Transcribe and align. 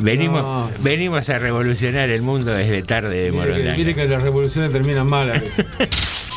Venimos, 0.00 0.42
No. 0.42 0.70
venimos 0.80 1.28
a 1.30 1.38
revolucionar 1.38 2.08
el 2.10 2.22
mundo 2.22 2.52
desde 2.52 2.82
tarde 2.82 3.10
de 3.20 3.30
Mire 3.30 3.42
que, 3.44 3.48
Morondanga. 3.50 3.76
mire 3.76 3.94
que 3.94 4.08
las 4.08 4.22
revoluciones 4.22 4.72
terminan 4.72 5.06
mal 5.06 5.30
a 5.30 5.32
veces. 5.34 5.66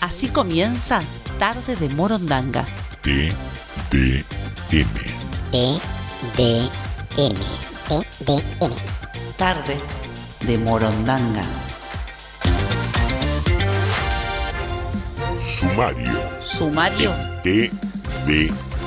Así 0.00 0.28
comienza 0.28 1.02
Tarde 1.38 1.76
de 1.76 1.88
Morondanga. 1.88 2.64
T, 3.02 3.32
D, 3.90 4.24
M. 4.72 4.84
T, 5.52 5.80
D, 6.36 6.60
M. 7.16 7.34
T, 7.88 7.94
D, 8.24 8.42
M. 8.60 8.74
Tarde 9.36 9.76
de 10.46 10.58
Morondanga. 10.58 11.42
Sumario. 15.58 16.12
Sumario 16.40 17.12
T, 17.42 17.70
D, 18.26 18.44
M. 18.46 18.67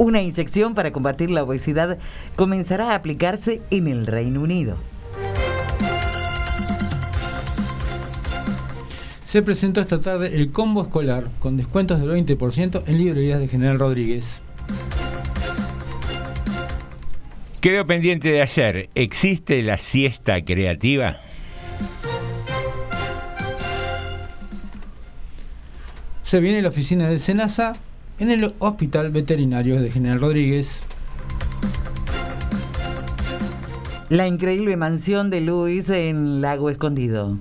Una 0.00 0.22
inyección 0.22 0.74
para 0.74 0.92
combatir 0.92 1.30
la 1.30 1.42
obesidad 1.42 1.98
comenzará 2.34 2.92
a 2.92 2.94
aplicarse 2.94 3.60
en 3.70 3.86
el 3.86 4.06
Reino 4.06 4.40
Unido. 4.40 4.78
Se 9.24 9.42
presentó 9.42 9.82
esta 9.82 10.00
tarde 10.00 10.34
el 10.34 10.52
combo 10.52 10.80
escolar 10.80 11.28
con 11.38 11.58
descuentos 11.58 12.00
del 12.00 12.08
20% 12.12 12.84
en 12.86 12.96
librerías 12.96 13.40
de 13.40 13.48
General 13.48 13.78
Rodríguez. 13.78 14.40
Quedó 17.60 17.86
pendiente 17.86 18.32
de 18.32 18.40
ayer. 18.40 18.88
¿Existe 18.94 19.62
la 19.62 19.76
siesta 19.76 20.42
creativa? 20.42 21.18
Se 26.22 26.40
viene 26.40 26.62
la 26.62 26.70
oficina 26.70 27.06
de 27.10 27.18
Senasa 27.18 27.76
en 28.20 28.30
el 28.30 28.54
Hospital 28.58 29.10
Veterinario 29.10 29.80
de 29.80 29.90
General 29.90 30.20
Rodríguez. 30.20 30.82
La 34.10 34.28
increíble 34.28 34.76
mansión 34.76 35.30
de 35.30 35.40
Luis 35.40 35.88
en 35.88 36.42
Lago 36.42 36.68
Escondido. 36.68 37.38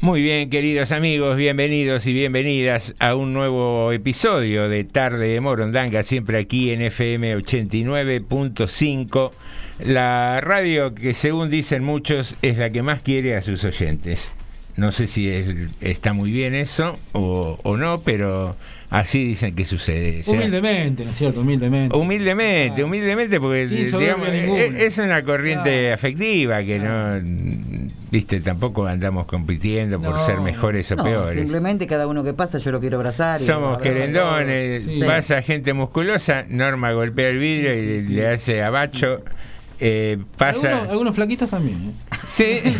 Muy 0.00 0.20
bien, 0.20 0.50
queridos 0.50 0.92
amigos, 0.92 1.36
bienvenidos 1.36 2.06
y 2.06 2.12
bienvenidas 2.12 2.94
a 2.98 3.14
un 3.14 3.32
nuevo 3.32 3.90
episodio 3.90 4.68
de 4.68 4.84
Tarde 4.84 5.28
de 5.28 5.40
Morondanga, 5.40 6.02
siempre 6.02 6.38
aquí 6.38 6.72
en 6.72 6.82
FM 6.82 7.38
89.5, 7.38 9.30
la 9.78 10.40
radio 10.40 10.94
que 10.94 11.14
según 11.14 11.50
dicen 11.50 11.82
muchos 11.84 12.36
es 12.42 12.56
la 12.58 12.70
que 12.70 12.82
más 12.82 13.02
quiere 13.02 13.36
a 13.36 13.42
sus 13.42 13.64
oyentes. 13.64 14.32
No 14.76 14.90
sé 14.90 15.06
si 15.06 15.28
es- 15.28 15.46
está 15.80 16.12
muy 16.12 16.32
bien 16.32 16.52
eso 16.54 16.98
o, 17.12 17.60
o 17.62 17.76
no, 17.76 17.98
pero 18.00 18.56
así 18.90 19.22
dicen 19.24 19.54
que 19.54 19.64
sucede. 19.64 20.20
O 20.20 20.24
sea, 20.24 20.34
Humildemente, 20.34 21.04
¿no 21.04 21.10
es 21.12 21.16
cierto? 21.16 21.42
Humildemente. 21.42 21.96
Humildemente, 21.96 22.82
humildemente, 22.82 23.38
porque 23.40 23.66
digamos, 23.68 24.28
ninguna. 24.32 24.60
es, 24.60 24.74
es 24.82 24.98
una 24.98 25.22
corriente 25.22 25.80
Claro. 25.80 25.94
afectiva 25.94 26.58
que 26.64 26.78
Claro. 26.80 27.20
no, 27.22 27.90
viste, 28.10 28.40
tampoco 28.40 28.84
andamos 28.86 29.26
compitiendo 29.26 30.00
por 30.00 30.10
No, 30.16 30.26
ser 30.26 30.40
mejores 30.40 30.90
o 30.90 30.96
No, 30.96 31.04
peores. 31.04 31.34
simplemente 31.34 31.86
cada 31.86 32.08
uno 32.08 32.24
que 32.24 32.32
pasa 32.32 32.58
yo 32.58 32.72
lo 32.72 32.80
quiero 32.80 32.96
abrazar. 32.96 33.40
y 33.40 33.44
Somos 33.46 33.80
querendones, 33.80 34.86
Sí. 34.86 35.00
pasa 35.06 35.40
gente 35.42 35.72
musculosa, 35.72 36.46
Norma 36.48 36.90
golpea 36.90 37.28
el 37.28 37.38
vidrio 37.38 37.74
Sí, 37.74 37.80
sí, 37.80 37.86
y 37.86 38.00
sí. 38.06 38.12
le 38.12 38.26
hace 38.28 38.62
abacho. 38.64 39.22
Eh, 39.80 40.18
pasa. 40.36 40.68
Algunos, 40.70 40.88
algunos 40.90 41.14
flaquitos 41.14 41.50
también. 41.50 41.88
¿eh? 41.88 42.16
Sí. 42.28 42.44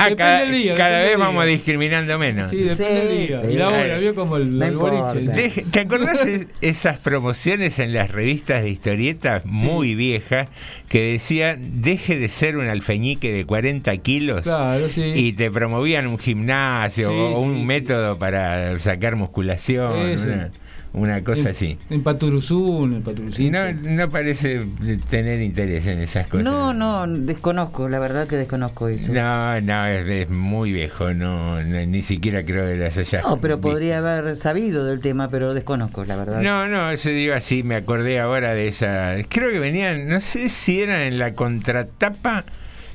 Ah, 0.00 0.10
cada, 0.16 0.40
del 0.40 0.52
día, 0.52 0.74
cada 0.76 0.90
depende 0.90 1.02
vez 1.02 1.10
del 1.10 1.18
vamos 1.18 1.44
día. 1.44 1.52
discriminando 1.54 2.18
menos. 2.18 2.50
Sí, 2.50 2.56
depende 2.58 2.76
Sí, 3.00 3.06
del 3.08 3.26
día. 3.26 3.40
sí. 3.40 3.46
Y 3.50 3.56
la 3.56 3.68
hora, 3.68 3.98
vio 3.98 4.14
como 4.14 4.36
el, 4.36 4.62
el 4.62 4.76
boliche. 4.76 5.64
¿Te 5.72 5.80
acordás 5.80 6.24
es- 6.24 6.46
esas 6.60 6.98
promociones 6.98 7.78
en 7.80 7.92
las 7.92 8.10
revistas 8.12 8.62
de 8.62 8.70
historietas 8.70 9.44
muy 9.44 9.96
viejas 9.96 10.48
que 10.88 11.12
decían 11.12 11.82
deje 11.82 12.16
de 12.18 12.28
ser 12.28 12.56
un 12.58 12.68
alfeñique 12.68 13.32
de 13.32 13.44
40 13.44 13.96
kilos 13.98 14.42
Claro, 14.42 14.88
sí. 14.88 15.02
y 15.02 15.32
te 15.32 15.50
promovían 15.50 16.06
un 16.06 16.18
gimnasio 16.18 17.08
Sí, 17.08 17.14
o 17.14 17.40
un 17.40 17.54
sí, 17.54 17.60
sí. 17.60 17.66
método 17.66 18.18
para 18.18 18.78
sacar 18.80 19.16
musculación? 19.16 20.08
Eso. 20.10 20.28
una- 20.28 20.50
una 20.92 21.22
cosa 21.22 21.50
así. 21.50 21.78
En 21.90 22.02
Paturuzú, 22.02 22.84
en 22.84 22.94
el 22.94 23.02
Paturucito. 23.02 23.50
No, 23.58 23.72
no 23.72 24.08
parece 24.10 24.66
tener 25.10 25.40
interés 25.42 25.86
en 25.86 26.00
esas 26.00 26.26
cosas. 26.28 26.44
No, 26.44 26.72
no, 26.72 27.06
desconozco, 27.06 27.88
la 27.88 27.98
verdad 27.98 28.26
que 28.26 28.36
desconozco 28.36 28.88
eso. 28.88 29.12
No, 29.12 29.60
no, 29.60 29.86
es, 29.86 30.06
es 30.08 30.30
muy 30.30 30.72
viejo, 30.72 31.12
no, 31.14 31.62
no, 31.62 31.86
ni 31.86 32.02
siquiera 32.02 32.44
creo 32.44 32.66
que 32.66 32.76
las 32.76 32.96
haya 32.98 33.22
No, 33.22 33.40
pero 33.40 33.56
visto. 33.56 33.68
podría 33.68 33.98
haber 33.98 34.34
sabido 34.36 34.84
del 34.84 35.00
tema, 35.00 35.28
pero 35.28 35.54
desconozco, 35.54 36.04
la 36.04 36.16
verdad. 36.16 36.40
No, 36.42 36.66
no, 36.68 36.90
eso 36.90 37.10
digo 37.10 37.34
así, 37.34 37.62
me 37.62 37.76
acordé 37.76 38.18
ahora 38.20 38.54
de 38.54 38.68
esa. 38.68 39.14
Creo 39.28 39.52
que 39.52 39.58
venían, 39.58 40.08
no 40.08 40.20
sé 40.20 40.48
si 40.48 40.80
eran 40.80 41.00
en 41.02 41.18
la 41.18 41.34
contratapa 41.34 42.44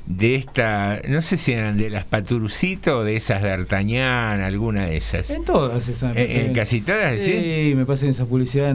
de 0.06 0.34
esta, 0.34 1.00
no 1.08 1.22
sé 1.22 1.38
si 1.38 1.52
eran 1.52 1.78
de 1.78 1.88
las 1.88 2.04
Paturucito 2.04 2.98
o 2.98 3.04
de 3.04 3.16
esas 3.16 3.42
de 3.42 3.50
Artañán, 3.50 4.42
alguna 4.42 4.84
de 4.86 4.98
esas. 4.98 5.30
En 5.30 5.44
todas 5.44 5.88
esas. 5.88 6.14
me 6.14 6.24
¿En- 6.46 6.52
casi 6.52 6.82
todas, 6.82 7.14
Sí, 7.20 7.70
sí? 7.70 7.72
me 7.74 7.86
parece 7.86 8.04
en 8.04 8.10
esa 8.10 8.26
publicidad. 8.26 8.70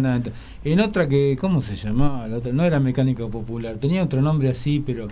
En, 0.63 0.79
otra 0.79 1.07
que, 1.07 1.37
¿cómo 1.39 1.61
se 1.61 1.75
llamaba? 1.75 2.27
La 2.27 2.37
otra, 2.37 2.51
no 2.51 2.63
era 2.63 2.79
Mecánico 2.79 3.29
Popular, 3.29 3.75
tenía 3.75 4.03
otro 4.03 4.21
nombre 4.23 4.49
así, 4.49 4.81
pero 4.83 5.07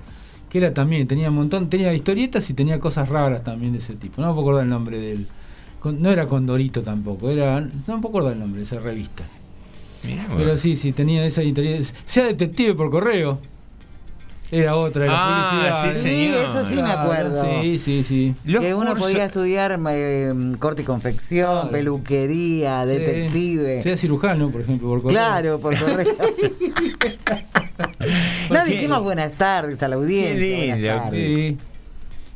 que 0.49 0.57
era 0.57 0.73
también, 0.73 1.07
tenía 1.07 1.29
un 1.29 1.35
montón, 1.35 1.69
tenía 1.69 1.93
historietas 1.93 2.49
y 2.49 2.53
tenía 2.55 2.79
cosas 2.79 3.09
raras 3.09 3.43
también 3.43 3.73
de 3.73 3.77
ese 3.79 3.93
tipo. 3.95 4.19
No 4.21 4.29
me 4.29 4.33
puedo 4.33 4.47
acordar 4.47 4.63
el 4.63 4.69
nombre 4.69 4.99
del. 4.99 5.27
con- 5.79 6.01
No 6.01 6.09
era 6.09 6.25
Condorito 6.25 6.81
tampoco, 6.81 7.29
era. 7.29 7.61
No 7.61 7.67
me 7.95 8.01
puedo 8.01 8.07
acordar 8.09 8.33
el 8.33 8.39
nombre 8.39 8.59
de 8.59 8.63
esa 8.65 8.79
revista. 8.79 9.23
Mirá. 10.03 10.25
Pero 10.35 10.57
sí, 10.57 10.75
sí, 10.75 10.93
tenía 10.93 11.23
esa 11.25 11.43
historieta. 11.43 11.83
Sea 12.05 12.25
detective 12.25 12.73
por 12.73 12.89
correo. 12.89 13.39
Era 14.49 14.75
otra 14.77 15.03
de 15.03 15.09
la 15.09 15.15
Ah, 15.17 15.81
publicidad. 15.83 15.93
sí, 15.93 15.99
Sí, 16.09 16.33
eso 16.33 16.63
sí 16.65 16.75
me 16.75 16.89
acuerdo. 16.91 17.43
Sí, 17.61 17.79
sí, 17.79 18.03
sí. 18.03 18.35
Los 18.45 18.61
que 18.63 18.73
uno 18.73 18.91
cursos- 18.91 18.99
podía 19.11 19.25
estudiar 19.25 19.77
eh, 19.89 20.33
corte 20.57 20.83
y 20.83 20.85
confección, 20.85 21.51
Claro. 21.51 21.69
peluquería, 21.69 22.83
Sí. 22.85 22.89
detective. 22.93 23.81
Sea 23.81 23.97
cirujano, 23.97 24.49
por 24.49 24.61
ejemplo, 24.61 24.87
por 24.87 25.01
correo. 25.01 25.17
Claro, 25.17 25.59
por 25.59 25.75
correo. 25.79 26.15
no 28.49 28.65
dijimos 28.65 29.01
buenas 29.03 29.33
tardes 29.33 29.83
a 29.83 29.87
la 29.87 29.95
audiencia. 29.95 30.35
Qué 30.35 30.39
lindo. 30.39 30.77
buenas 30.79 31.03
tardes. 31.03 31.35
Sí. 31.35 31.57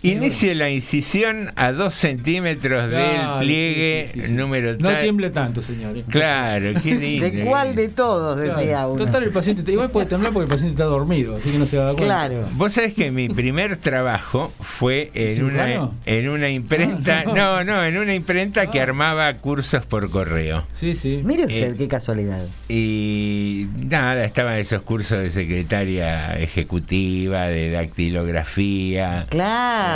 Inicie 0.03 0.55
la 0.55 0.69
incisión 0.69 1.51
a 1.55 1.71
dos 1.71 1.93
centímetros 1.93 2.87
Claro, 2.89 3.35
del 3.37 3.45
pliegue 3.45 4.09
sí, 4.13 4.19
sí, 4.21 4.27
sí. 4.27 4.33
número 4.33 4.73
No 4.79 4.89
tal. 4.89 5.01
tiemble 5.01 5.29
tanto, 5.29 5.61
señores. 5.61 6.05
Claro, 6.09 6.73
qué 6.81 6.95
lindo. 6.95 7.29
¿De 7.29 7.45
cuál 7.45 7.75
de 7.75 7.89
todos? 7.89 8.35
Claro. 8.41 8.57
Decía 8.59 8.87
uno. 8.87 9.05
Total, 9.05 9.23
el 9.23 9.29
paciente 9.31 9.71
igual 9.71 9.91
puede 9.91 10.07
temblar 10.07 10.33
porque 10.33 10.45
el 10.45 10.49
paciente 10.49 10.73
está 10.73 10.85
dormido, 10.85 11.37
así 11.37 11.51
que 11.51 11.57
no 11.59 11.65
se 11.65 11.77
va 11.77 11.83
a 11.83 11.85
dar 11.87 11.95
cuenta. 11.95 12.27
Claro. 12.27 12.47
Vos 12.53 12.73
sabés 12.73 12.93
que 12.93 13.11
mi 13.11 13.29
primer 13.29 13.77
trabajo 13.77 14.51
fue 14.59 15.11
en 15.13 15.43
una, 15.43 15.91
en 16.05 16.29
una 16.29 16.49
imprenta, 16.49 17.19
Ah, 17.19 17.23
no. 17.25 17.33
no, 17.35 17.63
no, 17.63 17.85
en 17.85 17.97
una 17.97 18.15
imprenta 18.15 18.71
que 18.71 18.79
Ah. 18.79 18.83
armaba 18.83 19.31
cursos 19.35 19.85
por 19.85 20.09
correo. 20.09 20.63
Sí, 20.73 20.95
sí. 20.95 21.21
Mire 21.23 21.43
usted, 21.43 21.73
Eh, 21.73 21.75
qué 21.77 21.87
casualidad. 21.87 22.45
Y 22.69 23.67
nada, 23.77 24.23
estaban 24.25 24.57
esos 24.57 24.81
cursos 24.81 25.19
de 25.19 25.29
secretaria 25.29 26.39
ejecutiva, 26.39 27.47
de 27.47 27.69
dactilografía. 27.71 29.25
Claro, 29.29 29.90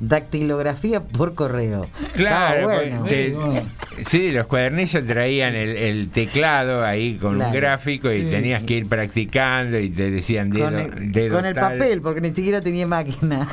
dactilografía 0.00 1.00
por 1.00 1.34
correo. 1.34 1.86
Claro, 2.14 2.70
Estaba 2.70 2.74
bueno. 2.74 3.04
te- 3.04 4.04
Sí, 4.04 4.30
los 4.32 4.46
cuadernillos 4.46 5.04
traían 5.06 5.54
el, 5.54 5.76
el 5.76 6.10
teclado 6.10 6.84
ahí 6.84 7.16
con 7.16 7.34
Claro. 7.36 7.50
un 7.50 7.56
gráfico 7.56 8.10
y 8.12 8.22
Sí. 8.22 8.30
tenías 8.30 8.62
que 8.62 8.74
ir 8.78 8.88
practicando 8.88 9.78
y 9.78 9.90
te 9.90 10.10
decían 10.10 10.50
dedo, 10.50 10.64
Con 10.66 10.78
el, 10.78 11.12
dedo 11.12 11.36
con 11.36 11.46
el 11.46 11.54
tal. 11.54 11.72
papel, 11.78 12.00
porque 12.00 12.20
ni 12.20 12.30
siquiera 12.32 12.60
tenía 12.60 12.86
máquina. 12.86 13.48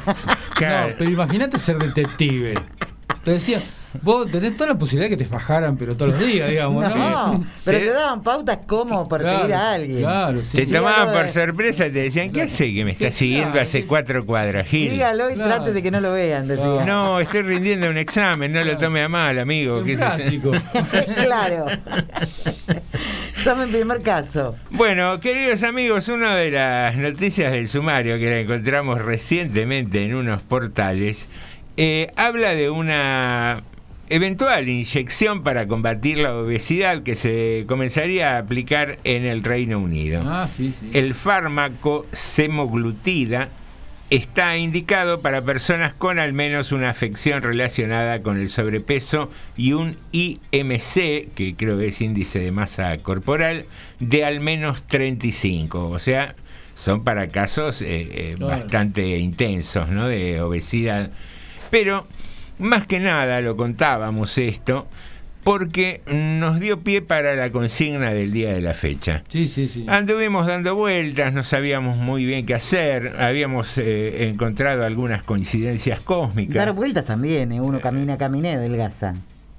Claro. 0.56 0.90
No, 0.90 0.96
pero 0.98 1.10
imagínate 1.10 1.57
ser 1.60 1.78
detective. 1.80 2.54
Te 3.24 3.31
decía, 3.31 3.63
vos 4.01 4.30
tenés 4.31 4.53
toda 4.56 4.69
la 4.71 4.77
posibilidad 4.77 5.09
de 5.09 5.18
que 5.18 5.24
te 5.24 5.30
fajaran, 5.30 5.77
pero 5.77 5.95
todos 5.95 6.13
los 6.13 6.25
días, 6.25 6.50
digamos, 6.50 6.88
¿no? 6.89 6.95
No, 6.95 7.45
pero 7.63 7.77
Te- 7.80 7.86
te 7.86 7.92
daban 7.92 8.21
pautas 8.24 8.59
cómo 8.65 9.07
perseguir 9.07 9.45
Claro, 9.47 9.56
a 9.56 9.71
alguien. 9.74 10.00
Claro, 10.00 10.44
sí. 10.44 10.57
Te 10.57 10.65
Sí, 10.65 10.74
tomaban 10.74 11.13
por 11.13 11.25
de- 11.25 11.31
sorpresa 11.31 11.88
y 11.88 11.92
te 11.92 12.00
decían, 12.03 12.31
¿qué 12.31 12.42
hace 12.44 12.74
que 12.74 12.86
me 12.86 12.92
está 12.92 13.00
Claro. 13.06 13.15
siguiendo 13.15 13.59
hace 13.62 13.86
cuatro 13.86 14.25
cuadras, 14.25 14.68
Gil? 14.68 14.92
Sígalo 14.92 15.30
y 15.30 15.33
Claro. 15.36 15.50
trate 15.56 15.74
de 15.74 15.81
que 15.83 15.92
no 15.92 16.00
lo 16.00 16.12
vean, 16.13 16.47
decía. 16.47 16.86
No, 16.86 17.19
estoy 17.19 17.42
rindiendo 17.42 17.89
un 17.89 17.97
examen, 17.97 18.51
no 18.51 18.63
lo 18.63 18.77
tome 18.77 19.03
a 19.03 19.09
mal, 19.09 19.38
amigo. 19.39 19.83
Qué 19.83 19.95
claro. 21.15 21.65
Llame 23.44 23.63
en 23.65 23.71
primer 23.71 24.01
caso. 24.01 24.56
Bueno, 24.71 25.19
queridos 25.19 25.63
amigos, 25.63 26.07
una 26.07 26.36
de 26.36 26.51
las 26.51 26.95
noticias 26.95 27.51
del 27.51 27.68
sumario 27.68 28.18
que 28.18 28.30
la 28.30 28.39
encontramos 28.39 29.01
recientemente 29.01 30.03
en 30.03 30.15
unos 30.15 30.42
portales 30.42 31.30
eh, 31.77 32.12
habla 32.15 32.56
de 32.56 32.69
una 32.69 33.62
eventual 34.10 34.69
inyección 34.69 35.44
para 35.44 35.68
combatir 35.68 36.18
la 36.18 36.36
obesidad 36.36 37.04
que 37.04 37.16
se 37.16 37.66
comenzaría 37.68 38.36
a 38.36 38.40
aplicar 38.40 39.00
en 39.04 39.25
el 39.25 39.44
Reino 39.44 39.80
Unido. 39.80 40.22
Ah, 40.25 40.48
sí, 40.48 40.74
sí. 40.80 40.90
El 40.94 41.13
fármaco 41.13 42.06
semaglutida 42.12 43.50
está 44.12 44.56
indicado 44.57 45.19
para 45.22 45.42
personas 45.42 45.94
con 45.96 46.19
al 46.19 46.31
menos 46.34 46.72
una 46.72 46.92
afección 46.92 47.42
relacionada 47.42 48.22
con 48.22 48.38
el 48.40 48.50
sobrepeso 48.50 49.31
y 49.57 49.74
un 49.74 49.98
IMC, 50.12 51.34
que 51.34 51.56
creo 51.57 51.78
que 51.80 51.88
es 51.88 52.00
índice 52.02 52.40
de 52.40 52.52
masa 52.52 52.96
corporal, 53.00 53.66
de 54.00 54.24
al 54.24 54.40
menos 54.42 54.84
35. 54.84 55.90
O 55.90 55.98
sea, 56.00 56.36
son 56.75 57.04
para 57.04 57.28
casos 57.30 57.81
eh, 57.81 57.88
eh, 58.12 58.36
Claro. 58.38 58.56
bastante 58.57 59.18
intensos 59.18 59.90
¿no? 59.90 60.07
de 60.07 60.40
obesidad. 60.42 61.10
Pero, 61.72 62.06
más 62.60 62.86
que 62.88 63.00
nada, 63.00 63.42
lo 63.42 63.56
contábamos 63.56 64.38
esto, 64.38 64.88
porque 65.44 66.02
nos 66.07 66.60
dio 66.60 66.80
pie 66.80 67.04
para 67.04 67.36
la 67.36 67.52
consigna 67.52 68.13
del 68.13 68.31
día 68.31 68.52
de 68.52 68.62
la 68.62 68.74
fecha. 68.74 69.24
Sí, 69.28 69.48
sí, 69.48 69.69
sí. 69.69 69.86
Anduvimos 69.88 70.48
dando 70.48 70.75
vueltas, 70.75 71.34
no 71.34 71.44
sabíamos 71.44 71.98
muy 71.98 72.25
bien 72.25 72.46
qué 72.46 72.56
hacer, 72.56 73.16
habíamos 73.19 73.78
eh, 73.78 74.28
encontrado 74.28 74.84
algunas 74.84 75.22
coincidencias 75.22 76.00
cósmicas. 76.00 76.56
Dar 76.56 76.74
vueltas 76.74 77.06
también, 77.06 77.52
¿eh? 77.52 77.62
uno 77.62 77.80
camina, 77.80 78.18
caminé, 78.18 78.57
delgaza. 78.57 79.13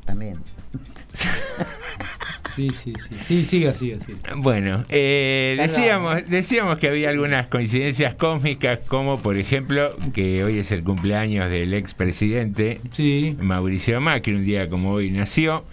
También. 0.04 0.38
Sí, 2.56 2.70
sí, 2.72 2.92
sí. 2.98 3.14
Sí, 3.24 3.44
siga, 3.44 3.74
siga, 3.74 3.98
siga. 4.04 4.18
Bueno, 4.36 4.84
eh, 4.88 5.56
decíamos, 5.58 6.28
decíamos 6.28 6.78
que 6.78 6.88
había 6.88 7.10
algunas 7.10 7.48
coincidencias 7.48 8.14
cósmicas, 8.14 8.78
como 8.88 9.20
por 9.20 9.36
ejemplo 9.36 9.94
que 10.14 10.42
hoy 10.42 10.58
es 10.58 10.72
el 10.72 10.82
cumpleaños 10.82 11.50
del 11.50 11.74
expresidente 11.74 12.80
Sí. 12.92 13.36
Mauricio 13.40 14.00
Macri, 14.00 14.34
un 14.34 14.44
día 14.44 14.68
como 14.68 14.92
hoy 14.92 15.10
nació, 15.10 15.64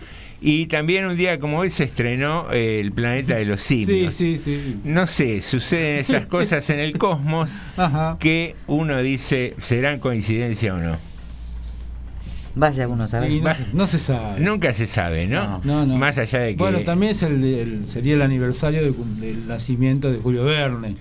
y 0.41 0.65
también 0.65 1.05
un 1.05 1.15
día 1.15 1.39
como 1.39 1.59
hoy 1.59 1.69
se 1.69 1.85
estrenó 1.85 2.47
eh, 2.51 2.81
El 2.81 2.91
planeta 2.91 3.35
de 3.35 3.45
los 3.45 3.61
Sí, 3.61 3.85
simios. 3.85 4.13
sí, 4.13 4.37
sí. 4.37 4.75
No 4.83 5.07
sé, 5.07 5.39
suceden 5.41 5.99
esas 5.99 6.25
cosas 6.27 6.69
en 6.69 6.81
el 6.81 6.97
cosmos 6.97 7.49
Ajá. 7.77 8.17
que 8.19 8.55
uno 8.67 9.01
dice, 9.01 9.53
¿serán 9.61 9.99
coincidencia 9.99 10.73
o 10.73 10.77
no? 10.79 10.97
Vaya 12.55 12.87
uno 12.87 13.07
saber. 13.07 13.31
no, 13.41 13.53
se, 13.53 13.65
no 13.73 13.87
se 13.87 13.99
sabe. 13.99 14.39
Nunca 14.39 14.73
se 14.73 14.85
sabe, 14.85 15.25
¿no? 15.27 15.59
No, 15.63 15.85
no. 15.85 15.97
Más 15.97 16.17
allá 16.19 16.39
de 16.39 16.49
que... 16.51 16.57
Bueno, 16.57 16.81
también 16.81 17.13
es 17.13 17.23
el, 17.23 17.41
de- 17.41 17.61
el- 17.63 17.85
sería 17.87 18.13
el 18.13 18.21
aniversario 18.21 18.83
del, 18.83 19.47
nacimiento 19.47 20.11
de 20.11 20.19
Julio 20.19 20.43
Verne. 20.45 20.95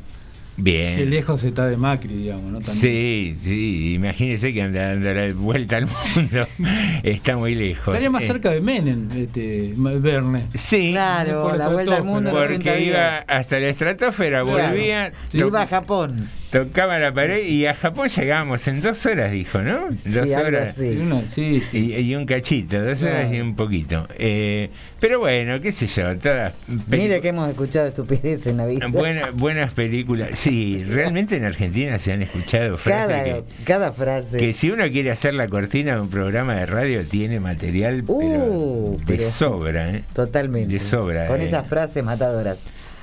Bien. 0.57 0.97
Que 0.97 1.07
lejos 1.07 1.43
está 1.45 1.67
de 1.67 1.79
Macri, 1.79 2.15
digamos, 2.15 2.45
¿no? 2.53 2.59
También. 2.61 2.77
Sí, 2.79 3.37
sí, 3.43 3.95
imagínese 3.95 4.53
que 4.53 4.63
anda 4.63 4.89
dando 4.89 5.13
la 5.15 5.33
vuelta 5.33 5.79
al 5.79 5.87
mundo. 5.87 6.47
Está 7.03 7.37
muy 7.39 7.55
lejos. 7.55 7.89
Estaría 7.89 8.11
más 8.11 8.23
Eh, 8.25 8.27
cerca 8.27 8.51
de 8.51 8.61
Menem, 8.61 9.09
este, 9.17 9.73
Verne. 9.77 10.45
Sí, 10.55 10.91
Claro, 10.93 11.57
la 11.57 11.67
el 11.69 11.73
vuelta 11.73 11.97
al 11.97 12.05
mundo 12.05 12.31
en 12.31 12.37
80 12.37 12.55
porque 12.71 12.85
iba 12.85 13.19
hasta 13.27 13.59
la 13.59 13.69
estratosfera, 13.69 14.43
Claro. 14.43 14.69
volvía, 14.69 15.13
Sí. 15.31 15.39
Iba 15.39 15.63
a 15.63 15.67
Japón. 15.67 16.29
Tocaba 16.53 16.99
la 16.99 17.13
pared 17.13 17.45
y 17.47 17.65
a 17.67 17.75
Japón 17.75 18.09
llegábamos 18.09 18.69
en 18.69 18.83
dos 18.83 19.05
horas, 19.07 19.33
dijo, 19.33 19.61
¿no? 19.63 19.89
Sí, 19.99 20.11
dos 20.11 20.31
horas. 20.31 20.77
sí, 20.77 21.63
sí. 21.71 21.79
Y, 21.79 21.95
y 21.97 22.15
un 22.15 22.27
cachito, 22.27 22.81
dos 22.85 22.99
Claro. 23.01 23.17
horas 23.21 23.33
y 23.35 23.41
un 23.41 23.57
poquito. 23.57 24.07
Eh, 24.19 24.69
pero 25.01 25.19
bueno, 25.19 25.61
qué 25.63 25.73
sé 25.73 25.87
yo, 25.87 26.17
todas 26.19 26.53
Mira 26.69 27.17
pelicu- 27.17 27.21
que 27.23 27.29
hemos 27.29 27.49
escuchado 27.49 27.89
estupidez 27.89 28.47
en 28.47 28.59
la 28.59 28.67
vida. 28.67 28.87
Buena- 28.89 29.31
buenas 29.33 29.73
películas. 29.73 30.39
Sí, 30.39 30.85
realmente 30.87 31.37
en 31.37 31.47
Argentina 31.47 31.99
se 31.99 32.13
han 32.13 32.21
escuchado 32.23 32.77
frases 32.77 33.09
cada, 33.09 33.25
que, 33.25 33.43
cada 33.65 33.93
frase. 33.93 34.37
que 34.37 34.53
si 34.53 34.71
uno 34.71 34.85
quiere 34.91 35.11
hacer 35.11 35.33
la 35.33 35.49
cortina 35.49 35.95
de 35.95 36.03
un 36.03 36.11
programa 36.11 36.55
de 36.55 36.67
radio 36.67 37.03
tiene 37.05 37.41
material 37.41 38.05
Uh, 38.07 38.99
pero 38.99 39.07
de 39.07 39.17
pero- 39.17 39.31
sobra, 39.31 39.91
¿eh? 39.91 40.05
Totalmente. 40.13 40.75
de 40.75 40.81
sobra, 40.81 41.27
Con 41.29 41.41
eh. 41.41 41.47
esas 41.47 41.67
frases 41.67 42.05
matadoras. 42.05 42.59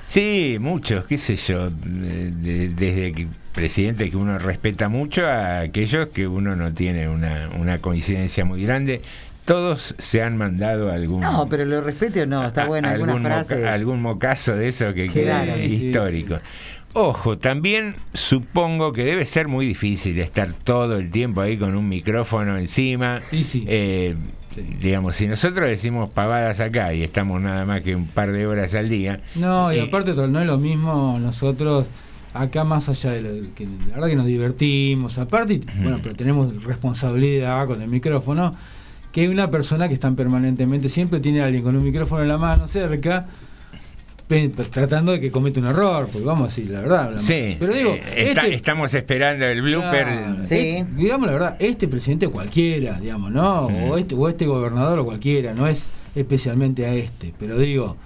Sí, 0.06 0.56
muchos, 0.60 1.04
qué 1.04 1.16
sé 1.18 1.36
yo, 1.36 1.68
de- 1.70 2.30
de- 2.32 2.68
desde 2.68 3.12
que 3.12 3.26
presidente 3.60 4.10
que 4.10 4.16
uno 4.16 4.38
respeta 4.38 4.88
mucho 4.88 5.26
a 5.26 5.60
aquellos 5.60 6.08
que 6.08 6.26
uno 6.26 6.56
no 6.56 6.72
tiene 6.72 7.08
una, 7.08 7.50
una 7.58 7.78
coincidencia 7.78 8.44
muy 8.44 8.62
grande. 8.62 9.02
Todos 9.44 9.94
se 9.98 10.22
han 10.22 10.36
mandado 10.38 10.90
algún 10.90 11.20
No, 11.20 11.46
pero 11.48 11.64
lo 11.66 11.80
respete 11.82 12.22
o 12.22 12.26
no, 12.26 12.46
está 12.46 12.62
a- 12.62 12.66
bueno, 12.66 12.88
algunas 12.88 13.16
algún, 13.16 13.30
moca- 13.30 13.44
frases. 13.44 13.66
algún 13.66 14.00
mocazo 14.02 14.54
de 14.56 14.68
eso 14.68 14.94
que 14.94 15.08
quede 15.08 15.68
Sí, 15.68 15.76
sí, 15.78 15.86
histórico. 15.86 16.38
Ojo, 16.92 17.36
también 17.38 17.96
supongo 18.14 18.92
que 18.92 19.04
debe 19.04 19.24
ser 19.24 19.46
muy 19.46 19.66
difícil 19.66 20.18
estar 20.20 20.52
todo 20.54 20.96
el 20.96 21.10
tiempo 21.10 21.40
ahí 21.42 21.56
con 21.58 21.76
un 21.76 21.88
micrófono 21.88 22.56
encima. 22.56 23.20
Sí, 23.30 23.44
sí. 23.44 23.64
Eh, 23.68 24.16
Digamos, 24.80 25.14
si 25.14 25.28
nosotros 25.28 25.68
decimos 25.68 26.10
pavadas 26.10 26.58
acá 26.58 26.92
y 26.92 27.04
estamos 27.04 27.40
nada 27.40 27.64
más 27.64 27.82
que 27.82 27.94
un 27.94 28.06
par 28.08 28.32
de 28.32 28.48
horas 28.48 28.74
al 28.74 28.88
día. 28.88 29.20
No, 29.36 29.72
y 29.72 29.78
eh, 29.78 29.82
aparte 29.82 30.12
no 30.12 30.40
es 30.40 30.46
lo 30.46 30.58
mismo 30.58 31.18
nosotros 31.20 31.86
acá 32.34 32.64
más 32.64 32.88
allá 32.88 33.12
de 33.12 33.22
lo 33.22 33.54
que 33.54 33.66
la 33.66 33.94
verdad 33.94 34.08
que 34.08 34.16
nos 34.16 34.26
divertimos, 34.26 35.18
aparte, 35.18 35.60
bueno, 35.82 35.98
pero 36.02 36.14
tenemos 36.14 36.62
responsabilidad 36.64 37.66
con 37.66 37.82
el 37.82 37.88
micrófono, 37.88 38.54
que 39.12 39.22
hay 39.22 39.26
una 39.28 39.50
persona 39.50 39.88
que 39.88 39.94
están 39.94 40.14
permanentemente, 40.16 40.88
siempre 40.88 41.18
tiene 41.20 41.40
a 41.42 41.46
alguien 41.46 41.62
con 41.64 41.76
un 41.76 41.82
micrófono 41.82 42.22
en 42.22 42.28
la 42.28 42.38
mano 42.38 42.68
cerca, 42.68 43.26
tratando 44.72 45.10
de 45.10 45.18
que 45.18 45.30
cometa 45.32 45.58
un 45.58 45.66
error, 45.66 46.08
porque 46.12 46.24
vamos 46.24 46.44
a 46.44 46.46
decir 46.54 46.70
la 46.70 46.82
verdad. 46.82 47.00
hablamos. 47.06 47.24
Sí, 47.24 47.56
pero 47.58 47.74
digo, 47.74 47.90
eh, 47.94 48.02
está- 48.28 48.42
este- 48.42 48.54
estamos 48.54 48.94
esperando 48.94 49.44
el 49.46 49.60
blooper. 49.62 50.04
Claro, 50.04 50.46
Sí. 50.46 50.54
eh, 50.54 50.86
digamos 50.96 51.26
la 51.26 51.32
verdad, 51.32 51.56
este 51.58 51.88
presidente 51.88 52.28
cualquiera, 52.28 53.00
digamos, 53.00 53.32
¿no? 53.32 53.62
O 53.66 53.98
este, 53.98 54.14
o 54.14 54.28
este 54.28 54.46
gobernador 54.46 55.00
o 55.00 55.04
cualquiera, 55.04 55.52
no 55.52 55.66
es 55.66 55.88
especialmente 56.14 56.86
a 56.86 56.94
este, 56.94 57.34
pero 57.40 57.58
digo, 57.58 57.96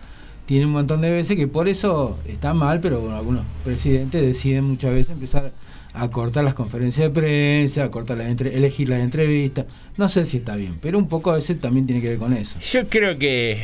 tiene 0.46 0.66
un 0.66 0.72
montón 0.72 1.00
de 1.00 1.10
veces 1.10 1.36
que 1.36 1.46
por 1.48 1.68
eso 1.68 2.18
está 2.28 2.52
mal, 2.54 2.80
pero 2.80 3.00
bueno, 3.00 3.16
algunos 3.16 3.44
presidentes 3.64 4.20
deciden 4.22 4.64
muchas 4.64 4.92
veces 4.92 5.12
empezar 5.12 5.52
a 5.94 6.08
cortar 6.10 6.44
las 6.44 6.54
conferencias 6.54 7.06
de 7.08 7.20
prensa, 7.20 7.84
a 7.84 7.90
cortar 7.90 8.18
las 8.18 8.26
entre- 8.26 8.56
elegir 8.56 8.88
las 8.88 9.00
entrevistas. 9.00 9.66
No 9.96 10.08
sé 10.08 10.26
si 10.26 10.38
está 10.38 10.56
bien, 10.56 10.74
pero 10.82 10.98
un 10.98 11.08
poco 11.08 11.30
a 11.30 11.36
veces 11.36 11.60
también 11.60 11.86
tiene 11.86 12.02
que 12.02 12.08
ver 12.10 12.18
con 12.18 12.32
eso. 12.32 12.58
Yo 12.60 12.88
creo 12.88 13.16
que 13.16 13.62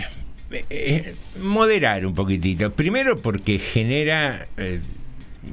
eh, 0.51 0.65
eh, 0.71 1.15
moderar 1.43 2.07
un 2.07 2.15
poquitito. 2.15 2.71
Primero 2.73 3.17
porque 3.17 3.59
genera 3.59 4.47
eh, 4.57 4.81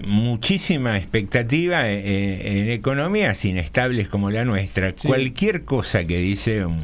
muchísima 0.05 0.97
expectativa 0.97 1.89
en 1.89 2.69
economías 2.69 3.43
inestables 3.45 4.07
como 4.07 4.29
la 4.29 4.45
nuestra. 4.45 4.93
Sí. 4.95 5.07
Cualquier 5.07 5.63
cosa 5.65 6.05
que 6.05 6.19
dice 6.19 6.65
un, 6.65 6.77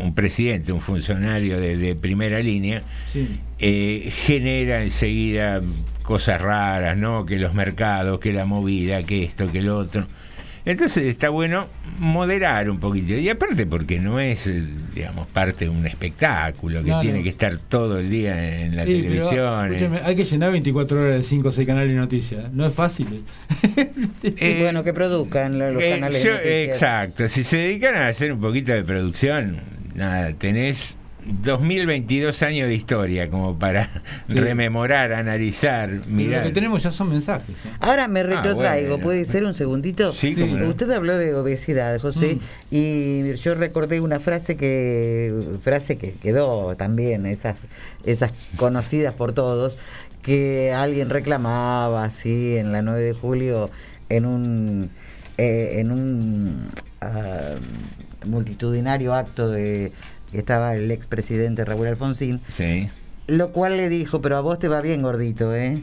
un 0.00 0.14
presidente, 0.14 0.72
un 0.72 0.80
funcionario 0.80 1.58
de, 1.60 1.76
de 1.76 1.94
primera 1.94 2.40
línea, 2.40 2.82
Sí. 3.06 3.28
eh, 3.58 4.10
genera 4.12 4.82
enseguida 4.82 5.60
cosas 6.02 6.40
raras, 6.40 6.96
¿no? 6.96 7.24
Que 7.26 7.38
los 7.38 7.54
mercados, 7.54 8.20
que 8.20 8.32
la 8.32 8.44
movida, 8.44 9.02
que 9.04 9.24
esto, 9.24 9.50
que 9.50 9.62
lo 9.62 9.78
otro. 9.78 10.06
Entonces 10.66 11.04
está 11.04 11.28
bueno 11.28 11.66
moderar 11.98 12.70
un 12.70 12.78
poquito. 12.80 13.12
Y 13.12 13.28
aparte 13.28 13.66
porque 13.66 14.00
no 14.00 14.18
es, 14.18 14.46
eh, 14.46 14.62
digamos, 14.94 15.26
parte 15.26 15.66
de 15.66 15.70
un 15.70 15.86
espectáculo 15.86 16.82
que 16.82 16.90
No, 16.90 17.00
tiene 17.00 17.18
no. 17.18 17.22
que 17.22 17.28
estar 17.28 17.58
todo 17.58 17.98
el 17.98 18.08
día 18.08 18.62
en 18.62 18.74
la 18.74 18.86
Sí, 18.86 19.04
pero, 19.06 19.28
televisión. 19.28 19.94
eh. 19.96 20.00
hay 20.02 20.16
que 20.16 20.24
llenar 20.24 20.52
24 20.52 20.98
horas 21.02 21.16
de 21.16 21.22
5 21.22 21.48
o 21.48 21.52
6 21.52 21.66
canales 21.66 21.90
de 21.92 21.98
noticias. 21.98 22.50
No 22.54 22.66
es 22.66 22.72
fácil. 22.72 23.06
Y 24.22 24.34
Eh, 24.38 24.58
bueno, 24.62 24.82
que 24.84 24.94
produzcan 24.94 25.58
lo- 25.58 25.70
los 25.70 25.82
Eh, 25.82 25.90
canales 25.90 26.24
de 26.24 26.30
noticias. 26.30 26.66
exacto, 26.68 27.28
si 27.28 27.44
se 27.44 27.56
dedican 27.58 27.94
a 27.96 28.08
hacer 28.08 28.32
un 28.32 28.40
poquito 28.40 28.72
de 28.72 28.82
producción, 28.84 29.58
nada, 29.94 30.32
tenés 30.34 30.96
2022 31.26 32.42
años 32.42 32.68
de 32.68 32.74
historia 32.74 33.30
como 33.30 33.58
para 33.58 33.88
Sí. 34.28 34.38
rememorar, 34.38 35.12
analizar, 35.14 35.88
Pero 35.88 36.04
mirar. 36.06 36.40
Lo 36.42 36.48
que 36.48 36.52
tenemos 36.52 36.82
ya 36.82 36.92
son 36.92 37.08
mensajes. 37.10 37.64
¿eh? 37.64 37.68
Ahora 37.80 38.08
me 38.08 38.22
retrotraigo, 38.22 38.88
bueno. 38.90 39.02
¿puede 39.04 39.24
ser 39.24 39.44
un 39.44 39.54
segundito? 39.54 40.12
Sí. 40.12 40.36
Usted 40.66 40.90
habló 40.90 41.16
de 41.16 41.34
obesidad, 41.34 41.98
José, 41.98 42.34
Mm. 42.36 42.40
y 42.70 43.34
yo 43.36 43.54
recordé 43.54 44.00
una 44.00 44.20
frase 44.20 44.56
que 44.58 45.32
frase 45.62 45.96
que 45.96 46.12
quedó 46.12 46.76
también, 46.76 47.24
esas 47.26 47.56
esas 48.04 48.32
conocidas 48.56 49.14
por 49.14 49.32
todos, 49.32 49.78
que 50.22 50.72
alguien 50.72 51.08
reclamaba 51.10 52.04
así 52.04 52.56
en 52.58 52.72
la 52.72 52.82
9 52.82 53.00
de 53.02 53.12
julio 53.14 53.70
en 54.10 54.26
un 54.26 54.90
eh, 55.38 55.76
en 55.80 55.90
un 55.90 56.66
ah, 57.00 57.54
multitudinario 58.26 59.14
acto 59.14 59.48
de 59.50 59.92
que 60.32 60.38
estaba 60.38 60.74
el 60.74 60.90
expresidente 60.90 61.64
Raúl 61.64 61.86
Alfonsín, 61.86 62.40
Sí. 62.48 62.88
lo 63.26 63.50
cual 63.52 63.76
le 63.76 63.88
dijo, 63.88 64.20
pero 64.20 64.36
a 64.36 64.40
vos 64.40 64.58
te 64.58 64.68
va 64.68 64.80
bien 64.80 65.02
gordito, 65.02 65.54
¿eh? 65.54 65.80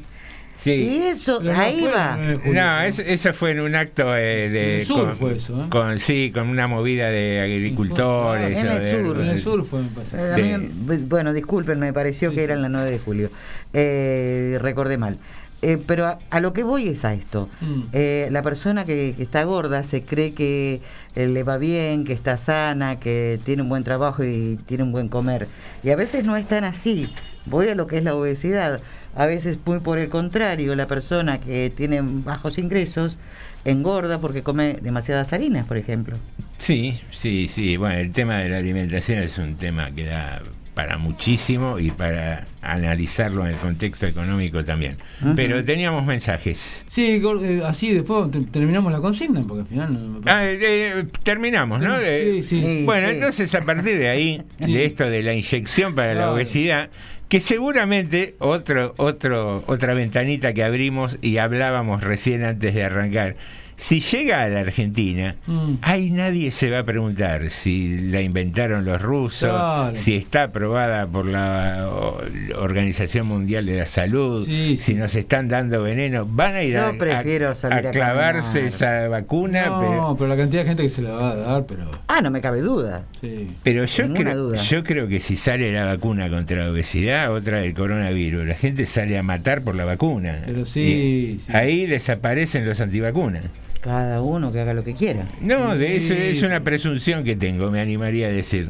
Sí. 0.57 0.71
Y 0.73 0.97
eso, 1.07 1.39
Pero 1.41 1.57
ahí 1.57 1.79
fue 1.79 1.91
va. 1.91 2.11
el 2.11 2.17
9 2.19 2.33
de 2.33 2.37
julio, 2.39 2.61
No, 2.61 2.81
eso, 2.81 3.01
eso 3.01 3.33
fue 3.33 3.49
en 3.51 3.61
un 3.61 3.73
acto 3.73 4.15
eh, 4.15 4.47
de. 4.49 4.73
En 4.75 4.79
el 4.81 4.85
sur 4.85 5.05
con, 5.07 5.15
fue 5.17 5.35
eso, 5.37 5.59
¿eh? 5.59 5.65
con- 5.69 5.97
sí, 5.97 6.31
con 6.31 6.49
una 6.49 6.67
movida 6.67 7.09
de 7.09 7.41
agricultores. 7.41 8.55
En 8.59 8.67
el 8.67 8.79
de- 8.83 9.03
sur. 9.03 9.19
En 9.21 9.27
el 9.27 9.39
sur 9.39 9.65
fue, 9.65 9.79
me. 9.81 9.87
Eh, 9.87 10.31
a 10.31 10.35
Sí. 10.35 10.41
mí 10.43 10.69
me- 10.85 10.97
bueno, 10.99 11.33
disculpen, 11.33 11.79
me 11.79 11.93
pareció 11.93 12.29
Sí, 12.29 12.35
que 12.35 12.43
era 12.43 12.53
en 12.53 12.61
la 12.61 12.69
9 12.69 12.91
de 12.91 12.99
julio. 12.99 13.31
Eh, 13.73 14.57
recordé 14.61 14.97
mal. 14.99 15.17
Eh, 15.63 15.77
pero 15.85 16.07
a, 16.07 16.19
a 16.31 16.39
lo 16.39 16.53
que 16.53 16.63
voy 16.63 16.87
es 16.87 17.05
a 17.05 17.13
esto. 17.13 17.47
Mm. 17.61 17.81
Eh, 17.93 18.29
la 18.31 18.41
persona 18.41 18.83
que, 18.83 19.13
que 19.15 19.23
está 19.23 19.43
gorda 19.43 19.83
se 19.83 20.03
cree 20.03 20.33
que 20.33 20.81
eh, 21.15 21.27
le 21.27 21.43
va 21.43 21.57
bien, 21.57 22.03
que 22.03 22.13
está 22.13 22.37
sana, 22.37 22.99
que 22.99 23.39
tiene 23.45 23.61
un 23.61 23.69
buen 23.69 23.83
trabajo 23.83 24.23
y 24.23 24.59
tiene 24.65 24.83
un 24.83 24.91
buen 24.91 25.07
comer. 25.07 25.47
Y 25.83 25.91
a 25.91 25.95
veces 25.95 26.25
no 26.25 26.35
es 26.35 26.47
tan 26.47 26.63
así. 26.63 27.09
Voy 27.45 27.67
a 27.67 27.75
lo 27.75 27.85
que 27.85 27.97
es 27.97 28.03
la 28.03 28.15
obesidad. 28.15 28.81
A 29.15 29.25
veces, 29.25 29.57
muy 29.65 29.79
por 29.79 29.99
el 29.99 30.09
contrario, 30.09 30.73
la 30.75 30.87
persona 30.87 31.39
que 31.39 31.71
tiene 31.75 32.01
bajos 32.01 32.57
ingresos 32.57 33.17
engorda 33.65 34.19
porque 34.19 34.41
come 34.41 34.77
demasiadas 34.81 35.33
harinas, 35.33 35.67
por 35.67 35.77
ejemplo. 35.77 36.17
Sí, 36.57 36.99
sí, 37.11 37.47
sí. 37.47 37.77
Bueno, 37.77 37.97
el 37.97 38.11
tema 38.11 38.37
de 38.37 38.49
la 38.49 38.57
alimentación 38.57 39.19
es 39.19 39.37
un 39.37 39.57
tema 39.57 39.91
que 39.91 40.05
da 40.05 40.41
para 40.73 40.97
muchísimo 40.97 41.79
y 41.79 41.91
para 41.91 42.45
analizarlo 42.61 43.41
en 43.45 43.51
el 43.53 43.57
contexto 43.57 44.05
económico 44.07 44.63
también. 44.63 44.97
Pero 45.35 45.63
teníamos 45.65 46.05
mensajes. 46.05 46.83
Sí, 46.87 47.21
eh, 47.43 47.61
así 47.65 47.93
después 47.93 48.31
te- 48.31 48.41
terminamos 48.41 48.91
la 48.93 48.99
consigna, 48.99 49.41
porque 49.41 49.61
al 49.61 49.67
final 49.67 50.21
Ah, 50.25 50.45
eh, 50.45 50.57
eh, 50.61 51.05
terminamos, 51.23 51.81
¿no? 51.81 51.97
Sí, 51.99 52.43
sí. 52.43 52.61
Sí. 52.61 52.83
Bueno, 52.85 53.09
entonces 53.09 53.53
a 53.55 53.61
partir 53.61 53.97
de 53.97 54.09
ahí, 54.09 54.41
Sí. 54.65 54.73
de 54.73 54.85
esto 54.85 55.09
de 55.09 55.23
la 55.23 55.33
inyección 55.33 55.93
para 55.95 56.13
la 56.13 56.31
obesidad, 56.31 56.89
que 57.27 57.39
seguramente 57.39 58.35
otro, 58.39 58.93
otro, 58.97 59.63
otra 59.67 59.93
ventanita 59.93 60.53
que 60.53 60.63
abrimos 60.63 61.17
y 61.21 61.37
hablábamos 61.37 62.03
recién 62.03 62.43
antes 62.43 62.73
de 62.73 62.83
arrancar, 62.83 63.35
si 63.81 63.99
llega 63.99 64.43
a 64.43 64.47
la 64.47 64.59
Argentina, 64.59 65.35
Mm. 65.47 65.73
ahí 65.81 66.11
nadie 66.11 66.51
se 66.51 66.69
va 66.69 66.79
a 66.79 66.83
preguntar 66.83 67.49
si 67.49 67.97
la 67.97 68.21
inventaron 68.21 68.85
los 68.85 69.01
rusos, 69.01 69.49
Claro. 69.49 69.95
si 69.95 70.15
está 70.15 70.43
aprobada 70.43 71.07
por 71.07 71.25
la 71.25 71.87
o- 71.89 72.21
Organización 72.59 73.25
Mundial 73.25 73.65
de 73.65 73.77
la 73.77 73.85
Salud, 73.87 74.45
Sí, 74.45 74.77
si 74.77 74.93
sí, 74.93 74.93
nos 74.93 75.15
están 75.15 75.47
dando 75.47 75.81
veneno, 75.81 76.27
van 76.27 76.53
a 76.55 76.61
ir 76.63 76.73
Yo 76.75 76.85
a, 76.85 76.93
prefiero 76.93 77.49
a- 77.49 77.55
salir 77.55 77.87
a 77.87 77.89
a 77.89 77.91
clavarse 77.91 78.65
esa 78.67 79.07
vacuna, 79.07 79.65
No, 79.65 79.79
pero... 79.81 80.15
pero... 80.19 80.27
la 80.29 80.37
cantidad 80.37 80.61
de 80.61 80.67
gente 80.67 80.83
que 80.83 80.89
se 80.89 81.01
la 81.01 81.11
va 81.13 81.31
a 81.31 81.35
dar, 81.35 81.65
pero. 81.65 81.85
Ah, 82.07 82.21
no 82.21 82.29
me 82.29 82.39
cabe 82.39 82.61
duda. 82.61 83.03
Sí. 83.19 83.49
Pero 83.63 83.85
yo 83.85 84.13
creo, 84.13 84.37
duda. 84.37 84.61
yo 84.61 84.83
creo 84.83 85.07
que 85.07 85.19
si 85.19 85.35
sale 85.35 85.71
la 85.73 85.85
vacuna 85.85 86.29
contra 86.29 86.65
la 86.65 86.71
obesidad, 86.71 87.33
otra 87.33 87.61
del 87.61 87.73
coronavirus, 87.73 88.45
la 88.45 88.53
gente 88.55 88.85
sale 88.85 89.17
a 89.17 89.23
matar 89.23 89.63
por 89.63 89.73
la 89.73 89.85
vacuna. 89.85 90.43
Pero 90.45 90.65
sí, 90.67 90.81
Y 90.81 91.41
sí. 91.41 91.51
Ahí 91.51 91.87
desaparecen 91.87 92.65
los 92.67 92.79
antivacunas. 92.79 93.43
Cada 93.81 94.21
uno 94.21 94.51
que 94.51 94.59
haga 94.59 94.73
lo 94.75 94.83
que 94.83 94.93
quiera. 94.93 95.27
No, 95.41 95.75
de 95.75 95.97
eso 95.97 96.13
es 96.13 96.43
una 96.43 96.59
presunción 96.61 97.23
que 97.23 97.35
tengo, 97.35 97.71
me 97.71 97.79
animaría 97.81 98.27
a 98.27 98.29
decir. 98.29 98.69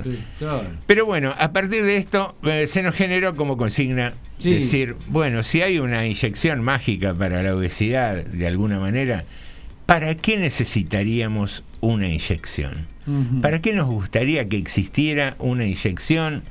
Pero 0.88 1.06
bueno, 1.06 1.34
a 1.38 1.52
partir 1.52 1.84
de 1.84 1.98
esto 1.98 2.34
eh, 2.44 2.66
se 2.66 2.82
nos 2.82 2.96
generó 2.96 3.36
como 3.36 3.58
consigna 3.58 4.14
Sí. 4.40 4.56
decir, 4.56 4.96
bueno, 5.08 5.44
si 5.44 5.62
hay 5.62 5.78
una 5.78 6.08
inyección 6.08 6.64
mágica 6.64 7.14
para 7.14 7.44
la 7.44 7.56
obesidad 7.56 8.24
de 8.26 8.48
alguna 8.48 8.80
manera, 8.80 9.24
¿para 9.86 10.16
qué 10.16 10.38
necesitaríamos 10.38 11.64
una 11.80 12.08
inyección? 12.08 12.72
¿Para 13.42 13.60
qué 13.62 13.74
nos 13.74 13.88
gustaría 13.88 14.48
que 14.48 14.58
existiera 14.58 15.36
una 15.40 15.66
inyección? 15.66 16.44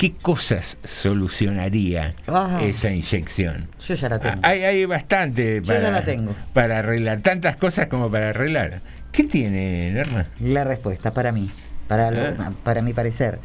¿Qué 0.00 0.14
cosas 0.14 0.78
solucionaría 0.82 2.14
Ajá. 2.26 2.62
esa 2.62 2.90
inyección? 2.90 3.66
Yo 3.86 3.94
ya 3.94 4.08
la 4.08 4.18
tengo. 4.18 4.36
Ah, 4.42 4.48
Hay, 4.48 4.62
hay 4.62 4.86
bastante 4.86 5.56
Yo 5.62 5.74
ya 5.74 5.74
para, 5.74 5.90
la 5.90 6.04
tengo. 6.06 6.34
para 6.54 6.78
arreglar, 6.78 7.20
tantas 7.20 7.58
cosas 7.58 7.88
como 7.88 8.10
para 8.10 8.30
arreglar. 8.30 8.80
¿Qué 9.12 9.24
tiene, 9.24 9.92
Norma? 9.92 10.24
La 10.40 10.64
respuesta 10.64 11.10
para 11.12 11.32
mí, 11.32 11.50
para, 11.86 12.10
lo- 12.10 12.42
Ah. 12.42 12.50
para 12.64 12.80
mi 12.80 12.94
parecer. 12.94 13.40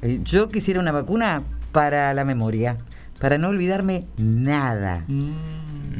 Eh, 0.00 0.20
Yo 0.22 0.48
quisiera 0.48 0.78
una 0.78 0.92
vacuna 0.92 1.42
para 1.72 2.14
la 2.14 2.24
memoria, 2.24 2.76
para 3.18 3.36
no 3.36 3.48
olvidarme 3.48 4.04
nada. 4.16 5.02
Mm. 5.08 5.32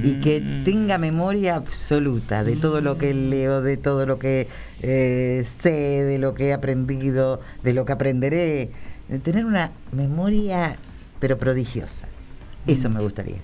Y 0.05 0.21
que 0.21 0.41
Mm. 0.41 0.63
tenga 0.63 0.99
memoria 0.99 1.57
absoluta 1.57 2.45
de 2.45 2.55
todo 2.55 2.81
lo 2.81 2.97
que 2.97 3.13
leo, 3.13 3.61
de 3.61 3.77
todo 3.77 4.07
lo 4.07 4.21
que 4.21 4.47
eh, 4.83 5.43
sé, 5.49 5.71
de 6.05 6.19
lo 6.19 6.35
que 6.35 6.49
he 6.49 6.53
aprendido, 6.53 7.41
de 7.65 7.73
lo 7.73 7.85
que 7.87 7.93
aprenderé. 7.93 8.71
De 9.09 9.19
tener 9.19 9.45
una 9.45 9.71
memoria, 9.93 10.77
pero 11.21 11.39
prodigiosa. 11.39 12.07
Eso 12.67 12.91
me 12.91 13.01
gustaría. 13.01 13.37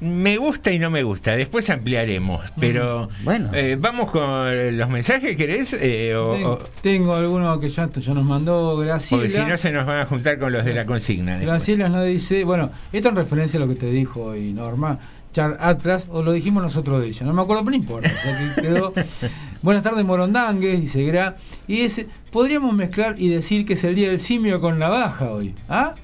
Me 0.00 0.36
gusta 0.36 0.70
y 0.70 0.78
no 0.78 0.90
me 0.90 1.02
gusta, 1.02 1.32
después 1.34 1.70
ampliaremos, 1.70 2.44
pero 2.60 3.08
Bueno. 3.22 3.50
eh, 3.54 3.76
vamos 3.78 4.10
con 4.10 4.76
los 4.76 4.88
mensajes, 4.90 5.34
¿querés? 5.36 5.72
Eh, 5.80 6.14
o- 6.14 6.32
Tengo, 6.34 6.58
tengo 6.82 7.14
alguno 7.14 7.58
que 7.58 7.68
ya, 7.70 7.90
ya 7.90 8.12
nos 8.12 8.24
mandó 8.24 8.76
Graciela. 8.76 9.22
porque 9.22 9.32
si 9.36 9.44
no 9.44 9.56
se 9.56 9.72
nos 9.72 9.86
van 9.86 9.98
a 10.00 10.06
juntar 10.06 10.38
con 10.38 10.52
los 10.52 10.64
de 10.64 10.74
la 10.74 10.84
consigna. 10.84 11.32
después. 11.38 11.46
Graciela 11.46 11.88
nos 11.88 12.04
dice, 12.06 12.44
bueno, 12.44 12.70
esto 12.92 13.08
en 13.08 13.16
referencia 13.16 13.56
a 13.58 13.60
lo 13.62 13.68
que 13.68 13.76
te 13.76 13.86
dijo 13.90 14.22
hoy 14.24 14.52
Norma, 14.52 14.98
Char 15.32 15.56
Atlas, 15.60 16.08
o 16.12 16.22
lo 16.22 16.32
dijimos 16.32 16.62
nosotros 16.62 17.00
de 17.00 17.08
ella, 17.08 17.24
no 17.24 17.32
me 17.32 17.42
acuerdo, 17.42 17.64
pero 17.64 17.70
no 17.76 17.82
importa, 17.82 18.12
o 18.12 18.20
sea 18.22 18.54
que 18.56 18.62
quedó. 18.62 18.92
Buenas 19.64 19.82
tardes, 19.82 20.04
Morondangues, 20.04 20.78
dice 20.78 21.02
Gra. 21.04 21.36
Y 21.66 21.80
ese, 21.80 22.06
podríamos 22.30 22.74
mezclar 22.74 23.14
y 23.16 23.30
decir 23.30 23.64
que 23.64 23.72
es 23.72 23.84
el 23.84 23.94
día 23.94 24.10
del 24.10 24.20
simio 24.20 24.60
con 24.60 24.78
navaja 24.78 25.30
hoy. 25.30 25.54
¿Ah? 25.70 25.94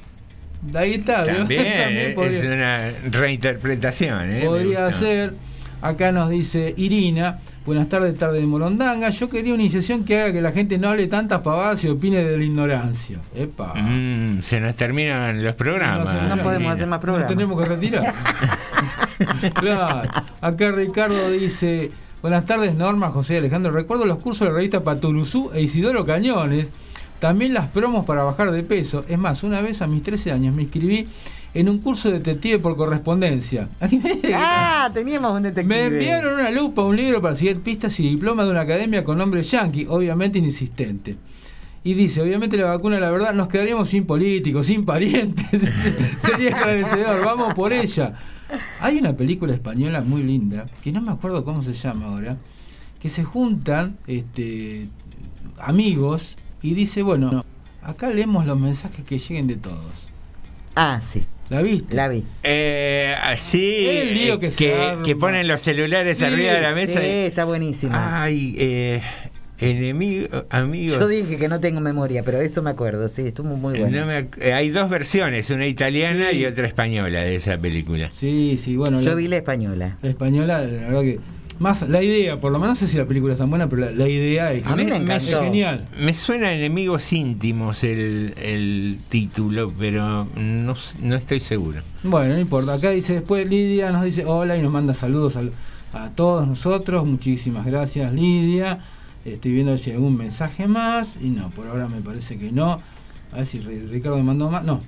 Ahí 0.72 0.94
está. 0.94 1.26
También, 1.26 2.14
También 2.16 2.34
es 2.34 2.44
una 2.46 2.90
reinterpretación. 3.10 4.30
¿eh? 4.30 4.44
Podría 4.46 4.90
ser. 4.94 5.34
Acá 5.82 6.10
nos 6.10 6.30
dice 6.30 6.72
Irina, 6.78 7.38
buenas 7.66 7.90
tardes, 7.90 8.16
tarde 8.16 8.40
de 8.40 8.46
Morondanga. 8.46 9.10
Yo 9.10 9.28
quería 9.28 9.52
una 9.52 9.62
iniciación 9.62 10.06
que 10.06 10.18
haga 10.18 10.32
que 10.32 10.40
la 10.40 10.52
gente 10.52 10.78
no 10.78 10.88
hable 10.88 11.06
tantas 11.06 11.40
pavadas 11.40 11.84
y 11.84 11.88
opine 11.88 12.24
de 12.24 12.38
la 12.38 12.44
ignorancia. 12.44 13.18
Epa. 13.34 13.74
Mm, 13.74 14.40
se 14.40 14.58
nos 14.58 14.74
terminan 14.74 15.44
los 15.44 15.54
programas. 15.54 16.14
No, 16.14 16.28
no 16.28 16.36
No 16.36 16.42
podemos 16.42 16.72
hacer 16.72 16.86
más 16.86 16.96
Nos 16.96 17.02
programas. 17.02 17.28
tenemos 17.28 17.62
que 17.62 17.68
retirar. 17.68 18.14
claro. 19.54 20.10
Acá 20.40 20.70
Ricardo 20.70 21.30
dice, 21.30 21.90
buenas 22.22 22.46
tardes 22.46 22.74
Norma, 22.74 23.10
José 23.10 23.38
Alejandro. 23.38 23.72
Recuerdo 23.72 24.06
los 24.06 24.18
cursos 24.18 24.40
de 24.40 24.52
la 24.52 24.56
revista 24.56 24.84
Paturuzú 24.84 25.50
e 25.54 25.62
Isidoro 25.62 26.04
Cañones. 26.04 26.72
También 27.18 27.52
las 27.52 27.66
promos 27.68 28.04
para 28.04 28.24
bajar 28.24 28.50
de 28.50 28.62
peso. 28.62 29.04
Es 29.08 29.18
más, 29.18 29.42
una 29.42 29.60
vez 29.60 29.82
a 29.82 29.86
mis 29.86 30.02
13 30.02 30.32
años 30.32 30.54
me 30.54 30.62
inscribí 30.62 31.06
en 31.52 31.68
un 31.68 31.78
curso 31.78 32.10
de 32.10 32.18
detective 32.18 32.58
por 32.58 32.76
correspondencia. 32.76 33.68
Ah, 34.32 34.90
teníamos 34.94 35.36
un 35.36 35.42
detective. 35.42 35.74
Me 35.74 35.86
enviaron 35.86 36.34
una 36.34 36.50
lupa, 36.50 36.82
un 36.82 36.96
libro 36.96 37.20
para 37.20 37.34
seguir 37.34 37.60
pistas 37.60 37.98
y 38.00 38.08
diploma 38.08 38.44
de 38.44 38.50
una 38.50 38.62
academia 38.62 39.04
con 39.04 39.18
nombre 39.18 39.42
yankee, 39.42 39.86
obviamente 39.88 40.38
inexistente. 40.38 41.16
Y 41.82 41.94
dice, 41.94 42.22
obviamente 42.22 42.56
la 42.56 42.66
vacuna, 42.66 42.98
la 42.98 43.10
verdad, 43.10 43.34
nos 43.34 43.48
quedaríamos 43.48 43.88
sin 43.88 44.06
políticos, 44.06 44.66
sin 44.66 44.84
parientes. 44.84 45.46
Sería 46.18 46.50
esclarecedor, 46.56 47.24
vamos 47.24 47.52
por 47.54 47.72
ella. 47.72 48.14
Hay 48.80 48.98
una 48.98 49.16
película 49.16 49.52
española 49.54 50.00
muy 50.00 50.22
linda, 50.22 50.66
que 50.82 50.92
no 50.92 51.00
me 51.00 51.12
acuerdo 51.12 51.44
cómo 51.44 51.62
se 51.62 51.72
llama 51.74 52.06
ahora, 52.06 52.36
que 53.00 53.08
se 53.08 53.24
juntan 53.24 53.96
este, 54.06 54.88
amigos 55.58 56.36
y 56.62 56.74
dice, 56.74 57.02
bueno, 57.02 57.44
acá 57.82 58.10
leemos 58.10 58.46
los 58.46 58.58
mensajes 58.58 59.04
que 59.04 59.18
lleguen 59.18 59.46
de 59.46 59.56
todos. 59.56 60.08
Ah, 60.76 61.00
sí, 61.02 61.24
¿La 61.48 61.62
viste? 61.62 61.96
la 61.96 62.08
vi. 62.08 62.24
Eh, 62.44 63.16
El 63.52 64.14
lío 64.14 64.38
que 64.38 64.46
eh, 64.48 64.50
se 64.52 64.98
que, 65.04 65.16
ponen 65.16 65.48
los 65.48 65.60
celulares 65.60 66.18
Sí, 66.18 66.24
arriba 66.24 66.52
de 66.52 66.60
la 66.60 66.68
Sí, 66.70 66.74
mesa. 66.74 67.02
y- 67.04 67.08
está 67.26 67.44
buenísima. 67.44 68.22
Ay, 68.22 68.54
eh, 68.58 69.02
enemigo, 69.60 70.28
amigos. 70.50 70.98
Yo 70.98 71.06
dije 71.08 71.36
que 71.38 71.48
no 71.48 71.60
tengo 71.60 71.80
memoria, 71.80 72.22
pero 72.22 72.40
eso 72.40 72.62
me 72.62 72.70
acuerdo, 72.70 73.08
sí, 73.08 73.22
estuvo 73.22 73.56
muy 73.56 73.78
bueno. 73.78 74.00
No 74.00 74.06
me 74.06 74.18
ac- 74.30 74.38
eh, 74.40 74.52
hay 74.52 74.70
dos 74.70 74.88
versiones, 74.90 75.50
una 75.50 75.66
italiana 75.66 76.28
Sí. 76.30 76.38
y 76.38 76.46
otra 76.46 76.66
española 76.66 77.20
de 77.20 77.36
esa 77.36 77.58
película. 77.58 78.08
Sí, 78.12 78.56
sí, 78.58 78.76
bueno. 78.76 79.00
Yo 79.00 79.10
la- 79.10 79.14
vi 79.16 79.28
la 79.28 79.36
española. 79.36 79.98
La 80.02 80.08
española, 80.10 80.58
la 80.60 80.88
verdad 80.88 81.02
que. 81.02 81.20
Más 81.58 81.86
la 81.86 82.02
idea, 82.02 82.40
por 82.40 82.52
lo 82.52 82.58
menos 82.58 82.80
no 82.80 82.86
sé 82.86 82.90
si 82.90 82.96
la 82.96 83.04
película 83.04 83.34
es 83.34 83.38
tan 83.38 83.50
buena, 83.50 83.68
pero 83.68 83.82
la, 83.82 83.90
la 83.90 84.08
idea 84.08 84.50
es, 84.54 84.64
A 84.64 84.74
mí 84.74 84.84
me 84.84 84.96
es 84.96 85.02
encantó. 85.02 85.42
genial. 85.44 85.84
Me 85.98 86.14
suena 86.14 86.46
a 86.48 86.54
enemigos 86.54 87.12
íntimos 87.12 87.84
el, 87.84 88.32
el 88.42 88.96
título, 89.10 89.70
pero 89.78 90.26
no, 90.36 90.74
no 91.02 91.16
estoy 91.16 91.40
seguro. 91.40 91.82
Bueno, 92.02 92.32
no 92.32 92.40
importa. 92.40 92.72
Acá 92.72 92.88
dice 92.92 93.12
después 93.12 93.46
Lidia, 93.46 93.92
nos 93.92 94.04
dice 94.04 94.24
hola 94.24 94.56
y 94.56 94.62
nos 94.62 94.72
manda 94.72 94.94
saludos 94.94 95.36
a, 95.36 95.42
a 95.92 96.08
todos 96.14 96.48
nosotros. 96.48 97.04
Muchísimas 97.04 97.66
gracias, 97.66 98.10
Lidia. 98.14 98.78
Estoy 99.24 99.52
viendo 99.52 99.76
si 99.78 99.90
hay 99.90 99.96
algún 99.96 100.16
mensaje 100.16 100.66
más. 100.66 101.16
Y 101.20 101.28
no, 101.30 101.50
por 101.50 101.66
ahora 101.66 101.88
me 101.88 102.00
parece 102.00 102.38
que 102.38 102.52
no. 102.52 102.80
A 103.32 103.36
ver 103.36 103.46
si 103.46 103.58
Ri- 103.60 103.88
Ricardo 103.88 104.18
mandó 104.22 104.50
más. 104.50 104.64
No. 104.64 104.80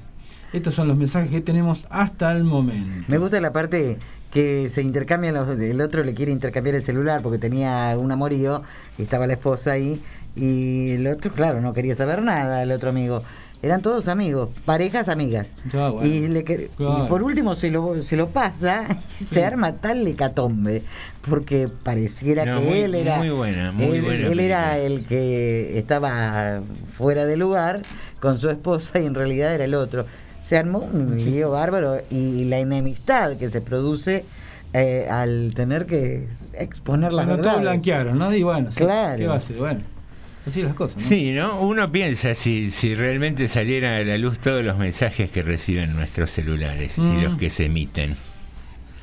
Estos 0.52 0.74
son 0.74 0.88
los 0.88 0.96
mensajes 0.96 1.30
que 1.30 1.40
tenemos 1.40 1.86
hasta 1.90 2.32
el 2.32 2.44
momento. 2.44 3.04
Me 3.08 3.18
gusta 3.18 3.40
la 3.40 3.52
parte 3.52 3.98
que 4.32 4.68
se 4.72 4.82
intercambian 4.82 5.34
los, 5.34 5.48
el 5.58 5.80
otro 5.80 6.02
le 6.04 6.14
quiere 6.14 6.32
intercambiar 6.32 6.74
el 6.76 6.82
celular 6.82 7.22
porque 7.22 7.38
tenía 7.38 7.94
un 7.98 8.12
amorío, 8.12 8.62
estaba 8.98 9.26
la 9.26 9.34
esposa 9.34 9.72
ahí, 9.72 10.00
y 10.34 10.92
el 10.92 11.06
otro, 11.06 11.32
claro, 11.32 11.60
no 11.60 11.74
quería 11.74 11.94
saber 11.94 12.22
nada, 12.22 12.62
el 12.62 12.72
otro 12.72 12.90
amigo. 12.90 13.22
Eran 13.62 13.80
todos 13.80 14.08
amigos, 14.08 14.48
parejas 14.64 15.08
amigas. 15.08 15.54
Ya, 15.72 15.88
bueno. 15.90 16.08
y, 16.08 16.26
le 16.26 16.42
Claro. 16.44 17.04
y 17.04 17.08
por 17.08 17.22
último 17.22 17.54
se 17.54 17.70
lo, 17.70 18.02
se 18.02 18.16
lo 18.16 18.28
pasa 18.30 18.84
y 19.20 19.22
se 19.24 19.44
arma 19.44 19.74
tal 19.74 20.04
hecatombe, 20.06 20.82
porque 21.28 21.68
pareciera 21.82 22.44
No, 22.44 22.58
que 22.60 22.66
muy- 22.66 22.78
él 22.80 22.94
era, 22.96 23.18
muy 23.18 23.30
buena, 23.30 23.70
muy 23.70 23.96
él, 23.96 24.02
buena 24.02 24.26
él 24.26 24.40
era 24.40 24.78
el 24.78 25.04
que 25.04 25.78
estaba 25.78 26.60
fuera 26.96 27.24
de 27.24 27.36
lugar 27.36 27.82
con 28.20 28.38
su 28.38 28.50
esposa 28.50 28.98
y 28.98 29.06
en 29.06 29.14
realidad 29.14 29.54
era 29.54 29.64
el 29.64 29.74
otro. 29.74 30.06
Se 30.40 30.56
armó 30.58 30.78
un 30.80 31.20
Sí, 31.20 31.30
lío 31.30 31.50
bárbaro 31.52 32.00
y 32.10 32.46
la 32.46 32.58
enemistad 32.58 33.36
que 33.36 33.48
se 33.48 33.60
produce 33.60 34.24
eh, 34.72 35.06
al 35.08 35.52
tener 35.54 35.86
que 35.86 36.26
exponer 36.54 37.12
las 37.12 37.26
Bueno, 37.26 37.42
todo 37.42 37.52
verdades. 37.52 37.62
blanquearon, 37.62 38.18
¿no? 38.18 38.34
Y 38.34 38.42
bueno, 38.42 38.70
Claro. 38.74 39.18
¿qué 39.18 39.26
va 39.28 39.34
a 39.34 39.36
hacer? 39.36 39.56
Bueno, 39.56 39.80
así 40.46 40.62
las 40.62 40.74
cosas, 40.74 41.02
¿no? 41.02 41.08
Sí, 41.08 41.32
¿no? 41.32 41.60
Uno 41.60 41.90
piensa 41.90 42.34
si, 42.34 42.70
si 42.70 42.94
realmente 42.94 43.48
salieran 43.48 43.94
a 43.94 44.00
la 44.04 44.18
luz 44.18 44.38
todos 44.38 44.64
los 44.64 44.76
mensajes 44.78 45.30
que 45.30 45.42
reciben 45.42 45.94
nuestros 45.94 46.30
celulares 46.30 46.98
Mm. 46.98 47.18
y 47.18 47.22
los 47.22 47.38
que 47.38 47.50
se 47.50 47.66
emiten. 47.66 48.16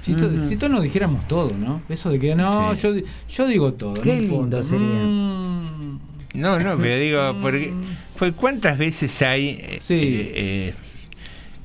Si, 0.01 0.13
to- 0.15 0.27
Ujú. 0.27 0.47
si 0.47 0.55
todos 0.55 0.71
nos 0.71 0.83
dijéramos 0.83 1.27
todo, 1.27 1.51
¿no? 1.57 1.81
Eso 1.89 2.09
de 2.09 2.19
que 2.19 2.33
no, 2.35 2.73
Sí. 2.75 2.81
yo, 2.83 2.93
di- 2.93 3.03
yo 3.29 3.47
digo 3.47 3.73
todo. 3.73 3.95
no 3.95 4.01
Qué 4.01 4.15
importa. 4.15 4.41
lindo 4.41 4.63
sería. 4.63 4.85
Mm, 5.03 5.99
No, 6.35 6.59
no, 6.59 6.77
pero 6.77 6.99
digo, 6.99 7.37
porque, 7.41 7.73
pues 8.17 8.33
¿cuántas 8.35 8.77
veces 8.77 9.19
hay... 9.23 9.49
eh, 9.59 9.77
Sí. 9.81 9.93
eh, 9.95 10.31
eh, 10.35 10.73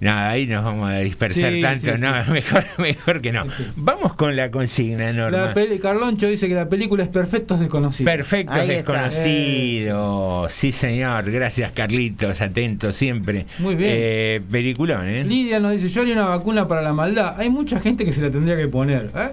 nada, 0.05 0.31
ahí 0.31 0.47
nos 0.47 0.65
vamos 0.65 0.91
a 0.93 0.99
dispersar 0.99 1.53
Sí, 1.53 1.61
tanto, 1.61 1.97
sí, 1.97 2.03
no, 2.03 2.25
sí. 2.25 2.31
mejor, 2.31 2.65
mejor 2.79 3.21
que 3.21 3.33
no. 3.33 3.45
Sí. 3.47 3.67
Vamos 3.75 4.15
con 4.15 4.37
la 4.37 4.51
consigna, 4.53 5.13
Norma. 5.13 5.37
la 5.47 5.55
peli- 5.55 5.79
Carloncho 5.81 6.29
dice 6.29 6.47
que 6.47 6.55
la 6.55 6.69
película 6.69 7.03
es 7.03 7.09
Perfectos 7.09 7.59
Desconocidos. 7.59 8.11
Perfectos 8.13 8.57
Ahí 8.57 8.69
desconocidos. 8.69 10.53
Sí, 10.53 10.73
señor. 10.73 11.31
Gracias, 11.31 11.73
Carlitos. 11.73 12.41
Atento 12.41 12.93
siempre. 12.93 13.47
Muy 13.59 13.75
bien. 13.75 13.91
Eh, 13.95 14.41
peliculón, 14.51 15.09
¿eh? 15.09 15.25
Lidia 15.25 15.59
nos 15.61 15.73
dice, 15.73 15.89
yo 15.89 16.03
haría 16.03 16.15
una 16.15 16.27
vacuna 16.27 16.67
para 16.69 16.83
la 16.83 16.93
maldad. 16.93 17.35
Hay 17.39 17.51
mucha 17.51 17.81
gente 17.81 18.05
que 18.05 18.13
se 18.13 18.23
la 18.23 18.31
tendría 18.31 18.57
que 18.57 18.69
poner. 18.69 19.11
¿eh? 19.15 19.29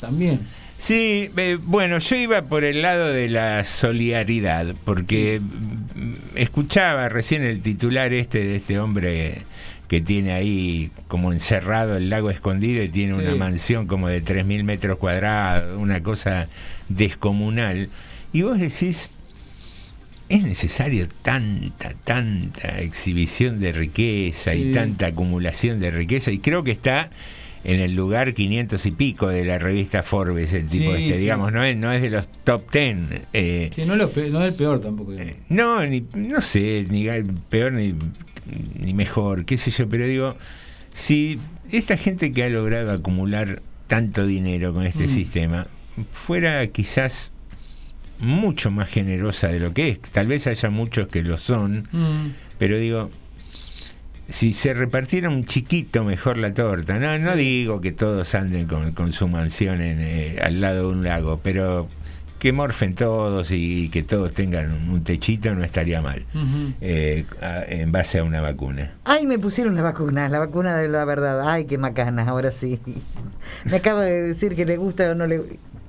También. 0.00 0.40
Sí, 0.76 1.30
eh, 1.36 1.58
bueno, 1.62 1.98
yo 1.98 2.16
iba 2.16 2.42
por 2.42 2.64
el 2.64 2.82
lado 2.82 3.06
de 3.12 3.28
la 3.28 3.62
solidaridad, 3.62 4.74
porque 4.84 5.40
mm, 5.40 6.12
escuchaba 6.36 7.08
recién 7.08 7.44
el 7.44 7.60
titular 7.62 8.12
este 8.12 8.40
de 8.40 8.56
este 8.56 8.80
hombre 8.80 9.42
que 9.88 10.00
tiene 10.00 10.32
ahí 10.32 10.90
como 11.08 11.32
encerrado 11.32 11.96
el 11.96 12.08
lago 12.10 12.30
escondido 12.30 12.82
y 12.82 12.88
tiene 12.88 13.14
Sí. 13.14 13.20
una 13.20 13.34
mansión 13.34 13.86
como 13.86 14.08
de 14.08 14.22
3.000 14.22 14.64
metros 14.64 14.98
cuadrados, 14.98 15.78
una 15.80 16.02
cosa 16.02 16.48
descomunal. 16.88 17.88
Y 18.32 18.42
vos 18.42 18.58
decís, 18.58 19.10
¿es 20.28 20.42
necesario 20.44 21.08
tanta, 21.22 21.92
tanta 22.04 22.80
exhibición 22.80 23.60
de 23.60 23.72
riqueza 23.72 24.52
Sí. 24.52 24.68
y 24.70 24.72
tanta 24.72 25.06
acumulación 25.08 25.78
de 25.80 25.90
riqueza? 25.90 26.30
Y 26.30 26.38
creo 26.38 26.64
que 26.64 26.70
está 26.70 27.10
en 27.64 27.80
el 27.80 27.94
lugar 27.94 28.32
500 28.34 28.86
y 28.86 28.90
pico 28.92 29.28
de 29.28 29.44
la 29.44 29.58
revista 29.58 30.02
Forbes, 30.02 30.52
el 30.54 30.66
tipo 30.68 30.96
Sí, 30.96 31.02
este, 31.04 31.14
sí, 31.16 31.20
digamos. 31.20 31.52
No, 31.52 31.62
es, 31.62 31.76
no 31.76 31.92
es 31.92 32.00
de 32.02 32.10
los 32.10 32.26
top 32.44 32.62
10. 32.72 32.96
eh, 33.34 33.70
Sí, 33.74 33.84
no, 33.84 33.92
es 33.92 33.98
lo 33.98 34.06
no 34.30 34.42
es 34.42 34.48
el 34.48 34.54
peor 34.54 34.80
tampoco. 34.80 35.12
eh, 35.12 35.36
no, 35.50 35.84
ni, 35.86 36.02
no 36.14 36.40
sé, 36.40 36.86
ni 36.88 37.06
peor 37.50 37.72
ni, 37.72 37.94
ni 38.78 38.92
mejor, 38.94 39.44
qué 39.44 39.56
sé 39.56 39.70
yo, 39.70 39.88
pero 39.88 40.06
digo, 40.06 40.36
si 40.94 41.38
esta 41.70 41.96
gente 41.96 42.32
que 42.32 42.44
ha 42.44 42.48
logrado 42.48 42.90
acumular 42.92 43.62
tanto 43.86 44.26
dinero 44.26 44.72
con 44.72 44.86
este 44.86 45.04
Mm. 45.04 45.08
sistema 45.08 45.66
fuera 46.12 46.66
quizás 46.68 47.30
mucho 48.18 48.70
más 48.70 48.88
generosa 48.88 49.48
de 49.48 49.60
lo 49.60 49.72
que 49.74 49.88
es, 49.90 50.00
tal 50.00 50.26
vez 50.26 50.46
haya 50.46 50.70
muchos 50.70 51.08
que 51.08 51.22
lo 51.22 51.38
son, 51.38 51.88
Mm, 51.92 52.28
pero 52.58 52.78
digo, 52.78 53.10
si 54.28 54.52
se 54.52 54.72
repartiera 54.72 55.28
un 55.28 55.44
chiquito 55.44 56.04
mejor 56.04 56.38
la 56.38 56.54
torta, 56.54 56.98
no, 56.98 57.18
no 57.18 57.36
digo 57.36 57.80
que 57.80 57.92
todos 57.92 58.34
anden 58.34 58.66
con, 58.66 58.92
con 58.92 59.12
su 59.12 59.28
mansión 59.28 59.80
en, 59.82 59.98
eh, 60.00 60.38
al 60.40 60.60
lado 60.60 60.88
de 60.88 60.94
un 60.96 61.04
lago, 61.04 61.40
pero 61.42 61.88
que 62.42 62.52
morfen 62.52 62.96
todos 62.96 63.52
y 63.52 63.88
que 63.90 64.02
todos 64.02 64.32
tengan 64.34 64.72
un, 64.90 65.04
techito 65.04 65.54
no 65.54 65.62
estaría 65.62 66.02
mal, 66.02 66.24
eh, 66.80 67.24
a- 67.40 67.62
en 67.68 67.92
base 67.92 68.18
a 68.18 68.24
una 68.24 68.40
vacuna. 68.40 68.94
Ay, 69.04 69.28
me 69.28 69.38
pusieron 69.38 69.76
la 69.76 69.82
vacuna, 69.82 70.28
la 70.28 70.40
vacuna 70.40 70.76
de 70.76 70.88
la 70.88 71.04
verdad. 71.04 71.48
Ay, 71.48 71.66
qué 71.66 71.78
macana, 71.78 72.24
ahora 72.26 72.50
sí. 72.50 72.80
Me 73.64 73.76
acaba 73.76 74.02
de 74.02 74.22
decir 74.24 74.56
que 74.56 74.64
le 74.66 74.76
gusta 74.76 75.12
o 75.12 75.14
no 75.14 75.28
le 75.28 75.40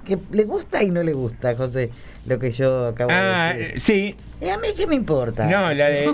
que 0.06 0.20
le 0.32 0.44
gusta 0.44 0.84
y 0.84 0.92
no 0.92 1.02
le 1.02 1.14
gusta, 1.14 1.56
José, 1.56 1.90
lo 2.28 2.38
que 2.38 2.52
yo 2.52 2.86
acabo 2.90 3.10
Ah, 3.12 3.54
de 3.56 3.60
decir. 3.60 3.76
eh, 3.78 3.80
sí, 3.80 4.16
¿Y 4.46 4.50
a 4.50 4.58
mí 4.60 4.68
qué 4.78 4.86
me 4.86 4.94
importa? 4.96 5.48
no, 5.48 5.74
la 5.74 5.88
de... 5.88 6.14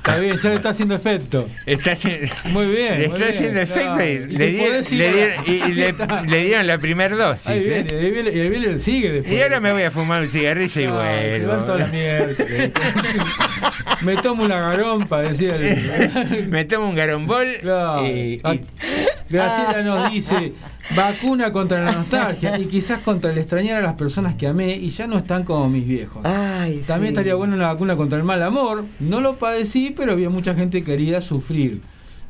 Está 0.00 0.16
bien, 0.18 0.36
ya 0.38 0.48
le 0.48 0.54
está 0.56 0.70
haciendo 0.70 0.94
efecto. 0.94 1.48
Está 1.66 1.92
haciendo... 1.92 2.32
Muy 2.46 2.66
bien. 2.66 2.98
Le 3.00 3.08
muy 3.08 3.18
está 3.18 3.18
bien, 3.18 3.28
haciendo 3.34 3.60
efecto 3.60 4.00
y, 4.00 4.04
Y 4.32 4.36
le, 4.36 4.46
dieron, 4.50 4.82
le 4.90 5.12
dieron- 5.12 5.44
y- 5.46 5.50
y 5.50 5.74
le, 5.74 5.84
Ahí 5.84 5.90
está. 5.90 6.22
le 6.22 6.42
dieron 6.44 6.66
la 6.66 6.78
primera 6.78 7.14
dosis. 7.16 7.46
Ahí 7.48 7.58
¿eh? 7.58 7.84
viene, 7.84 8.00
ahí 8.00 8.10
viene, 8.10 8.30
y 8.30 8.48
viene, 8.48 8.78
sigue 8.78 9.12
después. 9.12 9.34
Y 9.34 9.42
ahora 9.42 9.60
me 9.60 9.72
voy 9.72 9.82
a 9.82 9.90
fumar 9.90 10.22
un 10.22 10.28
cigarrillo 10.28 10.80
y 10.80 10.86
No, 10.86 11.00
se 11.02 11.46
van 11.46 11.60
la 11.60 11.64
vuelvo. 11.74 11.86
mierda. 11.92 12.34
Me 14.02 14.16
tomo 14.16 14.44
una 14.44 14.58
garompa, 14.60 15.20
decía 15.20 15.56
el. 15.56 16.46
me 16.48 16.64
tomo 16.64 16.88
un 16.88 16.94
garombol 16.94 17.58
Claro. 17.60 18.06
y, 18.06 18.10
y- 18.10 18.40
Ah, 18.42 18.54
Graciela 19.28 19.82
nos 19.82 20.10
dice, 20.10 20.54
vacuna 20.96 21.52
contra 21.52 21.80
la 21.84 21.92
nostalgia 21.92 22.58
y 22.58 22.64
quizás 22.64 22.98
contra 22.98 23.30
el 23.30 23.38
extrañar 23.38 23.76
a 23.78 23.80
las 23.80 23.94
personas 23.94 24.34
que 24.34 24.48
amé 24.48 24.74
y 24.74 24.90
ya 24.90 25.06
no 25.06 25.18
están 25.18 25.44
como 25.44 25.68
mis 25.68 25.86
viejos. 25.86 26.24
Ay, 26.24 26.80
También 26.84 27.10
sí. 27.10 27.14
estaría 27.14 27.36
buena 27.36 27.54
una 27.54 27.68
vacuna 27.68 27.94
contra 27.96 28.18
el 28.18 28.24
mal 28.24 28.42
amor. 28.42 28.84
No 28.98 29.20
lo 29.20 29.36
padecí, 29.36 29.89
pero 29.96 30.12
había 30.12 30.30
mucha 30.30 30.54
gente 30.54 30.82
querida 30.82 31.20
sufrir. 31.20 31.80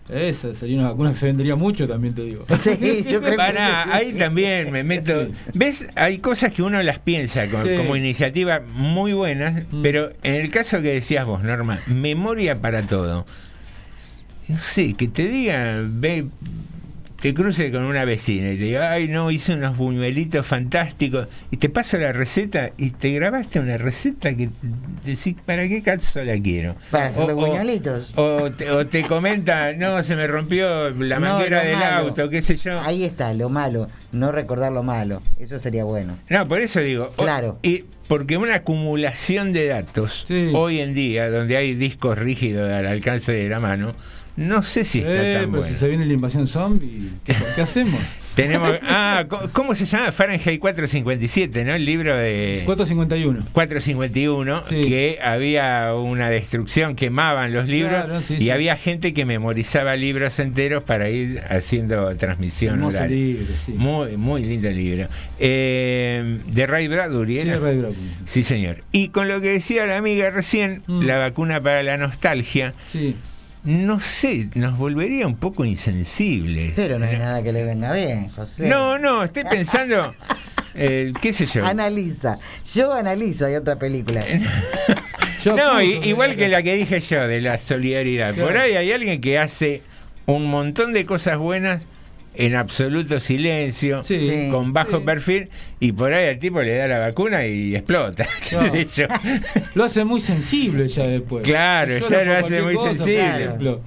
Esa 0.09 0.55
sería 0.57 0.79
una 0.81 0.89
vacuna 0.91 1.11
que 1.11 1.17
se 1.17 1.27
vendería 1.27 1.55
mucho, 1.55 1.87
también 1.87 2.15
te 2.15 2.23
digo. 2.23 2.45
Sí, 2.59 3.05
yo 3.09 3.21
creo 3.21 3.31
que 3.31 3.37
Para, 3.37 3.85
sí. 3.85 3.91
ahí 3.93 4.13
también 4.15 4.73
me 4.73 4.83
meto. 4.83 5.27
Sí. 5.27 5.33
¿Ves? 5.55 5.87
Hay 5.95 6.19
cosas 6.19 6.53
que 6.53 6.63
uno 6.65 6.83
las 6.83 6.99
piensa 6.99 7.45
Sí. 7.45 7.77
como 7.77 7.95
iniciativa 7.95 8.61
muy 8.75 9.13
buenas, 9.13 9.63
Mm. 9.71 9.83
pero 9.83 10.11
en 10.25 10.35
el 10.35 10.51
caso 10.51 10.83
que 10.83 10.89
decías 10.95 11.25
vos, 11.27 11.45
Norma, 11.45 11.79
memoria 11.87 12.61
para 12.61 12.83
todo. 12.83 13.25
No 14.49 14.59
sé, 14.59 14.95
que 14.95 15.07
te 15.07 15.29
diga, 15.29 15.81
ve, 15.87 16.27
te 17.21 17.35
cruce 17.35 17.71
con 17.71 17.83
una 17.83 18.05
vecina 18.05 18.51
y 18.53 18.57
te 18.57 18.65
diga, 18.65 18.91
ay, 18.93 19.09
no, 19.09 19.31
hice 19.31 19.55
unos 19.55 19.77
buñuelitos 19.77 20.47
fantásticos, 20.47 21.29
y 21.51 21.57
te 21.59 21.69
paso 21.69 21.99
la 21.99 22.13
receta 22.13 22.71
y 22.79 22.91
te 22.91 23.11
grabaste 23.13 23.61
una 23.61 23.77
receta 23.77 24.35
que 24.35 24.49
decís, 25.05 25.37
¿para 25.45 25.69
qué 25.69 25.83
caso 25.83 26.23
la 26.25 26.39
quiero? 26.41 26.77
Para 26.91 27.07
hacer 27.09 27.27
los 27.27 27.35
buñuelitos. 27.37 28.13
O 28.17 28.51
te, 28.51 28.71
o 28.71 28.87
te 28.87 29.03
comenta, 29.05 29.73
no, 29.75 30.03
se 30.03 30.17
me 30.17 30.27
rompió 30.27 30.91
la 30.91 31.21
manguera 31.21 31.63
del 31.65 31.77
malo. 31.77 32.09
auto, 32.09 32.29
qué 32.31 32.41
sé 32.43 32.57
yo. 32.57 32.81
Ahí 32.81 33.05
está, 33.05 33.33
lo 33.35 33.49
malo. 33.51 33.87
No 34.13 34.33
recordar 34.33 34.73
lo 34.73 34.83
malo. 34.83 35.23
Eso 35.39 35.59
sería 35.61 35.85
bueno. 35.85 36.17
No, 36.29 36.49
por 36.49 36.61
eso 36.61 36.81
digo. 36.81 37.13
o- 37.17 37.23
Claro. 37.23 37.59
y 37.63 37.85
porque 38.09 38.37
una 38.37 38.57
acumulación 38.57 39.53
de 39.53 39.67
datos 39.69 40.25
Sí. 40.27 40.51
hoy 40.53 40.81
en 40.81 40.95
día, 40.95 41.31
donde 41.31 41.57
hay 41.57 41.75
discos 41.75 42.19
rígidos 42.19 42.73
al 42.73 42.87
alcance 42.87 43.31
de 43.33 43.49
la 43.49 43.61
mano, 43.61 43.93
no 44.37 44.63
sé 44.63 44.85
si 44.85 45.01
está 45.01 45.13
Eh, 45.13 45.33
tan 45.35 45.41
pero 45.43 45.49
bueno. 45.63 45.63
si 45.67 45.75
se 45.75 45.89
viene 45.89 46.07
la 46.07 46.13
invasión 46.13 46.47
zombie, 46.47 47.11
¿qué, 47.25 47.35
qué 47.55 47.63
hacemos? 47.63 48.01
Tenemos, 48.35 48.73
ah, 48.83 49.25
¿cómo 49.53 49.75
se 49.75 49.85
llama? 49.85 50.13
Fahrenheit 50.13 50.59
457, 50.61 51.65
¿no? 51.65 51.75
El 51.75 51.85
libro 51.85 52.17
de 52.17 52.63
451. 52.65 53.47
451, 53.53 54.63
Sí. 54.65 54.83
que 54.89 55.19
había 55.23 55.95
una 55.95 56.31
destrucción, 56.31 56.95
quemaban 56.97 57.53
los 57.53 57.67
libros 57.67 58.05
Claro, 58.05 58.23
sí, 58.23 58.35
y 58.35 58.41
sí. 58.43 58.51
había 58.51 58.77
gente 58.77 59.13
que 59.13 59.25
memorizaba 59.27 59.97
libros 59.97 60.39
enteros 60.39 60.83
para 60.85 61.11
ir 61.11 61.43
haciendo 61.51 62.15
transmisión 62.17 62.83
oral. 62.83 63.11
libro, 63.11 63.47
sí. 63.57 63.73
Muy, 63.73 64.17
muy 64.17 64.45
lindo 64.45 64.71
libro. 64.71 65.09
Eh, 65.39 66.39
de 66.47 66.67
Ray 66.67 66.89
Bradbury, 66.89 67.43
Sí, 67.43 67.49
¿era? 67.49 67.59
Ray 67.59 67.79
Bradbury. 67.79 68.13
Sí, 68.27 68.45
señor. 68.45 68.85
Y 68.93 69.09
con 69.09 69.29
lo 69.29 69.41
que 69.41 69.49
decía 69.53 69.85
la 69.87 69.97
amiga 69.97 70.31
recién, 70.31 70.83
Mm. 70.87 71.03
la 71.03 71.19
vacuna 71.19 71.61
para 71.61 71.83
la 71.83 71.97
nostalgia, 71.97 72.73
Sí. 72.87 73.17
No 73.65 74.01
sé, 74.01 74.49
nos 74.55 74.79
volvería 74.79 75.27
un 75.27 75.37
poco 75.37 75.65
insensibles. 75.65 76.73
Pero 76.77 76.99
no 76.99 77.07
hay 77.07 77.19
nada 77.19 77.43
que 77.43 77.53
le 77.53 77.65
venga 77.65 77.93
bien, 77.93 78.31
José. 78.31 78.69
No, 78.69 78.99
no, 78.99 79.23
estoy 79.23 79.45
pensando, 79.45 80.15
eh, 80.75 81.13
qué 81.21 81.33
sé 81.33 81.47
yo. 81.47 81.65
Analiza. 81.67 82.39
Yo 82.75 82.93
analizo, 82.93 83.47
hay 83.47 83.57
otra 83.57 83.77
película. 83.77 84.25
Yo 85.43 85.57
no, 85.57 85.81
igual 85.81 86.37
que 86.37 86.49
la 86.49 86.63
que 86.63 86.75
dije 86.75 87.01
yo, 87.01 87.27
de 87.27 87.41
la 87.41 87.57
solidaridad. 87.57 88.35
Claro. 88.35 88.47
Por 88.47 88.59
ahí 88.59 88.77
hay 88.77 88.93
alguien 88.93 89.23
que 89.23 89.39
hace 89.39 89.81
un 90.27 90.45
montón 90.45 90.93
de 90.93 91.07
cosas 91.07 91.39
buenas 91.39 91.83
en 92.35 92.55
absoluto 92.55 93.19
silencio, 93.21 94.03
Sí. 94.05 94.49
Con 94.51 94.73
bajo 94.73 94.99
Sí. 94.99 95.05
perfil, 95.05 95.49
y 95.81 95.93
por 95.93 96.13
ahí 96.13 96.29
al 96.29 96.39
tipo 96.39 96.63
le 96.63 96.77
da 96.77 96.87
la 96.89 96.99
vacuna 96.99 97.47
y 97.47 97.75
explota. 97.75 98.27
qué 98.43 98.49
Claro. 98.57 98.71
sé 98.71 98.87
yo. 98.97 99.07
Lo 99.75 99.85
hace 99.85 100.05
muy 100.05 100.21
sensible 100.21 100.89
ya 100.89 101.05
después. 101.07 101.45
Claro, 101.45 101.99
Yo 101.99 102.09
ya 102.09 102.25
lo 102.25 102.35
hace 102.37 102.63
muy 102.63 102.75
cosa, 102.75 102.95
sensible. 102.95 103.79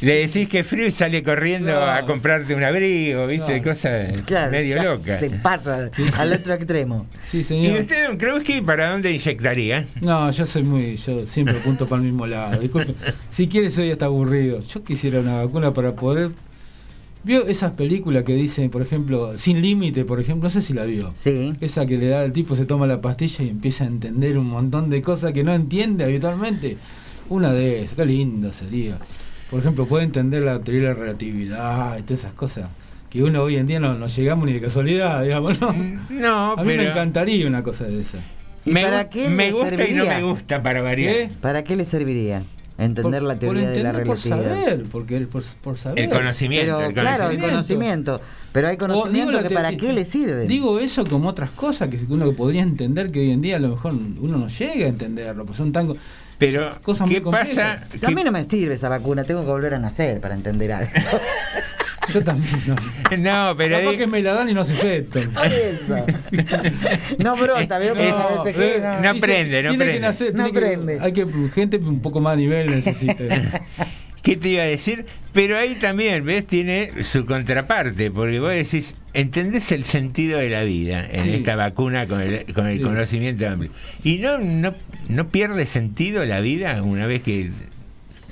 Le 0.00 0.26
decís 0.26 0.48
que 0.48 0.58
es 0.58 0.66
frío 0.66 0.86
y 0.86 0.90
sale 0.90 1.22
corriendo 1.22 1.70
Claro. 1.70 1.90
a 1.92 2.06
comprarte 2.06 2.54
un 2.54 2.62
abrigo, 2.62 3.26
¿viste? 3.26 3.62
Claro. 3.62 3.62
Cosas 3.62 4.22
Claro, 4.22 4.50
medio 4.50 4.82
locas. 4.82 5.20
Se 5.20 5.30
pasa 5.30 5.76
al, 5.76 5.90
al 6.18 6.32
otro 6.34 6.52
extremo. 6.52 7.06
Sí, 7.22 7.38
¿Y 7.38 7.44
señor. 7.44 7.80
usted, 7.80 8.08
don 8.08 8.18
Krauski, 8.18 8.60
para 8.60 8.90
dónde 8.90 9.12
inyectaría? 9.12 9.86
No, 10.02 10.30
yo 10.30 10.44
soy 10.44 10.62
muy, 10.62 10.96
yo 10.96 11.24
siempre 11.26 11.56
apunto 11.58 11.88
para 11.88 12.00
el 12.02 12.06
mismo 12.08 12.26
lado. 12.26 12.60
Disculpe, 12.60 12.92
si 13.30 13.48
quieres 13.48 13.78
hoy 13.78 13.90
está 13.92 14.06
aburrido. 14.06 14.60
Yo 14.68 14.82
quisiera 14.84 15.20
una 15.20 15.42
vacuna 15.44 15.72
para 15.72 15.92
poder. 15.92 16.30
¿Vio 17.24 17.46
esas 17.46 17.72
películas 17.72 18.22
que 18.24 18.34
dicen, 18.34 18.68
por 18.68 18.82
ejemplo, 18.82 19.38
Sin 19.38 19.62
Límite, 19.62 20.04
por 20.04 20.20
ejemplo? 20.20 20.44
No 20.44 20.50
sé 20.50 20.60
si 20.60 20.74
la 20.74 20.84
vio. 20.84 21.10
Sí. 21.14 21.54
Esa 21.60 21.86
que 21.86 21.96
le 21.96 22.08
da 22.08 22.22
el 22.24 22.32
tipo, 22.32 22.54
se 22.54 22.66
toma 22.66 22.86
la 22.86 23.00
pastilla 23.00 23.44
y 23.44 23.48
empieza 23.48 23.84
a 23.84 23.86
entender 23.86 24.38
un 24.38 24.46
montón 24.46 24.90
de 24.90 25.00
cosas 25.00 25.32
que 25.32 25.42
no 25.42 25.54
entiende 25.54 26.04
habitualmente. 26.04 26.76
Una 27.30 27.52
de 27.52 27.84
esas, 27.84 27.96
qué 27.96 28.04
lindo 28.04 28.52
sería. 28.52 28.98
Por 29.50 29.60
ejemplo, 29.60 29.86
puede 29.86 30.04
entender 30.04 30.42
la 30.42 30.58
teoría 30.58 30.88
de 30.88 30.94
la 30.94 31.00
relatividad 31.00 31.98
y 31.98 32.02
todas 32.02 32.20
esas 32.20 32.32
cosas 32.34 32.68
que 33.08 33.22
uno 33.22 33.44
hoy 33.44 33.56
en 33.56 33.68
día 33.68 33.78
no, 33.78 33.94
no 33.94 34.08
llegamos 34.08 34.44
ni 34.44 34.54
de 34.54 34.60
casualidad, 34.60 35.22
digamos, 35.24 35.60
¿no? 35.60 35.72
No, 36.10 36.52
A 36.52 36.64
mí 36.64 36.76
me 36.76 36.88
encantaría 36.88 37.46
una 37.46 37.62
cosa 37.62 37.84
de 37.84 38.00
esa. 38.00 38.18
¿Y 38.66 38.72
me, 38.72 38.82
para 38.82 39.08
qué 39.08 39.28
me 39.28 39.52
gusta 39.52 39.88
y 39.88 39.94
no 39.94 40.04
me 40.04 40.22
gusta 40.22 40.62
para 40.62 40.82
variar. 40.82 41.14
¿Qué? 41.14 41.30
¿Para 41.40 41.64
qué 41.64 41.76
le 41.76 41.84
serviría? 41.84 42.42
Entender 42.76 43.20
Por- 43.20 43.28
la 43.28 43.36
teoría 43.36 43.62
por 43.66 43.72
de 43.72 43.82
la 43.84 43.90
entender, 43.90 44.06
por 44.06 44.16
relatividad. 44.24 44.60
saber, 44.66 44.84
porque 44.90 45.20
por, 45.20 45.42
por 45.62 45.78
saber. 45.78 46.04
El 46.04 46.10
conocimiento. 46.10 46.74
Pero 46.76 46.88
el 46.88 46.92
claro, 46.94 47.30
el 47.30 47.38
conocimiento. 47.38 48.20
Pero 48.52 48.68
hay 48.68 48.76
conocimiento 48.76 49.42
que 49.42 49.50
para 49.54 49.76
qué 49.76 49.92
le 49.92 50.04
sirve. 50.04 50.46
Digo 50.46 50.78
eso 50.80 51.06
como 51.06 51.28
otras 51.28 51.50
cosas 51.50 51.88
que 51.88 51.98
uno 52.08 52.32
podría 52.32 52.62
entender 52.62 53.10
que 53.12 53.20
hoy 53.20 53.30
en 53.30 53.42
día 53.42 53.56
a 53.56 53.58
lo 53.60 53.68
mejor 53.68 53.92
uno 53.94 54.38
no 54.38 54.48
llega 54.48 54.86
a 54.86 54.88
entenderlo, 54.88 55.44
pues 55.44 55.56
son 55.58 55.70
tan 55.72 55.94
Pero, 56.38 56.72
son 56.72 56.82
cosas 56.82 57.06
muy 57.06 57.14
¿qué 57.16 57.20
pasa? 57.22 57.36
complejas. 57.44 58.04
a 58.04 58.08
mí 58.10 58.14
¿Qué- 58.16 58.24
no 58.24 58.32
me 58.32 58.44
sirve 58.44 58.74
esa 58.74 58.88
vacuna, 58.88 59.22
tengo 59.24 59.42
que 59.42 59.50
volver 59.50 59.74
a 59.74 59.78
nacer 59.78 60.20
para 60.20 60.34
entender 60.34 60.72
algo. 60.72 60.90
Yo 62.12 62.22
también, 62.22 62.62
no. 62.66 62.76
No, 63.18 63.56
pero 63.56 63.78
Capaz 63.78 63.90
di- 63.92 63.96
que 63.98 64.06
me 64.06 64.20
la 64.22 64.34
dan 64.34 64.48
y 64.48 64.54
no 64.54 64.60
hace 64.62 64.74
efecto. 64.74 65.20
Por 65.34 65.46
eso. 65.46 65.96
No 67.18 67.36
brota, 67.36 67.78
veo 67.78 67.94
eh, 67.96 68.10
no. 68.12 69.00
no 69.00 69.12
dice, 69.14 69.26
prende, 69.26 69.62
no 69.62 69.68
tiene 69.70 69.84
prende. 69.84 69.92
Que 69.94 70.00
nacer, 70.00 70.34
No 70.34 70.44
tiene 70.44 70.52
que- 70.52 70.58
prende. 70.66 70.98
hay 71.00 71.12
que 71.12 71.26
gente 71.54 71.76
un 71.78 72.00
poco 72.00 72.20
más 72.20 72.34
a 72.34 72.36
nivel 72.36 72.68
necesita. 72.70 73.24
¿Qué 74.22 74.36
te 74.38 74.48
iba 74.48 74.62
a 74.62 74.66
decir? 74.66 75.04
Pero 75.34 75.58
ahí 75.58 75.74
también, 75.74 76.24
¿ves? 76.24 76.46
Tiene 76.46 77.04
su 77.04 77.26
contraparte, 77.26 78.10
porque 78.10 78.40
vos 78.40 78.52
decís, 78.52 78.96
entendés 79.12 79.70
el 79.70 79.84
sentido 79.84 80.38
de 80.38 80.48
la 80.48 80.62
vida 80.62 81.06
en 81.10 81.20
Sí. 81.24 81.30
esta 81.34 81.56
vacuna 81.56 82.06
con 82.06 82.22
el, 82.22 82.52
con 82.54 82.66
el 82.66 82.78
Sí. 82.78 82.82
conocimiento 82.84 83.46
amplio. 83.46 83.70
Y 84.02 84.16
no, 84.20 84.38
no, 84.38 84.74
no 85.10 85.28
pierde 85.28 85.66
sentido 85.66 86.24
la 86.24 86.40
vida 86.40 86.80
una 86.82 87.04
vez 87.06 87.20
que 87.22 87.50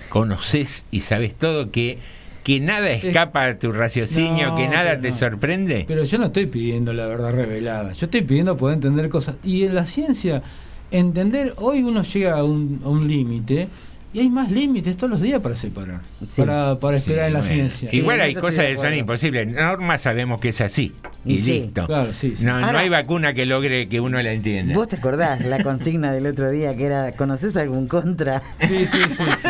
conoces 0.09 0.87
y 0.91 1.01
sabes 1.01 1.35
todo, 1.35 1.71
que, 1.71 1.99
que 2.43 2.59
nada 2.61 2.91
escapa 2.91 3.45
a 3.47 3.59
tu 3.59 3.73
raciocinio, 3.73 4.49
No, 4.49 4.55
que 4.57 4.69
nada 4.69 4.99
te 4.99 5.11
no. 5.11 5.17
sorprende. 5.17 5.85
Pero 5.87 6.05
yo 6.05 6.19
no 6.19 6.27
estoy 6.27 6.47
pidiendo 6.47 6.93
la 6.93 7.07
verdad 7.07 7.33
revelada. 7.33 7.93
Yo 7.93 8.07
estoy 8.07 8.23
pidiendo 8.23 8.57
poder 8.57 8.75
entender 8.75 9.09
cosas. 9.09 9.37
Y 9.45 9.63
en 9.65 9.75
la 9.75 9.87
ciencia, 9.87 10.43
entender, 10.91 11.55
hoy 11.57 11.83
uno 11.83 12.03
llega 12.03 12.39
a 12.39 12.45
un, 12.45 12.81
a 12.85 12.89
un 12.89 13.07
límite 13.07 13.69
y 14.15 14.21
hay 14.21 14.29
más 14.29 14.51
límites 14.51 14.97
todos 14.97 15.11
los 15.11 15.21
días 15.23 15.41
para 15.41 15.57
separar. 15.57 16.01
Sí. 16.33 16.43
Para, 16.43 16.79
para 16.79 16.99
Sí, 16.99 17.05
esperar 17.11 17.29
en 17.29 17.33
la 17.35 17.39
bueno. 17.41 17.55
ciencia. 17.55 17.89
Igual 17.93 18.21
hay 18.21 18.35
cosas 18.35 18.67
de 18.67 18.73
que 18.73 18.77
son 18.77 18.95
imposibles. 18.95 19.49
Norma 19.49 19.97
sabemos 19.99 20.39
que 20.41 20.51
es 20.51 20.61
así. 20.61 20.93
Y, 21.25 21.35
Y 21.35 21.43
sí. 21.43 21.53
listo. 21.63 21.87
Claro, 21.87 22.13
sí, 22.13 22.35
sí. 22.37 22.45
No, 22.45 22.61
no 22.61 22.79
hay 22.79 22.89
vacuna 22.89 23.33
que 23.35 23.47
logre 23.47 23.89
que 23.89 24.01
uno 24.01 24.21
la 24.23 24.33
entienda. 24.33 24.75
¿Vos 24.75 24.89
te 24.89 24.97
acordás 24.97 25.41
la 25.45 25.63
consigna 25.63 26.13
del 26.13 26.27
otro 26.27 26.51
día 26.51 26.77
que 26.77 26.85
era 26.87 27.13
¿conoces 27.13 27.57
algún 27.57 27.89
contra? 27.89 28.43
Sí, 28.61 28.87
sí, 28.87 28.99
sí, 29.17 29.25
sí. 29.43 29.49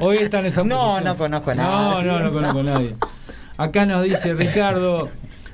Hoy 0.00 0.18
está 0.18 0.38
en 0.40 0.46
esa 0.46 0.62
No, 0.62 1.00
no 1.00 1.16
conozco 1.16 1.50
a 1.50 1.54
No, 1.54 2.02
nadie. 2.02 2.06
no, 2.08 2.20
no 2.20 2.32
conozco 2.32 2.58
a 2.60 2.62
nadie. 2.62 2.94
Acá 3.58 3.86
nos 3.86 4.04
dice 4.04 4.34
Ricardo, 4.34 5.08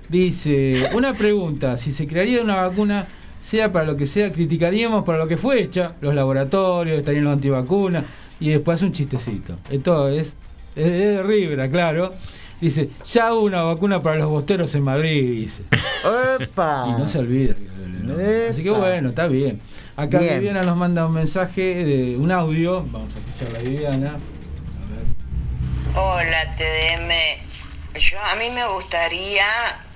dice, 0.09 0.91
una 0.95 1.15
pregunta, 1.15 1.77
si 1.79 1.93
se 1.93 2.07
crearía 2.07 2.43
una 2.43 2.57
vacuna, 2.57 3.07
sea 3.39 3.73
para 3.73 3.85
lo 3.85 3.97
que 3.97 4.07
sea, 4.07 4.33
criticaríamos 4.33 5.05
para 5.05 5.19
lo 5.19 5.29
que 5.29 5.37
fue 5.37 5.61
hecha, 5.63 5.93
los 6.01 6.15
laboratorios, 6.15 6.99
estarían 6.99 7.25
los 7.25 7.33
antivacunas, 7.33 8.05
y 8.43 8.51
después 8.51 8.75
hace 8.77 8.87
un 8.87 8.93
chistecito. 8.93 9.57
Esto 9.71 10.09
es, 10.09 10.35
es 10.75 10.91
de 10.91 11.23
Ribra, 11.23 11.71
claro. 11.71 12.13
Dice, 12.61 12.91
ya 13.07 13.33
hubo 13.35 13.43
una 13.45 13.63
vacuna 13.63 14.01
para 14.01 14.17
los 14.17 14.29
bosteros 14.29 14.75
en 14.75 14.83
Madrid, 14.83 15.31
dice. 15.31 15.63
¡Opa! 16.05 16.87
Y 16.89 16.93
no 17.01 17.09
se 17.09 17.19
olvida. 17.21 17.55
¿no? 18.03 18.15
Así 18.51 18.65
que 18.65 18.71
Epa. 18.71 18.79
bueno, 18.81 19.11
está 19.11 19.29
bien. 19.29 19.61
Acá 19.97 20.19
Bien. 20.19 20.41
Viviana 20.41 20.63
nos 20.63 20.77
manda 20.77 21.07
un 21.07 21.15
mensaje 21.15 21.85
de 21.85 22.17
un 22.17 22.33
audio. 22.33 22.85
Vamos 22.91 23.15
a 23.15 23.19
escuchar 23.21 23.61
a 23.61 23.63
Viviana. 23.63 24.09
A 24.11 24.91
ver. 24.91 25.97
Hola 25.97 26.57
TDM, 26.57 28.01
yo 28.01 28.19
a 28.19 28.35
mí 28.35 28.51
me 28.51 28.67
gustaría 28.67 29.47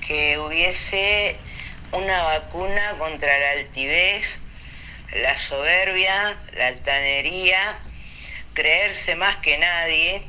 que 0.06 0.38
hubiese 0.38 1.34
una 1.90 2.22
vacuna 2.22 2.92
contra 2.98 3.38
la 3.40 3.60
altivez, 3.60 4.24
la 5.20 5.36
soberbia, 5.36 6.36
la 6.56 6.68
altanería, 6.68 7.78
creerse 8.56 9.14
más 9.14 9.36
que 9.36 9.58
nadie 9.58 10.22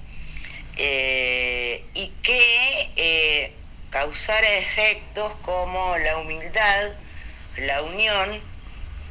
eh, 0.75 1.83
y 1.95 2.09
que 2.21 2.91
eh, 2.97 3.53
causara 3.89 4.47
efectos 4.57 5.31
como 5.41 5.97
la 5.97 6.17
humildad, 6.17 6.91
la 7.57 7.81
unión, 7.81 8.39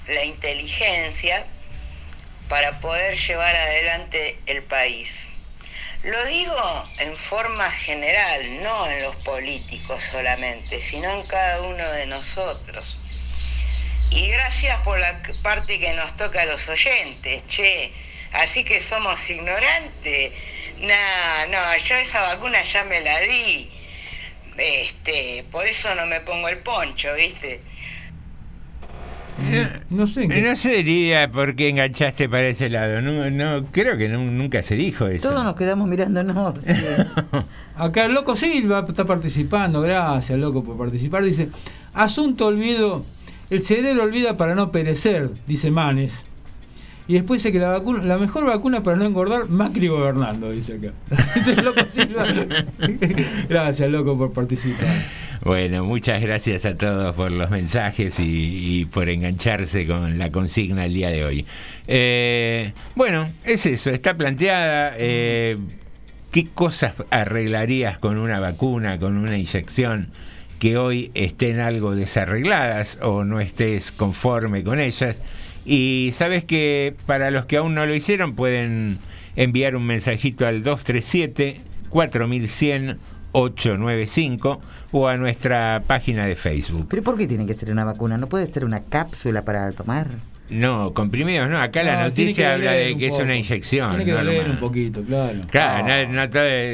la 0.06 0.22
inteligencia 0.22 1.46
para 2.48 2.78
poder 2.78 3.18
llevar 3.18 3.56
adelante 3.56 4.38
el 4.46 4.62
país. 4.62 5.12
Lo 6.04 6.24
digo 6.26 6.88
en 6.98 7.16
forma 7.16 7.72
general, 7.72 8.62
no 8.62 8.88
en 8.88 9.02
los 9.02 9.16
políticos 9.16 10.04
solamente, 10.12 10.82
sino 10.82 11.10
en 11.20 11.26
cada 11.26 11.62
uno 11.62 11.90
de 11.90 12.06
nosotros. 12.06 12.96
Y 14.10 14.28
gracias 14.28 14.78
por 14.82 15.00
la 15.00 15.20
parte 15.42 15.80
que 15.80 15.92
nos 15.94 16.16
toca 16.16 16.42
a 16.42 16.46
los 16.46 16.68
oyentes, 16.68 17.42
che. 17.48 18.05
Así 18.42 18.64
que 18.64 18.80
somos 18.80 19.28
ignorantes. 19.30 20.32
No, 20.80 21.48
no, 21.50 21.58
yo 21.88 21.94
esa 21.96 22.22
vacuna 22.22 22.62
ya 22.64 22.84
me 22.84 23.00
la 23.00 23.20
di. 23.20 23.70
Este, 24.58 25.44
por 25.50 25.66
eso 25.66 25.94
no 25.94 26.06
me 26.06 26.20
pongo 26.20 26.48
el 26.48 26.58
poncho, 26.58 27.08
¿viste? 27.14 27.60
No 29.90 30.06
sé. 30.06 30.28
qué- 30.28 30.40
No 30.40 30.56
sería 30.56 31.30
por 31.30 31.54
qué 31.56 31.68
enganchaste 31.68 32.26
para 32.28 32.48
ese 32.48 32.70
lado. 32.70 33.02
No, 33.02 33.30
no 33.30 33.66
creo 33.70 33.96
que 33.98 34.08
nu- 34.08 34.30
nunca 34.30 34.62
se 34.62 34.76
dijo 34.76 35.06
eso. 35.08 35.28
Todos 35.28 35.44
nos 35.44 35.54
quedamos 35.56 35.86
mirándonos. 35.88 36.58
sí. 36.62 36.72
Acá 37.76 38.06
el 38.06 38.14
loco 38.14 38.34
Silva 38.34 38.84
está 38.88 39.04
participando, 39.04 39.82
gracias 39.82 40.38
loco 40.38 40.64
por 40.64 40.78
participar. 40.78 41.22
Dice, 41.22 41.48
asunto 41.92 42.46
olvido, 42.46 43.04
el 43.50 43.60
cerebro 43.62 44.04
olvida 44.04 44.38
para 44.38 44.54
no 44.54 44.70
perecer, 44.70 45.28
dice 45.46 45.70
Manes. 45.70 46.24
Y 47.08 47.14
después 47.14 47.42
dice 47.42 47.52
que 47.52 47.58
la 47.58 47.68
vacuna, 47.68 48.02
la 48.02 48.18
mejor 48.18 48.46
vacuna 48.46 48.82
para 48.82 48.96
no 48.96 49.04
engordar, 49.04 49.48
Macri 49.48 49.86
gobernando, 49.88 50.50
dice 50.50 50.74
acá. 50.74 50.92
Loco 51.62 51.80
gracias 53.48 53.90
loco 53.90 54.18
por 54.18 54.32
participar. 54.32 55.04
Bueno, 55.44 55.84
muchas 55.84 56.20
gracias 56.20 56.66
a 56.66 56.76
todos 56.76 57.14
por 57.14 57.30
los 57.30 57.50
mensajes 57.50 58.18
y, 58.18 58.80
y 58.80 58.84
por 58.86 59.08
engancharse 59.08 59.86
con 59.86 60.18
la 60.18 60.32
consigna 60.32 60.86
el 60.86 60.94
día 60.94 61.10
de 61.10 61.24
hoy. 61.24 61.46
Eh, 61.86 62.72
bueno, 62.96 63.30
es 63.44 63.66
eso, 63.66 63.90
está 63.90 64.16
planteada. 64.16 64.94
eh, 64.96 65.56
¿Qué 66.32 66.48
cosas 66.48 66.94
arreglarías 67.10 67.98
con 67.98 68.18
una 68.18 68.40
vacuna, 68.40 68.98
con 68.98 69.16
una 69.16 69.38
inyección 69.38 70.08
que 70.58 70.76
hoy 70.76 71.10
estén 71.14 71.60
algo 71.60 71.94
desarregladas 71.94 72.98
o 73.00 73.22
no 73.24 73.40
estés 73.40 73.92
conforme 73.92 74.64
con 74.64 74.80
ellas? 74.80 75.16
Y 75.66 76.10
sabes 76.14 76.44
que 76.44 76.94
para 77.06 77.30
los 77.32 77.46
que 77.46 77.56
aún 77.56 77.74
no 77.74 77.84
lo 77.86 77.94
hicieron 77.94 78.34
pueden 78.36 78.98
enviar 79.34 79.74
un 79.76 79.84
mensajito 79.84 80.46
al 80.46 80.62
237 80.62 81.60
4100 81.90 82.98
895 83.32 84.60
o 84.92 85.08
a 85.08 85.16
nuestra 85.16 85.82
página 85.86 86.24
de 86.26 86.36
Facebook. 86.36 86.86
¿Pero 86.88 87.02
por 87.02 87.18
qué 87.18 87.26
tiene 87.26 87.46
que 87.46 87.54
ser 87.54 87.70
una 87.70 87.84
vacuna? 87.84 88.16
¿No 88.16 88.28
puede 88.28 88.46
ser 88.46 88.64
una 88.64 88.80
cápsula 88.84 89.42
para 89.42 89.70
tomar? 89.72 90.06
No, 90.48 90.94
comprimidos 90.94 91.50
no. 91.50 91.60
Acá 91.60 91.82
la 91.82 91.96
No, 91.96 92.02
noticia 92.04 92.54
habla 92.54 92.70
de 92.72 92.96
que 92.96 93.06
es 93.08 93.12
poco. 93.12 93.24
una 93.24 93.34
inyección. 93.36 93.88
Tiene 93.90 94.04
que 94.04 94.12
no 94.12 94.18
doler 94.18 94.48
un 94.48 94.58
poquito, 94.58 95.02
claro. 95.02 95.40
Claro, 95.50 95.84
Ah. 95.86 96.04
no, 96.06 96.24
no 96.24 96.30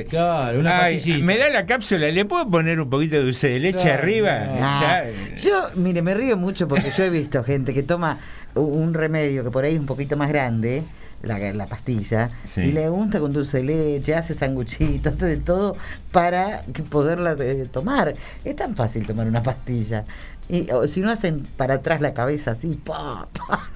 Claro, 0.08 0.60
una 0.60 0.84
Ay, 0.84 1.22
me 1.22 1.38
da 1.38 1.48
la 1.48 1.64
cápsula, 1.64 2.08
¿le 2.10 2.24
puedo 2.26 2.48
poner 2.50 2.78
un 2.80 2.90
poquito 2.90 3.16
de 3.16 3.22
dulce 3.22 3.48
de 3.48 3.58
leche 3.60 3.78
Claro, 3.84 4.02
arriba? 4.02 4.38
no. 4.40 4.58
Ah, 4.60 5.02
yo, 5.42 5.68
mire, 5.74 6.02
me 6.02 6.12
río 6.14 6.36
mucho 6.36 6.68
porque 6.68 6.90
yo 6.96 7.02
he 7.04 7.10
visto 7.10 7.42
gente 7.42 7.72
que 7.72 7.82
toma 7.82 8.18
un 8.54 8.94
remedio 8.94 9.44
que 9.44 9.50
por 9.50 9.64
ahí 9.64 9.74
es 9.74 9.80
un 9.80 9.86
poquito 9.86 10.16
más 10.16 10.28
grande, 10.28 10.82
la, 11.22 11.38
la 11.52 11.66
pastilla, 11.66 12.30
Sí. 12.44 12.62
y 12.62 12.72
le 12.72 12.90
unta 12.90 13.20
con 13.20 13.32
dulce 13.32 13.58
de 13.58 13.62
leche, 13.64 14.14
hace 14.14 14.34
sanguchitos, 14.34 15.12
hace 15.16 15.26
de 15.26 15.36
todo 15.36 15.76
para 16.10 16.62
que 16.72 16.82
poderla 16.82 17.36
eh, 17.38 17.68
tomar. 17.70 18.14
Es 18.44 18.56
tan 18.56 18.74
fácil 18.74 19.06
tomar 19.06 19.26
una 19.28 19.42
pastilla. 19.42 20.04
Y 20.48 20.70
o 20.70 20.86
si 20.86 21.00
no 21.00 21.10
hacen 21.10 21.46
para 21.56 21.74
atrás 21.74 22.00
la 22.00 22.12
cabeza 22.14 22.50
así, 22.52 22.78
pa, 22.84 23.28
pa. 23.32 23.68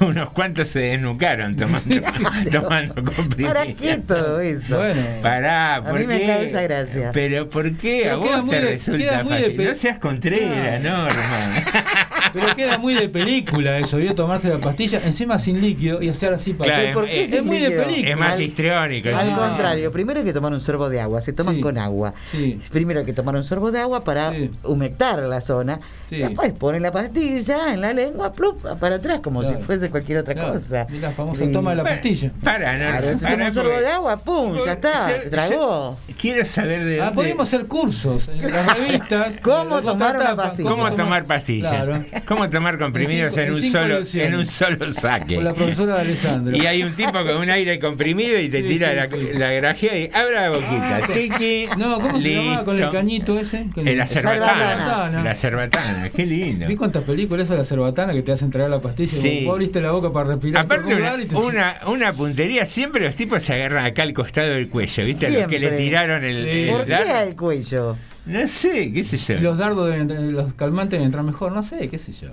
Unos 0.00 0.30
cuantos 0.30 0.68
se 0.68 0.80
desnucaron 0.80 1.56
tomando, 1.56 1.88
Claro. 2.00 2.50
tomando 2.50 2.94
comprimidos. 3.12 3.54
¿Para 3.54 3.72
qué 3.74 3.98
todo 3.98 4.40
eso? 4.40 4.76
Bueno. 4.78 5.02
Pará, 5.22 5.76
A 5.76 5.84
¿por 5.84 5.98
mí 6.00 6.06
me 6.06 6.20
qué? 6.20 6.26
causa 6.26 6.62
gracia. 6.62 7.10
Pero 7.12 7.48
¿por 7.48 7.76
qué 7.76 8.00
Pero 8.04 8.14
a 8.14 8.16
vos 8.40 8.50
te 8.50 8.56
de- 8.56 8.60
resulta 8.62 9.24
fácil? 9.24 9.56
pe- 9.56 9.64
No 9.64 9.74
seas 9.74 9.98
contrera, 9.98 10.78
Claro. 10.80 10.98
Norma. 11.06 11.62
Pero 12.34 12.56
queda 12.56 12.78
muy 12.78 12.94
de 12.94 13.08
película 13.08 13.78
eso, 13.78 13.96
¿vio? 13.98 14.12
Tomarse 14.14 14.48
la 14.48 14.58
pastilla, 14.58 15.00
encima 15.04 15.38
sin 15.38 15.60
líquido 15.60 16.02
y 16.02 16.08
hacer 16.08 16.34
así 16.34 16.52
para 16.52 16.74
Claro, 16.80 16.94
¿Por 16.94 17.04
qué 17.06 17.22
es- 17.24 17.44
muy 17.44 17.58
de 17.60 17.70
película. 17.70 18.10
es 18.10 18.16
más 18.18 18.32
Al- 18.34 18.42
histriónico. 18.42 19.08
Al 19.16 19.34
contrario, 19.34 19.92
primero 19.92 20.18
hay 20.20 20.24
que 20.26 20.32
tomar 20.32 20.52
un 20.52 20.60
sorbo 20.60 20.88
de 20.88 21.00
agua, 21.00 21.20
se 21.20 21.32
toman 21.32 21.56
Sí. 21.56 21.60
con 21.60 21.78
agua. 21.78 22.14
Sí. 22.32 22.60
Primero 22.72 23.00
hay 23.00 23.06
que 23.06 23.12
tomar 23.12 23.36
un 23.36 23.44
sorbo 23.44 23.70
de 23.70 23.78
agua 23.80 24.02
para 24.04 24.32
Sí. 24.32 24.50
humectar 24.64 25.20
la 25.20 25.40
zona. 25.40 25.78
Sí. 26.14 26.22
Después 26.22 26.52
ponen 26.52 26.82
la 26.82 26.92
pastilla 26.92 27.72
en 27.74 27.80
la 27.80 27.92
lengua, 27.92 28.32
plup, 28.32 28.62
para 28.78 28.96
atrás, 28.96 29.20
como 29.20 29.40
Claro. 29.40 29.58
si 29.58 29.64
fuese 29.64 29.90
cualquier 29.90 30.18
otra 30.18 30.34
Claro. 30.34 30.52
cosa. 30.52 30.86
Y 30.92 30.98
la 30.98 31.10
famosa 31.12 31.44
Sí. 31.44 31.52
toma 31.52 31.70
de 31.70 31.76
la 31.76 31.84
pastilla. 31.84 32.30
Para, 32.42 32.72
no, 32.78 32.84
Claro, 32.90 33.06
se 33.18 33.24
para, 33.24 33.34
toma 33.34 33.44
un 33.46 33.52
sorbo 33.54 33.70
porque- 33.70 33.84
de 33.84 33.90
agua, 33.92 34.16
pum, 34.18 34.58
ya 34.64 34.72
está, 34.72 35.06
se 35.06 35.14
tragó. 35.30 35.98
Quiero 36.18 36.44
saber 36.44 36.84
de 36.84 37.00
Ah, 37.00 37.04
dónde- 37.06 37.14
podemos 37.16 37.48
hacer 37.48 37.66
cursos 37.66 38.28
en 38.28 38.52
las 38.52 38.66
revistas. 38.76 39.40
¿Cómo 39.42 39.82
tomar 39.82 40.16
una 40.16 40.36
pastilla? 40.36 40.70
¿Cómo 40.70 40.92
tomar 40.92 41.24
pastillas? 41.24 41.72
Claro. 41.72 42.04
¿Cómo 42.26 42.48
tomar 42.50 42.78
comprimidos 42.78 43.36
En 43.36 43.52
un 43.52 43.62
solo, 43.72 43.98
en 44.14 44.34
un 44.34 44.46
solo 44.46 44.92
saque? 44.92 45.36
Con 45.36 45.44
la 45.44 45.54
profesora 45.54 45.94
de 45.96 46.00
Alessandro. 46.02 46.56
Y 46.56 46.66
hay 46.66 46.82
un 46.82 46.94
tipo 46.94 47.12
con 47.12 47.36
un 47.36 47.50
aire 47.50 47.78
comprimido 47.78 48.38
y 48.38 48.48
te 48.48 48.62
Sí, 48.62 48.68
tira 48.68 48.90
sí, 48.90 48.96
la, 48.96 49.06
sí. 49.08 49.38
la 49.38 49.50
grajea 49.52 49.98
y 49.98 50.10
abre 50.12 50.34
la 50.34 50.50
boquita. 50.50 51.00
Ah, 51.02 51.06
Tiki, 51.12 51.66
No, 51.76 52.00
¿cómo 52.00 52.20
se 52.20 52.34
llamaba 52.34 52.64
con 52.64 52.78
el 52.82 52.90
cañito 52.90 53.38
ese? 53.38 53.66
Que- 53.74 53.80
Eh, 53.92 53.96
La 53.96 54.06
cerbatana. 54.06 54.52
cerbatana. 54.52 55.22
La 55.22 55.34
cerbatana, 55.34 56.03
qué 56.10 56.26
lindo. 56.26 56.66
¿Vi 56.66 56.76
cuántas 56.76 57.02
películas 57.04 57.48
de 57.48 57.56
la 57.56 57.64
cerbatana 57.64 58.12
que 58.12 58.22
te 58.22 58.32
hacen 58.32 58.50
traer 58.50 58.70
la 58.70 58.80
pastilla? 58.80 59.12
Sí. 59.12 59.42
Vos 59.44 59.52
abriste 59.54 59.80
la 59.80 59.92
boca 59.92 60.12
para 60.12 60.30
respirar. 60.30 60.64
Aparte, 60.64 60.94
una, 60.94 60.98
lado 60.98 61.20
y 61.20 61.26
te- 61.26 61.34
una, 61.34 61.76
una 61.86 62.12
puntería, 62.12 62.66
siempre 62.66 63.04
los 63.04 63.14
tipos 63.14 63.42
se 63.42 63.54
agarran 63.54 63.84
acá 63.84 64.02
al 64.02 64.12
costado 64.14 64.48
del 64.48 64.68
cuello, 64.68 65.04
¿viste? 65.04 65.26
A 65.26 65.30
los 65.30 65.46
que 65.46 65.58
le 65.58 65.68
Siempre. 65.68 65.78
tiraron 65.78 66.24
el, 66.24 66.44
Sí. 66.44 66.50
el 66.50 66.70
¿Por 66.70 66.84
qué 66.84 66.90
dardo. 66.90 67.14
al 67.14 67.36
cuello? 67.36 67.96
No 68.26 68.46
sé, 68.46 68.92
qué 68.92 69.04
sé 69.04 69.16
yo. 69.18 69.40
Los 69.40 69.58
dardos 69.58 69.86
deben 69.86 70.02
entrar- 70.02 70.22
los 70.22 70.54
calmantes 70.54 70.92
deben 70.92 71.06
entrar 71.06 71.24
mejor, 71.24 71.52
no 71.52 71.62
sé, 71.62 71.88
qué 71.88 71.98
sé 71.98 72.12
yo. 72.12 72.28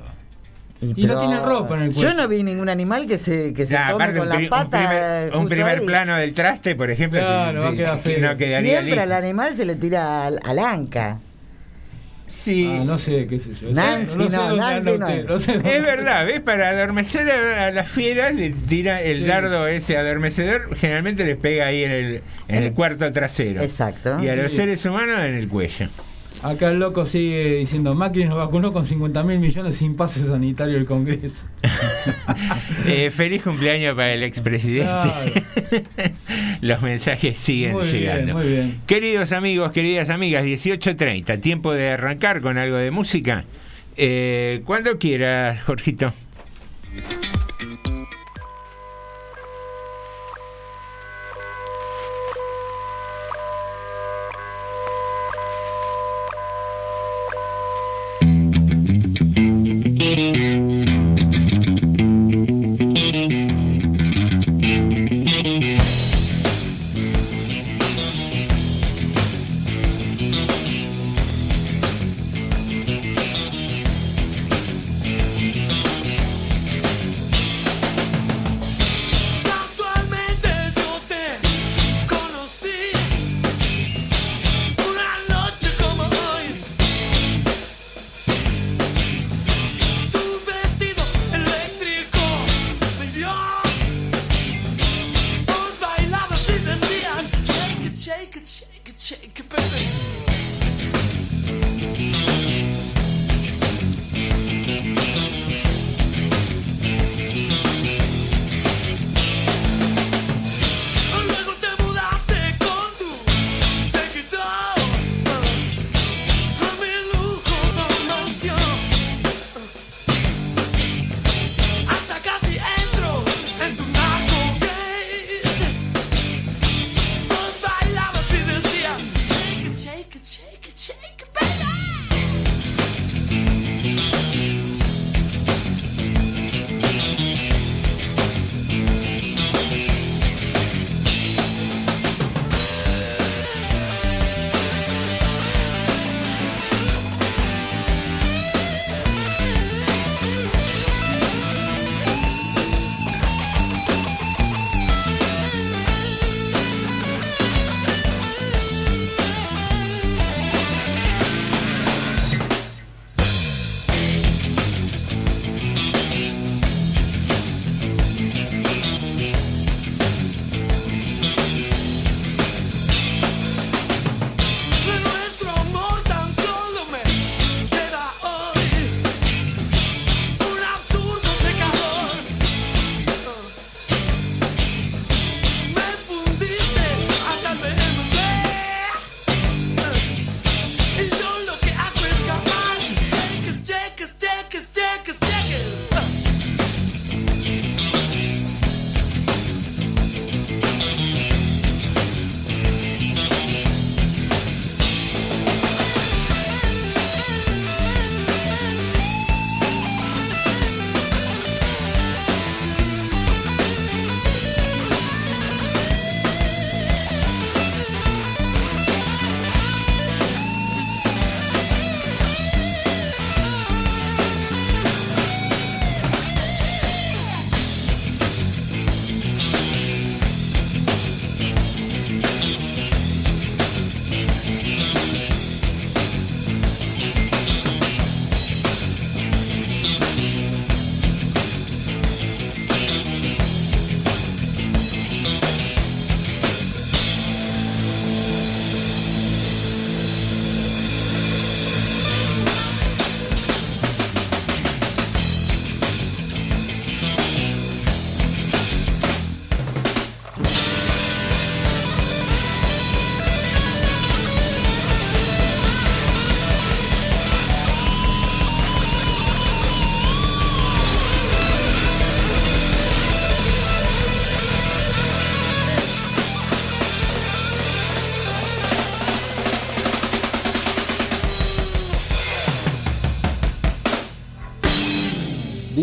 Y 0.84 0.96
pero- 0.96 1.14
no 1.14 1.20
tienen 1.20 1.46
ropa 1.46 1.76
en 1.76 1.82
el 1.84 1.94
cuello. 1.94 2.10
Yo 2.10 2.16
no 2.16 2.28
vi 2.28 2.42
ningún 2.42 2.68
animal 2.68 3.06
que 3.06 3.20
se, 3.20 3.54
que 3.54 3.68
se 3.68 3.76
tome 3.76 3.86
aparte, 3.94 4.18
con 4.18 4.28
un, 4.32 4.70
primer, 4.70 5.24
un 5.26 5.30
justo 5.32 5.48
primer 5.50 5.78
ahí. 5.80 5.86
plano 5.86 6.18
del 6.18 6.34
traste, 6.34 6.76
por 6.76 6.90
ejemplo, 6.90 7.20
sí, 7.20 7.78
quedar 7.78 8.00
que 8.02 8.10
feo. 8.16 8.32
no 8.32 8.36
quedaría 8.38 8.82
Siempre 8.82 9.00
al 9.02 9.12
animal 9.12 9.54
se 9.54 9.66
le 9.66 9.76
tira 9.76 10.26
al, 10.26 10.40
al 10.44 10.58
anca. 10.58 11.20
Sí. 12.32 12.68
Ah, 12.80 12.84
no 12.86 12.98
sé, 12.98 13.28
qué 13.28 13.38
sé 13.40 13.54
yo. 13.54 13.72
Nancy, 13.72 14.18
no, 14.18 14.30
sé 14.30 14.36
no, 14.38 14.42
dónde 14.44 14.58
Nancy 14.62 14.90
usted, 14.92 15.26
no 15.28 15.38
sé 15.40 15.54
Es 15.56 15.64
verdad, 15.84 16.26
¿ves? 16.26 16.40
Para 16.42 16.70
adormecer 16.70 17.30
a, 17.30 17.68
a 17.68 17.72
las 17.72 17.90
fieras 17.90 18.34
le 18.34 18.52
tira 18.52 19.02
el 19.02 19.20
Sí. 19.20 19.26
dardo 19.26 19.68
ese 19.68 19.98
adormecedor, 19.98 20.76
generalmente 20.78 21.26
les 21.26 21.38
pega 21.38 21.68
ahí 21.68 21.84
en 21.84 21.92
el, 21.92 22.22
en 22.48 22.64
el 22.64 22.74
cuarto 22.74 23.12
trasero. 23.12 23.62
Exacto. 23.62 24.24
Y 24.24 24.30
a 24.30 24.36
los 24.36 24.52
Sí. 24.52 24.58
seres 24.58 24.86
humanos 24.86 25.20
en 25.20 25.36
el 25.36 25.48
cuello. 25.48 25.90
Acá 26.44 26.70
el 26.70 26.80
loco 26.80 27.06
sigue 27.06 27.58
diciendo, 27.58 27.94
Macri 27.94 28.26
nos 28.26 28.36
vacunó 28.38 28.74
con 28.74 28.88
50 28.88 29.24
mil 29.24 29.38
millones 29.40 29.76
sin 29.76 29.96
pase 29.96 30.26
sanitario 30.26 30.76
del 30.76 30.86
Congreso. 30.86 31.46
Eh, 32.88 33.12
feliz 33.12 33.44
cumpleaños 33.44 33.96
para 33.96 34.12
el 34.14 34.24
expresidente. 34.24 34.86
Claro. 34.90 35.32
Los 36.62 36.82
mensajes 36.82 37.38
siguen 37.38 37.74
Muy 37.74 37.84
bien, 37.84 37.94
llegando. 38.00 38.34
muy 38.34 38.48
bien. 38.48 38.82
Queridos 38.88 39.32
amigos, 39.34 39.72
queridas 39.72 40.10
amigas, 40.10 40.44
18.30, 40.44 41.40
tiempo 41.42 41.74
de 41.74 41.92
arrancar 41.92 42.42
con 42.42 42.58
algo 42.58 42.78
de 42.78 42.90
música. 42.90 43.46
Eh, 43.98 44.62
cuando 44.66 44.98
quieras, 44.98 45.62
Jorgito. 45.62 46.12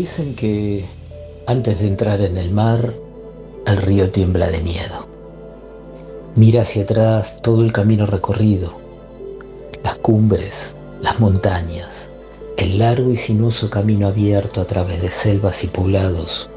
Dicen 0.09 0.33
que 0.33 0.85
antes 1.45 1.81
de 1.81 1.87
entrar 1.87 2.21
en 2.21 2.39
el 2.39 2.49
mar, 2.49 2.95
el 3.67 3.77
río 3.77 4.09
tiembla 4.09 4.47
de 4.47 4.57
miedo. 4.57 5.07
Mira 6.35 6.63
hacia 6.63 6.81
atrás 6.81 7.43
todo 7.43 7.61
el 7.63 7.71
camino 7.71 8.07
recorrido, 8.07 8.73
las 9.83 9.97
cumbres, 9.97 10.75
las 10.99 11.19
montañas, 11.19 12.09
el 12.57 12.79
largo 12.79 13.11
y 13.11 13.15
sinuoso 13.17 13.69
camino 13.69 14.07
abierto 14.07 14.61
a 14.61 14.65
través 14.65 14.99
de 15.03 15.11
selvas 15.11 15.63
y 15.63 15.67
poblados, 15.67 16.49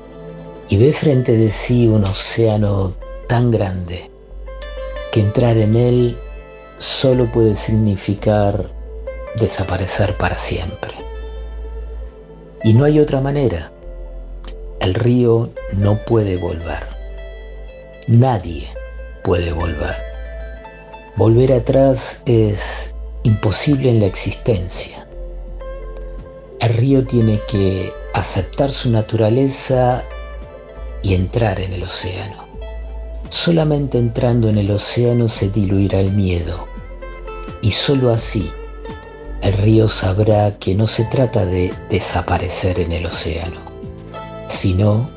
y 0.70 0.78
ve 0.78 0.94
frente 0.94 1.36
de 1.36 1.52
sí 1.52 1.86
un 1.86 2.04
océano 2.04 2.94
tan 3.28 3.50
grande 3.50 4.10
que 5.12 5.20
entrar 5.20 5.58
en 5.58 5.76
él 5.76 6.16
solo 6.78 7.30
puede 7.30 7.54
significar 7.54 8.70
desaparecer 9.36 10.16
para 10.16 10.38
siempre. 10.38 11.01
Y 12.64 12.74
no 12.74 12.84
hay 12.84 13.00
otra 13.00 13.20
manera. 13.20 13.72
El 14.80 14.94
río 14.94 15.50
no 15.72 15.98
puede 16.04 16.36
volver. 16.36 16.84
Nadie 18.06 18.68
puede 19.22 19.52
volver. 19.52 19.96
Volver 21.16 21.52
atrás 21.52 22.22
es 22.26 22.94
imposible 23.22 23.90
en 23.90 24.00
la 24.00 24.06
existencia. 24.06 25.06
El 26.60 26.74
río 26.74 27.04
tiene 27.04 27.40
que 27.48 27.92
aceptar 28.14 28.70
su 28.70 28.90
naturaleza 28.90 30.02
y 31.02 31.14
entrar 31.14 31.60
en 31.60 31.72
el 31.72 31.82
océano. 31.82 32.46
Solamente 33.28 33.98
entrando 33.98 34.48
en 34.48 34.58
el 34.58 34.70
océano 34.70 35.28
se 35.28 35.48
diluirá 35.48 36.00
el 36.00 36.12
miedo 36.12 36.68
y 37.62 37.70
sólo 37.70 38.10
así 38.10 38.50
el 39.42 39.54
río 39.54 39.88
sabrá 39.88 40.56
que 40.56 40.76
no 40.76 40.86
se 40.86 41.04
trata 41.04 41.44
de 41.44 41.74
desaparecer 41.90 42.78
en 42.78 42.92
el 42.92 43.06
océano, 43.06 43.60
sino 44.48 45.10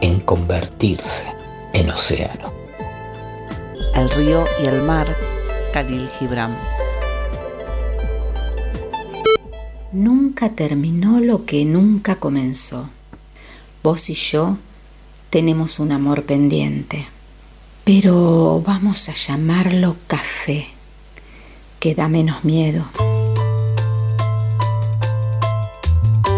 en 0.00 0.20
convertirse 0.20 1.26
en 1.72 1.90
océano. 1.90 2.52
El 3.96 4.08
río 4.10 4.44
y 4.62 4.68
el 4.68 4.82
mar, 4.82 5.16
Khalil 5.72 6.08
Gibran. 6.08 6.56
Nunca 9.90 10.50
terminó 10.50 11.20
lo 11.20 11.44
que 11.44 11.64
nunca 11.64 12.16
comenzó. 12.16 12.88
Vos 13.82 14.08
y 14.08 14.14
yo 14.14 14.58
tenemos 15.28 15.80
un 15.80 15.90
amor 15.90 16.24
pendiente, 16.24 17.08
pero 17.82 18.62
vamos 18.64 19.08
a 19.08 19.14
llamarlo 19.14 19.96
café, 20.06 20.68
que 21.80 21.96
da 21.96 22.08
menos 22.08 22.44
miedo. 22.44 22.84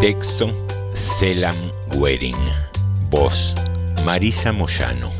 Texto 0.05 0.53
Selam 0.93 1.57
Wering. 1.97 2.37
Voz 3.09 3.55
Marisa 4.05 4.53
Moyano. 4.53 5.11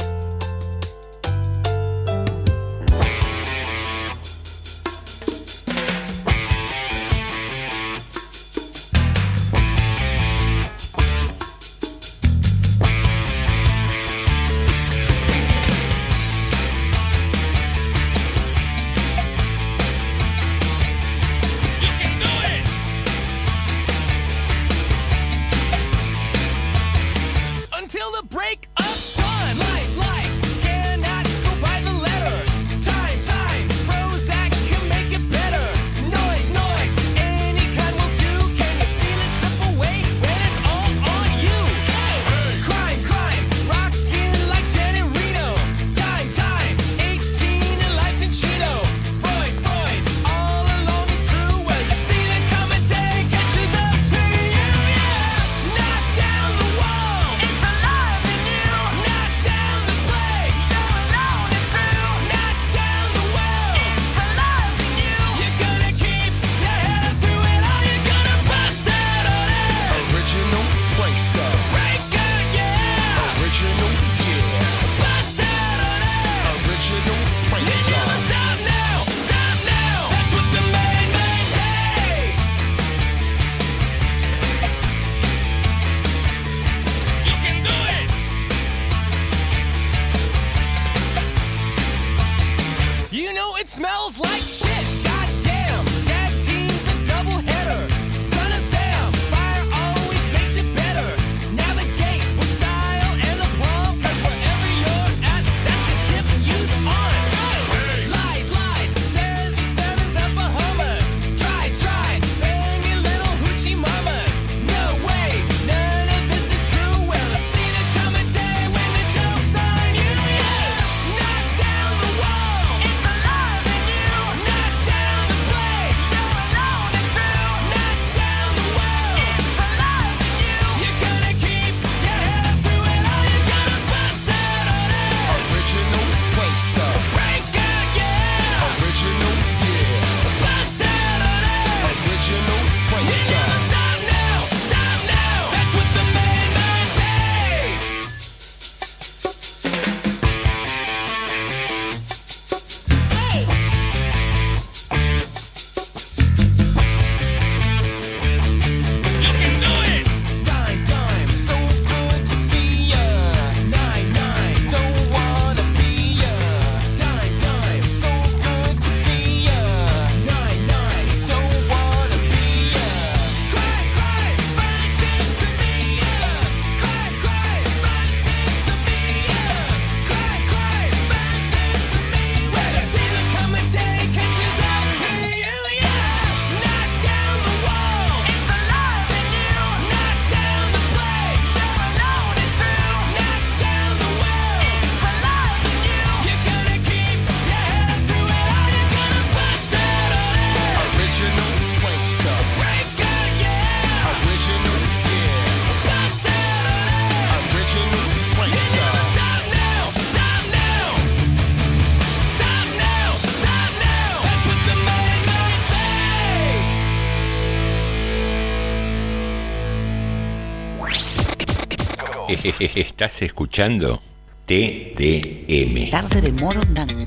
Estás 222.65 223.21
escuchando 223.21 224.01
TDM. 224.47 225.91
Tarde 225.91 226.23
de 226.23 226.33
Morondanga. 226.33 227.07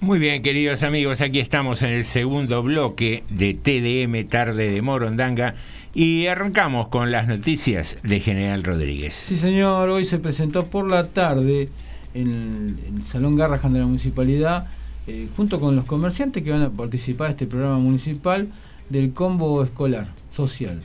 Muy 0.00 0.18
bien, 0.18 0.42
queridos 0.42 0.82
amigos, 0.82 1.22
aquí 1.22 1.40
estamos 1.40 1.80
en 1.80 1.92
el 1.92 2.04
segundo 2.04 2.62
bloque 2.62 3.24
de 3.30 3.54
TDM 3.54 4.28
Tarde 4.28 4.70
de 4.70 4.82
Morondanga 4.82 5.54
y 5.94 6.26
arrancamos 6.26 6.88
con 6.88 7.10
las 7.10 7.26
noticias 7.26 7.96
de 8.02 8.20
General 8.20 8.62
Rodríguez. 8.62 9.14
Sí, 9.14 9.38
señor, 9.38 9.88
hoy 9.88 10.04
se 10.04 10.18
presentó 10.18 10.66
por 10.66 10.86
la 10.86 11.08
tarde 11.08 11.70
en 12.12 12.76
el, 12.94 13.02
Salón 13.04 13.36
Garrahan 13.36 13.72
de 13.72 13.78
la 13.78 13.86
Municipalidad, 13.86 14.68
eh, 15.06 15.28
junto 15.34 15.58
con 15.58 15.74
los 15.76 15.86
comerciantes 15.86 16.42
que 16.44 16.50
van 16.50 16.62
a 16.62 16.70
participar 16.70 17.28
de 17.28 17.32
este 17.32 17.46
programa 17.46 17.78
municipal 17.78 18.48
del 18.88 19.12
combo 19.12 19.62
escolar 19.62 20.08
social. 20.30 20.82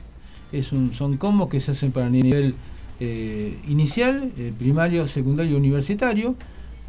Es 0.52 0.72
un, 0.72 0.92
son 0.92 1.16
combos 1.16 1.48
que 1.48 1.60
se 1.60 1.72
hacen 1.72 1.92
para 1.92 2.08
nivel 2.08 2.54
eh, 2.98 3.58
inicial, 3.66 4.30
eh, 4.36 4.52
primario, 4.58 5.08
secundario, 5.08 5.56
universitario 5.56 6.34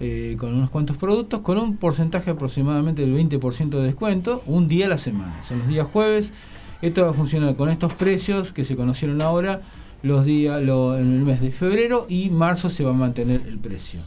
eh, 0.02 0.36
con 0.40 0.54
unos 0.54 0.70
cuantos 0.70 0.98
productos, 0.98 1.42
con 1.42 1.58
un 1.58 1.78
porcentaje 1.78 2.32
aproximadamente 2.32 3.04
del 3.04 3.16
20% 3.16 3.70
de 3.70 3.84
descuento, 3.84 4.44
un 4.48 4.68
día 4.68 4.88
a 4.88 4.90
la 4.90 4.98
semana. 4.98 5.44
Son 5.44 5.60
los 5.60 5.68
días 5.68 5.88
jueves. 5.88 6.34
Esto 6.82 7.04
va 7.04 7.12
a 7.12 7.14
funcionar 7.14 7.56
con 7.56 7.70
estos 7.70 7.94
precios 7.94 8.52
que 8.52 8.66
se 8.66 8.76
conocieron 8.76 9.22
ahora 9.22 9.62
los 10.02 10.26
días 10.26 10.60
en 10.60 10.68
el 10.68 11.22
mes 11.22 11.40
de 11.40 11.52
febrero 11.52 12.08
y 12.10 12.32
marzo 12.32 12.70
se 12.70 12.84
va 12.84 12.90
a 12.90 12.96
mantener 12.96 13.44
el 13.48 13.60
precio. 13.60 14.00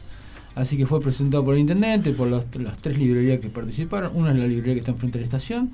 Así 0.57 0.77
que 0.77 0.85
fue 0.85 1.01
presentado 1.01 1.45
por 1.45 1.55
el 1.55 1.61
intendente, 1.61 2.11
por 2.13 2.29
las 2.29 2.51
tres 2.51 2.99
librerías 2.99 3.41
que 3.41 3.49
participaron. 3.49 4.11
Una 4.15 4.33
es 4.33 4.37
la 4.37 4.47
librería 4.47 4.75
que 4.75 4.81
está 4.81 4.91
enfrente 4.91 5.19
de 5.19 5.23
la 5.23 5.27
estación, 5.27 5.71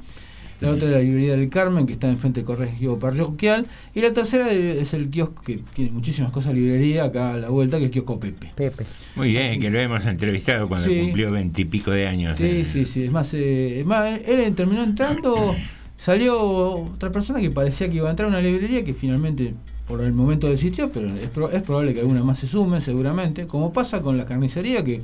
la 0.61 0.71
otra 0.71 0.89
es 0.89 0.95
la 0.95 1.01
librería 1.01 1.37
del 1.37 1.49
Carmen, 1.49 1.87
que 1.87 1.95
está 1.95 2.09
enfrente 2.09 2.41
del 2.41 2.47
Corregio 2.47 2.99
Parroquial, 2.99 3.67
y 3.95 4.01
la 4.01 4.13
tercera 4.13 4.51
es 4.53 4.93
el 4.93 5.09
kiosco 5.09 5.43
que 5.43 5.61
tiene 5.75 5.91
muchísimas 5.91 6.31
cosas 6.31 6.53
de 6.53 6.61
librería 6.61 7.05
acá 7.05 7.35
a 7.35 7.37
la 7.39 7.49
vuelta, 7.49 7.79
que 7.79 7.85
es 7.85 7.89
el 7.89 7.93
kiosco 7.93 8.21
Pepe. 8.21 8.53
Pepe. 8.55 8.85
Muy 9.17 9.29
bien, 9.29 9.61
que 9.61 9.71
lo 9.71 9.79
hemos 9.79 10.05
entrevistado 10.07 10.69
cuando 10.69 10.89
cumplió 10.89 11.33
veintipico 11.33 11.91
de 11.91 12.07
años. 12.07 12.37
Sí, 12.37 12.65
sí, 12.65 12.85
sí. 12.85 13.05
Es 13.05 13.11
más, 13.11 13.33
eh, 13.33 13.83
más, 13.87 14.21
él 14.27 14.55
terminó 14.55 14.83
entrando, 14.83 15.55
salió 15.97 16.39
otra 16.39 17.11
persona 17.11 17.41
que 17.41 17.51
parecía 17.51 17.89
que 17.89 17.97
iba 17.97 18.09
a 18.09 18.11
entrar 18.11 18.27
a 18.27 18.29
una 18.29 18.41
librería 18.41 18.85
que 18.85 18.93
finalmente 18.93 19.55
por 19.89 20.03
el 20.03 20.13
momento 20.13 20.49
desistió, 20.49 20.91
pero 20.93 21.09
es, 21.09 21.23
es 21.55 21.63
probable 21.63 21.95
que 21.95 22.01
alguna 22.01 22.23
más 22.23 22.39
se 22.39 22.47
sume, 22.47 22.81
seguramente, 22.81 23.47
como 23.47 23.73
pasa 23.73 24.01
con 24.01 24.17
la 24.17 24.27
carnicería, 24.27 24.85
que, 24.85 24.99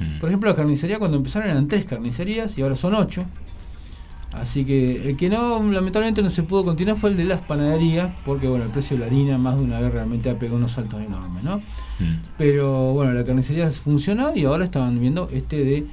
mm. 0.00 0.18
por 0.20 0.30
ejemplo, 0.30 0.48
la 0.48 0.56
carnicería 0.56 0.98
cuando 0.98 1.18
empezaron 1.18 1.50
eran 1.50 1.68
tres 1.68 1.84
carnicerías 1.84 2.56
y 2.56 2.62
ahora 2.62 2.76
son 2.76 2.94
ocho. 2.94 3.26
Así 4.32 4.64
que 4.64 5.10
el 5.10 5.16
que 5.16 5.28
no, 5.28 5.62
lamentablemente 5.70 6.22
no 6.22 6.30
se 6.30 6.42
pudo 6.42 6.64
continuar 6.64 6.96
fue 6.96 7.10
el 7.10 7.16
de 7.18 7.24
las 7.24 7.40
panaderías, 7.40 8.12
porque 8.24 8.48
bueno, 8.48 8.64
el 8.64 8.70
precio 8.70 8.96
de 8.96 9.00
la 9.00 9.06
harina 9.06 9.36
más 9.36 9.56
de 9.56 9.62
una 9.62 9.78
vez 9.78 9.92
realmente 9.92 10.30
ha 10.30 10.38
pegado 10.38 10.56
unos 10.56 10.72
saltos 10.72 11.02
enormes, 11.02 11.44
¿no? 11.44 11.58
Mm. 11.58 12.22
Pero 12.38 12.92
bueno, 12.94 13.12
la 13.12 13.24
carnicería 13.24 13.70
funcionó 13.72 14.34
y 14.34 14.44
ahora 14.44 14.64
estaban 14.64 14.98
viendo 14.98 15.28
este 15.32 15.64
de 15.64 15.86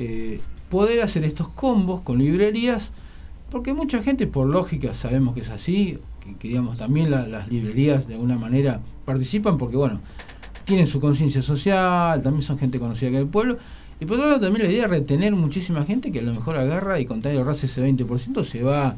eh, 0.00 0.40
poder 0.70 1.02
hacer 1.02 1.22
estos 1.24 1.48
combos 1.50 2.00
con 2.00 2.18
librerías, 2.18 2.90
porque 3.48 3.74
mucha 3.74 4.02
gente, 4.02 4.26
por 4.26 4.48
lógica, 4.48 4.92
sabemos 4.92 5.34
que 5.34 5.42
es 5.42 5.50
así, 5.50 5.98
que, 6.40 6.48
digamos 6.48 6.78
también 6.78 7.10
las 7.10 7.48
librerías 7.48 8.08
de 8.08 8.14
alguna 8.14 8.36
manera 8.36 8.80
participan, 9.04 9.56
porque 9.56 9.76
bueno, 9.76 10.00
tienen 10.64 10.88
su 10.88 11.00
conciencia 11.00 11.42
social, 11.42 12.22
también 12.22 12.42
son 12.42 12.58
gente 12.58 12.80
conocida 12.80 13.10
que 13.10 13.18
el 13.18 13.26
pueblo, 13.26 13.58
y 14.00 14.06
por 14.06 14.16
otro 14.16 14.28
lado 14.28 14.40
también 14.40 14.66
la 14.66 14.72
idea 14.72 14.84
es 14.84 14.90
retener 14.90 15.34
muchísima 15.34 15.84
gente 15.84 16.10
que 16.12 16.18
a 16.18 16.22
lo 16.22 16.34
mejor 16.34 16.56
agarra 16.56 17.00
y 17.00 17.06
con 17.06 17.22
tal 17.22 17.32
de 17.32 17.38
ahorrarse 17.38 17.66
ese 17.66 17.86
20% 17.86 18.44
se 18.44 18.62
va 18.62 18.96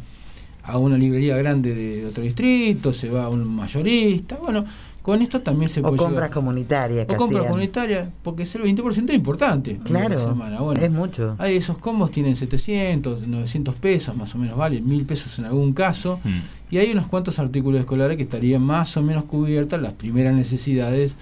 a 0.62 0.78
una 0.78 0.98
librería 0.98 1.36
grande 1.36 1.74
de 1.74 2.06
otro 2.06 2.22
distrito, 2.24 2.92
se 2.92 3.08
va 3.08 3.24
a 3.24 3.28
un 3.28 3.46
mayorista, 3.46 4.36
bueno, 4.36 4.64
con 5.06 5.22
esto 5.22 5.40
también 5.40 5.68
se 5.68 5.78
o 5.78 5.84
puede 5.84 5.98
compras 5.98 6.32
comunitarias. 6.32 7.06
O 7.08 7.14
compras 7.14 7.44
comunitarias, 7.44 8.08
porque 8.24 8.42
ese 8.42 8.58
20% 8.58 9.10
es 9.10 9.14
importante. 9.14 9.78
Claro, 9.84 10.34
Bueno, 10.34 10.72
es 10.80 10.90
mucho. 10.90 11.36
Hay 11.38 11.54
esos 11.54 11.78
combos 11.78 12.10
tienen 12.10 12.34
700, 12.34 13.28
900 13.28 13.76
pesos 13.76 14.16
más 14.16 14.34
o 14.34 14.38
menos, 14.38 14.56
vale, 14.56 14.80
1000 14.80 15.06
pesos 15.06 15.38
en 15.38 15.44
algún 15.44 15.72
caso. 15.74 16.18
Mm. 16.24 16.74
Y 16.74 16.78
hay 16.78 16.90
unos 16.90 17.06
cuantos 17.06 17.38
artículos 17.38 17.78
escolares 17.78 18.16
que 18.16 18.24
estarían 18.24 18.62
más 18.62 18.96
o 18.96 19.02
menos 19.02 19.26
cubiertas 19.26 19.80
las 19.80 19.92
primeras 19.92 20.34
necesidades 20.34 21.14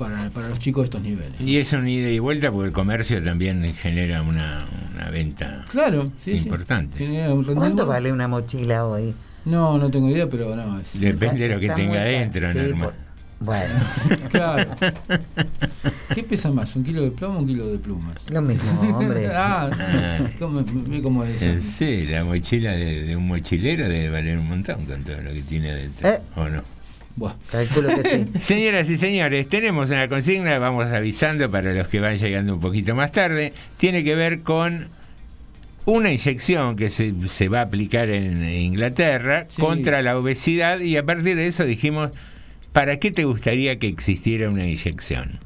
para, 0.00 0.30
para 0.30 0.48
los 0.48 0.58
chicos 0.58 0.82
de 0.82 0.84
estos 0.86 1.02
niveles. 1.02 1.38
Y 1.38 1.58
es 1.58 1.72
un 1.74 1.86
ida 1.86 2.08
y 2.08 2.18
vuelta 2.18 2.50
porque 2.50 2.68
el 2.68 2.72
comercio 2.72 3.22
también 3.22 3.62
genera 3.74 4.22
una, 4.22 4.66
una 4.94 5.10
venta 5.10 5.66
claro, 5.68 6.10
importante. 6.24 7.06
¿Cuánto 7.54 7.84
vale 7.84 8.10
una 8.10 8.26
mochila 8.26 8.86
hoy? 8.86 9.14
No, 9.44 9.76
no 9.76 9.90
tengo 9.90 10.08
idea, 10.08 10.26
pero 10.26 10.56
no. 10.56 10.80
Depende 10.94 11.48
de 11.48 11.54
lo 11.54 11.60
que 11.60 11.68
tenga 11.68 12.00
adentro, 12.00 12.48
Bueno. 13.40 13.74
claro. 14.30 14.70
¿Qué 16.14 16.24
pesa 16.24 16.50
más? 16.50 16.74
¿Un 16.76 16.84
kilo 16.84 17.02
de 17.02 17.10
plomo 17.10 17.36
o 17.36 17.40
un 17.40 17.46
kilo 17.46 17.66
de 17.66 17.78
plumas? 17.78 18.24
Lo 18.30 18.40
mismo, 18.40 18.80
hombre. 18.80 19.28
ah, 19.34 19.70
ah. 19.70 20.18
¿cómo, 20.38 20.64
cómo 21.02 21.24
es 21.24 21.42
eso? 21.42 21.60
Sí, 21.60 22.06
la 22.06 22.24
mochila 22.24 22.72
de, 22.72 23.14
un 23.16 23.28
mochilero 23.28 23.86
debe 23.86 24.08
valer 24.08 24.38
un 24.38 24.48
montón 24.48 24.86
con 24.86 25.02
todo 25.04 25.20
lo 25.20 25.30
que 25.32 25.42
tiene 25.42 25.70
adentro. 25.70 26.08
Eh. 26.08 26.20
¿O 26.36 26.48
no? 26.48 26.62
Señoras 28.38 28.88
y 28.88 28.96
señores, 28.96 29.48
tenemos 29.48 29.90
una 29.90 30.08
consigna, 30.08 30.58
vamos 30.58 30.86
avisando 30.86 31.50
para 31.50 31.72
los 31.72 31.88
que 31.88 32.00
van 32.00 32.16
llegando 32.16 32.54
un 32.54 32.60
poquito 32.60 32.94
más 32.94 33.12
tarde. 33.12 33.52
Tiene 33.76 34.04
que 34.04 34.14
ver 34.14 34.42
con 34.42 34.88
una 35.86 36.12
inyección 36.12 36.76
que 36.76 36.88
se, 36.88 37.12
se 37.28 37.48
va 37.48 37.60
a 37.60 37.62
aplicar 37.62 38.10
en 38.10 38.48
Inglaterra 38.48 39.46
contra 39.58 40.02
la 40.02 40.16
obesidad 40.18 40.80
y 40.80 40.96
a 40.96 41.04
partir 41.04 41.36
de 41.36 41.46
eso 41.46 41.64
dijimos, 41.64 42.10
¿para 42.72 42.98
qué 42.98 43.10
te 43.10 43.24
gustaría 43.24 43.78
que 43.78 43.88
existiera 43.88 44.48
una 44.48 44.66
inyección? 44.66 45.38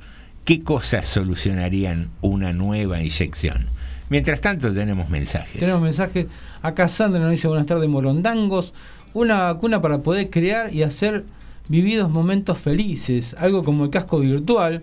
¿Qué 0.44 0.62
cosas 0.62 1.06
solucionarían 1.06 2.10
una 2.20 2.52
nueva 2.52 3.00
inyección? 3.00 3.68
Mientras 4.10 4.40
tanto 4.40 4.72
tenemos 4.72 5.08
mensajes. 5.08 5.60
Tenemos 5.60 5.80
mensajes. 5.80 6.26
Acá 6.60 6.88
Sandra 6.88 7.20
nos 7.20 7.30
dice 7.30 7.48
buenas 7.48 7.66
tardes, 7.66 7.88
Morondangos. 7.88 8.74
Una 9.14 9.52
vacuna 9.52 9.80
para 9.80 10.02
poder 10.02 10.28
crear 10.28 10.74
y 10.74 10.82
hacer 10.82 11.24
vividos 11.68 12.10
momentos 12.10 12.58
felices, 12.58 13.34
algo 13.38 13.64
como 13.64 13.84
el 13.84 13.90
casco 13.90 14.20
virtual 14.20 14.82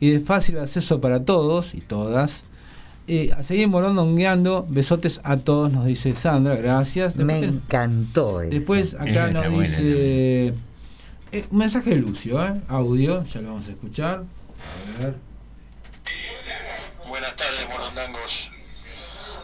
y 0.00 0.10
de 0.10 0.20
fácil 0.20 0.58
acceso 0.58 1.00
para 1.00 1.24
todos 1.24 1.74
y 1.74 1.80
todas. 1.80 2.44
Eh, 3.08 3.30
a 3.36 3.42
seguir 3.42 3.68
morondongueando, 3.68 4.64
besotes 4.68 5.20
a 5.24 5.36
todos, 5.36 5.72
nos 5.72 5.84
dice 5.86 6.14
Sandra, 6.14 6.54
gracias. 6.54 7.16
Me 7.16 7.40
encantó. 7.40 8.38
Después 8.38 8.94
acá 8.94 9.28
nos 9.28 9.60
dice 9.60 10.54
eh, 11.32 11.46
un 11.50 11.58
mensaje 11.58 11.90
de 11.90 11.96
Lucio, 11.96 12.44
¿eh? 12.44 12.60
audio, 12.68 13.24
ya 13.24 13.40
lo 13.40 13.48
vamos 13.48 13.68
a 13.68 13.70
escuchar. 13.72 14.22
A 14.98 15.02
ver. 15.02 15.14
Buenas 17.08 17.34
tardes, 17.36 17.68
morondangos. 17.68 18.50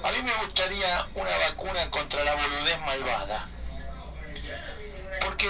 A 0.05 0.13
mí 0.13 0.19
me 0.23 0.47
gustaría 0.47 1.07
una 1.15 1.31
vacuna 1.49 1.91
contra 1.91 2.25
la 2.25 2.33
boludez 2.35 2.79
malvada. 2.87 3.49
Porque 5.25 5.47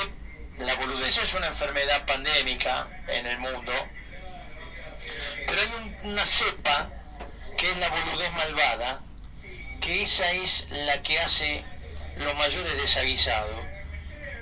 la 0.59 0.75
boludez 0.75 1.19
es 1.19 1.35
una 1.35 1.49
enfermedad 1.49 2.05
pandémica 2.05 2.89
en 3.07 3.27
el 3.27 3.39
mundo, 3.39 3.73
pero 5.47 5.61
hay 5.61 5.97
una 6.03 6.27
cepa 6.27 6.91
que 7.57 7.71
es 7.71 7.79
la 7.79 7.89
boludez 7.89 8.33
malvada, 8.33 9.01
que 9.81 10.03
esa 10.03 10.31
es 10.33 10.67
la 10.71 11.01
que 11.03 11.21
hace 11.21 11.65
los 12.17 12.35
mayores 12.35 12.77
desaguisados, 12.77 13.65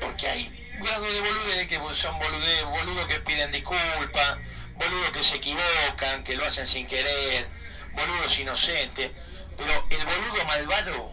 porque 0.00 0.26
hay 0.26 0.70
grados 0.80 1.12
de 1.12 1.20
boludez 1.20 1.68
que 1.68 1.80
son 1.94 2.18
boludez, 2.18 2.64
boludos 2.64 3.06
que 3.06 3.20
piden 3.20 3.52
disculpas, 3.52 4.38
boludos 4.74 5.10
que 5.10 5.22
se 5.22 5.36
equivocan, 5.36 6.24
que 6.24 6.34
lo 6.34 6.46
hacen 6.46 6.66
sin 6.66 6.86
querer, 6.86 7.46
boludos 7.92 8.38
inocentes, 8.38 9.10
pero 9.56 9.86
el 9.90 10.04
boludo 10.04 10.44
malvado, 10.46 11.12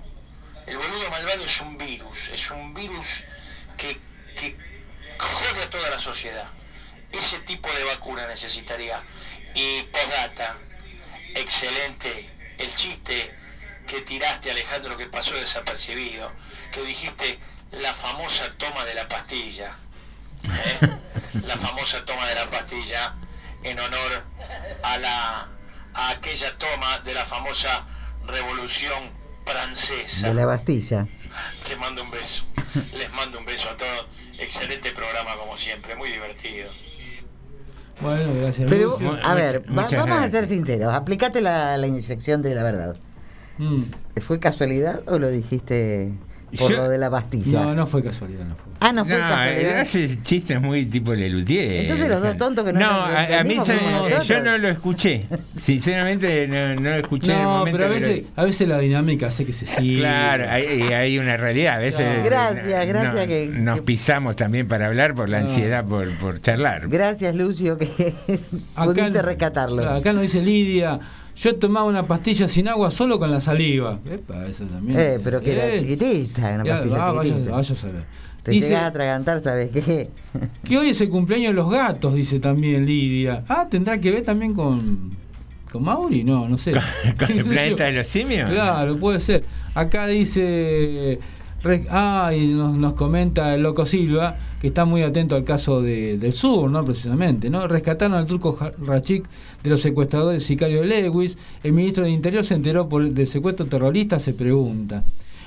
el 0.66 0.78
boludo 0.78 1.10
malvado 1.10 1.44
es 1.44 1.60
un 1.60 1.78
virus, 1.78 2.30
es 2.30 2.50
un 2.52 2.74
virus 2.74 3.26
que, 3.78 4.00
que 4.36 4.73
jode 5.24 5.64
a 5.64 5.70
toda 5.70 5.90
la 5.90 6.00
sociedad. 6.00 6.48
Ese 7.12 7.40
tipo 7.40 7.72
de 7.74 7.84
vacuna 7.84 8.28
necesitaría. 8.28 9.04
Y 9.56 9.84
postdata, 9.84 10.56
excelente 11.36 12.30
el 12.58 12.74
chiste 12.76 13.34
que 13.88 14.02
tiraste 14.02 14.52
Alejandro 14.52 14.98
que 14.98 15.08
pasó 15.08 15.36
desapercibido, 15.36 16.32
que 16.72 16.82
dijiste 16.84 17.40
la 17.72 17.94
famosa 17.94 18.54
toma 18.58 18.86
de 18.86 18.94
la 18.96 19.08
pastilla. 19.08 19.76
¿eh? 20.44 20.90
La 21.46 21.58
famosa 21.58 22.06
toma 22.06 22.28
de 22.28 22.36
la 22.36 22.50
pastilla 22.50 23.16
en 23.64 23.80
honor 23.80 24.24
a 24.84 24.98
la 24.98 25.48
a 25.94 26.10
aquella 26.10 26.58
toma 26.58 27.00
de 27.00 27.14
la 27.14 27.26
famosa 27.26 27.86
revolución 28.26 29.12
francesa. 29.46 30.28
De 30.28 30.34
la 30.34 30.46
Bastilla. 30.46 31.08
Te 31.68 31.76
mando 31.76 32.04
un 32.04 32.12
beso. 32.12 32.44
Les 32.94 33.12
mando 33.12 33.40
un 33.40 33.46
beso 33.46 33.70
a 33.70 33.78
todos. 33.78 34.08
Excelente 34.38 34.92
programa 34.92 35.38
como 35.38 35.56
siempre, 35.58 35.96
muy 35.96 36.12
divertido. 36.12 36.70
Bueno, 38.02 38.34
gracias. 38.36 38.70
Pero, 38.70 38.98
a 39.24 39.36
ver, 39.36 39.64
vamos 39.68 40.18
a 40.18 40.28
ser 40.30 40.48
sinceros. 40.48 40.94
Aplicate 40.94 41.42
la, 41.42 41.78
inyección 41.86 42.42
de 42.42 42.56
la 42.56 42.64
verdad. 42.64 42.98
Mm. 43.58 43.82
¿Fue 44.22 44.40
casualidad 44.40 45.04
o 45.08 45.20
lo 45.20 45.30
dijiste 45.30 46.12
por 46.58 46.72
Yo- 46.72 46.78
lo 46.78 46.90
de 46.90 46.98
la 46.98 47.10
pastilla. 47.10 47.62
No, 47.64 47.76
no 47.76 47.88
fue 47.88 48.04
casualidad, 48.04 48.46
no 48.46 48.56
fue. 48.56 48.74
Ah, 48.80 48.92
no 48.92 49.06
fue 49.06 49.14
No, 49.16 49.20
casualidad. 49.22 49.80
hace 49.80 50.22
chistes 50.24 50.60
muy 50.62 50.86
tipo 50.86 51.14
Lelutier. 51.14 51.82
Entonces 51.84 52.08
los 52.10 52.22
dos 52.22 52.38
tontos 52.38 52.66
que 52.66 52.74
no 52.74 52.80
No, 52.80 52.86
a, 52.86 53.40
a 53.40 53.44
mí 53.44 53.58
se- 53.62 53.78
yo 54.26 54.42
no 54.42 54.58
lo 54.58 54.68
escuché. 54.70 55.26
Sinceramente 55.54 56.48
no, 56.48 56.76
no 56.76 56.90
lo 56.90 56.96
escuché 56.98 57.32
en 57.32 57.38
el 57.40 57.44
No, 57.44 57.58
momento. 57.60 57.78
pero 57.78 57.90
a 57.90 57.94
veces, 57.94 58.22
a 58.36 58.44
veces 58.44 58.68
la 58.68 58.78
dinámica 58.80 59.28
hace 59.28 59.46
que 59.46 59.54
se 59.54 59.66
siga. 59.66 60.02
Claro, 60.10 60.46
hay, 60.50 60.82
hay 60.82 61.18
una 61.20 61.38
realidad. 61.38 61.76
A 61.76 61.80
veces. 61.80 62.24
Gracias, 62.24 62.66
no- 62.66 62.86
gracias 62.88 63.16
no- 63.16 63.26
que- 63.28 63.50
nos 63.54 63.80
pisamos 63.82 64.36
también 64.36 64.68
para 64.68 64.88
hablar 64.88 65.16
por 65.16 65.30
la 65.30 65.40
No. 65.40 65.48
ansiedad 65.48 65.86
por, 65.86 66.10
por 66.18 66.42
charlar. 66.42 66.88
Gracias, 66.90 67.34
Lucio, 67.36 67.78
que 67.78 67.88
pudiste 68.76 69.22
rescatarlo. 69.22 69.90
Acá 69.90 70.14
nos 70.14 70.24
dice 70.24 70.42
Lidia, 70.42 71.00
yo 71.36 71.56
tomaba 71.56 71.86
una 71.86 72.06
pastilla 72.08 72.48
sin 72.48 72.68
agua 72.68 72.92
solo 72.92 73.20
con 73.20 73.32
la 73.32 73.42
saliva. 73.42 74.00
Epa, 74.10 74.46
eso 74.48 74.66
también. 74.66 75.00
Eh, 75.00 75.20
pero 75.24 75.42
que 75.42 75.54
era 75.54 75.68
Eh, 75.68 75.80
chiquitita, 75.80 76.42
una 76.56 76.64
ya, 76.64 76.74
pastilla 76.80 77.06
ah, 77.06 77.12
vaya- 77.12 77.30
chiquitita. 77.30 77.52
vaya 77.56 77.74
a 77.74 77.78
saber. 77.78 78.04
Te 78.44 78.52
Dice- 78.52 78.68
llegas 78.68 78.84
a 78.84 78.88
atragantar, 78.88 79.40
¿sabes 79.40 79.72
qué? 79.72 80.10
Que 80.66 80.78
hoy 80.78 80.90
es 80.90 81.00
el 81.02 81.10
cumpleaños 81.10 81.50
de 81.50 81.54
los 81.54 81.70
gatos, 81.72 82.14
dice 82.14 82.40
también 82.40 82.86
Lidia. 82.86 83.44
Ah, 83.48 83.68
¿tendrá 83.70 83.98
que 84.00 84.12
ver 84.12 84.24
también 84.24 84.54
con, 84.54 85.12
con 85.72 85.84
Mauri? 85.84 86.24
No, 86.26 86.48
no 86.50 86.58
sé. 86.58 86.74
¿Con 87.18 87.28
¿Qué 87.28 87.38
el 87.40 87.46
planeta 87.46 87.86
de 87.86 87.94
los 87.94 88.08
simios? 88.08 88.50
Claro, 88.50 88.98
puede 88.98 89.20
ser. 89.22 89.44
Acá 89.74 90.08
dice... 90.08 91.20
Ah, 91.90 92.32
y 92.36 92.48
nos, 92.48 92.76
nos 92.76 92.94
comenta 92.94 93.54
el 93.56 93.64
Loco 93.64 93.86
Silva, 93.86 94.36
que 94.60 94.68
está 94.68 94.84
muy 94.84 95.02
atento 95.02 95.36
al 95.38 95.46
caso 95.46 95.82
de- 95.82 96.18
del 96.18 96.34
sur, 96.34 96.70
¿no? 96.70 96.84
Precisamente, 96.84 97.50
¿no? 97.50 97.68
Rescataron 97.68 98.18
al 98.18 98.26
turco 98.26 98.58
Rachik 98.86 99.24
de 99.64 99.70
los 99.70 99.80
secuestradores 99.80 100.44
sicarios 100.44 100.86
Lewis. 100.86 101.38
El 101.64 101.72
ministro 101.74 102.04
del 102.04 102.12
Interior 102.14 102.44
se 102.44 102.56
enteró 102.56 102.90
por, 102.90 103.10
del 103.10 103.28
secuestro 103.28 103.66
terrorista, 103.66 104.20
se 104.20 104.34
pregunta. 104.34 105.04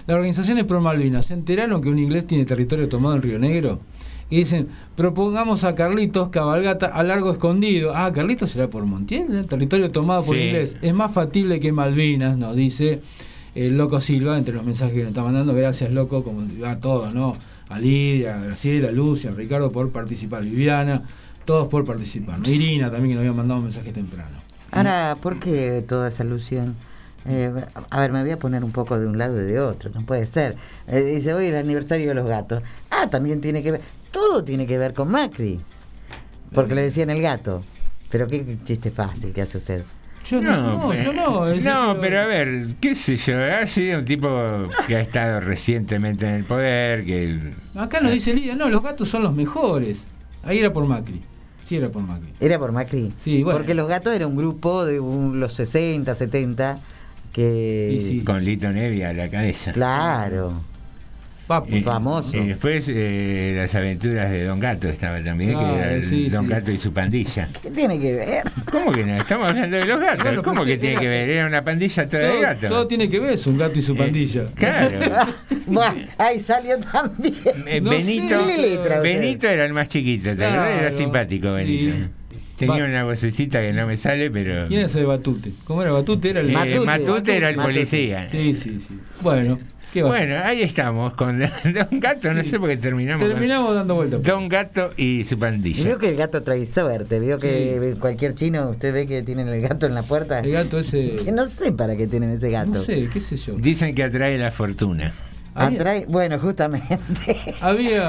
Las 0.07 0.15
organizaciones 0.17 0.65
pro 0.65 0.81
Malvinas 0.81 1.27
se 1.27 1.35
enteraron 1.35 1.83
que 1.83 1.89
un 1.91 1.99
inglés 1.99 2.27
tiene 2.27 2.45
territorio 2.47 2.89
tomado 2.89 3.17
en 3.17 3.23
Río 3.23 3.39
Negro. 3.39 3.81
Y 4.31 4.39
dicen, 4.39 4.69
propongamos 4.97 5.65
a 5.65 5.75
Carlitos 5.75 6.31
cabalgata 6.31 6.87
a 6.87 7.03
largo 7.03 7.31
escondido. 7.31 7.93
Ah, 7.95 8.13
Carlitos 8.13 8.51
será 8.53 8.69
por 8.69 8.85
Montiel, 8.87 9.27
¿eh? 9.37 9.45
territorio 9.49 9.91
tomado 9.91 10.25
por 10.25 10.35
Sí. 10.37 10.43
inglés. 10.43 10.77
Es 10.81 10.95
más 10.95 11.13
factible 11.13 11.61
que 11.61 11.71
Malvinas, 11.73 12.37
nos 12.39 12.57
dice 12.57 13.03
el 13.57 13.79
Loco 13.79 14.01
Silva, 14.01 14.37
entre 14.37 14.55
los 14.55 14.65
mensajes 14.65 14.95
que 14.95 15.01
nos 15.01 15.09
está 15.09 15.23
mandando. 15.23 15.55
Gracias, 15.55 15.91
Loco, 15.91 16.23
como 16.23 16.47
a 16.67 16.77
todos, 16.77 17.15
¿no? 17.15 17.37
A 17.69 17.79
Lidia, 17.79 18.37
a 18.37 18.45
Graciela, 18.45 18.89
a 18.89 18.93
Lucia, 18.93 19.31
a 19.31 19.35
Ricardo 19.35 19.73
por 19.73 19.91
participar, 19.91 20.43
Viviana, 20.43 21.03
todos 21.45 21.69
por 21.69 21.85
participar. 21.87 22.39
¿no? 22.39 22.49
Irina 22.49 22.91
también 22.91 23.11
que 23.11 23.15
nos 23.15 23.21
había 23.21 23.33
mandado 23.33 23.61
un 23.61 23.67
mensaje 23.67 23.93
temprano. 23.93 24.37
Ahora, 24.71 25.17
¿por 25.21 25.41
qué 25.41 25.83
toda 25.89 26.09
esa 26.09 26.23
alusión? 26.23 26.77
Eh, 27.29 27.51
a 27.91 28.01
ver, 28.01 28.13
me 28.13 28.21
voy 28.23 28.31
a 28.31 28.39
poner 28.39 28.63
un 28.63 28.73
poco 28.73 29.01
de 29.01 29.07
un 29.07 29.19
lado 29.19 29.41
y 29.43 29.47
de 29.47 29.59
otro, 29.59 29.91
no 29.93 30.03
puede 30.03 30.27
ser. 30.27 30.57
Eh, 30.87 31.01
dice, 31.01 31.35
hoy 31.35 31.47
el 31.47 31.57
aniversario 31.57 32.09
de 32.09 32.15
los 32.15 32.27
gatos. 32.27 32.63
Ah, 32.91 33.09
también 33.11 33.41
tiene 33.41 33.63
que 33.63 33.73
ver, 33.73 33.81
todo 34.11 34.45
tiene 34.45 34.67
que 34.67 34.79
ver 34.79 34.93
con 34.93 35.11
Macri. 35.11 35.61
Porque 36.53 36.75
le 36.75 36.83
decían 36.83 37.11
el 37.11 37.23
gato. 37.23 37.65
Pero 38.11 38.29
qué 38.29 38.59
chiste 38.65 38.91
fácil 38.91 39.33
que 39.33 39.43
hace 39.43 39.59
usted. 39.59 39.83
Yo 40.29 40.41
no, 40.43 40.61
no, 40.75 40.83
pues, 40.87 41.05
yo 41.05 41.13
no. 41.13 41.49
es 41.49 41.65
no, 41.65 41.93
eso- 41.93 42.01
pero 42.01 42.21
a 42.21 42.27
ver, 42.27 42.69
qué 42.81 42.95
sé 42.95 43.17
yo, 43.17 43.37
ha 43.43 43.67
sido 43.67 44.01
un 44.01 44.05
tipo 44.05 44.29
que 44.87 44.97
ha 44.97 45.01
estado 45.01 45.41
recientemente 45.41 46.27
en 46.27 46.35
el 46.35 46.45
poder, 46.45 47.05
que 47.05 47.39
Acá 47.77 48.01
nos 48.01 48.13
dice 48.13 48.35
Lidia, 48.35 48.55
no, 48.57 48.69
los 48.69 48.83
gatos 48.83 49.09
son 49.09 49.23
los 49.23 49.35
mejores. 49.35 50.05
Ahí 50.43 50.59
era 50.59 50.73
por 50.73 50.85
Macri. 50.87 51.23
Sí, 51.65 51.77
era 51.77 51.89
por 51.91 52.03
Macri. 52.03 52.29
¿Era 52.41 52.59
por 52.59 52.73
Macri? 52.73 53.13
Sí, 53.21 53.43
bueno. 53.43 53.59
Porque 53.59 53.75
los 53.75 53.89
gatos 53.89 54.15
era 54.15 54.27
un 54.27 54.37
grupo 54.37 54.85
de 54.85 54.99
un- 55.01 55.39
los 55.41 55.53
60, 55.55 56.15
70 56.15 56.79
que... 57.33 58.23
con 58.25 58.45
Lito 58.45 58.71
Nevia 58.71 59.11
a 59.11 59.13
la 59.13 59.29
cabeza. 59.29 59.73
Claro. 59.73 60.55
Y- 61.69 61.81
famoso. 61.83 62.37
Y 62.37 62.49
después 62.49 62.87
eh, 62.89 63.55
las 63.57 63.75
aventuras 63.75 64.31
de 64.31 64.45
Don 64.45 64.59
Gato 64.59 64.89
estaba 64.89 65.23
también, 65.23 65.53
Claro, 65.53 65.75
que 65.75 65.79
era 65.81 65.93
el 65.95 66.03
sí, 66.03 66.29
Don 66.29 66.45
sí. 66.47 66.51
Gato 66.51 66.73
y 66.73 66.79
su 66.79 66.93
pandilla. 66.93 67.49
¿Qué 67.63 67.71
tiene 67.71 67.99
que 68.01 68.15
ver? 68.15 68.43
¿Cómo 68.71 68.93
que 68.93 69.05
no? 69.05 69.17
Estamos 69.17 69.49
hablando 69.49 69.77
de 69.77 69.85
los 69.85 70.01
gatos. 70.01 70.25
Bueno, 70.25 70.43
¿Cómo 70.43 70.57
pues 70.57 70.67
que 70.67 70.75
sí, 70.75 70.81
tiene 70.81 70.93
era- 70.95 71.01
que 71.03 71.09
ver? 71.09 71.31
Era 71.31 71.47
una 71.47 71.63
pandilla 71.65 72.09
toda 72.09 72.23
de 72.23 72.41
gatos. 72.41 72.69
todo 72.69 72.87
tiene 72.89 73.09
que 73.09 73.21
ver, 73.21 73.33
es 73.35 73.47
un 73.47 73.59
gato 73.59 73.79
y 73.79 73.83
su 73.83 73.97
pandilla. 73.97 74.43
Eh, 74.43 74.47
Claro. 74.57 75.33
Buah, 75.67 75.95
ahí 76.19 76.41
salió 76.41 76.79
también. 76.79 77.35
Eh, 77.67 77.81
No 77.81 77.91
Benito. 77.91 78.45
Benito 79.03 79.49
era 79.49 79.65
el 79.65 79.73
más 79.73 79.89
chiquito, 79.89 80.31
¿te 80.31 80.37
Claro? 80.37 80.65
Era 80.65 80.91
simpático 80.93 81.53
Benito. 81.53 82.09
Tenía 82.57 82.83
Va- 82.85 82.89
una 82.89 83.05
vocecita 83.05 83.61
que 83.61 83.73
no 83.73 83.87
me 83.87 83.99
sale, 83.99 84.31
pero... 84.31 84.67
¿Quién 84.67 84.81
ese 84.81 85.01
de 85.01 85.05
Batute? 85.05 85.53
¿Cómo 85.65 85.83
era 85.83 85.93
Batute? 85.93 86.31
Era 86.31 86.41
el 86.41 86.49
Eh, 86.51 86.81
Matute, 86.81 87.37
era 87.37 87.51
el 87.51 87.57
policía. 87.57 88.29
Sí, 88.31 88.55
sí, 88.55 88.81
sí. 88.81 88.99
Bueno, 89.21 89.59
Bueno, 90.03 90.37
ahí 90.45 90.63
estamos 90.63 91.13
con 91.15 91.39
Don 91.65 92.01
Gato, 92.01 92.33
no 92.35 92.43
Sí. 92.43 92.51
sé 92.51 92.59
por 92.59 92.69
qué 92.69 92.77
terminamos. 92.77 93.27
Terminamos 93.27 93.75
dando 93.75 93.95
vueltas. 93.95 94.23
Don 94.23 94.49
Gato 94.49 94.91
y 94.97 95.25
su 95.25 95.39
pandilla. 95.39 95.85
veo 95.85 95.99
que 95.99 96.09
el 96.11 96.17
gato 96.17 96.43
trae 96.43 96.67
suerte, 96.67 97.19
veo 97.21 97.39
que 97.39 97.95
cualquier 98.01 98.35
chino, 98.35 98.69
usted 98.71 98.93
ve 98.93 99.07
que 99.07 99.23
tienen 99.23 99.49
el 99.49 99.61
gato 99.61 99.87
en 99.87 99.95
la 99.95 100.03
puerta. 100.03 100.41
El 100.41 100.53
gato 100.53 100.79
ese. 100.79 101.17
Que 101.25 101.33
no 101.33 101.47
sé 101.47 101.73
para 101.73 101.97
qué 101.97 102.07
tienen 102.07 102.31
ese 102.31 102.51
gato. 102.51 102.71
No 102.71 102.83
sé, 102.83 103.09
qué 103.13 103.21
sé 103.21 103.37
yo. 103.37 103.55
Dicen 103.57 103.95
que 103.95 104.03
atrae 104.05 104.37
la 104.39 104.51
fortuna. 104.51 105.13
Atrae- 105.55 106.05
bueno, 106.07 106.39
justamente. 106.39 106.99
había, 107.63 108.09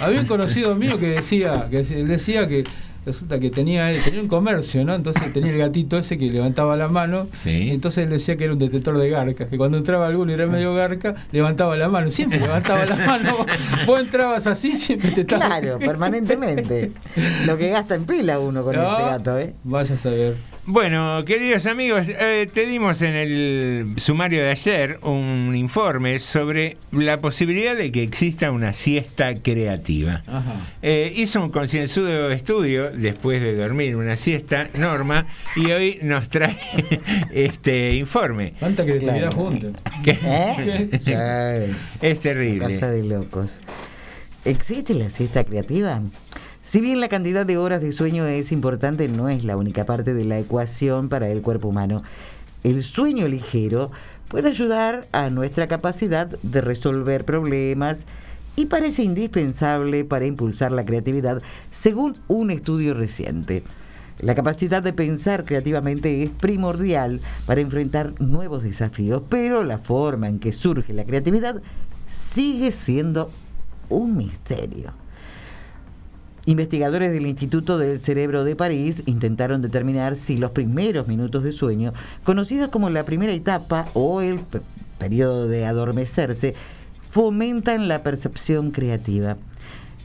había 0.00 0.20
un 0.20 0.26
conocido 0.26 0.74
mío 0.74 0.98
que 0.98 1.06
decía, 1.08 1.66
que 1.70 1.82
decía 1.82 2.46
que 2.46 2.64
resulta 3.04 3.38
que 3.40 3.50
tenía, 3.50 3.90
él 3.90 4.02
tenía 4.02 4.20
un 4.20 4.28
comercio, 4.28 4.84
¿no? 4.84 4.94
Entonces 4.94 5.32
tenía 5.32 5.52
el 5.52 5.58
gatito 5.58 5.98
ese 5.98 6.18
que 6.18 6.26
levantaba 6.26 6.76
la 6.76 6.88
mano. 6.88 7.26
Sí. 7.34 7.70
Entonces 7.70 8.04
él 8.04 8.10
decía 8.10 8.36
que 8.36 8.44
era 8.44 8.52
un 8.52 8.58
detector 8.58 8.98
de 8.98 9.10
garcas, 9.10 9.48
que 9.48 9.56
cuando 9.56 9.78
entraba 9.78 10.06
alguno 10.06 10.30
y 10.30 10.34
era 10.34 10.46
medio 10.46 10.74
garca, 10.74 11.14
levantaba 11.32 11.76
la 11.76 11.88
mano. 11.88 12.10
Siempre 12.10 12.40
levantaba 12.40 12.84
la 12.84 12.96
mano. 12.96 13.46
Vos 13.86 14.00
entrabas 14.00 14.46
así, 14.46 14.76
siempre 14.76 15.10
te 15.10 15.22
estaba. 15.22 15.46
Claro, 15.46 15.78
permanentemente. 15.78 16.92
Lo 17.46 17.56
que 17.56 17.70
gasta 17.70 17.94
en 17.94 18.04
pila 18.04 18.38
uno 18.38 18.62
con 18.62 18.76
No, 18.76 18.92
ese 18.92 19.02
gato, 19.02 19.38
¿eh? 19.38 19.54
Vaya 19.64 19.94
a 19.94 19.98
saber. 19.98 20.36
Bueno, 20.64 21.24
queridos 21.26 21.66
amigos, 21.66 22.06
eh, 22.08 22.48
te 22.52 22.66
dimos 22.66 23.02
en 23.02 23.16
el 23.16 23.94
sumario 23.96 24.42
de 24.44 24.50
ayer 24.50 25.00
un 25.02 25.56
informe 25.56 26.20
sobre 26.20 26.76
la 26.92 27.20
posibilidad 27.20 27.74
de 27.74 27.90
que 27.90 28.04
exista 28.04 28.52
una 28.52 28.72
siesta 28.72 29.34
creativa. 29.42 30.22
Ajá. 30.24 30.54
Eh, 30.80 31.12
hizo 31.16 31.42
un 31.42 31.50
concienzudo 31.50 32.30
estudio 32.30 32.91
después 32.94 33.40
de 33.40 33.56
dormir 33.56 33.96
una 33.96 34.16
siesta, 34.16 34.68
Norma, 34.78 35.26
y 35.56 35.70
hoy 35.70 35.98
nos 36.02 36.28
trae 36.28 36.58
este 37.32 37.94
informe. 37.96 38.54
Claro. 39.00 39.32
juntos. 39.32 39.72
que 40.04 40.18
¿Eh? 40.22 40.98
Sí. 41.00 41.12
es 42.00 42.20
terrible. 42.20 42.68
Casa 42.68 42.90
de 42.90 43.02
locos. 43.02 43.60
¿Existe 44.44 44.94
la 44.94 45.10
siesta 45.10 45.44
creativa? 45.44 46.02
Si 46.62 46.80
bien 46.80 47.00
la 47.00 47.08
cantidad 47.08 47.44
de 47.44 47.56
horas 47.56 47.82
de 47.82 47.92
sueño 47.92 48.26
es 48.26 48.52
importante, 48.52 49.08
no 49.08 49.28
es 49.28 49.44
la 49.44 49.56
única 49.56 49.84
parte 49.84 50.14
de 50.14 50.24
la 50.24 50.38
ecuación 50.38 51.08
para 51.08 51.28
el 51.28 51.42
cuerpo 51.42 51.68
humano. 51.68 52.02
El 52.64 52.84
sueño 52.84 53.26
ligero 53.28 53.90
puede 54.28 54.48
ayudar 54.48 55.06
a 55.12 55.28
nuestra 55.30 55.66
capacidad 55.66 56.28
de 56.42 56.60
resolver 56.60 57.24
problemas 57.24 58.06
y 58.56 58.66
parece 58.66 59.02
indispensable 59.02 60.04
para 60.04 60.26
impulsar 60.26 60.72
la 60.72 60.84
creatividad, 60.84 61.42
según 61.70 62.16
un 62.28 62.50
estudio 62.50 62.94
reciente. 62.94 63.62
La 64.20 64.34
capacidad 64.34 64.82
de 64.82 64.92
pensar 64.92 65.44
creativamente 65.44 66.22
es 66.22 66.30
primordial 66.30 67.20
para 67.46 67.60
enfrentar 67.60 68.12
nuevos 68.20 68.62
desafíos, 68.62 69.22
pero 69.28 69.64
la 69.64 69.78
forma 69.78 70.28
en 70.28 70.38
que 70.38 70.52
surge 70.52 70.92
la 70.92 71.04
creatividad 71.04 71.62
sigue 72.10 72.72
siendo 72.72 73.30
un 73.88 74.16
misterio. 74.16 74.92
Investigadores 76.44 77.12
del 77.12 77.26
Instituto 77.26 77.78
del 77.78 78.00
Cerebro 78.00 78.44
de 78.44 78.56
París 78.56 79.02
intentaron 79.06 79.62
determinar 79.62 80.16
si 80.16 80.36
los 80.36 80.50
primeros 80.50 81.06
minutos 81.08 81.44
de 81.44 81.52
sueño, 81.52 81.92
conocidos 82.24 82.68
como 82.68 82.90
la 82.90 83.04
primera 83.04 83.32
etapa 83.32 83.88
o 83.94 84.20
el 84.20 84.40
pe- 84.40 84.60
periodo 84.98 85.46
de 85.48 85.66
adormecerse, 85.66 86.54
fomentan 87.12 87.88
la 87.88 88.02
percepción 88.02 88.70
creativa. 88.70 89.36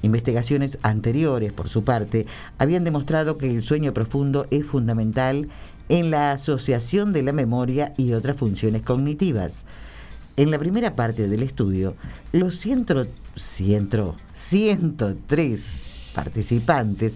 Investigaciones 0.01 0.78
anteriores, 0.82 1.53
por 1.53 1.70
su 1.70 1.86
parte, 1.86 2.26
habían 2.58 2.84
demostrado 2.84 3.38
que 3.38 3.49
el 3.49 3.64
sueño 3.64 3.93
profundo 3.93 4.45
es 4.51 4.66
fundamental 4.66 5.47
en 5.88 6.12
la 6.12 6.34
asociación 6.34 7.14
de 7.14 7.24
la 7.24 7.32
memoria 7.32 7.93
y 7.95 8.12
otras 8.12 8.36
funciones 8.36 8.84
cognitivas. 8.84 9.64
En 10.36 10.51
la 10.51 10.60
primera 10.60 10.97
parte 10.97 11.30
del 11.30 11.43
estudio, 11.43 11.95
los 12.34 12.58
ciento, 12.58 13.08
ciento- 13.38 14.18
103 14.36 15.70
participantes 16.14 17.16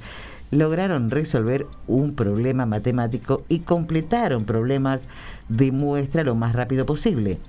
lograron 0.51 1.11
resolver 1.11 1.67
un 1.87 2.15
problema 2.15 2.65
matemático 2.65 3.43
y 3.49 3.59
completaron 3.59 4.45
problemas 4.45 5.05
de 5.49 5.73
muestra 5.73 6.23
lo 6.23 6.33
más 6.35 6.55
rápido 6.55 6.85
posible. 6.85 7.39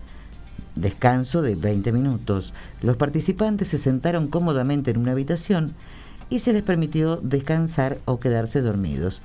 Descanso 0.75 1.43
de 1.43 1.55
20 1.55 1.93
minutos. 1.93 2.55
Los 2.81 2.97
participantes 2.97 3.69
se 3.69 3.79
sentaron 3.79 4.29
cómodamente 4.29 4.91
en 4.91 4.99
una 4.99 5.13
habitación 5.13 5.75
y 6.31 6.39
se 6.39 6.53
les 6.53 6.63
permitió 6.63 7.17
descansar 7.17 7.99
o 8.05 8.19
quedarse 8.19 8.63
dormidos. 8.63 9.21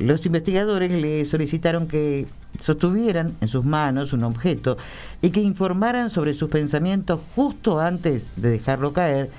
los 0.00 0.26
investigadores 0.26 0.92
le 0.92 1.24
solicitaron 1.24 1.88
que 1.88 2.26
sostuvieran 2.60 3.36
en 3.40 3.48
sus 3.48 3.64
manos 3.64 4.12
un 4.12 4.22
objeto 4.24 4.76
y 5.22 5.30
que 5.30 5.40
informaran 5.40 6.08
sobre 6.08 6.34
sus 6.34 6.50
pensamientos 6.50 7.20
justo 7.34 7.80
antes 7.80 8.30
de 8.36 8.50
dejarlo 8.50 8.92
caer, 8.92 9.30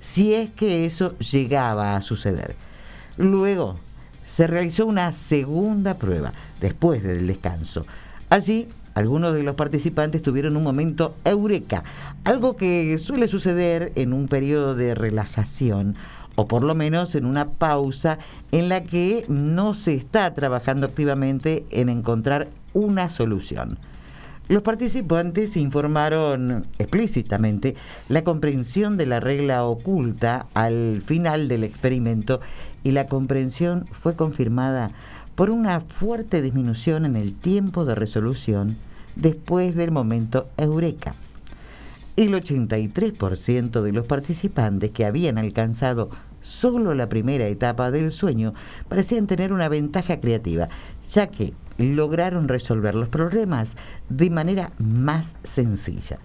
si 0.00 0.34
es 0.34 0.50
que 0.50 0.86
eso 0.86 1.18
llegaba 1.18 1.96
a 1.96 2.02
suceder. 2.02 2.54
Luego 3.16 3.76
se 4.28 4.46
realizó 4.46 4.86
una 4.86 5.12
segunda 5.12 5.94
prueba, 5.94 6.32
después 6.60 7.02
del 7.02 7.26
descanso. 7.26 7.86
Allí, 8.30 8.68
algunos 8.94 9.34
de 9.34 9.42
los 9.42 9.56
participantes 9.56 10.22
tuvieron 10.22 10.56
un 10.56 10.62
momento 10.62 11.14
eureka, 11.24 11.84
algo 12.24 12.56
que 12.56 12.96
suele 12.98 13.28
suceder 13.28 13.92
en 13.96 14.12
un 14.12 14.28
periodo 14.28 14.74
de 14.74 14.94
relajación 14.94 15.96
o 16.36 16.48
por 16.48 16.64
lo 16.64 16.74
menos 16.74 17.14
en 17.14 17.26
una 17.26 17.50
pausa 17.50 18.18
en 18.52 18.68
la 18.68 18.82
que 18.82 19.24
no 19.28 19.74
se 19.74 19.94
está 19.94 20.32
trabajando 20.34 20.86
activamente 20.86 21.64
en 21.70 21.88
encontrar 21.88 22.48
una 22.72 23.10
solución. 23.10 23.78
Los 24.46 24.62
participantes 24.62 25.56
informaron 25.56 26.66
explícitamente 26.78 27.76
la 28.08 28.24
comprensión 28.24 28.98
de 28.98 29.06
la 29.06 29.18
regla 29.18 29.64
oculta 29.64 30.46
al 30.52 31.02
final 31.06 31.48
del 31.48 31.64
experimento 31.64 32.40
y 32.82 32.90
la 32.90 33.06
comprensión 33.06 33.86
fue 33.90 34.16
confirmada 34.16 34.90
por 35.34 35.50
una 35.50 35.80
fuerte 35.80 36.42
disminución 36.42 37.04
en 37.04 37.16
el 37.16 37.34
tiempo 37.34 37.84
de 37.84 37.94
resolución 37.94 38.76
después 39.16 39.74
del 39.74 39.90
momento 39.90 40.46
eureka. 40.56 41.14
El 42.16 42.32
83% 42.32 43.82
de 43.82 43.92
los 43.92 44.06
participantes 44.06 44.90
que 44.92 45.04
habían 45.04 45.38
alcanzado 45.38 46.10
solo 46.42 46.94
la 46.94 47.08
primera 47.08 47.46
etapa 47.46 47.90
del 47.90 48.12
sueño 48.12 48.54
parecían 48.88 49.26
tener 49.26 49.52
una 49.52 49.68
ventaja 49.68 50.20
creativa, 50.20 50.68
ya 51.10 51.26
que 51.26 51.54
lograron 51.78 52.46
resolver 52.46 52.94
los 52.94 53.08
problemas 53.08 53.76
de 54.08 54.30
manera 54.30 54.70
más 54.78 55.34
sencilla. 55.42 56.18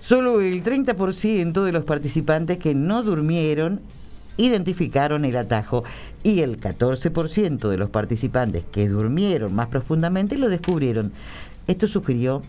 Solo 0.00 0.40
el 0.40 0.64
30% 0.64 1.62
de 1.62 1.72
los 1.72 1.84
participantes 1.84 2.58
que 2.58 2.74
no 2.74 3.02
durmieron 3.02 3.80
identificaron 4.38 5.26
el 5.26 5.36
atajo 5.36 5.84
y 6.22 6.40
el 6.40 6.58
14% 6.58 7.68
de 7.68 7.76
los 7.76 7.90
participantes 7.90 8.64
que 8.72 8.88
durmieron 8.88 9.54
más 9.54 9.68
profundamente 9.68 10.38
lo 10.38 10.48
descubrieron. 10.48 11.12
Esto 11.66 11.86
sugirió 11.86 12.42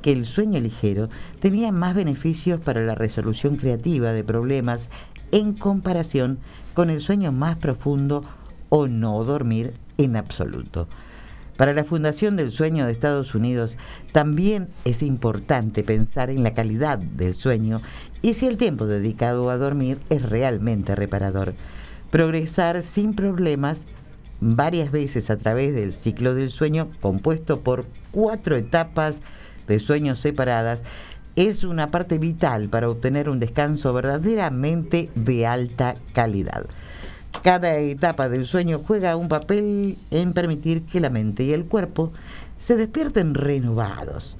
que 0.00 0.12
el 0.12 0.24
sueño 0.26 0.58
ligero 0.58 1.08
tenía 1.40 1.70
más 1.70 1.94
beneficios 1.94 2.60
para 2.60 2.82
la 2.82 2.94
resolución 2.94 3.56
creativa 3.56 4.12
de 4.12 4.24
problemas 4.24 4.88
en 5.30 5.52
comparación 5.52 6.38
con 6.74 6.90
el 6.90 7.00
sueño 7.00 7.32
más 7.32 7.56
profundo 7.56 8.24
o 8.68 8.86
no 8.86 9.22
dormir 9.24 9.74
en 9.98 10.16
absoluto. 10.16 10.88
Para 11.56 11.74
la 11.74 11.84
Fundación 11.84 12.36
del 12.36 12.50
Sueño 12.50 12.86
de 12.86 12.92
Estados 12.92 13.34
Unidos 13.34 13.76
también 14.12 14.68
es 14.84 15.02
importante 15.02 15.82
pensar 15.82 16.30
en 16.30 16.42
la 16.42 16.54
calidad 16.54 16.98
del 16.98 17.34
sueño 17.34 17.82
y 18.22 18.34
si 18.34 18.46
el 18.46 18.56
tiempo 18.56 18.86
dedicado 18.86 19.50
a 19.50 19.58
dormir 19.58 19.98
es 20.08 20.22
realmente 20.22 20.94
reparador. 20.94 21.54
Progresar 22.10 22.82
sin 22.82 23.14
problemas 23.14 23.86
varias 24.40 24.90
veces 24.90 25.30
a 25.30 25.36
través 25.36 25.74
del 25.74 25.92
ciclo 25.92 26.34
del 26.34 26.50
sueño 26.50 26.90
compuesto 27.00 27.60
por 27.60 27.84
cuatro 28.10 28.56
etapas 28.56 29.22
de 29.68 29.78
sueños 29.78 30.18
separadas 30.18 30.82
es 31.36 31.64
una 31.64 31.90
parte 31.90 32.18
vital 32.18 32.68
para 32.68 32.90
obtener 32.90 33.28
un 33.28 33.38
descanso 33.38 33.92
verdaderamente 33.92 35.10
de 35.14 35.46
alta 35.46 35.96
calidad. 36.12 36.66
Cada 37.40 37.76
etapa 37.78 38.28
del 38.28 38.46
sueño 38.46 38.78
juega 38.78 39.16
un 39.16 39.28
papel 39.28 39.96
en 40.10 40.32
permitir 40.32 40.82
que 40.84 41.00
la 41.00 41.10
mente 41.10 41.42
y 41.44 41.52
el 41.52 41.64
cuerpo 41.64 42.12
se 42.58 42.76
despierten 42.76 43.34
renovados. 43.34 44.36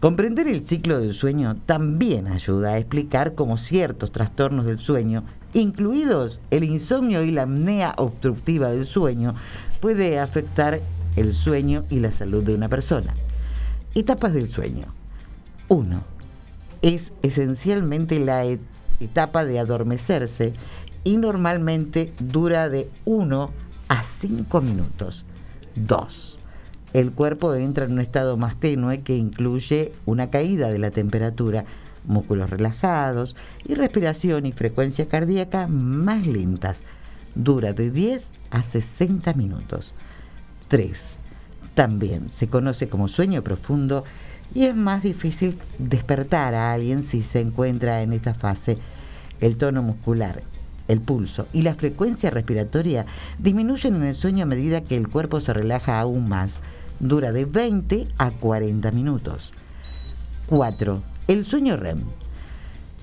Comprender 0.00 0.48
el 0.48 0.62
ciclo 0.62 1.00
del 1.00 1.14
sueño 1.14 1.56
también 1.64 2.26
ayuda 2.26 2.70
a 2.70 2.78
explicar 2.78 3.34
cómo 3.34 3.56
ciertos 3.56 4.12
trastornos 4.12 4.66
del 4.66 4.80
sueño, 4.80 5.24
incluidos 5.54 6.40
el 6.50 6.64
insomnio 6.64 7.22
y 7.22 7.30
la 7.30 7.42
apnea 7.42 7.94
obstructiva 7.96 8.70
del 8.70 8.84
sueño, 8.84 9.34
puede 9.80 10.18
afectar 10.18 10.80
el 11.16 11.34
sueño 11.34 11.84
y 11.88 12.00
la 12.00 12.12
salud 12.12 12.42
de 12.42 12.54
una 12.54 12.68
persona. 12.68 13.14
Etapas 13.94 14.34
del 14.34 14.50
sueño. 14.50 14.86
1 15.68 16.02
es 16.82 17.12
esencialmente 17.22 18.18
la 18.18 18.44
etapa 19.00 19.44
de 19.44 19.58
adormecerse 19.58 20.52
y 21.04 21.16
normalmente 21.16 22.12
dura 22.18 22.68
de 22.68 22.88
1 23.04 23.50
a 23.88 24.02
5 24.02 24.60
minutos. 24.60 25.24
2. 25.74 26.38
El 26.92 27.12
cuerpo 27.12 27.54
entra 27.54 27.86
en 27.86 27.92
un 27.92 28.00
estado 28.00 28.36
más 28.36 28.56
tenue 28.60 29.00
que 29.00 29.16
incluye 29.16 29.92
una 30.04 30.30
caída 30.30 30.70
de 30.70 30.78
la 30.78 30.90
temperatura, 30.90 31.64
músculos 32.04 32.50
relajados 32.50 33.36
y 33.66 33.74
respiración 33.74 34.44
y 34.46 34.52
frecuencia 34.52 35.08
cardíaca 35.08 35.66
más 35.68 36.26
lentas. 36.26 36.82
Dura 37.34 37.72
de 37.72 37.90
10 37.90 38.30
a 38.50 38.62
60 38.62 39.32
minutos. 39.34 39.94
3. 40.68 41.16
También 41.74 42.30
se 42.30 42.48
conoce 42.48 42.88
como 42.88 43.08
sueño 43.08 43.42
profundo 43.42 44.04
y 44.54 44.64
es 44.66 44.76
más 44.76 45.02
difícil 45.02 45.58
despertar 45.78 46.54
a 46.54 46.72
alguien 46.72 47.02
si 47.02 47.22
se 47.22 47.40
encuentra 47.40 48.02
en 48.02 48.12
esta 48.12 48.34
fase. 48.34 48.76
El 49.40 49.56
tono 49.56 49.82
muscular, 49.82 50.42
el 50.88 51.00
pulso 51.00 51.46
y 51.52 51.62
la 51.62 51.74
frecuencia 51.74 52.30
respiratoria 52.30 53.06
disminuyen 53.38 53.96
en 53.96 54.04
el 54.04 54.14
sueño 54.14 54.44
a 54.44 54.46
medida 54.46 54.82
que 54.82 54.96
el 54.96 55.08
cuerpo 55.08 55.40
se 55.40 55.52
relaja 55.52 56.00
aún 56.00 56.28
más. 56.28 56.60
Dura 57.00 57.32
de 57.32 57.44
20 57.44 58.08
a 58.18 58.30
40 58.30 58.90
minutos. 58.92 59.52
4. 60.46 61.02
El 61.28 61.44
sueño 61.44 61.76
REM. 61.76 62.00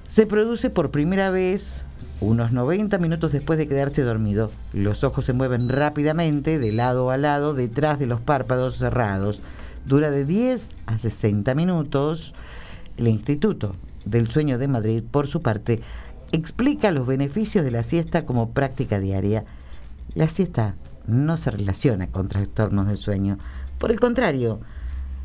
Se 0.07 0.25
produce 0.25 0.69
por 0.69 0.91
primera 0.91 1.29
vez 1.29 1.81
unos 2.21 2.51
90 2.51 2.97
minutos 2.97 3.31
después 3.31 3.59
de 3.59 3.67
quedarse 3.67 4.01
dormido. 4.01 4.51
Los 4.73 5.03
ojos 5.03 5.25
se 5.25 5.33
mueven 5.33 5.69
rápidamente 5.69 6.59
de 6.59 6.71
lado 6.71 7.11
a 7.11 7.17
lado 7.17 7.53
detrás 7.53 7.99
de 7.99 8.07
los 8.07 8.19
párpados 8.19 8.77
cerrados 8.77 9.41
dura 9.85 10.11
de 10.11 10.25
10 10.25 10.69
a 10.85 10.97
60 10.97 11.53
minutos. 11.55 12.33
El 12.97 13.07
Instituto 13.07 13.75
del 14.05 14.29
Sueño 14.29 14.57
de 14.57 14.67
Madrid, 14.67 15.03
por 15.09 15.27
su 15.27 15.41
parte, 15.41 15.81
explica 16.31 16.91
los 16.91 17.07
beneficios 17.07 17.63
de 17.63 17.71
la 17.71 17.83
siesta 17.83 18.25
como 18.25 18.51
práctica 18.51 18.99
diaria. 18.99 19.45
La 20.15 20.27
siesta 20.27 20.75
no 21.07 21.37
se 21.37 21.51
relaciona 21.51 22.07
con 22.07 22.27
trastornos 22.27 22.87
del 22.87 22.97
sueño. 22.97 23.37
Por 23.77 23.91
el 23.91 23.99
contrario, 23.99 24.59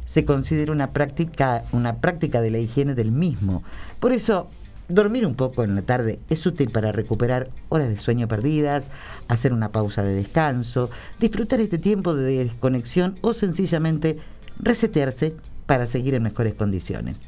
se 0.07 0.25
considera 0.25 0.73
una 0.73 0.93
práctica, 0.93 1.65
una 1.73 1.97
práctica 1.97 2.41
de 2.41 2.51
la 2.51 2.59
higiene 2.59 2.95
del 2.95 3.13
mismo. 3.13 3.63
Por 4.01 4.13
eso, 4.13 4.49
dormir 4.89 5.27
un 5.27 5.35
poco 5.35 5.65
en 5.65 5.75
la 5.75 5.83
tarde 5.83 6.21
es 6.29 6.45
útil 6.47 6.71
para 6.71 6.93
recuperar 6.93 7.51
horas 7.69 7.89
de 7.89 7.99
sueño 7.99 8.29
perdidas, 8.29 8.91
hacer 9.29 9.53
una 9.53 9.71
pausa 9.71 10.03
de 10.03 10.15
descanso, 10.15 10.91
disfrutar 11.21 11.61
este 11.61 11.79
tiempo 11.79 12.15
de 12.15 12.45
desconexión 12.45 13.17
o 13.23 13.33
sencillamente 13.33 14.19
resetearse 14.59 15.35
para 15.67 15.87
seguir 15.87 16.15
en 16.15 16.23
mejores 16.23 16.55
condiciones. 16.55 17.23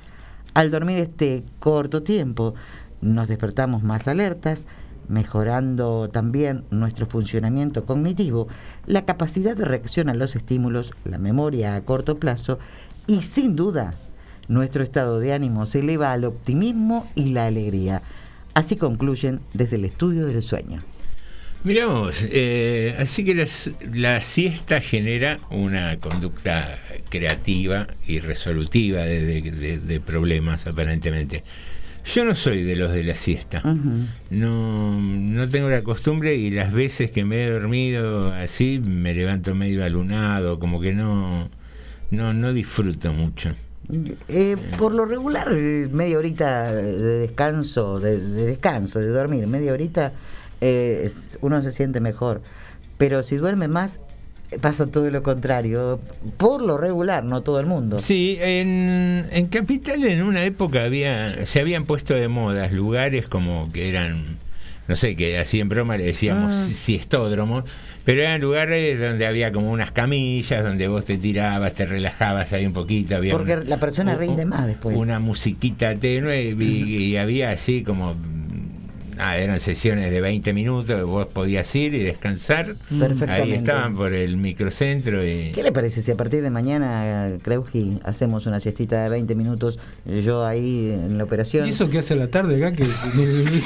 Al 0.54 0.70
dormir 0.70 0.98
este 0.98 1.44
corto 1.58 2.02
tiempo, 2.02 2.54
nos 3.00 3.28
despertamos 3.28 3.82
más 3.82 4.08
alertas, 4.08 4.66
mejorando 5.08 6.08
también 6.08 6.64
nuestro 6.70 7.06
funcionamiento 7.06 7.84
cognitivo, 7.84 8.48
la 8.86 9.04
capacidad 9.04 9.56
de 9.56 9.64
reacción 9.64 10.08
a 10.08 10.14
los 10.14 10.36
estímulos, 10.36 10.94
la 11.04 11.18
memoria 11.18 11.76
a 11.76 11.80
corto 11.82 12.18
plazo 12.18 12.58
y 13.06 13.22
sin 13.22 13.54
duda 13.56 13.94
nuestro 14.48 14.82
estado 14.82 15.20
de 15.20 15.32
ánimo 15.32 15.66
se 15.66 15.80
eleva 15.80 16.12
al 16.12 16.24
optimismo 16.24 17.08
y 17.14 17.26
la 17.26 17.46
alegría. 17.46 18.02
Así 18.54 18.76
concluyen 18.76 19.40
desde 19.52 19.76
el 19.76 19.84
estudio 19.84 20.26
del 20.26 20.42
sueño. 20.42 20.82
Miramos, 21.64 22.24
eh, 22.30 22.94
así 22.98 23.24
que 23.24 23.34
la, 23.92 24.20
siesta 24.20 24.80
genera 24.80 25.40
una 25.50 25.98
conducta 25.98 26.78
creativa 27.08 27.88
y 28.06 28.20
resolutiva 28.20 29.04
de, 29.04 30.00
problemas, 30.04 30.66
aparentemente. 30.68 31.42
Yo 32.14 32.24
no 32.24 32.34
soy 32.34 32.62
de 32.62 32.76
los 32.76 32.92
de 32.92 33.04
la 33.04 33.16
siesta. 33.16 33.62
no, 34.30 35.00
no 35.00 35.48
tengo 35.48 35.68
la 35.68 35.82
costumbre 35.82 36.36
y 36.36 36.50
las 36.50 36.72
veces 36.72 37.10
que 37.10 37.24
me 37.24 37.44
he 37.44 37.50
dormido 37.50 38.32
así 38.32 38.80
me 38.82 39.12
levanto 39.12 39.54
medio 39.54 39.84
alunado, 39.84 40.58
como 40.58 40.80
que 40.80 40.92
no, 40.92 41.48
no, 42.10 42.32
no 42.32 42.52
disfruto 42.52 43.12
mucho. 43.12 43.50
Eh, 44.28 44.56
por 44.78 44.92
lo 44.92 45.04
regular, 45.04 45.50
media 45.52 46.18
horita 46.18 46.72
de 46.72 47.20
descanso, 47.20 48.00
de 48.00 48.18
descanso, 48.18 48.98
de 49.00 49.08
dormir, 49.08 49.46
media 49.46 49.72
horita 49.72 50.12
eh, 50.60 51.10
uno 51.40 51.62
se 51.62 51.72
siente 51.72 52.00
mejor. 52.00 52.42
Pero 52.98 53.22
si 53.22 53.36
duerme 53.36 53.68
más, 53.68 54.00
pasa 54.60 54.86
todo 54.86 55.10
lo 55.10 55.22
contrario. 55.22 56.00
Por 56.36 56.62
lo 56.62 56.78
regular, 56.78 57.24
no 57.24 57.40
todo 57.42 57.60
el 57.60 57.66
mundo. 57.66 58.00
Sí, 58.00 58.36
en, 58.40 59.26
en 59.30 59.46
Capital 59.46 60.04
en 60.04 60.22
una 60.22 60.44
época 60.44 60.82
había 60.84 61.46
se 61.46 61.60
habían 61.60 61.84
puesto 61.84 62.14
de 62.14 62.28
moda 62.28 62.68
lugares 62.68 63.28
como 63.28 63.70
que 63.72 63.88
eran 63.88 64.36
no 64.88 64.94
sé, 64.94 65.16
que 65.16 65.36
así 65.38 65.58
en 65.58 65.68
broma 65.68 65.96
le 65.96 66.04
decíamos 66.04 66.54
Ah. 66.54 66.64
siestódromo, 66.72 67.64
pero 68.04 68.20
eran 68.22 68.40
lugares 68.40 69.00
donde 69.00 69.26
había 69.26 69.50
como 69.50 69.72
unas 69.72 69.90
camillas, 69.90 70.62
donde 70.62 70.86
vos 70.86 71.04
te 71.04 71.18
tirabas, 71.18 71.72
te 71.74 71.86
relajabas 71.86 72.52
ahí 72.52 72.66
un 72.66 72.72
poquito. 72.72 73.16
Había 73.16 73.32
Porque 73.32 73.56
la 73.64 73.78
persona 73.78 74.12
un- 74.12 74.18
rinde 74.20 74.44
más 74.44 74.64
después. 74.68 74.96
Una 74.96 75.18
musiquita 75.18 75.96
tenue 75.96 76.54
y, 76.56 76.62
y 76.62 77.16
había 77.16 77.50
así 77.50 77.82
como... 77.82 78.14
Nada, 79.16 79.38
eran 79.38 79.58
sesiones 79.60 80.10
de 80.10 80.20
20 80.20 80.52
minutos, 80.52 81.02
vos 81.04 81.26
podías 81.28 81.74
ir 81.74 81.94
y 81.94 82.02
descansar. 82.02 82.74
Perfectamente. 82.90 83.32
Ahí 83.32 83.52
estaban 83.54 83.96
por 83.96 84.12
el 84.12 84.36
microcentro 84.36 85.26
y... 85.26 85.52
¿Qué 85.52 85.62
le 85.62 85.72
parece 85.72 86.02
si 86.02 86.10
a 86.10 86.16
partir 86.16 86.42
de 86.42 86.50
mañana, 86.50 87.28
Kreuji, 87.42 87.98
hacemos 88.04 88.44
una 88.46 88.60
siestita 88.60 89.02
de 89.04 89.08
20 89.08 89.34
minutos, 89.34 89.78
yo 90.04 90.44
ahí 90.44 90.90
en 90.92 91.16
la 91.16 91.24
operación? 91.24 91.66
¿Y 91.66 91.70
eso 91.70 91.88
qué 91.88 92.00
hace 92.00 92.14
la 92.14 92.28
tarde 92.28 92.62
acá? 92.62 92.76
Que 92.76 92.86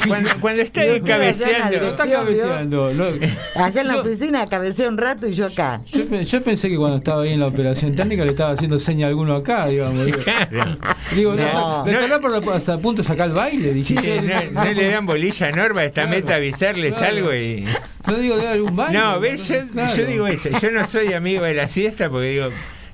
cuando, 0.07 0.31
cuando 0.41 0.63
está 0.63 0.83
ahí 0.83 0.89
allá 0.91 1.05
cabeceando... 1.05 1.87
Está 1.89 2.05
dirección, 2.05 2.11
cabeceando. 2.11 2.93
lo- 2.93 3.11
Allá 3.57 3.81
en 3.81 3.89
la 3.89 3.95
Yo- 3.95 4.01
oficina 4.03 4.47
cabecé 4.47 4.87
un 4.89 4.99
rato 4.99 5.27
y 5.27 5.33
yo 5.33 5.47
acá. 5.47 5.81
Yo, 5.87 6.07
pe- 6.09 6.25
yo 6.25 6.43
pensé 6.45 6.69
que 6.69 6.77
cuando 6.77 6.97
estaba 6.99 7.23
ahí 7.25 7.33
en 7.33 7.41
la 7.41 7.49
operación 7.49 7.95
técnica 7.97 8.25
le 8.25 8.31
estaba 8.31 8.53
haciendo 8.53 8.79
seña 8.79 9.07
a 9.07 9.09
alguno 9.09 9.35
acá, 9.35 9.67
digamos. 9.67 10.05
Digo, 10.07 10.19
Claro. 10.23 10.77
digo 11.15 11.35
no, 11.35 11.79
No. 11.79 11.87
¿le 11.87 11.93
estará 11.93 12.21
por 12.21 12.31
la- 12.31 12.39
a 12.75 12.79
punto 12.79 13.03
de 13.03 13.09
sacar 13.09 13.29
el 13.29 13.35
baile? 13.35 13.73
Dije, 13.73 14.21
no, 14.53 14.63
no 14.65 14.73
le 14.73 14.89
dan 14.91 15.07
bolilla 15.07 15.40
a 15.43 15.51
Norma, 15.51 15.85
esta 15.85 16.03
Claro, 16.03 16.17
meta 16.17 16.35
avisarles 16.37 16.95
claro. 16.97 17.17
algo 17.17 17.35
y... 17.35 17.65
No 18.07 18.19
digo 18.19 18.37
de 18.37 18.49
algún 18.49 18.75
baile. 18.77 18.99
No, 18.99 19.21
ves, 19.21 19.47
yo, 19.49 19.57
Claro. 19.73 19.97
yo 19.97 20.07
digo 20.07 20.27
eso, 20.27 20.49
yo 20.61 20.71
no 20.71 20.87
soy 20.87 21.13
amigo 21.13 21.45
de 21.45 21.55
la 21.55 21.67
siesta 21.69 22.09
porque 22.11 22.29
digo, 22.31 22.49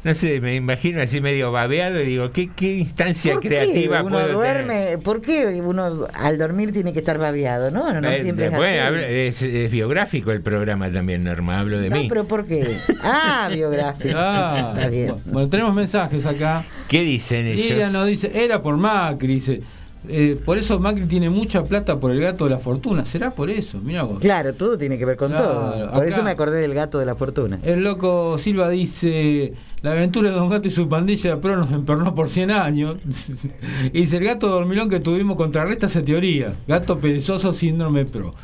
no 0.05 0.14
sé, 0.14 0.40
me 0.40 0.55
imagino 0.55 1.01
así 1.03 1.20
medio 1.20 1.51
babeado 1.51 2.01
y 2.01 2.07
digo, 2.07 2.30
¿qué, 2.30 2.49
qué 2.55 2.74
instancia 2.76 3.32
¿Por 3.34 3.42
qué 3.42 3.49
creativa 3.49 4.03
uno 4.03 4.11
puedo 4.11 4.32
duerme? 4.34 4.99
¿Por 4.99 5.20
qué 5.20 5.47
uno 5.64 6.07
al 6.14 6.38
dormir 6.38 6.72
tiene 6.72 6.92
que 6.92 7.01
estar 7.01 7.18
babeado? 7.18 7.70
No, 7.72 7.88
no, 7.88 7.94
no 7.94 8.01
tener? 8.03 8.20
Eh, 8.20 8.22
siempre 8.22 8.44
es 8.47 8.53
bueno, 8.53 8.97
es, 8.99 9.42
es 9.42 9.70
biográfico 9.70 10.30
el 10.30 10.42
programa 10.42 10.92
también, 10.92 11.24
Norma, 11.24 11.59
hablo 11.59 11.78
de 11.78 11.90
No, 11.90 11.97
mí. 11.97 12.07
pero 12.09 12.24
¿por 12.24 12.47
qué? 12.47 12.76
Ah, 13.03 13.49
biográfico. 13.55 14.14
Ah, 14.16 14.72
Está 14.76 14.88
bien. 14.88 15.14
Bueno, 15.24 15.49
tenemos 15.49 15.74
mensajes 15.74 16.24
acá. 16.26 16.64
¿Qué 16.88 17.01
dicen 17.03 17.47
Y 17.49 17.51
ella 17.62 17.74
ellos? 17.74 17.92
nos 17.92 18.07
dice, 18.07 18.30
era 18.34 18.61
por 18.61 18.76
Macri, 18.76 19.26
dice. 19.34 19.61
Eh, 20.09 20.38
por 20.44 20.59
eso 20.59 20.78
Macri 20.78 21.07
tiene 21.07 21.30
mucha 21.30 21.62
plata 21.64 21.98
por 22.00 22.11
el 22.11 22.20
gato 22.20 22.44
de 22.44 22.50
la 22.50 22.59
fortuna. 22.59 23.04
¿Será 23.04 23.30
por 23.30 23.50
eso? 23.50 23.78
Mira 23.82 24.02
vos. 24.04 24.20
Claro, 24.20 24.54
todo 24.54 24.76
tiene 24.78 24.98
que 24.98 25.04
ver 25.04 25.16
con 25.16 25.30
Claro, 25.32 25.44
todo. 25.44 25.90
Por 25.90 26.00
acá- 26.02 26.07
eso 26.07 26.22
me 26.22 26.30
acordé 26.30 26.61
del 26.61 26.74
gato 26.74 26.98
de 26.98 27.07
la 27.07 27.14
fortuna. 27.14 27.59
El 27.62 27.82
loco 27.84 28.38
Silva 28.38 28.68
dice, 28.70 29.52
la 29.82 29.92
aventura 29.92 30.30
de 30.30 30.36
Don 30.36 30.48
Gato 30.48 30.68
y 30.68 30.70
su 30.70 30.88
pandilla 30.88 31.34
de 31.34 31.40
pro 31.40 31.57
nos 31.57 31.70
empernó 31.72 32.14
por 32.14 32.28
100 32.28 32.50
años. 32.50 32.96
y 33.92 34.00
dice, 34.02 34.16
el 34.18 34.24
gato 34.24 34.48
dormilón 34.48 34.88
que 34.88 35.00
tuvimos 35.00 35.36
contrarresta 35.36 35.86
esa 35.86 36.02
teoría. 36.02 36.52
Gato 36.66 36.98
perezoso 36.98 37.52
síndrome 37.54 38.04
pro. 38.04 38.34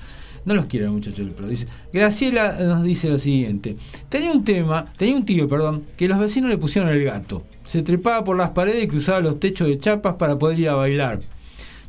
No 0.44 0.54
los 0.54 0.64
quiere 0.66 0.86
el 0.86 0.92
muchacho 0.92 1.22
del 1.22 1.30
pro. 1.30 1.46
Dice, 1.46 1.68
Graciela 1.92 2.58
nos 2.58 2.82
dice 2.82 3.08
lo 3.08 3.18
siguiente. 3.20 3.76
Tenía 4.08 4.32
un 4.32 4.42
tema, 4.44 4.86
tenía 4.96 5.14
un 5.14 5.24
tío, 5.24 5.48
perdón, 5.48 5.84
que 5.96 6.08
los 6.08 6.18
vecinos 6.18 6.50
le 6.50 6.58
pusieron 6.58 6.90
el 6.90 7.04
gato. 7.04 7.44
Se 7.64 7.82
trepaba 7.82 8.24
por 8.24 8.36
las 8.36 8.50
paredes 8.50 8.82
y 8.82 8.88
cruzaba 8.88 9.20
los 9.20 9.38
techos 9.38 9.68
de 9.68 9.78
chapas 9.78 10.16
para 10.16 10.36
poder 10.38 10.58
ir 10.58 10.68
a 10.68 10.74
bailar. 10.74 11.20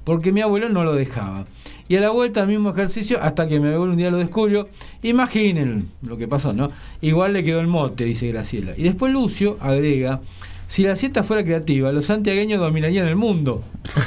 Porque 0.04 0.32
mi 0.32 0.42
abuelo 0.42 0.70
no 0.70 0.84
lo 0.84 0.94
dejaba. 0.96 1.46
Y 1.88 1.96
a 1.98 2.02
la 2.02 2.10
vuelta 2.10 2.42
al 2.42 2.48
mismo 2.48 2.70
ejercicio 2.72 3.20
hasta 3.22 3.48
que 3.48 3.60
mi 3.60 3.68
abuelo 3.68 3.92
un 3.94 3.98
día 3.98 4.10
lo 4.12 4.18
descubrió. 4.18 4.70
Imaginen 5.02 5.90
lo 6.02 6.18
que 6.18 6.28
pasó, 6.28 6.54
¿no? 6.54 6.72
Igual 7.02 7.34
le 7.34 7.44
quedó 7.44 7.60
el 7.60 7.68
mote, 7.68 8.06
dice 8.06 8.28
Graciela. 8.28 8.74
Y 8.78 8.84
después 8.84 9.12
Lucio 9.14 9.58
agrega, 9.60 10.22
si 10.68 10.84
la 10.84 10.96
siesta 10.96 11.24
fuera 11.24 11.44
creativa, 11.44 11.92
los 11.92 12.06
santiagueños 12.06 12.60
dominarían 12.60 13.08
el 13.08 13.16
mundo. 13.16 13.64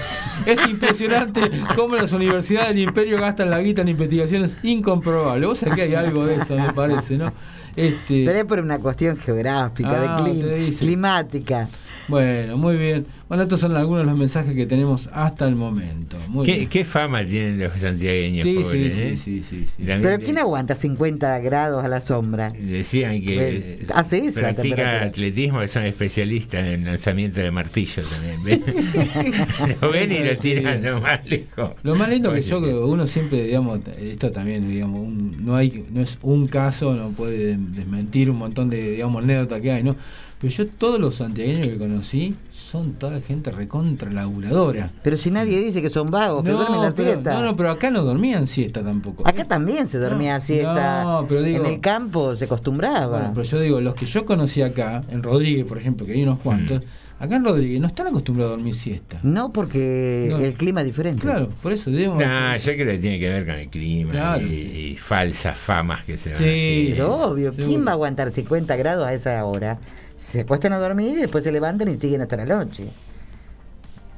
Es 0.46 0.64
impresionante 0.68 1.40
cómo 1.74 1.96
las 1.96 2.12
universidades 2.12 2.68
del 2.68 2.80
imperio 2.80 3.18
gastan 3.18 3.50
la 3.50 3.60
guita 3.60 3.82
en 3.82 3.88
investigaciones 3.88 4.56
incomprobables. 4.62 5.48
Vos 5.48 5.58
sabés 5.58 5.74
que 5.76 5.82
hay 5.82 5.94
algo 5.94 6.26
de 6.26 6.36
eso, 6.36 6.56
me 6.56 6.72
parece, 6.74 7.16
¿no? 7.16 7.32
Este, 7.74 8.22
Pero 8.24 8.38
es 8.38 8.44
por 8.44 8.60
una 8.60 8.78
cuestión 8.78 9.16
geográfica, 9.16 9.90
Ah, 10.18 10.22
de 10.22 10.30
clim- 10.30 10.40
te 10.42 10.54
dice. 10.56 10.84
climática. 10.84 11.68
Bueno, 12.08 12.56
muy 12.56 12.76
bien. 12.76 13.06
Bueno, 13.28 13.42
estos 13.42 13.58
son 13.58 13.76
algunos 13.76 14.02
de 14.04 14.10
los 14.10 14.16
mensajes 14.18 14.54
que 14.54 14.66
tenemos 14.66 15.08
hasta 15.12 15.46
el 15.48 15.56
momento. 15.56 16.16
Muy 16.28 16.46
¿Qué, 16.46 16.54
bien. 16.54 16.68
qué 16.68 16.84
fama 16.84 17.24
tienen 17.26 17.58
los 17.58 17.72
santiagueños, 17.80 18.42
Sí, 18.44 18.54
pobres, 18.62 18.94
sí, 18.94 19.02
eh? 19.02 19.16
sí, 19.16 19.42
sí, 19.42 19.66
sí, 19.76 19.82
Pero 19.84 20.18
de- 20.18 20.24
¿quién 20.24 20.38
aguanta 20.38 20.76
50 20.76 21.38
grados 21.40 21.84
a 21.84 21.88
la 21.88 22.00
sombra? 22.00 22.50
Decían 22.50 23.20
que 23.20 23.76
Pues, 23.80 23.90
hace 23.98 24.26
eso 24.26 24.40
la 24.42 24.52
practica 24.52 25.02
atletismo, 25.02 25.58
que 25.60 25.68
son 25.68 25.84
especialistas 25.84 26.64
en 26.66 26.84
lanzamiento 26.84 27.40
de 27.40 27.50
martillo 27.50 28.02
también. 28.04 28.44
¿ven? 28.44 28.62
lo 29.80 29.90
ven 29.90 30.12
y 30.12 30.18
lo 30.24 30.36
tiran 30.36 30.82
lo 30.82 31.00
más 31.00 31.26
lejos. 31.26 31.70
Lo 31.82 31.94
más 31.96 32.08
lindo 32.08 32.32
que 32.32 32.42
yo, 32.42 32.62
que 32.62 32.72
uno 32.72 33.06
siempre, 33.08 33.42
digamos, 33.44 33.80
esto 34.00 34.30
también, 34.30 34.68
digamos, 34.68 35.00
un- 35.04 35.44
no 35.44 35.56
hay, 35.56 35.84
no 35.92 36.00
es 36.00 36.18
un 36.22 36.46
caso, 36.46 36.94
no 36.94 37.08
puede 37.10 37.56
desmentir 37.56 38.30
un 38.30 38.38
montón 38.38 38.70
de, 38.70 38.92
digamos, 38.92 39.24
anécdotas 39.24 39.60
que 39.60 39.72
hay, 39.72 39.82
¿no? 39.82 39.96
Pero 40.40 40.52
yo 40.52 40.66
todos 40.66 41.00
los 41.00 41.14
santiagueños 41.14 41.66
que 41.66 41.78
conocí 41.78 42.34
son 42.52 42.92
toda 42.94 43.20
gente 43.22 43.50
recontra 43.50 44.10
laburadora. 44.10 44.90
Pero 45.02 45.16
si 45.16 45.30
nadie 45.30 45.58
dice 45.62 45.80
que 45.80 45.88
son 45.88 46.08
vagos, 46.10 46.44
que 46.44 46.50
duermen 46.50 46.82
la 46.82 46.92
pero, 46.92 47.12
siesta. 47.12 47.32
no, 47.32 47.42
no, 47.42 47.56
pero 47.56 47.70
acá 47.70 47.90
no 47.90 48.02
dormían 48.02 48.46
siesta 48.46 48.82
tampoco. 48.82 49.26
Acá 49.26 49.44
también 49.44 49.86
se 49.86 49.98
dormía 49.98 50.34
No, 50.34 50.40
siesta. 50.44 51.04
no, 51.04 51.26
pero 51.26 51.42
digo- 51.42 51.64
en 51.64 51.72
el 51.72 51.80
campo 51.80 52.36
se 52.36 52.44
acostumbraba. 52.44 53.06
Bueno, 53.18 53.30
pero 53.34 53.44
yo 53.46 53.60
digo, 53.60 53.80
los 53.80 53.94
que 53.94 54.04
yo 54.04 54.26
conocí 54.26 54.60
acá, 54.60 55.00
en 55.10 55.22
Rodríguez, 55.22 55.64
por 55.64 55.78
ejemplo, 55.78 56.04
que 56.04 56.12
hay 56.12 56.22
unos 56.22 56.38
cuantos, 56.40 56.82
acá 57.18 57.36
en 57.36 57.44
Rodríguez 57.44 57.80
no 57.80 57.86
están 57.86 58.08
acostumbrados 58.08 58.52
a 58.52 58.56
dormir 58.56 58.74
siesta. 58.74 59.18
No, 59.22 59.52
porque 59.54 60.26
No. 60.32 60.36
el 60.38 60.52
clima 60.52 60.80
es 60.82 60.86
diferente. 60.86 61.22
Claro, 61.22 61.48
por 61.62 61.72
eso 61.72 61.90
digamos. 61.90 62.18
No, 62.22 62.56
yo 62.58 62.72
creo 62.74 62.86
que 62.92 62.98
tiene 62.98 63.18
que 63.18 63.28
ver 63.30 63.46
con 63.46 63.54
el 63.54 63.68
clima 63.70 64.10
Claro. 64.10 64.46
y, 64.46 64.52
y 64.92 64.96
falsas 64.96 65.56
famas 65.56 66.04
que 66.04 66.18
se 66.18 66.30
van 66.30 66.38
Sí, 66.38 66.44
haciendo. 66.44 66.94
Pero 66.94 67.14
obvio, 67.30 67.50
Seguro. 67.52 67.68
¿quién 67.68 67.86
va 67.86 67.90
a 67.90 67.94
aguantar 67.94 68.30
50 68.32 68.76
grados 68.76 69.06
a 69.06 69.14
esa 69.14 69.42
hora? 69.46 69.78
Se 70.16 70.40
acuestan 70.40 70.72
a 70.72 70.78
dormir 70.78 71.12
y 71.18 71.20
después 71.20 71.44
se 71.44 71.52
levantan 71.52 71.88
y 71.88 71.94
siguen 71.94 72.22
hasta 72.22 72.36
la 72.36 72.44
noche. 72.46 72.88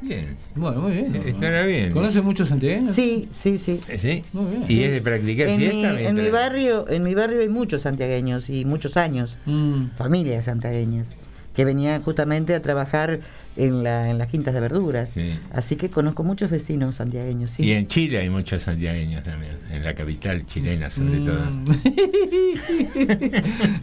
Bien. 0.00 0.36
Bueno, 0.54 0.80
muy 0.82 0.92
bien. 0.92 1.16
Estará 1.26 1.64
bien. 1.64 1.90
¿Conoce 1.90 2.20
muchos 2.20 2.48
santiagueños? 2.48 2.94
Sí, 2.94 3.28
sí, 3.32 3.58
sí. 3.58 3.80
¿Sí? 3.96 4.22
Muy 4.32 4.50
bien. 4.50 4.62
¿Y 4.64 4.66
Sí. 4.68 4.84
es 4.84 4.92
de 4.92 5.00
practicar 5.00 5.48
En 5.48 5.58
mi, 5.58 5.84
en 5.84 6.14
mi 6.14 6.28
barrio, 6.30 6.88
en 6.88 7.02
mi 7.02 7.14
barrio 7.14 7.40
hay 7.40 7.48
muchos 7.48 7.82
santiagueños 7.82 8.48
y 8.48 8.64
muchos 8.64 8.96
años, 8.96 9.36
Mm. 9.46 9.86
familias 9.96 10.44
santiagueñas 10.44 11.08
que 11.52 11.64
venían 11.64 12.00
justamente 12.00 12.54
a 12.54 12.62
trabajar 12.62 13.18
en, 13.58 13.82
la, 13.82 14.10
en 14.10 14.18
las 14.18 14.30
quintas 14.30 14.54
de 14.54 14.60
verduras. 14.60 15.10
Sí. 15.10 15.34
Así 15.52 15.76
que 15.76 15.90
conozco 15.90 16.24
muchos 16.24 16.50
vecinos 16.50 16.96
santiagueños, 16.96 17.50
sí. 17.50 17.64
Y 17.64 17.72
en 17.72 17.86
Chile 17.88 18.18
hay 18.18 18.30
muchos 18.30 18.62
santiagueños 18.62 19.24
también, 19.24 19.52
en 19.70 19.84
la 19.84 19.94
capital 19.94 20.46
chilena 20.46 20.90
sobre 20.90 21.20
todo. 21.20 21.40
Mm. 21.50 21.70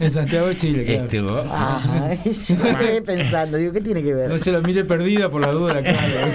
en 0.00 0.10
Santiago 0.10 0.48
de 0.48 0.56
Chile, 0.56 0.84
claro. 0.84 1.02
Estuvo. 1.04 1.38
Ajá, 1.38 2.14
yo 2.24 2.56
me 2.56 2.76
quedé 2.76 3.02
pensando, 3.02 3.56
digo, 3.58 3.72
¿qué 3.72 3.80
tiene 3.80 4.02
que 4.02 4.14
ver? 4.14 4.28
No, 4.30 4.36
yo 4.36 4.52
la 4.52 4.60
miré 4.60 4.84
perdida 4.84 5.28
por 5.28 5.40
la 5.42 5.52
duda, 5.52 5.82
claro. 5.82 6.32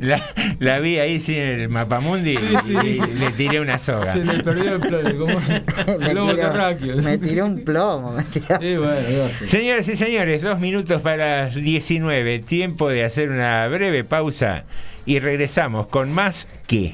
La, 0.00 0.22
la 0.58 0.78
vi 0.80 0.98
ahí 0.98 1.20
sin 1.20 1.36
el 1.36 1.68
mapamundi 1.68 2.36
Sí, 2.36 2.46
sí. 2.66 2.74
y, 2.84 2.88
y 2.88 3.18
le 3.18 3.30
tiré 3.32 3.60
una 3.60 3.78
soga. 3.78 4.12
Se 4.12 4.24
le 4.24 4.42
perdió 4.42 4.74
el 4.74 4.80
plomo, 4.80 5.18
como 5.18 5.98
globo 5.98 6.34
terráqueo. 6.34 6.96
me 7.02 7.18
tiró 7.18 7.46
un 7.46 7.60
plomo. 7.64 8.12
Me 8.12 8.22
tiró. 8.24 8.58
Sí, 8.60 8.76
bueno. 8.76 9.28
Señoras 9.44 9.88
y 9.88 9.96
señores, 9.96 10.42
dos 10.42 10.58
minutos 10.60 11.00
para 11.02 11.44
las 11.46 11.54
19. 11.54 12.40
Tiempo 12.52 12.90
de 12.90 13.02
hacer 13.02 13.30
una 13.30 13.66
breve 13.68 14.04
pausa 14.04 14.64
y 15.06 15.20
regresamos 15.20 15.86
con 15.86 16.12
más 16.12 16.46
que 16.66 16.92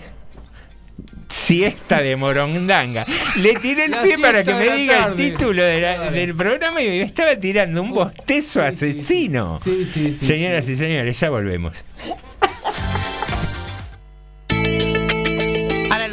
siesta 1.29 2.01
de 2.01 2.15
Morondanga. 2.15 3.05
Le 3.39 3.55
tiré 3.55 3.87
el 3.87 3.91
La 3.91 4.05
pie 4.05 4.19
para 4.19 4.45
que 4.45 4.55
me 4.55 4.71
diga 4.77 5.07
el 5.07 5.15
título 5.17 5.65
de 5.65 5.81
la- 5.81 5.97
Claro. 5.97 6.11
del 6.13 6.37
programa 6.37 6.81
y 6.81 6.87
me 6.87 7.03
estaba 7.03 7.35
tirando 7.35 7.83
un 7.83 7.91
bostezo 7.91 8.61
Sí, 8.61 8.67
asesino. 8.67 9.59
Sí, 9.65 9.85
sí, 9.85 10.13
sí. 10.13 10.27
Señoras 10.27 10.69
y 10.69 10.77
señores, 10.77 11.19
ya 11.19 11.29
volvemos. 11.29 11.85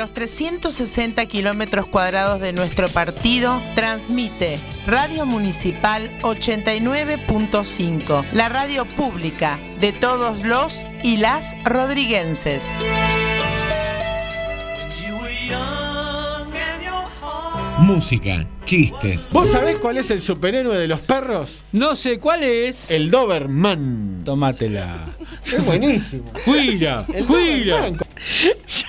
Los 0.06 0.14
360 0.14 1.26
kilómetros 1.26 1.88
cuadrados 1.88 2.40
de 2.40 2.54
nuestro 2.54 2.88
partido, 2.90 3.60
transmite 3.74 4.60
Radio 4.86 5.26
Municipal 5.26 6.12
89.5, 6.22 8.24
la 8.34 8.48
radio 8.48 8.86
pública 8.86 9.58
de 9.80 9.94
todos 9.94 10.44
los 10.44 10.84
y 11.02 11.18
las 11.18 11.56
rodriguenses. 11.64 12.62
Música, 17.80 18.48
chistes, 18.64 19.28
¿Vos 19.32 19.50
sabés 19.50 19.80
cuál 19.80 19.98
es 19.98 20.12
el 20.12 20.22
superhéroe 20.22 20.78
de 20.78 20.88
los 20.88 21.02
perros? 21.02 21.64
No 21.72 21.96
sé 21.96 22.20
cuál 22.20 22.44
es. 22.44 22.92
El 22.92 23.10
Doberman. 23.10 24.22
Tómatela. 24.24 25.16
Es 25.44 25.66
buenísimo. 25.66 26.32
¡Juira! 26.46 27.04
El 27.12 27.26
¡Juira! 27.26 27.92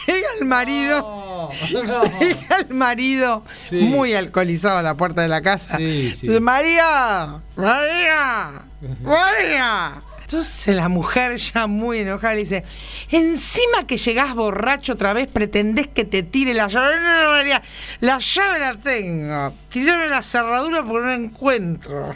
Llega 0.07 0.29
el 0.41 0.47
marido, 0.47 1.51
llega 1.69 2.59
el 2.69 2.75
marido 2.75 3.43
Sí. 3.69 3.77
muy 3.77 4.15
alcoholizado 4.15 4.79
a 4.79 4.83
la 4.83 4.95
puerta 4.95 5.23
de 5.23 5.29
la 5.29 5.43
casa. 5.43 5.77
Sí, 5.77 6.13
sí. 6.17 6.27
Dice, 6.29 6.41
María, 6.41 7.41
María, 7.57 8.63
María. 9.03 9.93
Entonces 10.27 10.75
la 10.75 10.89
mujer 10.89 11.37
ya 11.37 11.69
muy 11.69 12.01
enojada 12.01 12.35
le 12.35 12.41
dice, 12.41 12.65
encima 13.13 13.87
que 13.87 13.97
llegás 13.97 14.35
borracho 14.35 14.95
otra 14.95 15.13
vez, 15.13 15.29
pretendés 15.29 15.87
que 15.87 16.05
te 16.05 16.25
tire 16.25 16.53
la 16.53 16.67
llave. 16.67 16.97
No, 16.99 17.23
no, 17.23 17.31
María, 17.31 17.63
la 18.01 18.19
llave 18.19 18.59
la 18.59 18.75
tengo. 18.75 19.53
Tirame 19.69 20.09
la 20.09 20.23
cerradura 20.23 20.83
porque 20.83 21.07
no 21.07 21.11
la 21.11 21.15
encuentro. 21.15 22.13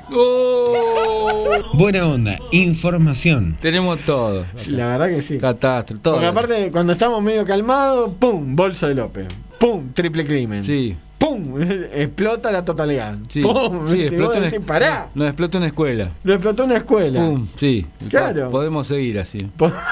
Buena 1.75 2.05
onda, 2.05 2.37
información. 2.51 3.57
Tenemos 3.61 4.01
todo. 4.05 4.45
La 4.67 4.87
verdad 4.99 5.09
que 5.11 5.23
sí. 5.23 5.39
Catástrofe, 5.39 6.03
todo. 6.03 6.15
Porque 6.15 6.27
aparte, 6.27 6.73
cuando 6.73 6.93
estamos 6.95 7.23
medio 7.23 7.47
calmados, 7.47 8.11
¡pum! 8.19 8.57
Bolso 8.57 8.89
de 8.89 8.97
López. 8.97 9.29
¡Pum! 9.61 9.93
Triple 9.93 10.25
crimen. 10.25 10.65
Sí. 10.65 10.97
¡Pum! 11.21 11.61
Explota 11.95 12.51
la 12.51 12.65
totalidad. 12.65 13.17
Sí, 13.29 13.43
¡Pum! 13.43 13.87
sí, 13.87 14.03
explotó 14.07 14.39
una, 14.39 14.47
decís, 14.51 14.61
pará. 14.67 15.09
Nos 15.15 15.29
explotó 15.29 15.59
una 15.59 15.67
escuela. 15.69 16.11
Lo 16.25 16.33
explotó 16.35 16.65
una 16.65 16.77
escuela. 16.79 17.21
Pum, 17.21 17.47
sí. 17.55 17.87
Claro. 18.09 18.47
Po- 18.47 18.51
Podemos 18.53 18.87
seguir 18.89 19.19
así. 19.21 19.49
Po- 19.57 19.71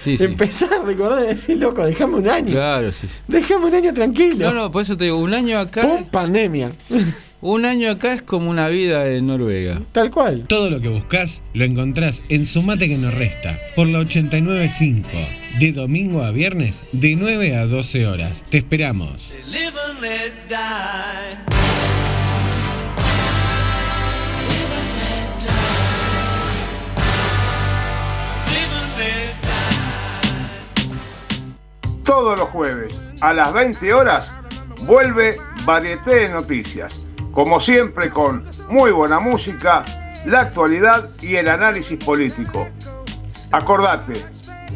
Sí, 0.00 0.18
sí. 0.18 0.24
Empezás 0.24 0.70
a 0.70 0.82
recordar 0.82 1.24
y 1.24 1.28
decir, 1.28 1.56
loco, 1.56 1.82
dejame 1.82 2.16
un 2.16 2.28
año. 2.28 2.50
Claro, 2.52 2.92
sí. 2.92 3.08
Dejame 3.26 3.64
un 3.64 3.74
año 3.74 3.94
tranquilo. 3.94 4.50
No, 4.50 4.54
no, 4.54 4.70
por 4.70 4.82
eso 4.82 4.98
te 4.98 5.04
digo, 5.04 5.16
un 5.18 5.32
año 5.32 5.58
acá. 5.58 5.80
¡Pum! 5.80 6.04
Pandemia. 6.10 6.72
Un 7.46 7.66
año 7.66 7.90
acá 7.90 8.14
es 8.14 8.22
como 8.22 8.48
una 8.48 8.68
vida 8.68 9.06
en 9.06 9.26
Noruega. 9.26 9.82
Tal 9.92 10.10
cual. 10.10 10.46
Todo 10.48 10.70
lo 10.70 10.80
que 10.80 10.88
buscas 10.88 11.42
lo 11.52 11.66
encontrás 11.66 12.22
en 12.30 12.46
Sumate 12.46 12.88
que 12.88 12.96
nos 12.96 13.12
resta, 13.12 13.58
por 13.76 13.86
la 13.86 13.98
895, 13.98 15.10
de 15.60 15.72
domingo 15.72 16.22
a 16.22 16.30
viernes, 16.30 16.86
de 16.92 17.16
9 17.16 17.54
a 17.54 17.66
12 17.66 18.06
horas. 18.06 18.46
Te 18.48 18.56
esperamos. 18.56 19.34
Live 19.46 19.74
and 19.90 20.00
let 20.00 20.32
die. 20.48 21.36
Todos 32.04 32.38
los 32.38 32.48
jueves 32.48 33.02
a 33.20 33.34
las 33.34 33.52
20 33.52 33.92
horas 33.92 34.32
vuelve 34.86 35.36
Varieté 35.66 36.14
de 36.14 36.28
Noticias. 36.30 37.03
Como 37.34 37.60
siempre 37.60 38.10
con 38.10 38.44
muy 38.68 38.92
buena 38.92 39.18
música, 39.18 39.84
la 40.24 40.40
actualidad 40.40 41.10
y 41.20 41.34
el 41.34 41.48
análisis 41.48 41.98
político. 41.98 42.68
Acordate, 43.50 44.24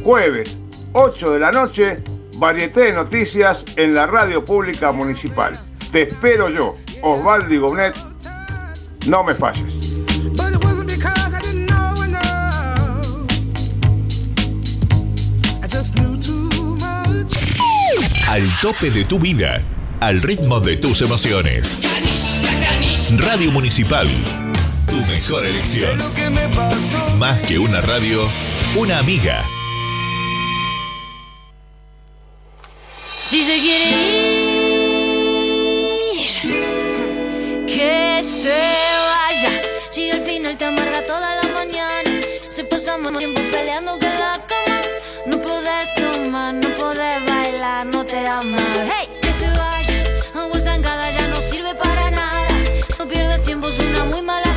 jueves 0.02 0.58
8 0.92 1.32
de 1.32 1.38
la 1.38 1.52
noche, 1.52 2.02
Varieté 2.34 2.86
de 2.86 2.92
Noticias 2.94 3.64
en 3.76 3.94
la 3.94 4.08
radio 4.08 4.44
pública 4.44 4.90
municipal. 4.90 5.56
Te 5.92 6.02
espero 6.02 6.48
yo, 6.48 6.76
Osvaldo 7.00 7.60
Gonet. 7.60 7.94
No 9.06 9.22
me 9.22 9.34
falles. 9.34 9.94
Al 18.28 18.60
tope 18.60 18.90
de 18.90 19.04
tu 19.04 19.20
vida, 19.20 19.62
al 20.00 20.20
ritmo 20.20 20.60
de 20.60 20.76
tus 20.76 21.02
emociones. 21.02 22.27
Radio 23.16 23.50
Municipal, 23.50 24.06
tu 24.86 24.96
mejor 25.06 25.46
elección. 25.46 25.98
Más 27.18 27.40
que 27.42 27.58
una 27.58 27.80
radio, 27.80 28.28
una 28.76 28.98
amiga. 28.98 29.42
Si 33.16 33.44
se 33.44 33.60
quiere 33.60 33.90
ir, 36.42 37.66
que 37.66 38.22
se 38.22 38.50
vaya. 38.50 39.62
Si 39.88 40.10
al 40.10 40.20
final 40.20 40.58
te 40.58 40.66
amarga 40.66 41.02
toda 41.06 41.42
la 41.42 41.48
mañana, 41.54 42.20
si 42.50 42.62
pasamos 42.64 43.16
tiempo 43.16 43.40
peleando 43.50 43.97
una 53.80 54.04
muy 54.04 54.22
mala 54.22 54.47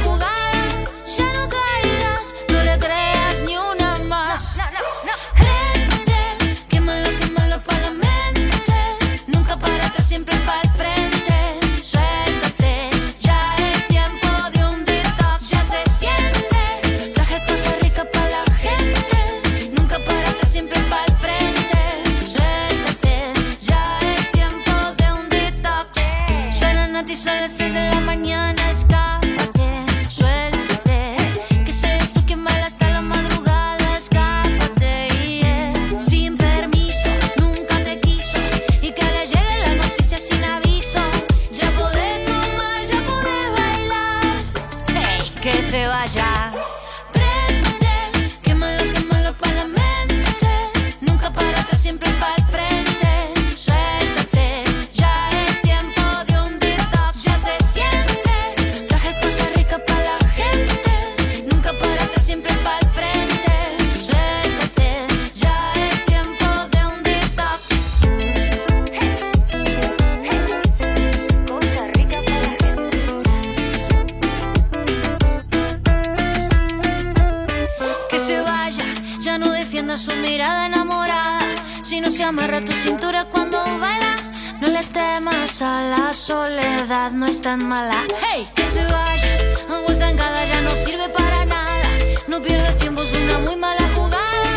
amarra 82.31 82.61
tu 82.61 82.71
cintura 82.71 83.25
cuando 83.25 83.57
baila, 83.57 84.15
no 84.61 84.67
le 84.67 84.83
temas 84.99 85.61
a 85.61 85.73
la 85.93 86.13
soledad, 86.13 87.11
no 87.11 87.25
es 87.25 87.41
tan 87.41 87.67
mala. 87.67 88.05
Hey, 88.23 88.47
que 88.55 88.65
se 88.69 88.85
vaya, 88.85 89.33
agua 89.69 89.91
estancada 89.91 90.45
ya 90.45 90.61
no 90.61 90.71
sirve 90.85 91.09
para 91.09 91.43
nada. 91.45 91.89
No 92.27 92.41
pierdas 92.41 92.77
tiempo, 92.77 93.01
es 93.01 93.11
una 93.13 93.37
muy 93.39 93.57
mala 93.57 93.85
jugada. 93.95 94.49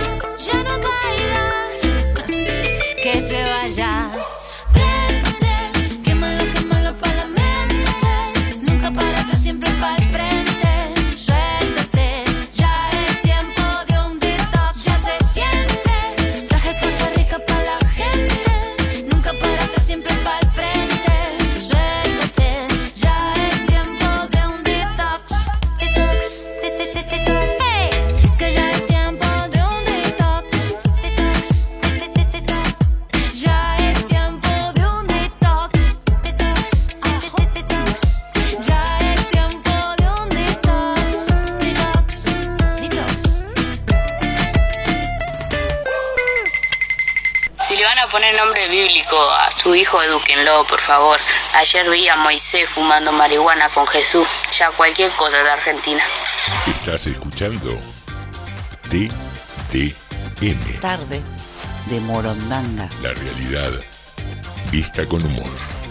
Ya 0.48 0.58
no 0.68 0.74
caigas, 0.88 1.76
que 3.02 3.14
se 3.28 3.42
vaya. 3.42 4.10
Favor. 50.94 51.18
Ayer 51.54 51.90
vi 51.90 52.08
a 52.08 52.16
Moisés 52.16 52.68
fumando 52.74 53.10
marihuana 53.12 53.68
con 53.74 53.86
Jesús. 53.88 54.26
Ya 54.58 54.70
cualquier 54.76 55.14
cosa 55.16 55.36
de 55.42 55.50
Argentina. 55.50 56.04
Estás 56.66 57.06
escuchando 57.06 57.70
TDM, 58.90 60.80
Tarde 60.80 61.20
de 61.86 62.00
Morondanga. 62.00 62.88
la 63.02 63.12
realidad 63.12 63.72
vista 64.70 65.04
con 65.06 65.24
humor. 65.24 65.83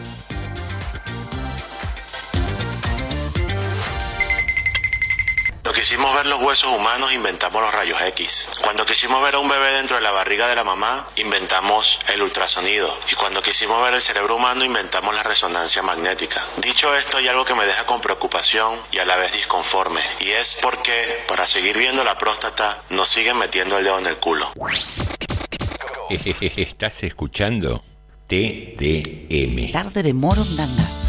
Quisimos 5.93 6.15
ver 6.15 6.25
los 6.25 6.41
huesos 6.41 6.71
humanos, 6.75 7.13
inventamos 7.13 7.61
los 7.61 7.71
rayos 7.71 8.01
X. 8.01 8.27
Cuando 8.63 8.83
quisimos 8.83 9.21
ver 9.21 9.35
a 9.35 9.39
un 9.39 9.47
bebé 9.47 9.73
dentro 9.73 9.95
de 9.95 10.01
la 10.01 10.09
barriga 10.09 10.47
de 10.47 10.55
la 10.55 10.63
mamá, 10.63 11.09
inventamos 11.17 11.85
el 12.07 12.23
ultrasonido. 12.23 12.97
Y 13.11 13.13
cuando 13.13 13.43
quisimos 13.43 13.79
ver 13.83 13.93
el 13.93 14.01
cerebro 14.01 14.37
humano, 14.37 14.65
inventamos 14.65 15.13
la 15.13 15.21
resonancia 15.21 15.83
magnética. 15.83 16.47
Dicho 16.57 16.95
esto, 16.95 17.17
hay 17.17 17.27
algo 17.27 17.45
que 17.45 17.53
me 17.53 17.67
deja 17.67 17.85
con 17.85 18.01
preocupación 18.01 18.79
y 18.91 18.97
a 18.97 19.05
la 19.05 19.17
vez 19.17 19.33
disconforme. 19.33 20.01
Y 20.19 20.31
es 20.31 20.47
porque, 20.63 21.25
para 21.27 21.47
seguir 21.49 21.77
viendo 21.77 22.03
la 22.03 22.17
próstata, 22.17 22.81
nos 22.89 23.07
siguen 23.11 23.37
metiendo 23.37 23.77
el 23.77 23.83
dedo 23.83 23.99
en 23.99 24.07
el 24.07 24.17
culo. 24.17 24.51
Estás 26.09 27.03
escuchando 27.03 27.83
TDM. 28.25 29.71
Tarde 29.71 30.01
de 30.01 30.13
Morondanga. 30.15 31.02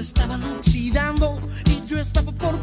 Estaban 0.00 0.42
oxidando 0.44 1.38
y 1.66 1.86
yo 1.86 1.98
estaba 1.98 2.32
por 2.32 2.62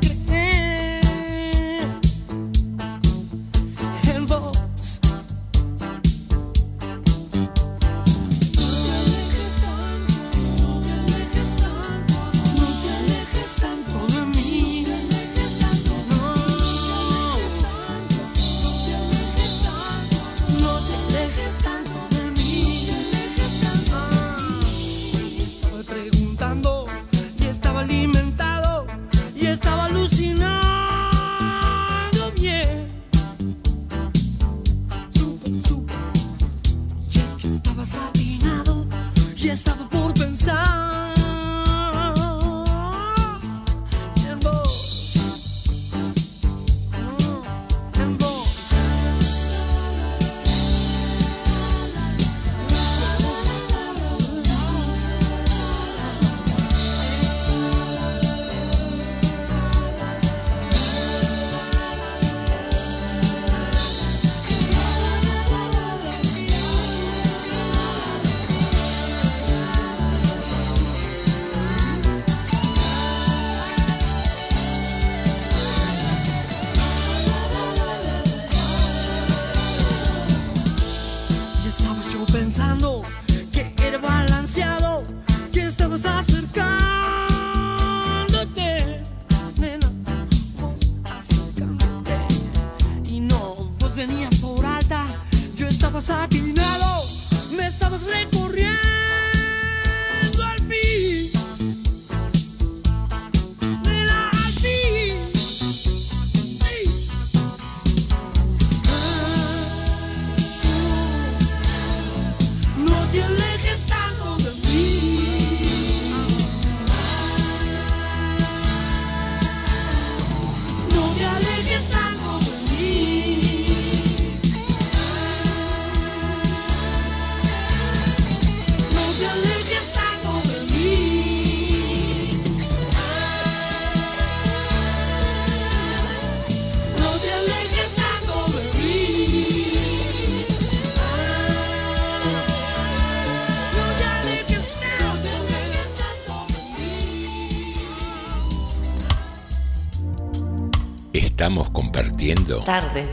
Tarde 152.68 153.03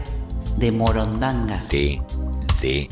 de 0.59 0.73
Morondanga. 0.73 1.57
TDM. 1.71 2.89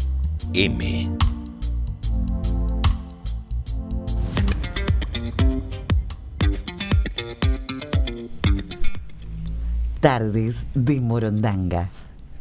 Tardes 10.00 10.66
de 10.74 11.00
Morondanga. 11.00 11.88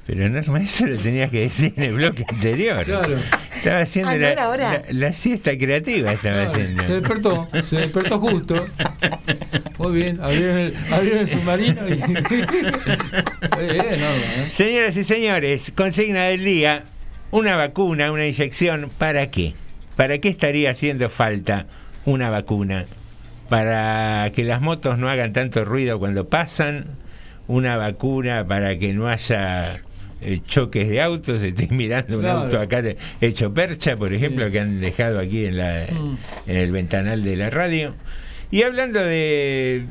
Pero 0.08 0.28
Norma, 0.30 0.60
eso 0.62 0.88
lo 0.88 0.98
tenías 0.98 1.30
que 1.30 1.42
decir 1.42 1.74
en 1.78 1.84
el 1.84 1.94
bloque 1.94 2.26
anterior. 2.28 2.84
Claro. 2.84 3.18
Estaba 3.56 3.82
haciendo 3.82 4.10
Ah, 4.10 4.14
¿no 4.16 4.20
la, 4.20 4.32
era 4.32 4.44
ahora? 4.46 4.72
la- 4.72 4.84
la 5.08 5.14
siesta 5.14 5.56
creativa. 5.58 6.12
Estaba 6.14 6.44
haciendo. 6.44 6.84
Se 6.84 6.94
despertó, 6.94 7.48
se 7.66 7.78
despertó 7.78 8.20
justo. 8.20 8.66
Muy 9.78 9.92
bien, 9.92 10.20
abrieron 10.20 10.58
el, 10.58 10.76
abrieron 10.92 11.20
el 11.20 11.28
submarino 11.28 11.88
y. 11.88 12.02
¿eh? 13.62 14.46
Señoras 14.50 14.98
y 14.98 15.04
señores, 15.04 15.72
consigna 15.76 16.26
del 16.26 16.44
día: 16.44 16.84
una 17.32 17.56
vacuna, 17.56 18.12
una 18.12 18.28
inyección, 18.28 18.90
¿para 18.98 19.30
qué? 19.32 19.54
¿Para 19.96 20.18
qué 20.20 20.30
estaría 20.30 20.72
haciendo 20.72 21.10
falta 21.10 21.68
una 22.06 22.30
vacuna? 22.30 22.86
Para 23.50 24.32
que 24.34 24.44
las 24.44 24.62
motos 24.62 24.98
no 24.98 25.10
hagan 25.10 25.34
tanto 25.34 25.66
ruido 25.66 26.00
cuando 26.00 26.30
pasan, 26.30 26.86
una 27.48 27.76
vacuna 27.78 28.48
para 28.48 28.78
que 28.80 28.94
no 28.94 29.10
haya 29.10 29.82
eh, 30.22 30.40
choques 30.48 30.88
de 30.88 31.02
autos, 31.02 31.44
estoy 31.44 31.68
mirando 31.70 32.16
un 32.18 32.22
Claro. 32.22 32.40
auto 32.40 32.60
acá 32.60 32.82
de- 32.82 32.96
hecho 33.20 33.54
percha, 33.54 33.98
por 33.98 34.14
ejemplo, 34.14 34.50
que 34.52 34.60
han 34.60 34.80
dejado 34.80 35.20
aquí 35.20 35.46
en, 35.46 35.58
la, 35.58 35.88
Mm. 35.92 36.18
en 36.48 36.56
el 36.58 36.72
ventanal 36.72 37.24
de 37.24 37.36
la 37.36 37.50
radio. 37.50 37.94
Y 38.52 38.64
hablando 38.64 39.00
de 39.02 39.86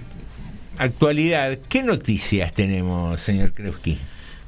actualidad, 0.81 1.59
¿qué 1.69 1.83
noticias 1.83 2.55
tenemos, 2.55 3.21
señor 3.21 3.53
Krewski? 3.53 3.99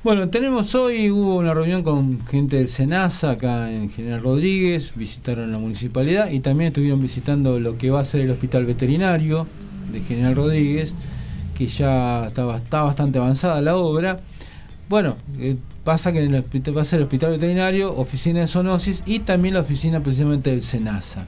Bueno, 0.02 0.30
tenemos 0.30 0.74
hoy, 0.74 1.10
hubo 1.10 1.36
una 1.36 1.52
reunión 1.52 1.82
con 1.82 2.24
gente 2.26 2.56
del 2.56 2.70
SENASA 2.70 3.32
acá 3.32 3.70
en 3.70 3.90
General 3.90 4.22
Rodríguez, 4.22 4.94
visitaron 4.96 5.52
la 5.52 5.58
municipalidad 5.58 6.30
y 6.30 6.40
también 6.40 6.68
estuvieron 6.68 7.02
visitando 7.02 7.60
lo 7.60 7.76
que 7.76 7.90
va 7.90 8.00
a 8.00 8.04
ser 8.04 8.22
el 8.22 8.30
hospital 8.30 8.64
veterinario 8.64 9.46
de 9.92 10.00
General 10.00 10.34
Rodríguez, 10.34 10.94
que 11.56 11.66
ya 11.66 12.28
está, 12.28 12.44
bastante 12.44 13.18
avanzada 13.18 13.60
la 13.60 13.76
obra. 13.76 14.20
bueno, 14.88 15.16
eh, 15.38 15.56
pasa 15.84 16.12
que 16.12 16.22
en 16.22 16.34
el 16.34 16.44
va 16.76 16.82
a 16.82 16.84
ser 16.86 17.00
el 17.00 17.04
hospital 17.04 17.32
veterinario, 17.32 17.94
oficina 17.94 18.40
de 18.40 18.48
zoonosis 18.48 19.02
y 19.04 19.18
también 19.18 19.54
la 19.54 19.60
oficina 19.60 20.02
precisamente 20.02 20.50
del 20.50 20.62
SENASA. 20.62 21.26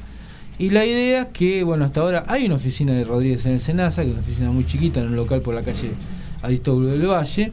Y 0.59 0.71
la 0.71 0.85
idea 0.85 1.23
es 1.23 1.29
que, 1.29 1.65
bueno, 1.65 1.85
hasta 1.85 2.01
ahora 2.01 2.25
hay 2.29 2.47
una 2.47 2.55
oficina 2.55 2.93
de 2.93 3.05
Rodríguez 3.05 3.45
en 3.47 3.53
el 3.53 3.61
SENASA, 3.61 4.03
que 4.03 4.09
es 4.09 4.15
una 4.15 4.23
oficina 4.23 4.51
muy 4.51 4.65
chiquita 4.65 5.01
en 5.01 5.09
un 5.09 5.17
local 5.17 5.41
por 5.41 5.55
la 5.55 5.63
calle 5.63 5.91
Aristóbulo 6.43 6.89
del 6.89 7.07
Valle, 7.07 7.53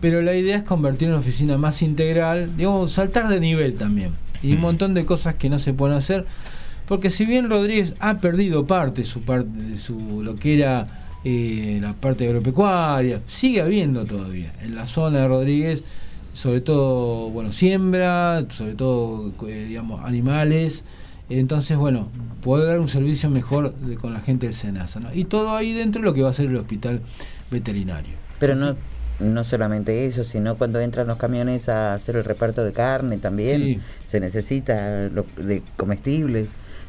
pero 0.00 0.22
la 0.22 0.34
idea 0.34 0.56
es 0.56 0.62
convertir 0.62 1.08
en 1.08 1.14
una 1.14 1.20
oficina 1.20 1.58
más 1.58 1.82
integral, 1.82 2.56
digamos, 2.56 2.92
saltar 2.92 3.28
de 3.28 3.38
nivel 3.38 3.74
también. 3.74 4.12
Y 4.42 4.54
un 4.54 4.60
montón 4.60 4.94
de 4.94 5.04
cosas 5.04 5.34
que 5.34 5.50
no 5.50 5.58
se 5.58 5.74
pueden 5.74 5.96
hacer, 5.96 6.26
porque 6.88 7.10
si 7.10 7.26
bien 7.26 7.50
Rodríguez 7.50 7.94
ha 8.00 8.18
perdido 8.18 8.66
parte, 8.66 9.04
su 9.04 9.20
parte 9.20 9.50
de 9.62 9.76
su, 9.76 10.22
lo 10.22 10.34
que 10.36 10.54
era 10.54 11.18
eh, 11.24 11.78
la 11.80 11.92
parte 11.92 12.26
agropecuaria, 12.26 13.20
sigue 13.28 13.60
habiendo 13.60 14.04
todavía. 14.04 14.52
En 14.62 14.74
la 14.74 14.86
zona 14.86 15.20
de 15.20 15.28
Rodríguez, 15.28 15.82
sobre 16.32 16.62
todo, 16.62 17.30
bueno, 17.30 17.52
siembra, 17.52 18.44
sobre 18.48 18.74
todo, 18.74 19.32
eh, 19.46 19.66
digamos, 19.68 20.04
animales. 20.04 20.82
Entonces, 21.38 21.76
bueno, 21.76 22.08
poder 22.42 22.66
dar 22.66 22.80
un 22.80 22.88
servicio 22.88 23.28
mejor 23.30 23.74
de- 23.74 23.96
con 23.96 24.12
la 24.12 24.20
gente 24.20 24.46
del 24.46 24.54
SENASA. 24.54 25.00
¿no? 25.00 25.08
Y 25.14 25.24
todo 25.24 25.54
ahí 25.54 25.72
dentro 25.72 26.02
lo 26.02 26.14
que 26.14 26.22
va 26.22 26.30
a 26.30 26.32
ser 26.32 26.46
el 26.46 26.56
hospital 26.56 27.00
veterinario. 27.50 28.14
Pero 28.38 28.54
no, 28.56 28.76
no 29.20 29.44
solamente 29.44 30.06
eso, 30.06 30.24
sino 30.24 30.56
cuando 30.56 30.80
entran 30.80 31.06
los 31.06 31.16
camiones 31.18 31.68
a 31.68 31.94
hacer 31.94 32.16
el 32.16 32.24
reparto 32.24 32.64
de 32.64 32.72
carne 32.72 33.18
también, 33.18 33.62
Sí. 33.62 33.80
se 34.08 34.20
necesita 34.20 35.08
lo- 35.08 35.26
de 35.36 35.62
comestibles, 35.76 36.48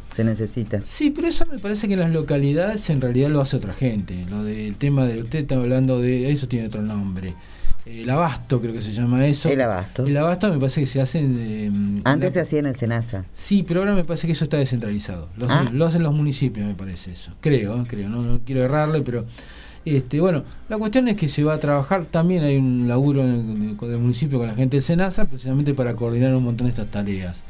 se 0.09 0.23
necesita. 0.23 0.81
Sí, 0.85 1.09
pero 1.11 1.27
eso 1.27 1.45
me 1.51 1.59
parece 1.59 1.87
que 1.87 1.93
en 1.93 1.99
las 1.99 2.11
localidades 2.11 2.89
en 2.89 3.01
realidad 3.01 3.29
lo 3.29 3.41
hace 3.41 3.57
otra 3.57 3.73
gente. 3.73 4.25
Lo 4.29 4.43
del 4.43 4.75
tema 4.75 5.05
de 5.05 5.19
usted 5.19 5.39
está 5.39 5.55
hablando 5.55 5.99
de 5.99 6.31
eso 6.31 6.47
tiene 6.47 6.67
otro 6.67 6.81
nombre. 6.81 7.33
El 7.85 8.09
abasto 8.09 8.61
creo 8.61 8.73
que 8.73 8.81
se 8.81 8.93
llama 8.93 9.27
eso. 9.27 9.49
El 9.49 9.59
abasto. 9.59 10.05
El 10.05 10.15
abasto 10.15 10.49
me 10.49 10.57
parece 10.57 10.81
que 10.81 10.87
se 10.87 11.01
hace 11.01 11.19
en, 11.19 12.01
Antes 12.05 12.29
la- 12.29 12.33
se 12.33 12.39
hacía 12.41 12.59
en 12.59 12.67
el 12.67 12.75
Senasa. 12.77 13.25
Sí, 13.35 13.63
pero 13.67 13.81
ahora 13.81 13.93
me 13.93 14.03
parece 14.05 14.25
que 14.27 14.33
eso 14.33 14.45
está 14.45 14.57
descentralizado. 14.57 15.27
Lo 15.37 15.45
hacen, 15.45 15.67
Ah. 15.67 15.71
lo 15.73 15.85
hacen 15.85 16.01
los 16.03 16.13
municipios, 16.13 16.65
me 16.65 16.75
parece 16.75 17.11
eso. 17.11 17.31
Creo, 17.41 17.81
¿eh? 17.81 17.85
creo. 17.87 18.07
No, 18.09 18.21
no 18.21 18.39
quiero 18.45 18.63
errarle, 18.63 19.01
pero 19.01 19.25
este, 19.85 20.21
bueno, 20.21 20.43
la 20.69 20.77
cuestión 20.77 21.09
es 21.09 21.17
que 21.17 21.27
se 21.27 21.43
va 21.43 21.55
a 21.55 21.59
trabajar. 21.59 22.05
También 22.05 22.43
hay 22.43 22.55
un 22.55 22.87
laburo 22.87 23.21
en 23.21 23.75
el 23.81 23.97
municipio 23.99 24.37
con 24.39 24.47
la 24.47 24.55
gente 24.55 24.77
del 24.77 24.83
Senasa, 24.83 25.25
precisamente 25.25 25.73
para 25.73 25.93
coordinar 25.93 26.33
un 26.35 26.43
montón 26.45 26.67
de 26.67 26.71
estas 26.71 26.87
tareas. 26.87 27.41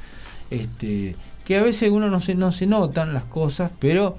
Este, 0.50 1.16
que 1.46 1.58
a 1.58 1.62
veces 1.64 1.92
uno 1.92 2.10
no 2.10 2.22
se, 2.22 2.34
no 2.36 2.52
se 2.52 2.66
notan 2.66 3.14
las 3.14 3.26
cosas, 3.26 3.70
pero 3.80 4.18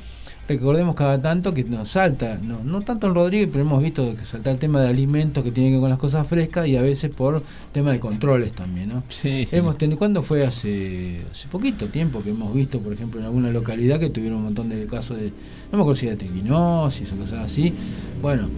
recordemos 0.48 0.94
cada 0.94 1.20
tanto 1.20 1.54
que 1.54 1.64
nos 1.64 1.90
salta, 1.90 2.38
no, 2.42 2.62
no 2.62 2.82
tanto 2.82 3.06
en 3.06 3.14
Rodríguez, 3.14 3.48
pero 3.50 3.64
hemos 3.64 3.82
visto 3.82 4.14
que 4.14 4.24
salta 4.24 4.50
el 4.50 4.58
tema 4.58 4.82
de 4.82 4.88
alimentos 4.88 5.42
que 5.42 5.50
tienen 5.50 5.72
que 5.72 5.76
ver 5.76 5.80
con 5.82 5.90
las 5.90 5.98
cosas 5.98 6.26
frescas 6.26 6.66
y 6.66 6.76
a 6.76 6.82
veces 6.82 7.14
por 7.14 7.42
tema 7.72 7.92
de 7.92 8.00
controles 8.00 8.52
también, 8.52 8.90
¿no? 8.90 9.02
Sí. 9.08 9.48
Hemos 9.52 9.78
tenido, 9.78 9.98
¿cuándo 9.98 10.22
fue 10.22 10.44
hace, 10.44 11.20
hace 11.30 11.48
poquito 11.48 11.86
tiempo 11.88 12.22
que 12.22 12.30
hemos 12.30 12.52
visto, 12.54 12.78
por 12.80 12.92
ejemplo, 12.92 13.20
en 13.20 13.26
alguna 13.26 13.50
localidad 13.50 13.98
que 13.98 14.10
tuvieron 14.10 14.38
un 14.38 14.44
montón 14.44 14.68
de 14.68 14.86
casos 14.86 15.16
de, 15.16 15.28
no 15.72 15.78
me 15.78 15.80
acuerdo 15.80 15.94
si 15.94 16.06
de 16.06 16.16
triquinosis 16.16 17.12
o 17.12 17.16
cosas 17.16 17.44
así? 17.44 17.72
Bueno, 18.20 18.48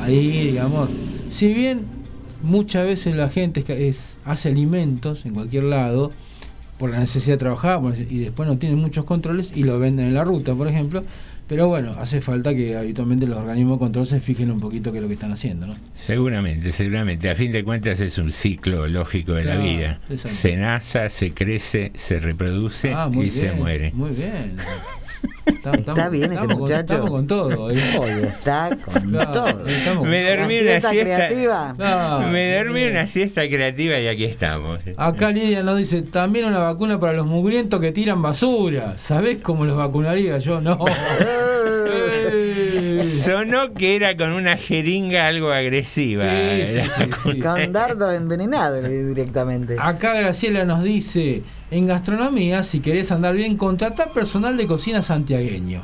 ahí, 0.00 0.48
digamos, 0.48 0.90
si 1.30 1.54
bien 1.54 1.82
muchas 2.42 2.84
veces 2.84 3.14
la 3.14 3.28
gente 3.30 3.64
es, 3.88 4.16
hace 4.24 4.48
alimentos 4.48 5.24
en 5.24 5.34
cualquier 5.34 5.64
lado, 5.64 6.10
por 6.78 6.90
la 6.90 7.00
necesidad 7.00 7.34
de 7.34 7.38
trabajar 7.38 7.80
y 8.08 8.20
después 8.20 8.48
no 8.48 8.56
tienen 8.56 8.78
muchos 8.78 9.04
controles 9.04 9.50
y 9.54 9.64
lo 9.64 9.78
venden 9.78 10.06
en 10.06 10.14
la 10.14 10.24
ruta, 10.24 10.54
por 10.54 10.68
ejemplo. 10.68 11.02
Pero 11.48 11.66
bueno, 11.66 11.94
hace 11.98 12.20
falta 12.20 12.54
que 12.54 12.76
habitualmente 12.76 13.26
los 13.26 13.38
organismos 13.38 13.74
de 13.74 13.78
control 13.78 14.06
se 14.06 14.20
fijen 14.20 14.50
un 14.50 14.60
poquito 14.60 14.92
qué 14.92 14.98
es 14.98 15.02
lo 15.02 15.08
que 15.08 15.14
están 15.14 15.32
haciendo, 15.32 15.66
¿no? 15.66 15.76
Seguramente, 15.96 16.72
seguramente. 16.72 17.30
A 17.30 17.34
fin 17.34 17.52
de 17.52 17.64
cuentas 17.64 18.00
es 18.00 18.18
un 18.18 18.32
ciclo 18.32 18.86
lógico 18.86 19.32
de 19.32 19.42
Claro, 19.44 19.60
la 19.60 19.64
vida. 19.66 20.00
Se 20.16 20.56
nace, 20.56 21.08
se 21.08 21.30
crece, 21.30 21.92
se 21.94 22.20
reproduce 22.20 22.92
Ah, 22.92 23.10
y 23.14 23.30
se 23.30 23.52
muere. 23.52 23.92
Muy 23.94 24.10
bien. 24.10 24.56
Está 25.74 26.08
bien 26.08 26.24
este 26.24 26.34
estamos 26.34 26.52
con- 26.52 26.60
muchacho. 26.60 26.80
estamos 26.94 27.10
con 27.10 27.26
todo. 27.26 27.70
¿eh? 27.72 27.76
Está 28.28 28.70
con 28.84 29.10
Claro, 29.10 29.32
todo. 29.32 30.04
Me 30.04 30.30
dormí 30.36 30.58
una 30.60 30.80
siesta 30.80 30.90
creativa. 30.90 31.74
Me 32.30 32.56
dormí 32.56 32.84
una 32.84 33.06
siesta 33.06 33.48
creativa 33.48 33.98
y 33.98 34.06
aquí 34.08 34.24
estamos. 34.24 34.80
Acá 34.96 35.30
Lidia 35.30 35.62
nos 35.62 35.78
dice, 35.78 36.02
también 36.02 36.44
una 36.46 36.60
vacuna 36.60 36.98
para 37.00 37.12
los 37.14 37.26
mugrientos 37.26 37.80
que 37.80 37.92
tiran 37.92 38.22
basura. 38.22 38.94
¿Sabés 38.98 39.38
cómo 39.42 39.64
los 39.64 39.76
vacunaría 39.76 40.38
yo? 40.38 40.60
No. 40.60 40.78
Sonó 43.32 43.74
que 43.74 43.96
era 43.96 44.16
con 44.16 44.30
una 44.32 44.56
jeringa 44.56 45.26
algo 45.26 45.50
agresiva. 45.52 46.24
Sí, 46.24 46.66
sí, 46.66 46.80
sí. 47.34 47.38
Con 47.40 47.72
dardo 47.72 48.10
envenenado 48.12 48.80
directamente. 48.82 49.76
Acá 49.78 50.14
Graciela 50.14 50.64
nos 50.64 50.82
dice, 50.82 51.42
en 51.70 51.86
gastronomía, 51.86 52.62
si 52.62 52.80
querés 52.80 53.12
andar 53.12 53.34
bien, 53.34 53.56
contratar 53.56 54.12
personal 54.12 54.56
de 54.56 54.66
cocina 54.66 55.02
santiagueño. 55.02 55.82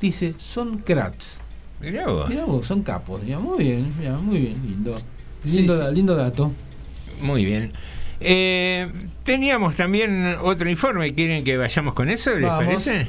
Dice, 0.00 0.34
son 0.38 0.78
cracks. 0.78 1.38
Mirá 1.80 2.06
vos. 2.06 2.28
Mirá 2.28 2.44
vos, 2.44 2.66
son 2.66 2.82
capos. 2.82 3.22
Mirá, 3.22 3.38
muy 3.38 3.64
bien, 3.64 3.92
mirá, 3.98 4.12
muy 4.16 4.38
bien, 4.38 4.56
lindo. 4.66 4.98
Sí, 5.44 5.56
Lindo, 5.56 5.74
sí. 5.76 5.80
da- 5.82 5.90
lindo 5.90 6.14
dato. 6.16 6.52
Muy 7.20 7.44
bien. 7.44 7.72
Eh, 8.20 8.90
teníamos 9.24 9.74
también 9.74 10.36
otro 10.40 10.70
informe. 10.70 11.12
¿Quieren 11.14 11.42
que 11.42 11.56
vayamos 11.56 11.94
con 11.94 12.08
eso? 12.08 12.30
¿Les 12.30 12.42
Vamos. 12.42 12.64
parece? 12.64 13.08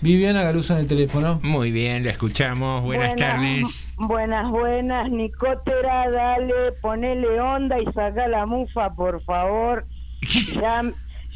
Viviana 0.00 0.42
Galuza 0.42 0.74
en 0.74 0.80
el 0.80 0.86
teléfono. 0.86 1.40
Muy 1.42 1.70
bien, 1.70 2.04
la 2.04 2.10
escuchamos. 2.10 2.82
Buenas, 2.82 3.16
tardes. 3.16 3.88
Buenas, 3.96 4.50
buenas, 4.50 5.10
Nicotera, 5.10 6.10
dale, 6.10 6.72
ponele 6.82 7.40
onda 7.40 7.80
y 7.80 7.84
saca 7.92 8.28
la 8.28 8.46
mufa, 8.46 8.94
por 8.94 9.22
favor. 9.22 9.86
Ya, 10.60 10.82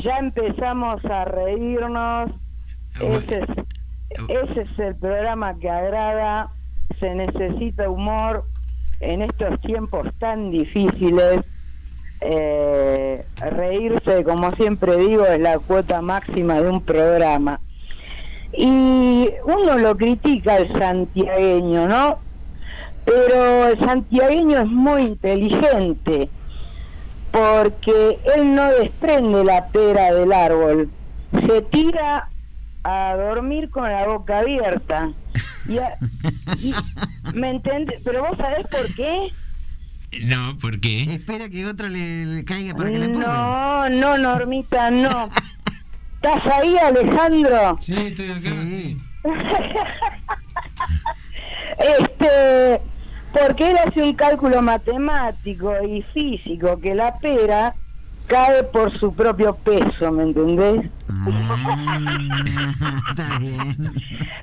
ya 0.03 0.19
empezamos 0.19 1.05
a 1.05 1.24
reírnos. 1.24 2.31
Ese 2.99 3.39
es, 3.39 3.49
ese 4.28 4.62
es 4.62 4.78
el 4.78 4.97
programa 4.97 5.59
que 5.59 5.70
agrada. 5.70 6.51
Se 6.99 7.15
necesita 7.15 7.89
humor 7.89 8.45
en 9.01 9.23
estos 9.23 9.61
tiempos 9.61 10.09
tan 10.19 10.51
difíciles. 10.51 11.45
Eh, 12.23 13.24
reírse, 13.39 14.24
como 14.24 14.51
siempre 14.53 14.97
digo, 14.97 15.24
es 15.27 15.41
la 15.41 15.59
cuota 15.59 16.03
máxima 16.03 16.61
de 16.61 16.69
un 16.69 16.82
programa. 16.82 17.61
Y 18.53 19.29
uno 19.45 19.79
lo 19.79 19.97
critica 19.97 20.55
al 20.57 20.73
santiagueño, 20.79 21.87
¿no? 21.89 22.19
Pero 23.05 23.69
el 23.69 23.79
santiagueño 23.81 24.61
es 24.61 24.67
muy 24.69 25.03
inteligente 25.03 26.29
porque 27.31 28.19
él 28.37 28.55
no 28.55 28.71
desprende 28.73 29.45
la 29.45 29.69
pera 29.69 30.13
del 30.13 30.33
árbol, 30.33 30.91
se 31.47 31.63
tira 31.63 32.29
a 32.83 33.15
dormir 33.17 33.71
con 33.71 33.85
la 33.85 34.07
boca 34.07 34.39
abierta. 34.41 35.11
Y 35.69 35.79
a- 35.79 35.97
y- 36.59 36.75
¿Me 37.35 37.51
entiendes? 37.51 38.01
Pero 38.05 38.25
vos 38.27 38.37
sabés 38.37 38.67
por 38.69 38.93
qué? 38.95 39.29
No, 40.25 40.59
¿por 40.61 40.81
qué? 40.81 41.03
Espera 41.05 41.49
que 41.49 41.67
otro 41.67 41.87
le, 41.89 42.27
le 42.27 42.45
caiga 42.45 42.75
para 42.75 42.91
que 42.91 42.99
le 42.99 43.05
empuje. 43.05 43.25
No, 43.27 43.89
no, 43.91 44.19
Normita, 44.19 44.91
no. 44.91 45.31
¿Estás 46.23 46.53
ahí, 46.53 46.77
Alejandro? 46.77 47.79
Sí, 47.81 47.95
estoy 47.95 48.31
acá, 48.31 48.41
sí. 48.41 48.99
Este, 51.79 52.81
porque 53.33 53.71
él 53.71 53.79
hace 53.79 54.03
un 54.03 54.13
cálculo 54.15 54.61
matemático 54.61 55.73
y 55.83 56.03
físico 56.13 56.79
que 56.79 56.95
la 56.95 57.17
pera 57.21 57.75
cae 58.27 58.65
por 58.65 58.93
su 58.99 59.15
propio 59.15 59.55
peso, 59.57 60.13
¿me 60.13 60.25
entendés? 60.25 60.91
Está 63.09 63.39
bien. 63.39 63.95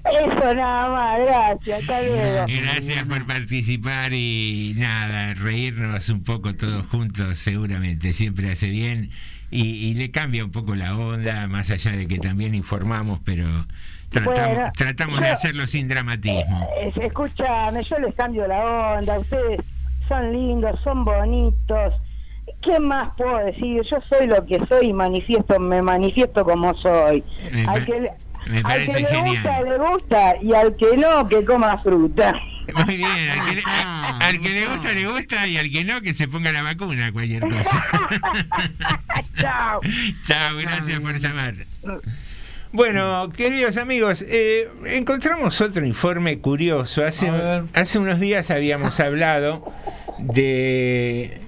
Eso 0.04 0.56
nada 0.56 0.90
más, 0.90 1.20
gracias, 1.20 1.82
hasta 1.82 2.02
luego. 2.02 2.46
Gracias 2.48 3.06
por 3.06 3.28
participar 3.28 4.14
y 4.14 4.74
nada, 4.78 5.36
reírnos 5.36 6.10
un 6.10 6.24
poco 6.24 6.56
todos 6.56 6.88
juntos 6.88 7.38
seguramente 7.38 8.14
siempre 8.14 8.50
hace 8.52 8.70
bien 8.70 9.12
y, 9.52 9.62
y 9.90 9.94
le 9.94 10.12
cambia 10.12 10.44
un 10.44 10.52
poco 10.52 10.76
la 10.76 10.96
onda, 10.98 11.48
más 11.48 11.70
allá 11.72 11.92
de 11.92 12.08
que 12.08 12.18
también 12.20 12.54
informamos, 12.56 13.20
pero 13.24 13.46
tratamos, 14.10 14.36
Bueno, 14.56 14.72
tratamos 14.76 15.22
de 15.22 15.30
hacerlo 15.30 15.68
sin 15.68 15.88
dramatismo. 15.88 16.68
Eh, 16.82 16.92
Escúchame, 17.02 17.84
yo 17.84 18.00
les 18.00 18.14
cambio 18.16 18.48
la 18.48 18.96
onda, 18.98 19.20
ustedes 19.20 19.60
son 20.08 20.32
lindos, 20.32 20.80
son 20.84 21.04
bonitos. 21.04 21.94
¿Qué 22.62 22.80
más 22.80 23.10
puedo 23.18 23.38
decir? 23.40 23.82
Yo 23.84 23.98
soy 24.10 24.28
lo 24.28 24.46
que 24.46 24.60
soy 24.68 24.88
y 24.88 24.94
manifiesto, 24.94 25.60
me 25.60 25.82
manifiesto 25.82 26.44
como 26.46 26.74
soy. 26.76 27.24
Me 27.52 27.66
Al 27.66 27.86
que, 27.86 28.00
le- 28.00 28.12
me 28.50 28.58
al 28.58 28.64
parece 28.64 29.04
que 29.04 29.14
le 29.14 29.22
gusta, 29.22 29.62
le 29.62 29.78
gusta, 29.78 30.36
y 30.42 30.54
al 30.54 30.76
que 30.78 30.96
no, 30.98 31.28
que 31.28 31.44
coma 31.44 31.78
fruta. 31.84 32.34
Muy 32.86 32.98
bien, 32.98 33.30
al 33.30 33.46
que, 33.46 33.56
le, 33.56 33.64
al 33.66 34.40
que 34.42 34.50
le 34.50 34.66
gusta, 34.68 34.92
le 34.92 35.08
gusta 35.08 35.48
y 35.48 35.58
al 35.58 35.72
que 35.72 35.84
no, 35.84 36.02
que 36.02 36.14
se 36.14 36.28
ponga 36.28 36.52
la 36.52 36.64
vacuna, 36.64 37.12
cualquier 37.12 37.42
cosa. 37.42 37.86
Chao. 39.40 39.82
Chao, 40.24 40.58
gracias 40.58 41.00
por 41.00 41.18
llamar. 41.18 41.56
Bueno, 42.72 43.30
queridos 43.32 43.78
amigos, 43.78 44.26
eh, 44.28 44.70
encontramos 44.86 45.60
otro 45.62 45.86
informe 45.86 46.40
curioso. 46.40 47.06
Hace, 47.06 47.32
hace 47.74 48.00
unos 48.00 48.20
días 48.20 48.52
habíamos 48.52 49.00
hablado 49.00 49.64
de... 50.20 51.47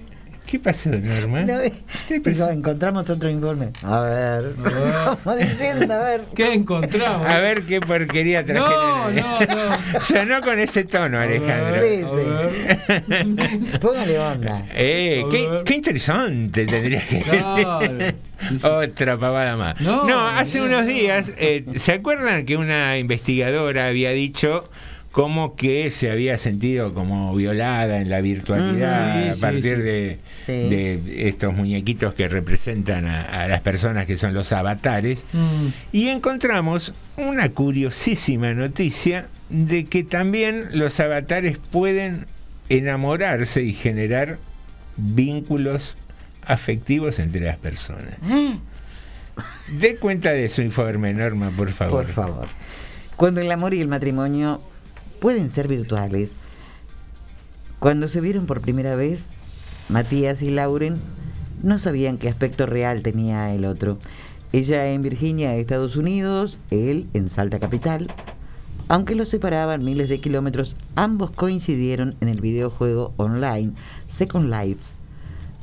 ¿Qué 0.49 0.57
pasó, 0.57 0.89
Norma? 0.89 1.41
No, 1.41 1.59
digo, 1.59 2.49
encontramos 2.49 3.07
otro 3.09 3.29
informe. 3.29 3.69
A 3.83 3.99
ver, 4.01 4.53
estamos 4.65 5.37
diciendo, 5.37 5.93
a 5.93 5.99
ver. 5.99 6.21
¿Qué 6.35 6.53
encontramos? 6.53 7.27
A 7.29 7.37
ver 7.37 7.63
qué 7.63 7.79
porquería 7.79 8.43
trajeron. 8.43 9.15
No, 9.15 9.45
no, 9.45 9.69
no. 9.93 10.01
Sonó 10.01 10.41
con 10.41 10.57
ese 10.59 10.85
tono, 10.85 11.19
Alejandro. 11.19 11.81
Sí, 11.83 12.03
sí. 12.03 13.77
Póngale 13.79 14.17
onda. 14.17 14.63
Eh, 14.73 15.23
qué, 15.29 15.61
qué 15.65 15.75
interesante 15.75 16.65
tendría 16.65 17.05
que 17.05 17.19
Claro. 17.19 18.13
Otra 18.63 19.17
pavada 19.17 19.55
más. 19.55 19.79
No, 19.81 20.05
No, 20.07 20.27
hace 20.29 20.57
no, 20.59 20.65
unos 20.65 20.81
no. 20.85 20.87
días, 20.87 21.31
eh, 21.37 21.63
¿se 21.75 21.91
acuerdan 21.91 22.45
que 22.47 22.57
una 22.57 22.97
investigadora 22.97 23.85
había 23.87 24.09
dicho 24.11 24.67
como 25.11 25.55
que 25.55 25.89
se 25.91 26.11
había 26.11 26.37
sentido 26.37 26.93
como 26.93 27.35
violada 27.35 27.99
en 27.99 28.09
la 28.09 28.21
virtualidad 28.21 29.15
Mm, 29.29 29.33
sí, 29.33 29.37
a 29.39 29.41
partir 29.41 29.63
sí. 29.77 29.81
De, 29.81 30.17
Sí. 30.45 30.51
de 30.69 31.27
estos 31.29 31.53
muñequitos 31.53 32.13
que 32.13 32.27
representan 32.27 33.07
a, 33.07 33.23
a 33.43 33.47
las 33.47 33.61
personas 33.61 34.05
que 34.05 34.15
son 34.17 34.33
los 34.33 34.51
avatares? 34.53 35.25
Mm. 35.33 35.67
Y 35.91 36.09
encontramos 36.09 36.93
una 37.17 37.49
curiosísima 37.49 38.53
noticia 38.53 39.25
de 39.49 39.85
que 39.85 40.03
también 40.03 40.69
los 40.73 40.99
avatares 40.99 41.57
pueden 41.57 42.27
enamorarse 42.69 43.63
y 43.63 43.73
generar 43.73 44.37
vínculos 44.95 45.97
afectivos 46.45 47.17
entre 47.19 47.41
las 47.41 47.57
personas. 47.57 48.13
Dé 49.79 49.95
cuenta 49.95 50.31
de 50.31 50.49
su 50.49 50.61
informe, 50.61 51.13
Norma, 51.13 51.51
por 51.55 51.71
favor. 51.71 52.05
Por 52.05 52.13
favor. 52.13 52.47
Cuando 53.15 53.41
el 53.41 53.51
amor 53.51 53.73
y 53.73 53.81
el 53.81 53.87
matrimonio 53.87 54.61
pueden 55.19 55.49
ser 55.49 55.67
virtuales. 55.67 56.35
Cuando 57.79 58.07
se 58.07 58.21
vieron 58.21 58.45
por 58.45 58.61
primera 58.61 58.95
vez, 58.95 59.29
Matías 59.89 60.41
y 60.41 60.49
Lauren 60.49 60.97
no 61.63 61.79
sabían 61.79 62.17
qué 62.17 62.29
aspecto 62.29 62.65
real 62.65 63.03
tenía 63.03 63.53
el 63.53 63.65
otro. 63.65 63.97
Ella 64.51 64.91
en 64.91 65.01
Virginia, 65.01 65.55
Estados 65.55 65.95
Unidos, 65.95 66.57
él 66.71 67.07
en 67.13 67.29
Salta 67.29 67.59
Capital. 67.59 68.11
Aunque 68.87 69.13
los 69.13 69.29
separaban 69.29 69.85
miles 69.85 70.09
de 70.09 70.19
kilómetros, 70.19 70.75
ambos 70.95 71.31
coincidieron 71.31 72.15
en 72.21 72.29
el 72.29 72.41
videojuego 72.41 73.13
online 73.17 73.73
Second 74.07 74.49
Life. 74.49 74.81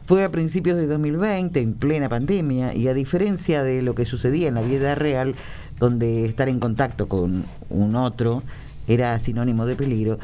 Fue 0.07 0.23
a 0.23 0.29
principios 0.29 0.77
de 0.77 0.87
2020, 0.87 1.61
en 1.61 1.75
plena 1.75 2.09
pandemia, 2.09 2.73
y 2.75 2.87
a 2.87 2.95
diferencia 2.95 3.65
de 3.65 3.83
lo 3.83 3.97
que 3.97 4.07
sucedía 4.07 4.47
en 4.47 4.55
la 4.55 4.63
vida 4.63 4.95
real, 4.95 5.35
donde 5.81 6.25
estar 6.27 6.49
en 6.49 6.61
contacto 6.61 7.09
con 7.09 7.45
un 7.69 7.97
otro 7.97 8.45
era 8.87 9.19
sinónimo 9.19 9.67
de 9.67 9.77
peligro, 9.77 10.19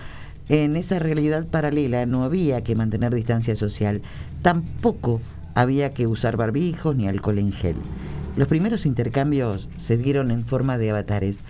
en 0.48 0.76
esa 0.76 0.98
realidad 0.98 1.46
paralela 1.46 2.04
no 2.04 2.24
había 2.24 2.62
que 2.62 2.74
mantener 2.74 3.14
distancia 3.14 3.56
social, 3.56 4.02
tampoco 4.42 5.20
había 5.54 5.94
que 5.94 6.06
usar 6.06 6.36
barbijos 6.36 6.96
ni 6.96 7.08
alcohol 7.08 7.38
en 7.38 7.52
gel. 7.52 7.76
Los 8.36 8.48
primeros 8.48 8.86
intercambios 8.86 9.68
se 9.78 9.96
dieron 9.96 10.30
en 10.30 10.44
forma 10.44 10.78
de 10.78 10.90
avatares. 10.90 11.44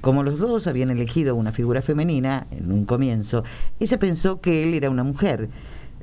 Como 0.00 0.22
los 0.22 0.38
dos 0.38 0.66
habían 0.66 0.90
elegido 0.90 1.34
una 1.34 1.52
figura 1.52 1.82
femenina 1.82 2.46
en 2.50 2.70
un 2.70 2.84
comienzo, 2.84 3.44
ella 3.80 3.98
pensó 3.98 4.40
que 4.40 4.62
él 4.62 4.74
era 4.74 4.90
una 4.90 5.02
mujer. 5.02 5.48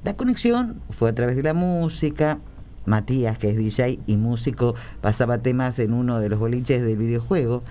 La 0.04 0.16
conexión 0.16 0.82
fue 0.90 1.10
a 1.10 1.16
través 1.16 1.36
de 1.38 1.44
la 1.44 1.54
música. 1.54 2.38
Matías, 2.86 3.40
que 3.40 3.50
es 3.50 3.58
DJ 3.58 4.00
y 4.06 4.18
músico, 4.18 4.76
pasaba 5.02 5.40
temas 5.40 5.80
en 5.80 5.94
uno 5.94 6.20
de 6.20 6.30
los 6.30 6.38
boliches 6.38 6.84
del 6.84 6.98
videojuego. 6.98 7.64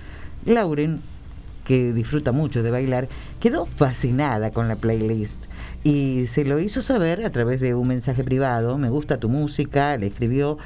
Lauren, 0.45 1.01
que 1.65 1.93
disfruta 1.93 2.33
mucho 2.33 2.63
de 2.63 2.71
bailar, 2.71 3.09
quedó 3.41 3.67
fascinada 3.67 4.51
con 4.51 4.69
la 4.69 4.77
playlist 4.77 5.47
y 5.83 6.27
se 6.27 6.45
lo 6.45 6.59
hizo 6.61 6.83
saber 6.83 7.25
a 7.25 7.31
través 7.31 7.61
de 7.61 7.75
un 7.75 7.89
mensaje 7.89 8.25
privado. 8.25 8.79
Me 8.79 8.89
gusta 8.89 9.19
tu 9.19 9.29
música, 9.29 9.97
le 9.97 10.07
escribió. 10.07 10.59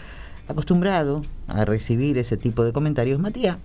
Acostumbrado 0.46 1.24
a 1.46 1.66
recibir 1.66 2.16
ese 2.16 2.38
tipo 2.38 2.64
de 2.64 2.72
comentarios, 2.72 3.20
Matías, 3.20 3.58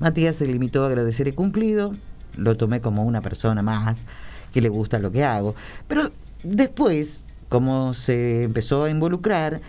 Matías 0.00 0.34
se 0.36 0.46
limitó 0.46 0.82
a 0.82 0.88
agradecer 0.88 1.28
el 1.28 1.34
cumplido. 1.34 1.92
Lo 2.36 2.56
tomé 2.56 2.80
como 2.80 3.04
una 3.04 3.20
persona 3.20 3.62
más 3.62 4.04
que 4.52 4.60
le 4.60 4.68
gusta 4.68 4.98
lo 4.98 5.12
que 5.12 5.22
hago. 5.22 5.54
Pero 5.86 6.10
después, 6.42 7.24
como 7.48 7.94
se 7.94 8.42
empezó 8.42 8.84
a 8.84 8.90
involucrar, 8.90 9.60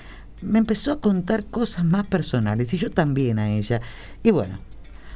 me 0.42 0.60
empezó 0.60 0.94
a 0.94 1.00
contar 1.00 1.46
cosas 1.46 1.86
más 1.86 2.08
personales 2.08 2.74
y 2.74 2.78
yo 2.78 2.90
también 2.90 3.38
a 3.38 3.50
ella. 3.50 3.82
Y 4.24 4.32
bueno, 4.32 4.58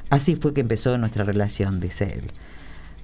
así 0.10 0.36
fue 0.36 0.54
que 0.54 0.62
empezó 0.62 0.98
nuestra 0.98 1.24
relación, 1.24 1.80
dice 1.80 2.14
él. 2.14 2.32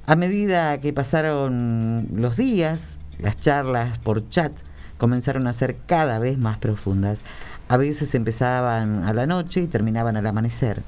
A 0.08 0.16
medida 0.16 0.80
que 0.82 0.94
pasaron 0.94 2.08
los 2.14 2.38
días, 2.38 2.98
las 3.20 3.40
charlas 3.40 3.98
por 4.00 4.30
chat 4.30 4.52
comenzaron 4.98 5.48
a 5.48 5.54
ser 5.54 5.78
cada 5.88 6.20
vez 6.20 6.38
más 6.38 6.58
profundas. 6.58 7.24
A 7.68 7.78
veces 7.78 8.14
empezaban 8.14 9.04
a 9.04 9.14
la 9.14 9.26
noche 9.26 9.62
y 9.62 9.68
terminaban 9.68 10.16
al 10.16 10.28
amanecer. 10.28 10.84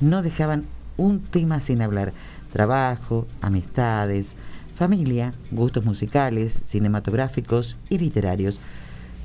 No 0.00 0.22
dejaban 0.22 0.66
un 0.96 1.20
tema 1.22 1.60
sin 1.60 1.80
hablar. 1.80 2.12
Trabajo, 2.52 3.26
amistades, 3.40 4.34
familia, 4.76 5.32
gustos 5.50 5.84
musicales, 5.84 6.60
cinematográficos 6.64 7.76
y 7.88 7.98
literarios. 7.98 8.58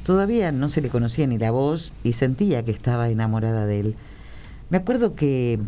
Todavía 0.05 0.53
no 0.53 0.69
se 0.69 0.81
le 0.81 0.89
conocía 0.89 1.27
ni 1.27 1.37
la 1.37 1.51
voz 1.51 1.91
y 2.03 2.13
sentía 2.13 2.63
que 2.63 2.71
estaba 2.71 3.09
enamorada 3.09 3.65
de 3.65 3.79
él. 3.81 3.95
Me 4.69 4.77
acuerdo 4.77 5.15
que 5.15 5.59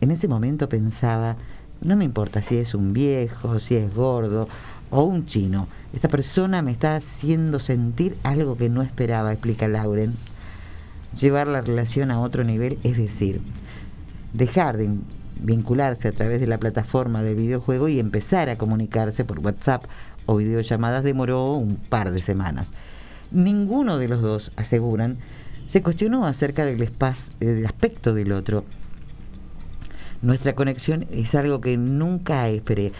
en 0.00 0.10
ese 0.10 0.28
momento 0.28 0.68
pensaba, 0.68 1.36
no 1.80 1.96
me 1.96 2.04
importa 2.04 2.42
si 2.42 2.56
es 2.56 2.74
un 2.74 2.92
viejo, 2.92 3.58
si 3.58 3.76
es 3.76 3.94
gordo 3.94 4.48
o 4.90 5.02
un 5.02 5.26
chino, 5.26 5.68
esta 5.92 6.08
persona 6.08 6.62
me 6.62 6.72
está 6.72 6.96
haciendo 6.96 7.58
sentir 7.58 8.16
algo 8.22 8.56
que 8.56 8.68
no 8.68 8.82
esperaba, 8.82 9.32
explica 9.32 9.68
Lauren. 9.68 10.14
Llevar 11.18 11.46
la 11.46 11.60
relación 11.60 12.10
a 12.10 12.20
otro 12.20 12.42
nivel, 12.42 12.78
es 12.82 12.96
decir, 12.96 13.40
dejar 14.32 14.76
de 14.76 14.90
vincularse 15.40 16.08
a 16.08 16.12
través 16.12 16.40
de 16.40 16.46
la 16.46 16.58
plataforma 16.58 17.22
del 17.22 17.36
videojuego 17.36 17.88
y 17.88 18.00
empezar 18.00 18.48
a 18.50 18.58
comunicarse 18.58 19.24
por 19.24 19.38
WhatsApp 19.40 19.84
o 20.26 20.36
videollamadas 20.36 21.04
demoró 21.04 21.54
un 21.54 21.76
par 21.76 22.10
de 22.10 22.22
semanas. 22.22 22.72
Ninguno 23.30 23.98
de 23.98 24.08
los 24.08 24.22
dos, 24.22 24.52
aseguran, 24.56 25.18
se 25.66 25.82
cuestionó 25.82 26.26
acerca 26.26 26.64
del, 26.64 26.82
aspecto 27.66 28.14
del 28.14 28.32
otro. 28.32 28.64
Nuestra 30.24 30.54
conexión 30.54 31.06
es 31.12 31.34
algo 31.34 31.60
que 31.60 31.76
nunca 31.76 32.48
esperé, 32.48 32.92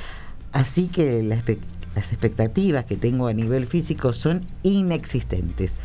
así 0.53 0.89
que 0.89 1.23
las 1.23 2.13
expectativas 2.13 2.85
que 2.85 2.99
tengo 2.99 3.29
a 3.29 3.33
nivel 3.33 3.67
físico 3.67 4.13
son 4.13 4.45
inexistentes. 4.63 5.79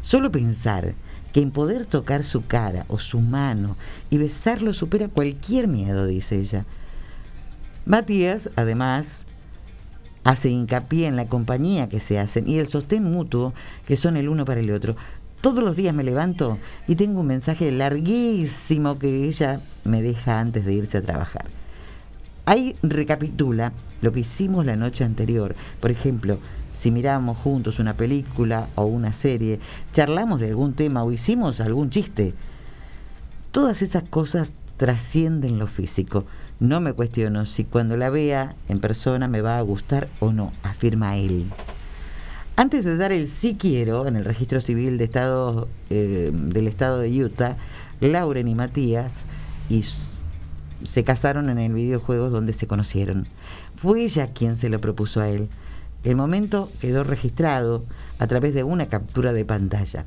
Solo 0.00 0.30
pensar 0.30 0.94
que 1.32 1.40
en 1.40 1.50
poder 1.50 1.86
tocar 1.86 2.22
su 2.22 2.46
cara 2.46 2.84
o 2.86 3.00
su 3.00 3.20
mano 3.20 3.76
y 4.10 4.18
besarlo 4.18 4.74
supera 4.74 5.08
cualquier 5.08 5.66
miedo, 5.66 6.06
dice 6.06 6.38
ella. 6.38 6.64
Matías, 7.84 8.48
además, 8.54 9.24
hace 10.22 10.50
hincapié 10.50 11.08
en 11.08 11.16
la 11.16 11.26
compañía 11.26 11.88
que 11.88 11.98
se 11.98 12.20
hacen 12.20 12.48
y 12.48 12.60
el 12.60 12.68
sostén 12.68 13.02
mutuo 13.02 13.54
que 13.86 13.96
son 13.96 14.16
el 14.16 14.28
uno 14.28 14.44
para 14.44 14.60
el 14.60 14.70
otro. 14.70 14.94
Todos 15.46 15.62
los 15.62 15.76
días 15.76 15.94
me 15.94 16.02
levanto 16.02 16.58
y 16.88 16.96
tengo 16.96 17.20
un 17.20 17.28
mensaje 17.28 17.70
larguísimo 17.70 18.98
que 18.98 19.26
ella 19.26 19.60
me 19.84 20.02
deja 20.02 20.40
antes 20.40 20.64
de 20.66 20.72
irse 20.72 20.98
a 20.98 21.02
trabajar. 21.02 21.44
Ahí 22.46 22.74
recapitula 22.82 23.72
lo 24.02 24.10
que 24.10 24.18
hicimos 24.18 24.66
la 24.66 24.74
noche 24.74 25.04
anterior. 25.04 25.54
Por 25.78 25.92
ejemplo, 25.92 26.40
si 26.74 26.90
miramos 26.90 27.38
juntos 27.38 27.78
una 27.78 27.94
película 27.94 28.66
o 28.74 28.86
una 28.86 29.12
serie, 29.12 29.60
charlamos 29.92 30.40
de 30.40 30.48
algún 30.48 30.72
tema 30.72 31.04
o 31.04 31.12
hicimos 31.12 31.60
algún 31.60 31.90
chiste. 31.90 32.34
Todas 33.52 33.82
esas 33.82 34.02
cosas 34.02 34.56
trascienden 34.76 35.60
lo 35.60 35.68
físico. 35.68 36.24
No 36.58 36.80
me 36.80 36.92
cuestiono 36.92 37.46
si 37.46 37.62
cuando 37.62 37.96
la 37.96 38.10
vea 38.10 38.56
en 38.68 38.80
persona 38.80 39.28
me 39.28 39.42
va 39.42 39.58
a 39.58 39.62
gustar 39.62 40.08
o 40.18 40.32
no, 40.32 40.52
afirma 40.64 41.16
él. 41.18 41.46
Antes 42.58 42.86
de 42.86 42.96
dar 42.96 43.12
el 43.12 43.26
sí 43.26 43.58
quiero 43.60 44.06
en 44.06 44.16
el 44.16 44.24
registro 44.24 44.62
civil 44.62 44.96
de 44.96 45.04
estado, 45.04 45.68
eh, 45.90 46.30
del 46.32 46.68
estado 46.68 47.00
de 47.00 47.22
Utah, 47.22 47.58
Lauren 48.00 48.48
y 48.48 48.54
Matías 48.54 49.26
y 49.68 49.84
se 50.86 51.04
casaron 51.04 51.50
en 51.50 51.58
el 51.58 51.74
videojuego 51.74 52.30
donde 52.30 52.54
se 52.54 52.66
conocieron. 52.66 53.26
Fue 53.76 54.04
ella 54.04 54.28
quien 54.32 54.56
se 54.56 54.70
lo 54.70 54.80
propuso 54.80 55.20
a 55.20 55.28
él. 55.28 55.50
El 56.02 56.16
momento 56.16 56.70
quedó 56.80 57.04
registrado 57.04 57.84
a 58.18 58.26
través 58.26 58.54
de 58.54 58.64
una 58.64 58.86
captura 58.86 59.34
de 59.34 59.44
pantalla. 59.44 60.06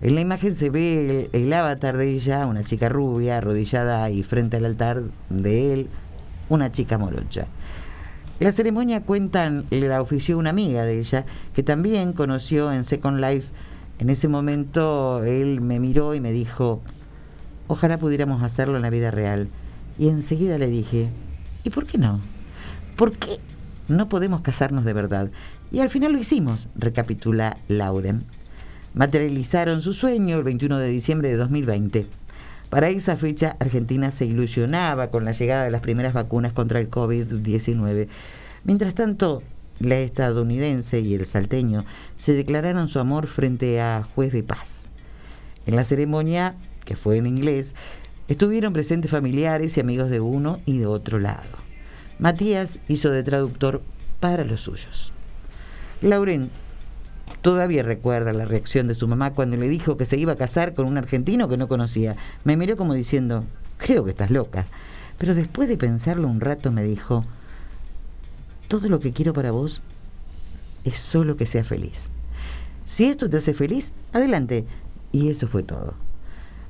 En 0.00 0.16
la 0.16 0.22
imagen 0.22 0.56
se 0.56 0.70
ve 0.70 1.28
el, 1.32 1.44
el 1.44 1.52
avatar 1.52 1.96
de 1.96 2.10
ella, 2.10 2.46
una 2.46 2.64
chica 2.64 2.88
rubia, 2.88 3.36
arrodillada 3.36 4.10
y 4.10 4.24
frente 4.24 4.56
al 4.56 4.64
altar 4.64 5.04
de 5.30 5.72
él, 5.72 5.88
una 6.48 6.72
chica 6.72 6.98
morocha. 6.98 7.46
La 8.40 8.50
ceremonia 8.50 9.00
cuentan, 9.00 9.64
la 9.70 10.02
ofició 10.02 10.38
una 10.38 10.50
amiga 10.50 10.84
de 10.84 10.98
ella, 10.98 11.24
que 11.54 11.62
también 11.62 12.12
conoció 12.12 12.72
en 12.72 12.82
Second 12.82 13.20
Life. 13.20 13.48
En 14.00 14.10
ese 14.10 14.26
momento 14.26 15.22
él 15.22 15.60
me 15.60 15.78
miró 15.78 16.14
y 16.14 16.20
me 16.20 16.32
dijo, 16.32 16.82
ojalá 17.68 17.96
pudiéramos 17.96 18.42
hacerlo 18.42 18.74
en 18.74 18.82
la 18.82 18.90
vida 18.90 19.12
real. 19.12 19.48
Y 20.00 20.08
enseguida 20.08 20.58
le 20.58 20.66
dije, 20.66 21.10
¿y 21.62 21.70
por 21.70 21.86
qué 21.86 21.96
no? 21.96 22.20
¿Por 22.96 23.12
qué 23.12 23.38
no 23.86 24.08
podemos 24.08 24.40
casarnos 24.40 24.84
de 24.84 24.94
verdad? 24.94 25.30
Y 25.70 25.78
al 25.78 25.90
final 25.90 26.12
lo 26.12 26.18
hicimos, 26.18 26.66
recapitula 26.74 27.56
Lauren. 27.68 28.24
Materializaron 28.94 29.80
su 29.80 29.92
sueño 29.92 30.38
el 30.38 30.42
21 30.42 30.78
de 30.78 30.88
diciembre 30.88 31.28
de 31.28 31.36
2020. 31.36 32.06
Para 32.74 32.88
esa 32.88 33.14
fecha, 33.14 33.54
Argentina 33.60 34.10
se 34.10 34.24
ilusionaba 34.24 35.06
con 35.06 35.24
la 35.24 35.30
llegada 35.30 35.62
de 35.62 35.70
las 35.70 35.80
primeras 35.80 36.12
vacunas 36.12 36.52
contra 36.52 36.80
el 36.80 36.90
COVID-19. 36.90 38.08
Mientras 38.64 38.94
tanto, 38.94 39.44
la 39.78 40.00
estadounidense 40.00 40.98
y 40.98 41.14
el 41.14 41.24
salteño 41.24 41.84
se 42.16 42.32
declararon 42.32 42.88
su 42.88 42.98
amor 42.98 43.28
frente 43.28 43.80
a 43.80 44.02
juez 44.16 44.32
de 44.32 44.42
paz. 44.42 44.88
En 45.66 45.76
la 45.76 45.84
ceremonia, 45.84 46.56
que 46.84 46.96
fue 46.96 47.16
en 47.16 47.28
inglés, 47.28 47.76
estuvieron 48.26 48.72
presentes 48.72 49.12
familiares 49.12 49.76
y 49.76 49.80
amigos 49.80 50.10
de 50.10 50.18
uno 50.18 50.58
y 50.66 50.78
de 50.78 50.86
otro 50.86 51.20
lado. 51.20 51.44
Matías 52.18 52.80
hizo 52.88 53.10
de 53.10 53.22
traductor 53.22 53.82
para 54.18 54.42
los 54.42 54.62
suyos. 54.62 55.12
Lauren 56.02 56.50
todavía 57.44 57.82
recuerda 57.82 58.32
la 58.32 58.46
reacción 58.46 58.88
de 58.88 58.94
su 58.94 59.06
mamá 59.06 59.32
cuando 59.32 59.58
le 59.58 59.68
dijo 59.68 59.98
que 59.98 60.06
se 60.06 60.16
iba 60.16 60.32
a 60.32 60.36
casar 60.36 60.72
con 60.72 60.86
un 60.86 60.96
argentino 60.96 61.46
que 61.46 61.58
no 61.58 61.68
conocía. 61.68 62.16
Me 62.42 62.56
miró 62.56 62.78
como 62.78 62.94
diciendo, 62.94 63.44
creo 63.76 64.02
que 64.02 64.12
estás 64.12 64.30
loca. 64.30 64.64
Pero 65.18 65.34
después 65.34 65.68
de 65.68 65.76
pensarlo 65.76 66.26
un 66.26 66.40
rato 66.40 66.72
me 66.72 66.82
dijo, 66.82 67.22
todo 68.66 68.88
lo 68.88 68.98
que 68.98 69.12
quiero 69.12 69.34
para 69.34 69.50
vos 69.50 69.82
es 70.84 70.98
solo 70.98 71.36
que 71.36 71.44
seas 71.44 71.68
feliz. 71.68 72.08
Si 72.86 73.04
esto 73.04 73.28
te 73.28 73.36
hace 73.36 73.52
feliz, 73.52 73.92
adelante. 74.14 74.64
Y 75.12 75.28
eso 75.28 75.46
fue 75.46 75.62
todo. 75.62 75.92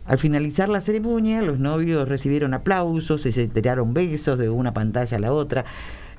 Al 0.07 0.19
finalizar 0.19 0.69
la 0.69 0.81
ceremonia, 0.81 1.41
los 1.41 1.61
novios 1.61 2.09
recibieron 2.09 2.53
aplausos 2.53 3.25
y 3.27 3.31
se 3.31 3.47
tiraron 3.47 3.95
besos 3.95 4.41
de 4.41 4.51
una 4.51 4.75
pantalla 4.75 5.19
a 5.19 5.21
la 5.21 5.33
otra. 5.33 5.67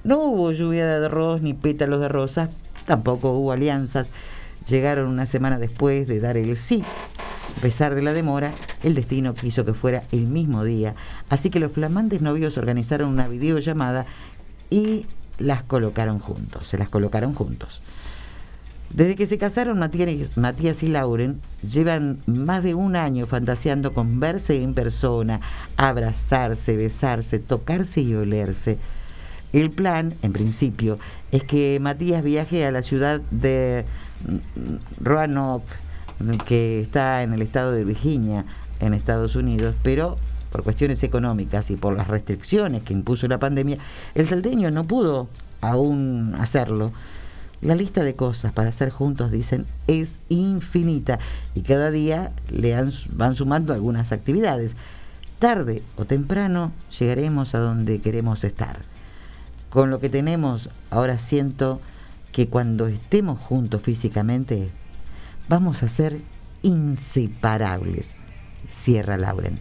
No 0.06 0.22
hubo 0.22 0.54
lluvia 0.54 0.88
de 0.98 1.08
arroz 1.08 1.42
ni 1.42 1.54
pétalos 1.54 2.00
de 2.00 2.08
rosa, 2.08 2.52
tampoco 2.86 3.32
hubo 3.32 3.52
alianzas. 3.52 4.12
Llegaron 4.68 5.10
una 5.10 5.26
semana 5.26 5.60
después 5.60 6.08
de 6.08 6.20
dar 6.20 6.38
el 6.38 6.58
sí. 6.58 6.84
A 7.58 7.62
pesar 7.62 7.96
de 7.96 8.02
la 8.02 8.14
demora, 8.14 8.54
el 8.84 8.96
destino 8.96 9.34
quiso 9.34 9.64
que 9.64 9.74
fuera 9.74 10.04
el 10.12 10.28
mismo 10.28 10.64
día, 10.64 10.94
así 11.30 11.50
que 11.50 11.60
los 11.60 11.72
flamantes 11.72 12.22
novios 12.22 12.58
organizaron 12.58 13.10
una 13.10 13.28
videollamada 13.28 14.06
y 14.70 15.06
las 15.38 15.64
colocaron 15.64 16.20
juntos, 16.20 16.68
se 16.68 16.78
las 16.78 16.90
colocaron 16.90 17.34
juntos. 17.34 17.82
Desde 18.90 19.16
que 19.16 19.28
se 19.28 19.38
casaron 19.38 19.80
Matías, 19.80 20.84
y 20.84 20.88
Lauren, 20.88 21.42
llevan 21.64 22.20
más 22.28 22.64
de 22.64 22.76
un 22.76 22.96
año 22.96 23.26
fantaseando 23.26 23.94
con 23.94 24.20
verse 24.20 24.62
en 24.62 24.74
persona, 24.74 25.42
abrazarse, 25.76 26.78
besarse, 26.78 27.40
tocarse 27.40 28.02
y 28.02 28.16
olerse. 28.16 28.78
El 29.54 29.72
plan, 29.72 30.16
en 30.22 30.34
principio, 30.34 31.00
es 31.32 31.44
que 31.44 31.78
Matías 31.82 32.24
viaje 32.24 32.66
a 32.66 32.72
la 32.72 32.82
ciudad 32.82 33.22
de 33.32 33.86
Roanoke, 35.00 35.66
que 36.48 36.82
está 36.82 37.24
en 37.24 37.34
el 37.34 37.42
estado 37.42 37.72
de 37.72 37.84
Virginia, 37.84 38.46
en 38.80 38.94
Estados 38.94 39.36
Unidos, 39.36 39.76
pero 39.84 40.18
por 40.52 40.64
cuestiones 40.64 41.04
económicas 41.04 41.70
y 41.72 41.76
por 41.76 41.96
las 41.96 42.08
restricciones 42.08 42.84
que 42.84 42.94
impuso 42.94 43.28
la 43.28 43.40
pandemia, 43.40 43.78
el 44.16 44.28
salteño 44.28 44.72
no 44.72 44.86
pudo 44.86 45.28
aún 45.62 46.36
hacerlo. 46.40 46.92
La 47.62 47.76
lista 47.76 48.04
de 48.04 48.16
cosas 48.16 48.54
para 48.54 48.70
hacer 48.70 48.90
juntos, 48.90 49.32
dicen, 49.32 49.66
es 49.88 50.20
infinita 50.30 51.20
y 51.56 51.62
cada 51.62 51.90
día 51.90 52.32
le 52.50 52.76
han- 52.76 52.92
van 53.12 53.36
sumando 53.36 53.74
algunas 53.74 54.12
actividades. 54.12 54.76
Tarde 55.40 55.82
o 55.98 56.06
temprano 56.06 56.72
llegaremos 56.98 57.56
a 57.56 57.60
donde 57.60 58.00
queremos 58.00 58.44
estar. 58.44 58.80
Con 59.70 59.90
lo 59.90 60.00
que 60.00 60.10
tenemos, 60.10 60.70
ahora 60.92 61.18
siento 61.20 61.82
que 62.36 62.50
cuando 62.50 62.88
estemos 62.88 63.40
juntos 63.40 63.82
físicamente, 63.82 64.68
vamos 65.48 65.84
a 65.84 65.88
ser 65.88 66.18
inseparables. 66.64 68.18
Cierra 68.68 69.16
Lauren. 69.16 69.58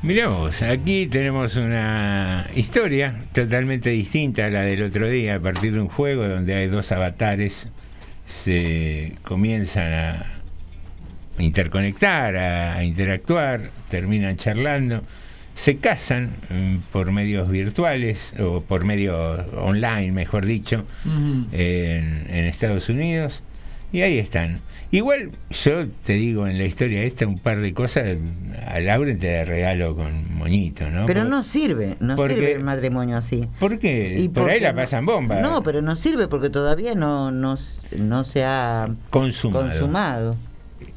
Mirá 0.00 0.28
vos, 0.28 0.62
aquí 0.62 1.06
tenemos 1.08 1.56
una 1.56 2.46
historia 2.56 3.22
totalmente 3.34 3.90
distinta 3.90 4.46
a 4.46 4.48
la 4.48 4.62
del 4.62 4.82
otro 4.82 5.10
día, 5.10 5.34
a 5.34 5.40
partir 5.40 5.74
de 5.74 5.80
un 5.80 5.88
juego 5.88 6.26
donde 6.26 6.54
hay 6.54 6.68
dos 6.68 6.90
avatares, 6.90 7.68
se 8.24 9.16
comienzan 9.22 9.92
a 9.92 10.26
interconectar, 11.38 12.34
a 12.34 12.82
interactuar, 12.82 13.60
terminan 13.90 14.38
charlando, 14.38 15.02
se 15.58 15.76
casan 15.78 16.30
mm, 16.50 16.76
por 16.92 17.10
medios 17.10 17.48
virtuales 17.50 18.32
o 18.38 18.60
por 18.60 18.84
medio 18.84 19.16
online, 19.60 20.12
mejor 20.12 20.46
dicho, 20.46 20.84
en, 21.52 22.26
en 22.28 22.44
Estados 22.46 22.88
Unidos, 22.88 23.42
y 23.92 24.02
ahí 24.02 24.18
están. 24.18 24.60
Igual 24.90 25.32
yo 25.50 25.86
te 26.06 26.14
digo 26.14 26.46
en 26.46 26.56
la 26.58 26.64
historia 26.64 27.02
esta 27.02 27.26
un 27.26 27.38
par 27.38 27.60
de 27.60 27.74
cosas, 27.74 28.16
a 28.66 28.78
Lauren 28.80 29.18
te 29.18 29.30
la 29.36 29.44
regalo 29.44 29.94
con 29.96 30.34
moñito, 30.34 30.88
¿no? 30.90 31.04
Pero 31.06 31.22
Por- 31.22 31.30
no 31.30 31.42
sirve, 31.42 31.96
no 32.00 32.16
porque- 32.16 32.36
sirve 32.36 32.52
el 32.52 32.62
matrimonio 32.64 33.16
así. 33.18 33.46
¿Por 33.58 33.78
qué? 33.78 34.14
Y 34.18 34.28
Por 34.28 34.48
ahí 34.48 34.60
la 34.60 34.74
pasan 34.74 35.04
bomba. 35.04 35.40
No, 35.40 35.62
pero 35.62 35.82
no 35.82 35.94
sirve 35.96 36.26
porque 36.28 36.48
todavía 36.48 36.94
no, 36.94 37.30
no, 37.30 37.56
no 37.98 38.24
se 38.24 38.44
ha 38.44 38.88
Consumado. 39.10 39.68
consumado. 39.68 40.36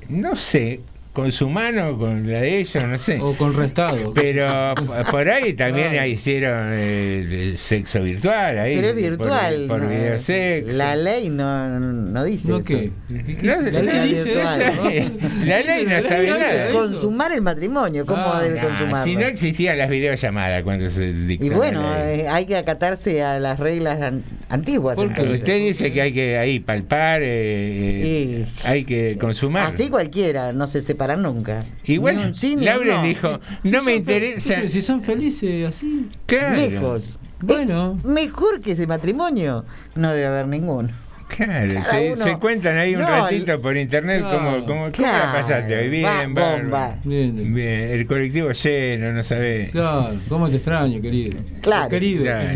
No 0.08 0.36
sé, 0.38 0.80
con 1.14 1.30
su 1.34 1.50
mano, 1.50 1.98
con 1.98 2.32
la 2.32 2.40
de 2.40 2.60
ellos, 2.60 2.84
no 2.86 2.98
sé. 2.98 3.20
O 3.20 3.36
con 3.36 3.54
restado. 3.54 4.14
Pero 4.14 4.74
por 5.12 5.30
ahí 5.30 5.54
también 5.54 5.92
Claro. 5.92 6.08
hicieron 6.08 6.70
eh, 6.72 7.50
el 7.52 7.58
sexo 7.58 8.02
virtual. 8.02 8.58
Ahí, 8.60 8.76
Pero 8.78 8.88
es 8.88 8.94
por- 8.94 9.02
virtual. 9.02 9.66
Por, 9.68 9.82
no, 9.82 9.90
videosexo. 9.90 10.72
La 10.78 10.96
ley 10.96 11.28
no, 11.30 11.80
no 11.80 12.24
dice 12.24 12.50
¿No 12.50 12.60
eso. 12.60 12.68
qué? 12.70 12.92
No, 13.10 13.62
La 13.62 13.72
la 13.72 13.82
ley 13.82 13.94
ley 14.00 14.10
dice 14.10 14.24
virtual, 14.24 14.62
eso. 14.62 14.84
¿no? 14.84 15.46
La 15.46 15.60
ley 15.62 15.86
no 15.86 16.02
sabe 16.04 16.28
nada. 16.30 16.72
Consumar 16.72 17.32
el 17.34 17.42
matrimonio, 17.42 18.06
¿cómo 18.06 18.22
Ah, 18.24 18.42
debe 18.42 18.56
nah, 18.62 18.68
consumarlo? 18.68 19.04
si 19.04 19.16
no 19.18 19.26
existían 19.26 19.78
las 19.78 19.90
videollamadas 19.90 20.64
cuando 20.64 20.90
se 20.90 21.12
dictó 21.12 21.46
y 21.46 21.50
la 21.50 21.58
bueno, 21.58 21.94
ley. 22.06 22.22
eh, 22.22 22.28
hay 22.30 22.46
que 22.46 22.56
acatarse 22.56 23.22
a 23.22 23.38
las 23.40 23.60
reglas 23.60 24.02
an- 24.02 24.24
antiguas. 24.50 24.96
Porque 24.96 25.24
usted 25.24 25.60
dice 25.60 25.92
que 25.92 26.02
hay 26.02 26.14
que 26.14 26.38
ahí 26.38 26.60
palpar, 26.62 27.22
eh, 27.22 27.28
eh, 27.32 28.46
hay 28.64 28.86
que 28.86 29.18
consumar. 29.20 29.68
Así 29.68 29.90
cualquiera, 29.90 30.54
no 30.54 30.68
se 30.68 30.80
separan 31.02 31.22
nunca. 31.24 31.66
Igual, 31.86 32.18
Ni 32.18 32.24
un 32.26 32.36
sí, 32.36 32.50
ni 32.56 32.62
un 32.62 32.66
Lauren 32.66 32.96
no. 32.98 33.04
dijo, 33.04 33.40
Si 33.64 33.72
no 33.72 33.84
me 33.84 33.96
interesa. 33.96 34.70
Si 34.70 34.82
son 34.82 35.02
felices 35.02 35.68
así. 35.68 36.08
Claro. 36.28 36.56
Lejos. 36.56 37.18
Bueno. 37.40 37.98
Eh, 38.04 38.08
mejor 38.08 38.62
que 38.62 38.74
ese 38.74 38.86
matrimonio, 38.86 39.66
no 39.96 40.12
debe 40.14 40.28
haber 40.28 40.48
ninguno. 40.48 40.90
Claro, 41.36 41.82
se, 41.90 42.12
uno- 42.12 42.24
se 42.26 42.36
cuentan 42.40 42.78
ahí 42.78 42.94
un 42.94 43.02
No, 43.04 43.08
ratito 43.08 43.60
por 43.62 43.78
internet 43.78 44.20
Claro. 44.20 44.38
cómo, 44.38 44.66
cómo, 44.66 44.92
cómo 44.92 45.08
la 45.08 45.32
pasaste 45.32 45.78
hoy. 45.78 45.90
Bien, 45.90 46.06
Va- 46.06 46.26
bárbaro. 46.28 46.62
bomba. 46.64 46.96
Bien. 47.06 47.54
Bien, 47.54 47.80
el 47.90 48.06
colectivo 48.06 48.52
lleno, 48.52 49.14
no 49.14 49.24
sabés. 49.24 49.72
Claro, 49.72 50.14
¿cómo 50.28 50.50
te 50.50 50.58
extraño, 50.58 51.02
querido? 51.02 51.40
Claro. 51.62 51.90
Querido. 51.90 52.24
Claro, 52.26 52.50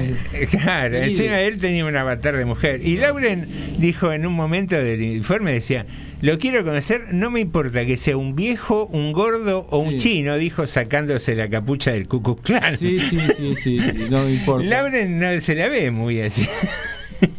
claro, 0.52 0.92
Querido. 0.92 1.04
encima 1.04 1.40
él 1.40 1.58
tenía 1.58 1.86
un 1.86 1.96
avatar 1.96 2.36
de 2.36 2.44
mujer. 2.44 2.82
Y 2.86 2.98
Lauren 2.98 3.48
dijo 3.80 4.12
en 4.12 4.26
un 4.28 4.34
momento 4.34 4.76
del 4.76 5.02
informe, 5.02 5.54
decía, 5.54 5.86
lo 6.22 6.38
quiero 6.40 6.64
conocer, 6.64 7.14
no 7.14 7.30
me 7.32 7.40
importa 7.42 7.86
que 7.86 7.98
sea 7.98 8.18
un 8.18 8.36
viejo, 8.36 8.86
un 8.88 9.12
gordo 9.14 9.68
o 9.70 9.80
un 9.80 9.94
Sí. 9.94 9.98
chino, 10.00 10.38
dijo 10.38 10.66
sacándose 10.68 11.36
la 11.36 11.50
capucha 11.50 11.92
del 11.92 12.08
Ku 12.08 12.22
Klux 12.24 12.42
Klan. 12.42 12.78
Sí, 12.78 13.00
sí, 13.00 13.20
sí, 13.36 13.56
sí, 13.56 13.80
sí, 13.80 14.08
no 14.10 14.24
me 14.24 14.34
importa. 14.34 14.66
Lauren 14.68 15.20
no 15.20 15.40
se 15.42 15.56
la 15.56 15.68
ve 15.68 15.92
muy 15.92 16.22
así. 16.22 16.48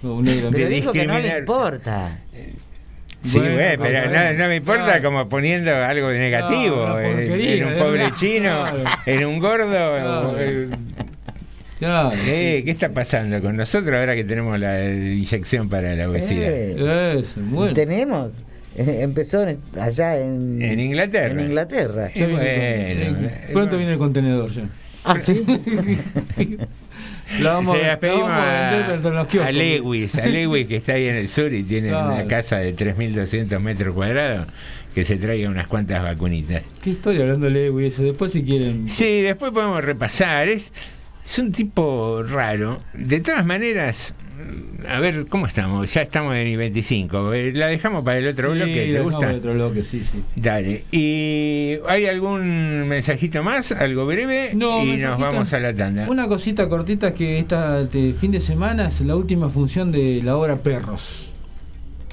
No, 0.03 0.23
negro. 0.23 0.51
Pero 0.53 0.69
dijo 0.69 0.93
que 0.93 1.07
no 1.07 1.19
le 1.19 1.39
importa. 1.39 2.19
Sí, 3.23 3.39
Bueno, 3.40 3.55
güey, 3.57 3.77
pero 3.77 4.11
no, 4.11 4.32
no 4.39 4.48
me 4.48 4.57
importa 4.57 4.85
claro. 4.85 5.03
como 5.03 5.28
poniendo 5.28 5.74
algo 5.74 6.09
de 6.09 6.19
negativo 6.20 6.77
Claro, 6.77 6.94
una 6.94 7.09
en, 7.11 7.16
porquería, 7.28 7.55
en 7.55 7.65
un 7.66 7.74
pobre 7.78 7.98
verdad, 8.03 8.16
chino, 8.16 8.65
claro. 8.65 8.85
en 9.07 9.24
un 9.27 9.39
gordo. 9.40 9.66
Claro. 9.69 10.36
eh, 10.39 10.69
Claro, 11.78 12.12
eh, 12.24 12.62
¿Qué 12.65 12.70
está 12.70 12.89
pasando 12.90 13.40
con 13.43 13.57
nosotros 13.57 13.94
ahora 13.98 14.15
que 14.15 14.24
tenemos 14.24 14.59
la 14.59 14.82
inyección 14.85 15.69
para 15.69 15.94
la 15.94 16.09
obesidad? 16.09 16.48
Eh, 16.51 17.19
Eso, 17.20 17.40
bueno. 17.43 17.74
Tenemos. 17.74 18.44
Eh, 18.78 18.98
empezó 19.01 19.47
en- 19.48 19.59
allá 19.81 20.19
en, 20.20 20.61
En 20.61 20.78
Inglaterra. 20.81 21.32
en 21.32 21.40
Inglaterra. 21.40 22.11
Bueno, 22.15 22.39
Eh, 22.43 23.15
eh, 23.16 23.51
Pronto 23.53 23.77
viene 23.78 23.93
el 23.94 23.98
contenedor 23.98 24.51
ya. 24.53 24.65
Ah, 25.05 25.19
sí. 25.20 25.44
Vamos, 27.43 27.77
Se 27.77 27.82
la 27.82 27.89
la 27.89 27.98
pedimos 28.01 28.20
vamos 28.28 28.39
a 28.40 28.89
vender. 28.93 29.55
Lewis, 29.55 30.16
a 30.16 30.27
Lewis 30.27 30.66
que 30.69 30.77
está 30.77 30.93
ahí 30.93 31.09
en 31.09 31.16
el 31.16 31.28
sur 31.28 31.53
y 31.53 31.65
tiene 31.65 31.89
Claro. 31.89 32.15
una 32.15 32.27
casa 32.28 32.59
de 32.59 32.73
3.200 32.74 33.59
metros 33.61 33.94
cuadrados, 33.94 34.47
que 34.94 35.03
se 35.05 35.16
traiga 35.16 35.48
unas 35.51 35.66
cuantas 35.66 36.03
vacunitas. 36.03 36.62
¿Qué 36.82 36.90
historia 36.90 37.23
hablando 37.23 37.47
de 37.47 37.53
Lewis? 37.53 37.94
eso? 37.94 38.05
Después 38.05 38.31
si 38.32 38.44
quieren. 38.44 38.89
Sí, 38.89 39.23
después 39.23 39.51
podemos 39.53 39.82
repasar. 39.85 40.48
Es, 40.48 40.73
es 41.24 41.39
un 41.40 41.51
tipo 41.53 42.23
raro. 42.23 42.78
De 42.94 43.20
todas 43.20 43.44
maneras, 43.44 44.15
a 44.88 45.00
ver, 45.00 45.26
¿cómo 45.28 45.46
estamos? 45.46 45.92
Ya 45.92 46.02
estamos 46.02 46.34
en 46.34 46.46
el 46.46 46.56
25. 46.56 47.32
Eh, 47.34 47.52
La 47.54 47.66
dejamos 47.66 48.04
para 48.04 48.18
el 48.18 48.26
otro 48.28 48.52
Sí, 48.52 48.56
bloque, 48.58 48.92
¿te 48.92 49.00
gusta? 49.00 49.30
el 49.30 49.36
otro 49.36 49.54
bloque, 49.54 49.84
sí, 49.84 50.04
sí. 50.04 50.22
Dale. 50.36 50.84
¿Y 50.92 51.78
hay 51.88 52.06
algún 52.06 52.86
mensajito 52.88 53.42
más? 53.42 53.72
¿Algo 53.72 54.06
breve? 54.06 54.50
No, 54.54 54.84
y 54.84 54.96
nos 54.98 55.18
vamos 55.18 55.52
a 55.52 55.58
la 55.60 55.74
tanda. 55.74 56.06
Una 56.08 56.26
cosita 56.28 56.68
cortita 56.68 57.14
que 57.14 57.38
este 57.38 58.14
fin 58.14 58.32
de 58.32 58.40
semana 58.40 58.88
es 58.88 59.00
la 59.00 59.16
última 59.16 59.48
función 59.48 59.92
de 59.92 60.20
la 60.22 60.36
obra 60.36 60.56
Perros. 60.56 61.32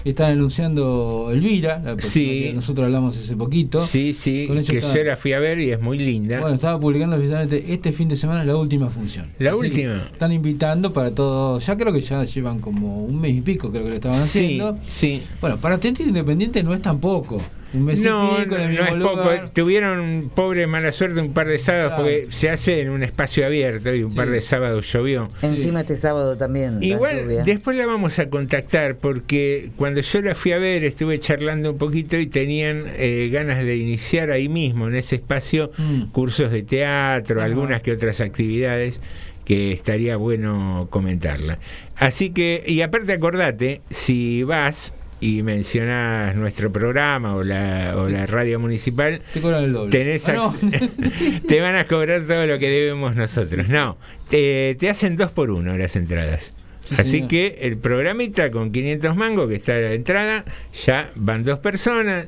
Están 0.05 0.31
anunciando 0.31 1.29
Elvira, 1.31 1.77
la 1.77 1.95
persona 1.95 2.11
Sí. 2.11 2.41
que 2.43 2.53
nosotros 2.53 2.85
hablamos 2.85 3.17
hace 3.17 3.35
poquito. 3.37 3.81
Sí, 3.83 4.13
sí, 4.13 4.47
Con 4.47 4.61
que 4.63 4.81
yo 4.81 5.03
la 5.03 5.15
fui 5.15 5.31
a 5.33 5.39
ver 5.39 5.59
y 5.59 5.71
es 5.71 5.79
muy 5.81 5.97
linda. 5.97 6.39
Bueno, 6.41 6.55
estaba 6.55 6.79
publicando 6.79 7.15
oficialmente 7.15 7.63
este 7.73 7.91
fin 7.93 8.09
de 8.09 8.15
semana 8.15 8.41
es 8.41 8.47
la 8.47 8.57
última 8.57 8.89
función. 8.89 9.27
La 9.39 9.51
Así 9.51 9.59
última. 9.59 10.03
Están 10.11 10.31
invitando 10.33 10.91
para 10.91 11.13
todos. 11.15 11.65
Ya 11.65 11.77
creo 11.77 11.93
que 11.93 12.01
ya 12.01 12.23
llevan 12.23 12.59
como 12.59 13.03
un 13.05 13.19
mes 13.21 13.33
y 13.35 13.41
pico, 13.41 13.71
creo 13.71 13.83
que 13.83 13.89
lo 13.89 13.95
estaban 13.95 14.17
Sí, 14.25 14.39
haciendo. 14.39 14.77
sí. 14.89 15.21
Bueno, 15.39 15.57
para 15.57 15.77
Teatro 15.77 16.05
Independiente 16.05 16.61
no 16.63 16.73
es 16.73 16.81
tampoco. 16.81 17.41
Un 17.73 17.85
mes 17.85 17.99
No, 18.01 18.37
y 18.39 18.43
pico 18.43 18.55
en 18.55 18.61
el 18.61 18.75
no 18.75 18.83
mismo 18.83 18.97
es 19.09 19.17
poco. 19.17 19.49
Tuvieron 19.53 20.31
pobre 20.35 20.67
mala 20.67 20.91
suerte 20.91 21.19
un 21.21 21.33
par 21.33 21.47
de 21.47 21.57
sábados 21.57 21.89
Claro. 21.93 22.03
porque 22.03 22.27
se 22.31 22.49
hace 22.49 22.81
en 22.81 22.89
un 22.89 23.03
espacio 23.03 23.45
abierto 23.45 23.93
y 23.93 24.03
un 24.03 24.13
par 24.13 24.29
de 24.29 24.41
sábados 24.41 24.91
llovió. 24.91 25.27
Encima 25.41 25.81
este 25.81 25.97
sábado 25.97 26.37
también. 26.37 26.77
Igual 26.81 27.27
después 27.45 27.75
la 27.75 27.85
vamos 27.85 28.19
a 28.19 28.29
contactar 28.29 28.95
porque 28.97 29.71
cuando 29.75 30.01
yo 30.01 30.21
la 30.21 30.35
fui 30.35 30.51
a 30.51 30.57
ver 30.59 30.83
estuve 30.83 31.19
charlando 31.19 31.71
un 31.71 31.77
poquito 31.77 32.17
y 32.17 32.27
tenían 32.27 32.83
eh, 32.95 33.29
ganas 33.31 33.63
de 33.63 33.75
iniciar 33.77 34.31
ahí 34.31 34.49
mismo 34.49 34.87
en 34.87 34.95
ese 34.95 35.15
espacio 35.15 35.71
Mm. 35.77 36.11
cursos 36.11 36.51
de 36.51 36.61
teatro, 36.63 37.39
Ajá. 37.39 37.45
algunas 37.45 37.81
que 37.81 37.91
otras 37.91 38.21
actividades 38.21 39.01
que 39.45 39.71
estaría 39.71 40.15
bueno 40.15 40.87
comentarla. 40.89 41.57
Así 41.95 42.29
que, 42.29 42.63
y 42.65 42.81
aparte 42.81 43.13
acordate, 43.13 43.81
si 43.89 44.43
vas 44.43 44.93
y 45.23 45.41
mencionás 45.43 46.35
nuestro 46.35 46.71
programa 46.71 47.35
o 47.35 47.43
la, 47.43 47.93
o 47.97 48.09
la 48.09 48.25
radio 48.25 48.59
municipal, 48.59 49.21
Te 49.33 49.39
cobran 49.41 49.63
el 49.65 49.73
doble. 49.73 49.91
tenés 49.91 50.27
Ah, 50.27 50.33
no. 50.33 50.55
te 51.47 51.61
van 51.61 51.75
a 51.75 51.87
cobrar 51.87 52.23
todo 52.23 52.45
lo 52.45 52.59
que 52.59 52.69
debemos 52.69 53.15
nosotros. 53.15 53.69
No, 53.69 53.97
te, 54.29 54.75
te 54.79 54.89
hacen 54.89 55.15
dos 55.15 55.31
por 55.31 55.49
uno 55.51 55.77
las 55.77 55.95
entradas. 55.95 56.53
Sí, 56.85 56.95
Así 56.97 57.11
señor. 57.11 57.29
que 57.29 57.57
el 57.61 57.77
programita 57.77 58.51
con 58.51 58.71
500 58.73 59.15
mangos 59.15 59.47
que 59.47 59.55
está 59.55 59.75
a 59.75 59.79
la 59.79 59.93
entrada, 59.93 60.43
ya 60.85 61.09
van 61.15 61.45
dos 61.45 61.59
personas. 61.59 62.25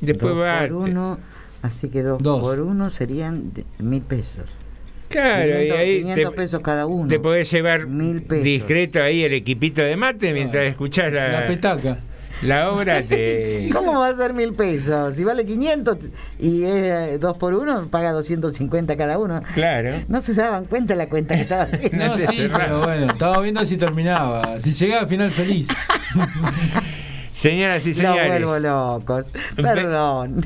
Después 0.00 0.34
Dos 0.34 0.42
va. 0.42 0.60
por 0.62 0.72
uno, 0.72 1.18
así 1.62 1.88
que 1.88 2.02
dos, 2.02 2.20
Dos. 2.20 2.40
por 2.40 2.60
uno 2.60 2.90
serían 2.90 3.52
mil 3.78 4.02
pesos. 4.02 4.50
Claro, 5.08 5.48
y 5.48 5.68
500, 5.68 5.78
ahí 5.78 5.98
500 6.00 6.30
te, 6.30 6.36
pesos 6.36 6.60
cada 6.62 6.86
uno. 6.86 7.06
te 7.08 7.20
podés 7.20 7.48
llevar 7.52 7.86
Mil 7.86 8.22
pesos. 8.22 8.42
discreto 8.42 9.00
ahí 9.00 9.22
el 9.22 9.32
equipito 9.34 9.80
de 9.82 9.94
mate 9.96 10.32
mientras 10.32 10.64
escuchás 10.64 11.12
la, 11.12 11.28
La 11.42 11.46
petaca. 11.46 11.98
La 12.42 12.70
obra. 12.70 13.02
Te, 13.02 13.70
¿Cómo 13.72 13.98
va 14.00 14.08
a 14.08 14.14
ser 14.14 14.34
mil 14.34 14.52
pesos? 14.54 15.14
Si 15.14 15.24
vale 15.24 15.44
500 15.44 15.98
y 16.38 16.64
es 16.64 16.70
eh, 16.76 17.18
dos 17.20 17.36
por 17.36 17.54
uno, 17.54 17.86
paga 17.88 18.12
250 18.12 18.96
cada 18.96 19.18
uno. 19.18 19.42
claro. 19.54 20.00
No 20.08 20.20
se 20.20 20.34
daban 20.34 20.64
cuenta 20.66 20.94
la 20.94 21.08
cuenta 21.08 21.34
que 21.36 21.42
estaba 21.42 21.62
haciendo. 21.72 22.06
No, 22.06 22.18
sí, 22.18 22.48
pero 22.54 22.80
bueno, 22.80 23.06
estaba 23.06 23.40
viendo 23.40 23.64
si 23.64 23.76
terminaba. 23.76 24.60
Si 24.60 24.72
llegaba 24.72 25.02
al 25.02 25.08
final 25.08 25.30
feliz. 25.30 25.68
Señoras 27.34 27.84
y 27.84 27.88
Los 27.88 27.96
señores. 27.96 28.28
vuelvo 28.28 28.58
locos. 28.60 29.26
Perdón. 29.56 30.44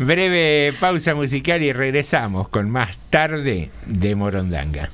Breve 0.00 0.74
pausa 0.80 1.14
musical 1.14 1.62
y 1.62 1.72
regresamos 1.72 2.48
con 2.48 2.68
más 2.68 2.96
tarde 3.10 3.70
de 3.86 4.14
Morondanga. 4.16 4.90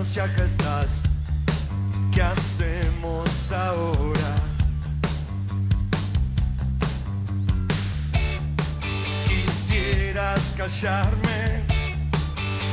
Años 0.00 0.16
y 0.16 0.20
acá 0.20 0.44
estás. 0.44 1.02
¿Qué 2.12 2.22
hacemos 2.22 3.28
ahora? 3.52 4.34
Quisieras 9.26 10.54
callarme, 10.56 11.64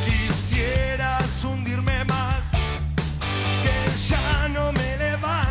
quisieras 0.06 1.44
hundirme 1.44 2.04
más, 2.06 2.52
que 3.64 4.10
ya 4.10 4.48
no 4.50 4.72
me 4.72 4.98
levante. 4.98 5.47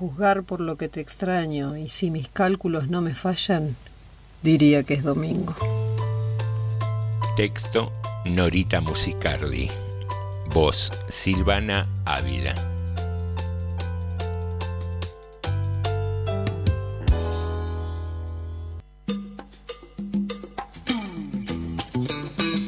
Juzgar 0.00 0.44
por 0.44 0.62
lo 0.62 0.76
que 0.76 0.88
te 0.88 1.02
extraño, 1.02 1.76
y 1.76 1.88
si 1.88 2.10
mis 2.10 2.26
cálculos 2.30 2.88
no 2.88 3.02
me 3.02 3.12
fallan, 3.12 3.76
diría 4.42 4.82
que 4.82 4.94
es 4.94 5.02
domingo. 5.02 5.54
Texto 7.36 7.92
Norita 8.24 8.80
Musicardi. 8.80 9.68
Voz 10.54 10.90
Silvana 11.08 11.84
Ávila. 12.06 12.54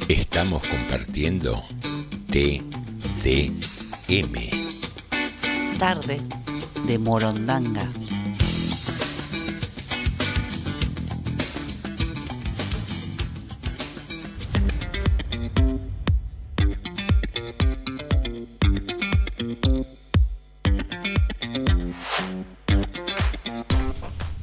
Estamos 0.07 0.63
compartiendo 0.67 1.63
TDM. 2.31 2.69
Tarde 5.79 6.21
de 6.87 6.99
Morondanga. 6.99 7.89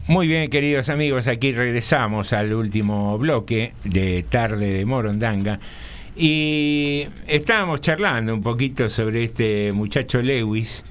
Muy 0.07 0.27
bien, 0.27 0.49
queridos 0.49 0.89
amigos, 0.89 1.27
aquí 1.27 1.51
regresamos 1.51 2.33
al 2.33 2.51
último 2.53 3.17
bloque 3.19 3.73
de 3.83 4.25
Tarde 4.27 4.73
de 4.73 4.85
Morondanga. 4.85 5.59
Y 6.15 7.05
estábamos 7.27 7.81
charlando 7.81 8.33
un 8.33 8.41
poquito 8.41 8.89
sobre 8.89 9.23
este 9.25 9.71
muchacho 9.71 10.21
Lewis, 10.21 10.83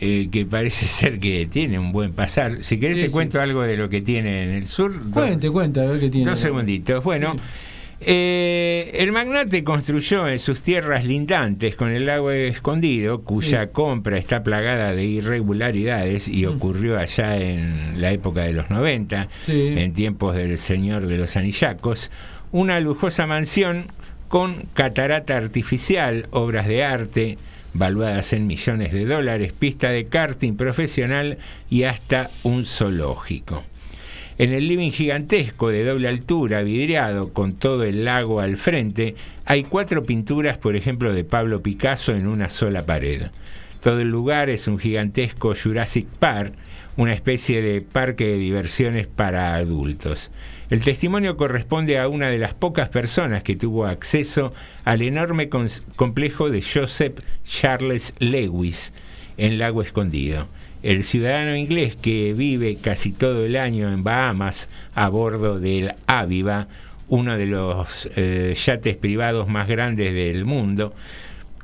eh, 0.00 0.28
que 0.30 0.44
parece 0.46 0.86
ser 0.88 1.18
que 1.18 1.46
tiene 1.50 1.78
un 1.78 1.92
buen 1.92 2.12
pasar. 2.12 2.64
Si 2.64 2.78
querés 2.78 2.96
Sí, 2.96 3.02
te 3.02 3.08
sí. 3.08 3.12
cuento 3.12 3.40
algo 3.40 3.62
de 3.62 3.76
lo 3.76 3.88
que 3.88 4.00
tiene 4.02 4.42
en 4.44 4.50
el 4.50 4.66
sur. 4.66 4.92
Cuente, 5.10 5.50
cuente, 5.50 5.80
a 5.80 5.84
ver 5.84 6.00
qué 6.00 6.10
tiene. 6.10 6.30
Dos 6.30 6.40
segunditos. 6.40 7.02
Bueno, 7.04 7.34
eh, 8.00 8.90
el 8.94 9.12
magnate 9.12 9.64
construyó 9.64 10.28
en 10.28 10.38
sus 10.38 10.60
tierras 10.62 11.04
lindantes 11.04 11.74
con 11.76 11.90
el 11.90 12.06
lago 12.06 12.30
escondido, 12.32 13.22
cuya 13.22 13.68
compra 13.68 14.18
está 14.18 14.42
plagada 14.42 14.92
de 14.92 15.04
irregularidades 15.04 16.28
y 16.28 16.44
ocurrió 16.44 16.98
allá 16.98 17.36
en 17.38 18.00
la 18.00 18.12
época 18.12 18.42
de 18.42 18.52
los 18.52 18.68
90, 18.68 19.28
Sí. 19.42 19.74
en 19.76 19.92
tiempos 19.94 20.34
del 20.36 20.58
Señor 20.58 21.06
de 21.06 21.16
los 21.16 21.36
Anillacos, 21.36 22.10
una 22.52 22.78
lujosa 22.80 23.26
mansión 23.26 23.84
con 24.28 24.64
catarata 24.74 25.36
artificial, 25.36 26.26
obras 26.30 26.66
de 26.66 26.84
arte, 26.84 27.38
valuadas 27.74 28.32
en 28.32 28.46
millones 28.46 28.92
de 28.92 29.04
dólares, 29.04 29.52
pista 29.52 29.90
de 29.90 30.06
karting 30.06 30.56
profesional 30.56 31.38
y 31.68 31.82
hasta 31.82 32.30
un 32.42 32.64
zoológico. 32.64 33.64
En 34.36 34.52
el 34.52 34.66
living 34.66 34.90
gigantesco 34.90 35.68
de 35.68 35.84
doble 35.84 36.08
altura, 36.08 36.62
vidriado, 36.62 37.32
con 37.32 37.54
todo 37.54 37.84
el 37.84 38.04
lago 38.04 38.40
al 38.40 38.56
frente, 38.56 39.14
hay 39.44 39.62
cuatro 39.62 40.04
pinturas, 40.04 40.58
por 40.58 40.74
ejemplo, 40.74 41.12
de 41.12 41.22
Pablo 41.22 41.62
Picasso 41.62 42.12
en 42.12 42.26
una 42.26 42.48
sola 42.48 42.84
pared. 42.84 43.26
Todo 43.80 44.00
el 44.00 44.08
lugar 44.08 44.50
es 44.50 44.66
un 44.66 44.78
gigantesco 44.78 45.54
Jurassic 45.54 46.06
Park, 46.06 46.54
una 46.96 47.12
especie 47.12 47.60
de 47.62 47.80
parque 47.80 48.24
de 48.26 48.38
diversiones 48.38 49.06
para 49.06 49.54
adultos. 49.54 50.30
El 50.74 50.80
testimonio 50.80 51.36
corresponde 51.36 52.00
a 52.00 52.08
una 52.08 52.30
de 52.30 52.38
las 52.38 52.52
pocas 52.52 52.88
personas 52.88 53.44
que 53.44 53.54
tuvo 53.54 53.86
acceso 53.86 54.52
al 54.84 55.02
enorme 55.02 55.48
complejo 55.48 56.50
de 56.50 56.62
Joseph 56.62 57.20
Charles 57.44 58.12
Lewis 58.18 58.92
en 59.36 59.60
Lago 59.60 59.82
Escondido. 59.82 60.48
El 60.82 61.04
ciudadano 61.04 61.54
inglés 61.54 61.94
que 61.94 62.32
vive 62.32 62.76
casi 62.82 63.12
todo 63.12 63.46
el 63.46 63.54
año 63.54 63.92
en 63.92 64.02
Bahamas 64.02 64.68
a 64.96 65.08
bordo 65.10 65.60
del 65.60 65.94
Aviva, 66.08 66.66
uno 67.06 67.38
de 67.38 67.46
los 67.46 68.10
eh, 68.16 68.56
yates 68.56 68.96
privados 68.96 69.46
más 69.46 69.68
grandes 69.68 70.12
del 70.12 70.44
mundo, 70.44 70.92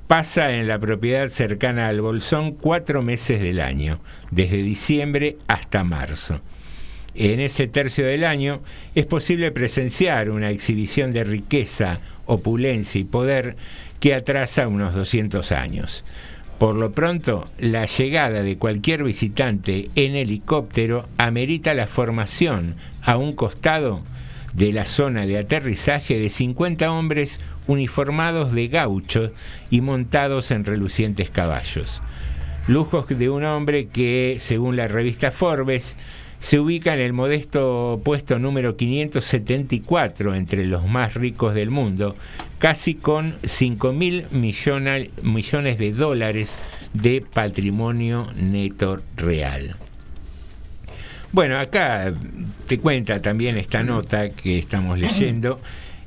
pasa 0.06 0.52
en 0.52 0.68
la 0.68 0.78
propiedad 0.78 1.26
cercana 1.26 1.88
al 1.88 2.00
Bolsón 2.00 2.52
cuatro 2.52 3.02
meses 3.02 3.40
del 3.40 3.60
año, 3.60 3.98
desde 4.30 4.58
diciembre 4.58 5.36
hasta 5.48 5.82
marzo. 5.82 6.40
En 7.14 7.40
ese 7.40 7.66
tercio 7.66 8.06
del 8.06 8.24
año 8.24 8.60
es 8.94 9.06
posible 9.06 9.50
presenciar 9.50 10.30
una 10.30 10.50
exhibición 10.50 11.12
de 11.12 11.24
riqueza, 11.24 12.00
opulencia 12.26 13.00
y 13.00 13.04
poder 13.04 13.56
que 13.98 14.14
atrasa 14.14 14.68
unos 14.68 14.94
200 14.94 15.52
años. 15.52 16.04
Por 16.58 16.76
lo 16.76 16.92
pronto, 16.92 17.48
la 17.58 17.86
llegada 17.86 18.42
de 18.42 18.58
cualquier 18.58 19.02
visitante 19.02 19.90
en 19.96 20.14
helicóptero 20.14 21.08
amerita 21.16 21.72
la 21.74 21.86
formación 21.86 22.74
a 23.02 23.16
un 23.16 23.34
costado 23.34 24.02
de 24.52 24.72
la 24.72 24.84
zona 24.84 25.26
de 25.26 25.38
aterrizaje 25.38 26.18
de 26.18 26.28
50 26.28 26.92
hombres 26.92 27.40
uniformados 27.66 28.52
de 28.52 28.68
gauchos 28.68 29.30
y 29.70 29.80
montados 29.80 30.50
en 30.50 30.64
relucientes 30.64 31.30
caballos. 31.30 32.02
Lujos 32.66 33.06
de 33.08 33.30
un 33.30 33.44
hombre 33.44 33.88
que, 33.88 34.36
según 34.38 34.76
la 34.76 34.86
revista 34.86 35.30
Forbes, 35.30 35.96
se 36.40 36.58
ubica 36.58 36.94
en 36.94 37.00
el 37.00 37.12
modesto 37.12 38.00
puesto 38.02 38.38
número 38.38 38.76
574 38.76 40.34
entre 40.34 40.66
los 40.66 40.86
más 40.86 41.14
ricos 41.14 41.54
del 41.54 41.70
mundo, 41.70 42.16
casi 42.58 42.94
con 42.94 43.36
5 43.44 43.92
mil 43.92 44.26
millones 44.32 45.78
de 45.78 45.92
dólares 45.92 46.58
de 46.94 47.22
patrimonio 47.22 48.26
neto 48.34 48.98
real. 49.16 49.76
Bueno, 51.32 51.58
acá 51.58 52.12
te 52.66 52.78
cuenta 52.78 53.20
también 53.20 53.56
esta 53.56 53.84
nota 53.84 54.30
que 54.30 54.58
estamos 54.58 54.98
leyendo. 54.98 55.60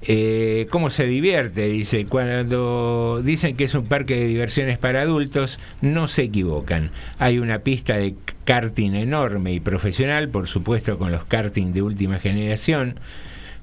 Eh, 0.07 0.67
cómo 0.69 0.89
se 0.89 1.05
divierte, 1.05 1.65
dice, 1.65 2.05
cuando 2.05 3.21
dicen 3.23 3.55
que 3.55 3.65
es 3.65 3.75
un 3.75 3.85
parque 3.85 4.15
de 4.15 4.27
diversiones 4.27 4.77
para 4.77 5.01
adultos, 5.01 5.59
no 5.81 6.07
se 6.07 6.23
equivocan. 6.23 6.91
Hay 7.19 7.39
una 7.39 7.59
pista 7.59 7.97
de 7.97 8.15
karting 8.45 8.93
enorme 8.93 9.53
y 9.53 9.59
profesional, 9.59 10.29
por 10.29 10.47
supuesto 10.47 10.97
con 10.97 11.11
los 11.11 11.25
karting 11.25 11.73
de 11.73 11.81
última 11.81 12.19
generación. 12.19 12.99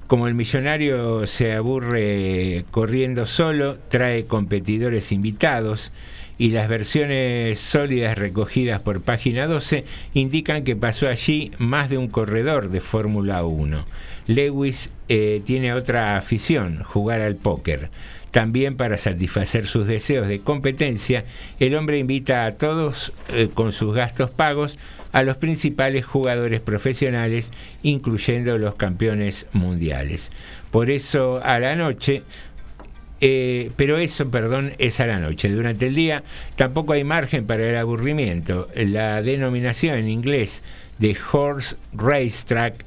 Como 0.07 0.27
el 0.27 0.33
millonario 0.33 1.25
se 1.27 1.53
aburre 1.53 2.65
corriendo 2.71 3.25
solo, 3.25 3.77
trae 3.89 4.25
competidores 4.25 5.11
invitados 5.11 5.91
y 6.37 6.49
las 6.49 6.67
versiones 6.67 7.59
sólidas 7.59 8.17
recogidas 8.17 8.81
por 8.81 9.01
página 9.01 9.47
12 9.47 9.85
indican 10.13 10.63
que 10.63 10.75
pasó 10.75 11.07
allí 11.07 11.51
más 11.59 11.89
de 11.89 11.97
un 11.97 12.07
corredor 12.07 12.71
de 12.71 12.81
Fórmula 12.81 13.43
1. 13.45 13.85
Lewis 14.35 14.91
eh, 15.09 15.41
tiene 15.45 15.73
otra 15.73 16.17
afición, 16.17 16.83
jugar 16.83 17.21
al 17.21 17.35
póker. 17.35 17.89
También 18.31 18.77
para 18.77 18.97
satisfacer 18.97 19.65
sus 19.65 19.87
deseos 19.87 20.27
de 20.27 20.39
competencia, 20.39 21.25
el 21.59 21.75
hombre 21.75 21.99
invita 21.99 22.45
a 22.45 22.53
todos 22.53 23.11
eh, 23.29 23.49
con 23.53 23.73
sus 23.73 23.93
gastos 23.93 24.29
pagos 24.29 24.77
a 25.11 25.23
los 25.23 25.35
principales 25.35 26.05
jugadores 26.05 26.61
profesionales, 26.61 27.51
incluyendo 27.83 28.57
los 28.57 28.75
campeones 28.75 29.47
mundiales. 29.51 30.31
Por 30.71 30.89
eso 30.89 31.41
a 31.43 31.59
la 31.59 31.75
noche 31.75 32.23
eh, 33.23 33.69
pero 33.75 33.99
eso, 33.99 34.31
perdón, 34.31 34.73
es 34.79 34.99
a 34.99 35.05
la 35.05 35.19
noche. 35.19 35.49
Durante 35.49 35.85
el 35.85 35.93
día 35.93 36.23
tampoco 36.55 36.93
hay 36.93 37.03
margen 37.03 37.45
para 37.45 37.69
el 37.69 37.77
aburrimiento. 37.77 38.67
La 38.73 39.21
denominación 39.21 39.95
en 39.99 40.09
inglés 40.09 40.63
de 40.97 41.15
horse 41.31 41.75
racetrack 41.93 42.83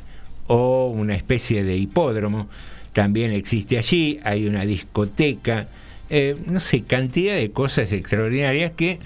o 0.47 0.87
una 0.89 1.15
especie 1.15 1.65
de 1.65 1.77
hipódromo 1.77 2.49
también 2.93 3.33
existe 3.33 3.79
allí. 3.79 4.21
Hay 4.25 4.47
una 4.47 4.65
discoteca, 4.65 5.69
eh, 6.11 6.37
no 6.47 6.61
sé, 6.61 6.83
cantidad 6.83 7.35
de 7.35 7.51
cosas 7.51 7.93
extraordinarias 7.93 8.73
que, 8.73 8.99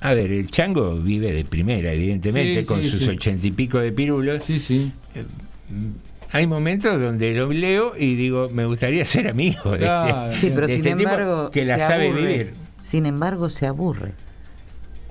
a 0.00 0.14
ver, 0.14 0.32
el 0.32 0.50
chango 0.50 0.94
vive 0.96 1.32
de 1.32 1.44
primera, 1.44 1.92
evidentemente, 1.92 2.62
Sí, 2.62 2.66
con 2.66 2.82
sí, 2.82 2.90
sus 2.90 3.00
sí. 3.04 3.08
ochenta 3.10 3.46
y 3.46 3.50
pico 3.52 3.78
de 3.78 3.92
pirulos. 3.92 4.42
Sí, 4.44 4.58
sí. 4.58 4.92
hay 6.32 6.46
momentos 6.46 7.00
donde 7.00 7.34
lo 7.34 7.52
leo 7.52 7.92
y 7.96 8.14
digo, 8.14 8.48
me 8.50 8.64
gustaría 8.64 9.04
ser 9.04 9.28
amigo 9.28 9.72
de 9.76 9.86
este, 9.86 10.38
sí, 10.40 10.50
pero 10.54 10.66
de 10.66 10.74
sin 10.74 10.86
este 10.86 10.96
tipo 10.98 11.10
embargo, 11.10 11.50
que 11.50 11.64
la 11.64 11.78
sabe 11.78 12.06
aburre. 12.08 12.20
vivir. 12.26 12.54
Sin 12.80 13.06
embargo, 13.06 13.48
se 13.50 13.66
aburre. 13.66 14.12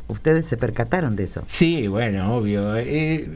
Ustedes 0.09 0.45
se 0.47 0.57
percataron 0.57 1.15
de 1.15 1.23
eso. 1.23 1.43
Sí, 1.47 1.87
bueno, 1.87 2.35
obvio. 2.35 2.75
Eh, 2.75 3.29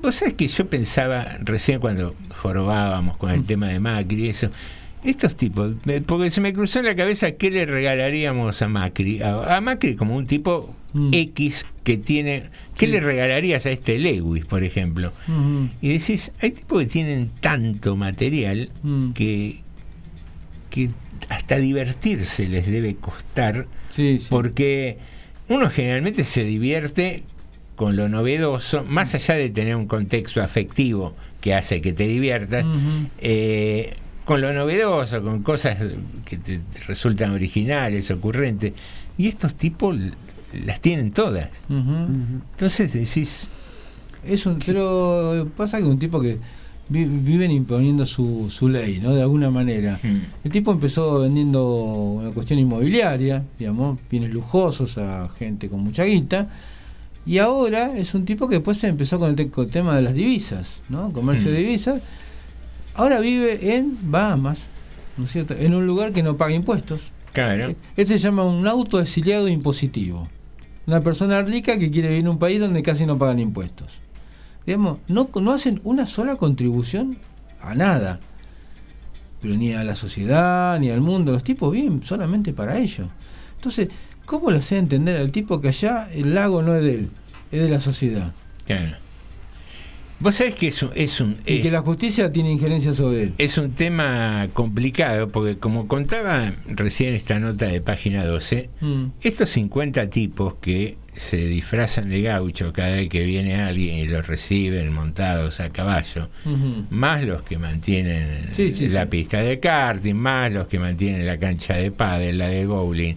Vos 0.00 0.14
sabés 0.14 0.34
que 0.34 0.46
yo 0.48 0.66
pensaba 0.68 1.38
recién 1.42 1.80
cuando 1.80 2.14
jorobábamos 2.40 3.16
con 3.16 3.30
Mm. 3.30 3.34
el 3.34 3.44
tema 3.44 3.68
de 3.68 3.80
Macri 3.80 4.26
y 4.26 4.28
eso, 4.28 4.48
estos 5.04 5.36
tipos, 5.36 5.74
porque 6.06 6.30
se 6.30 6.40
me 6.40 6.52
cruzó 6.52 6.78
en 6.80 6.84
la 6.86 6.94
cabeza 6.96 7.32
qué 7.32 7.50
le 7.50 7.66
regalaríamos 7.66 8.62
a 8.62 8.68
Macri. 8.68 9.22
A, 9.22 9.56
a 9.56 9.60
Macri 9.60 9.96
como 9.96 10.16
un 10.16 10.26
tipo 10.26 10.74
Mm. 10.94 11.10
X 11.12 11.66
que 11.84 11.98
tiene, 11.98 12.44
¿qué 12.76 12.86
Sí. 12.86 12.92
le 12.92 13.00
regalarías 13.00 13.66
a 13.66 13.70
este 13.70 13.98
Lewis, 13.98 14.46
por 14.46 14.64
ejemplo? 14.64 15.12
Ujú. 15.28 15.68
Y 15.82 15.88
decís, 15.98 16.32
hay 16.40 16.52
tipos 16.52 16.80
que 16.80 16.86
tienen 16.88 17.30
tanto 17.40 17.94
material 17.96 18.70
Mm. 18.82 19.12
que, 19.12 19.60
que 20.70 20.90
hasta 21.28 21.58
divertirse 21.58 22.46
les 22.46 22.66
debe 22.66 22.94
costar, 22.96 23.66
Sí, 23.90 24.18
sí. 24.20 24.26
porque 24.30 24.96
uno 25.48 25.68
generalmente 25.70 26.24
se 26.24 26.44
divierte 26.44 27.24
con 27.78 27.94
lo 27.96 28.08
novedoso, 28.08 28.82
más 28.84 29.14
allá 29.14 29.34
de 29.36 29.48
tener 29.50 29.74
un 29.76 29.86
contexto 29.86 30.42
afectivo 30.42 31.14
que 31.40 31.54
hace 31.54 31.80
que 31.80 31.92
te 31.92 32.06
diviertas, 32.08 32.64
eh, 33.20 33.94
con 34.24 34.40
lo 34.40 34.52
novedoso, 34.52 35.22
con 35.22 35.42
cosas 35.42 35.78
que 36.26 36.36
te 36.38 36.60
resultan 36.86 37.30
originales, 37.30 38.10
ocurrentes, 38.10 38.72
y 39.16 39.28
estos 39.28 39.54
tipos 39.54 39.96
las 40.66 40.80
tienen 40.80 41.12
todas. 41.12 41.48
Entonces 42.52 42.92
decís, 42.92 43.48
Es 44.26 44.44
un, 44.46 44.58
pero 44.58 45.48
pasa 45.56 45.78
que 45.78 45.84
un 45.84 45.98
tipo 46.00 46.20
que 46.20 46.38
vi- 46.88 47.04
viven 47.04 47.52
imponiendo 47.52 48.04
su, 48.04 48.50
su 48.50 48.68
ley, 48.68 48.98
¿no? 49.00 49.14
De 49.14 49.22
alguna 49.22 49.50
manera. 49.50 50.00
El 50.44 50.50
tipo 50.50 50.72
empezó 50.72 51.20
vendiendo 51.20 51.64
una 52.20 52.30
cuestión 52.32 52.58
inmobiliaria, 52.58 53.44
digamos, 53.58 53.98
bienes 54.10 54.32
lujosos 54.32 54.98
a 54.98 55.28
gente 55.38 55.68
con 55.68 55.80
mucha 55.80 56.02
guita. 56.04 56.48
Y 57.26 57.38
ahora 57.38 57.96
es 57.98 58.14
un 58.14 58.24
tipo 58.24 58.48
que 58.48 58.56
después 58.56 58.78
se 58.78 58.88
empezó 58.88 59.18
con 59.18 59.30
el, 59.30 59.36
te- 59.36 59.50
con 59.50 59.66
el 59.66 59.70
tema 59.70 59.94
de 59.96 60.02
las 60.02 60.14
divisas, 60.14 60.82
¿no? 60.88 61.12
Comercio 61.12 61.50
Mm. 61.50 61.54
de 61.54 61.58
divisas. 61.60 62.02
Ahora 62.94 63.20
vive 63.20 63.76
en 63.76 63.96
Bahamas, 64.10 64.62
¿no 65.16 65.24
es 65.24 65.30
cierto? 65.32 65.54
En 65.54 65.74
un 65.74 65.86
lugar 65.86 66.12
que 66.12 66.22
no 66.22 66.36
paga 66.36 66.52
impuestos. 66.54 67.12
claro, 67.32 67.74
Él 67.96 68.06
se 68.06 68.18
llama 68.18 68.44
un 68.44 68.66
autoexiliado 68.66 69.46
impositivo. 69.48 70.26
Una 70.86 71.02
persona 71.02 71.42
rica 71.42 71.78
que 71.78 71.90
quiere 71.90 72.08
vivir 72.08 72.24
en 72.24 72.28
un 72.28 72.38
país 72.38 72.58
donde 72.58 72.82
casi 72.82 73.04
no 73.06 73.18
pagan 73.18 73.38
impuestos. 73.38 74.00
Digamos, 74.66 74.98
no, 75.06 75.28
no 75.40 75.52
hacen 75.52 75.80
una 75.84 76.06
sola 76.06 76.36
contribución 76.36 77.18
a 77.60 77.74
nada. 77.74 78.20
Pero 79.40 79.54
ni 79.54 79.72
a 79.74 79.84
la 79.84 79.94
sociedad, 79.94 80.80
ni 80.80 80.90
al 80.90 81.00
mundo. 81.00 81.30
Los 81.30 81.44
tipos 81.44 81.70
viven 81.72 82.02
solamente 82.04 82.52
para 82.52 82.78
ellos. 82.78 83.08
Entonces, 83.56 83.88
¿cómo 84.28 84.50
le 84.50 84.58
hace 84.58 84.76
entender 84.78 85.16
al 85.16 85.32
tipo 85.32 85.60
que 85.60 85.68
allá 85.68 86.08
el 86.14 86.34
lago 86.34 86.62
no 86.62 86.76
es 86.76 86.84
de 86.84 86.94
él, 86.94 87.08
es 87.50 87.62
de 87.62 87.68
la 87.68 87.80
sociedad? 87.80 88.32
claro. 88.66 88.96
Vos 90.20 90.34
sabés 90.34 90.56
que 90.56 90.66
es 90.66 90.82
un, 90.82 90.90
es 90.96 91.20
un, 91.20 91.36
Y 91.46 91.60
que 91.60 91.70
la 91.70 91.80
justicia 91.80 92.32
tiene 92.32 92.50
injerencia 92.50 92.92
sobre 92.92 93.22
él. 93.22 93.34
Es 93.38 93.56
un 93.56 93.70
tema 93.70 94.48
complicado 94.52 95.28
porque 95.28 95.58
como 95.58 95.86
contaba 95.86 96.52
recién 96.66 97.14
esta 97.14 97.38
nota 97.38 97.66
de 97.66 97.80
página 97.80 98.24
12, 98.26 98.68
Mm. 98.80 99.04
estos 99.20 99.48
50 99.50 100.10
tipos 100.10 100.54
que 100.60 100.96
se 101.14 101.36
disfrazan 101.36 102.10
de 102.10 102.22
gaucho 102.22 102.72
cada 102.72 102.96
vez 102.96 103.08
que 103.08 103.22
viene 103.22 103.62
alguien 103.62 103.94
y 103.96 104.08
los 104.08 104.26
reciben 104.26 104.92
montados 104.92 105.60
a 105.60 105.70
caballo, 105.70 106.28
más 106.90 107.22
los 107.22 107.42
que 107.42 107.56
mantienen 107.58 108.48
Sí, 108.54 108.72
sí, 108.72 108.88
la 108.88 109.02
sí. 109.04 109.08
pista 109.10 109.40
de 109.40 109.60
karting, 109.60 110.14
más 110.16 110.50
los 110.50 110.66
que 110.66 110.80
mantienen 110.80 111.26
la 111.28 111.38
cancha 111.38 111.74
de 111.74 111.92
pádel, 111.92 112.38
la 112.38 112.48
de 112.48 112.66
bowling, 112.66 113.14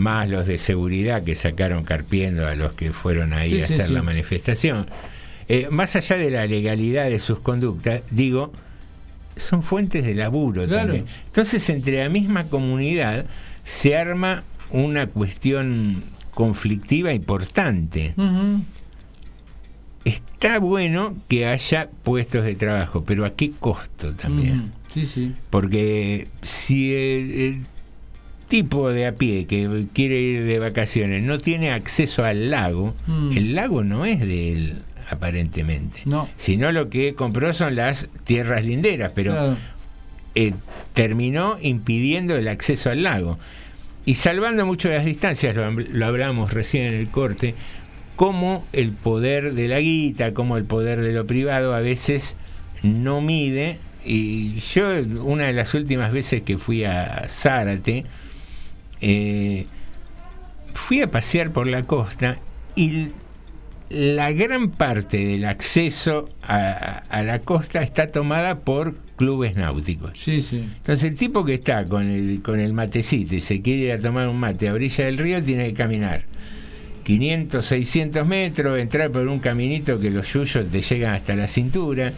más 0.00 0.28
los 0.28 0.46
de 0.46 0.58
seguridad 0.58 1.22
que 1.22 1.34
sacaron 1.34 1.84
carpiendo 1.84 2.46
a 2.46 2.54
los 2.54 2.72
que 2.72 2.92
fueron 2.92 3.32
ahí 3.32 3.50
Sí, 3.50 3.60
a 3.62 3.66
sí, 3.66 3.74
hacer 3.74 3.86
sí. 3.86 3.92
la 3.92 4.02
manifestación. 4.02 4.86
Eh, 5.48 5.68
más 5.70 5.94
allá 5.96 6.16
de 6.16 6.30
la 6.30 6.46
legalidad 6.46 7.08
de 7.10 7.18
sus 7.18 7.40
conductas, 7.40 8.02
digo, 8.10 8.52
son 9.36 9.62
fuentes 9.62 10.04
de 10.04 10.14
laburo 10.14 10.64
Claro. 10.66 10.82
también. 10.86 11.06
Entonces, 11.26 11.68
entre 11.70 12.02
la 12.02 12.08
misma 12.08 12.44
comunidad 12.48 13.26
se 13.64 13.96
arma 13.96 14.42
una 14.70 15.06
cuestión 15.08 16.02
conflictiva 16.34 17.12
importante. 17.12 18.14
Está 20.04 20.58
bueno 20.58 21.14
que 21.28 21.46
haya 21.46 21.90
puestos 22.02 22.44
de 22.44 22.54
trabajo, 22.54 23.04
pero 23.04 23.26
¿a 23.26 23.30
qué 23.30 23.50
costo 23.50 24.14
también? 24.14 24.72
Sí, 24.90 25.04
sí. 25.04 25.34
Porque 25.50 26.28
si 26.42 26.92
el, 26.94 27.30
el 27.32 27.62
tipo 28.50 28.90
de 28.90 29.06
a 29.06 29.12
pie 29.12 29.46
que 29.46 29.86
quiere 29.94 30.20
ir 30.20 30.44
de 30.44 30.58
vacaciones 30.58 31.22
no 31.22 31.38
tiene 31.38 31.70
acceso 31.72 32.22
al 32.24 32.50
lago, 32.50 32.94
Mm. 33.06 33.32
el 33.38 33.54
lago 33.54 33.82
no 33.82 34.04
es 34.04 34.20
de 34.20 34.52
él 34.52 34.74
aparentemente. 35.08 36.00
No. 36.04 36.28
Sino 36.36 36.70
lo 36.72 36.90
que 36.90 37.14
compró 37.14 37.52
son 37.54 37.74
las 37.76 38.08
tierras 38.24 38.64
linderas, 38.64 39.12
pero 39.14 39.32
Claro. 39.32 39.56
eh, 40.34 40.52
terminó 40.92 41.56
impidiendo 41.60 42.36
el 42.36 42.46
acceso 42.48 42.90
al 42.90 43.02
lago. 43.02 43.38
Y 44.06 44.14
salvando 44.16 44.64
mucho 44.66 44.88
las 44.88 45.04
distancias, 45.04 45.54
lo, 45.56 45.70
lo 45.70 46.06
hablamos 46.06 46.52
recién 46.52 46.84
en 46.86 46.94
el 46.94 47.08
corte, 47.08 47.54
cómo 48.16 48.66
el 48.72 48.90
poder 48.92 49.54
de 49.54 49.66
la 49.68 49.80
guita, 49.80 50.32
como 50.34 50.56
el 50.56 50.64
poder 50.64 51.00
de 51.00 51.12
lo 51.12 51.26
privado 51.26 51.74
a 51.74 51.80
veces 51.80 52.36
no 52.82 53.20
mide. 53.20 53.78
Y 54.04 54.60
yo, 54.60 54.88
una 55.24 55.46
de 55.46 55.52
las 55.52 55.74
últimas 55.74 56.12
veces 56.12 56.42
que 56.42 56.56
fui 56.58 56.84
a 56.84 57.26
Zárate, 57.28 58.04
eh, 59.00 59.66
fui 60.74 61.02
a 61.02 61.10
pasear 61.10 61.50
por 61.50 61.66
la 61.66 61.84
costa 61.84 62.38
y 62.76 63.08
la 63.88 64.30
gran 64.30 64.70
parte 64.70 65.18
del 65.18 65.44
acceso 65.44 66.28
a, 66.42 67.02
a 67.08 67.22
la 67.22 67.40
costa 67.40 67.82
está 67.82 68.12
tomada 68.12 68.60
por 68.60 68.94
clubes 69.16 69.56
náuticos. 69.56 70.12
Sí, 70.14 70.40
sí. 70.40 70.64
Entonces 70.76 71.10
el 71.10 71.16
tipo 71.16 71.44
que 71.44 71.54
está 71.54 71.84
con 71.84 72.08
el, 72.08 72.40
con 72.42 72.58
el 72.58 72.72
matecito 72.72 73.34
y 73.34 73.40
se 73.40 73.60
quiere 73.60 73.82
ir 73.82 73.92
a 73.92 73.98
tomar 73.98 74.28
un 74.28 74.38
mate 74.38 74.68
a 74.68 74.72
orilla 74.72 75.04
del 75.04 75.18
río 75.18 75.42
tiene 75.42 75.66
que 75.66 75.74
caminar 75.74 76.22
500, 77.04 77.66
600 77.66 78.26
metros, 78.26 78.78
entrar 78.78 79.10
por 79.10 79.26
un 79.26 79.40
caminito 79.40 79.98
que 79.98 80.10
los 80.10 80.32
yuyos 80.32 80.70
te 80.70 80.80
llegan 80.80 81.14
hasta 81.14 81.34
la 81.34 81.48
cintura. 81.48 82.12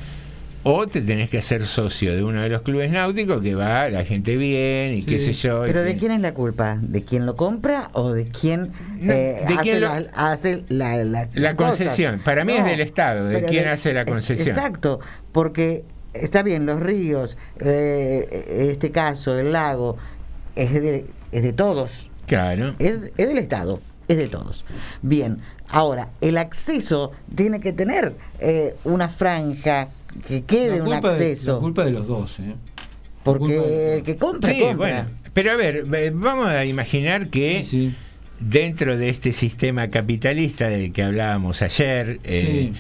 O 0.65 0.87
te 0.87 1.01
tenés 1.01 1.29
que 1.29 1.39
hacer 1.39 1.67
socio 1.67 2.15
de 2.15 2.23
uno 2.23 2.41
de 2.43 2.49
los 2.49 2.63
clubes 2.63 2.91
náuticos 2.93 3.43
que 3.43 3.55
va 3.57 3.89
la 3.89 4.05
gente 4.05 4.37
bien 4.37 4.95
y 4.95 5.03
qué 5.03 5.19
sé 5.19 5.33
yo. 5.33 5.63
Pero 5.67 5.83
¿de 5.83 5.97
quién 5.97 6.13
es 6.13 6.21
la 6.21 6.35
culpa? 6.35 6.79
¿De 6.81 7.03
quién 7.03 7.27
lo 7.27 7.35
compra 7.37 7.91
o 7.95 8.13
de 8.13 8.29
quién 8.29 8.71
No, 9.01 9.13
eh, 9.13 9.43
de 9.49 9.55
hace, 9.55 9.57
quién 9.63 9.81
lo- 9.81 9.89
la, 9.89 10.11
hace 10.15 10.65
la, 10.69 10.97
la, 11.05 11.29
La 11.35 11.55
cosa? 11.57 11.71
concesión. 11.71 12.21
Para 12.25 12.45
mí 12.45 12.53
es 12.53 12.65
del 12.65 12.81
Estado, 12.81 13.25
de 13.27 13.43
quién 13.43 13.67
hace 13.67 13.93
la 13.93 14.03
es- 14.03 14.07
concesión. 14.09 14.49
exacto, 14.49 15.01
porque 15.33 15.83
está 16.15 16.45
bien, 16.45 16.65
los 16.65 16.79
ríos, 16.79 17.37
eh, 17.59 18.69
este 18.73 18.93
caso, 18.93 19.37
el 19.39 19.51
lago, 19.53 19.97
es 20.55 20.73
de, 20.75 21.07
es 21.33 21.43
de 21.43 21.53
todos. 21.53 22.09
Claro. 22.27 22.77
Es, 22.79 22.93
es 23.17 23.27
del 23.29 23.39
Estado, 23.39 23.81
es 24.07 24.17
de 24.17 24.29
todos. 24.29 24.65
Bien, 25.03 25.39
ahora, 25.69 26.11
el 26.21 26.39
acceso 26.39 27.11
tiene 27.35 27.59
que 27.59 27.73
tener 27.73 28.15
eh, 28.39 28.77
una 28.85 29.09
franja 29.09 29.89
que 30.27 30.43
quede 30.45 30.81
un 30.81 30.87
culpa 30.87 31.09
de- 31.15 31.15
acceso. 31.33 31.55
la 31.55 31.59
culpa 31.61 31.85
de 31.85 31.91
los 31.93 32.07
dos, 32.07 32.39
¿eh? 32.41 32.55
Porque 33.25 33.97
el 33.99 34.03
que 34.03 34.17
compra, 34.17 34.53
Sí, 34.53 34.61
compra. 34.61 34.77
bueno. 34.77 35.05
Pero 35.33 35.53
a 35.53 35.57
ver, 35.57 35.85
ve- 35.85 36.11
vamos 36.11 36.49
a 36.49 36.65
imaginar 36.65 37.29
que 37.29 37.93
dentro 38.41 38.97
de 38.97 39.09
este 39.09 39.33
sistema 39.33 39.89
capitalista 39.89 40.69
del 40.69 40.93
que 40.93 41.03
hablábamos 41.03 41.63
ayer, 41.63 42.19
eh, 42.25 42.73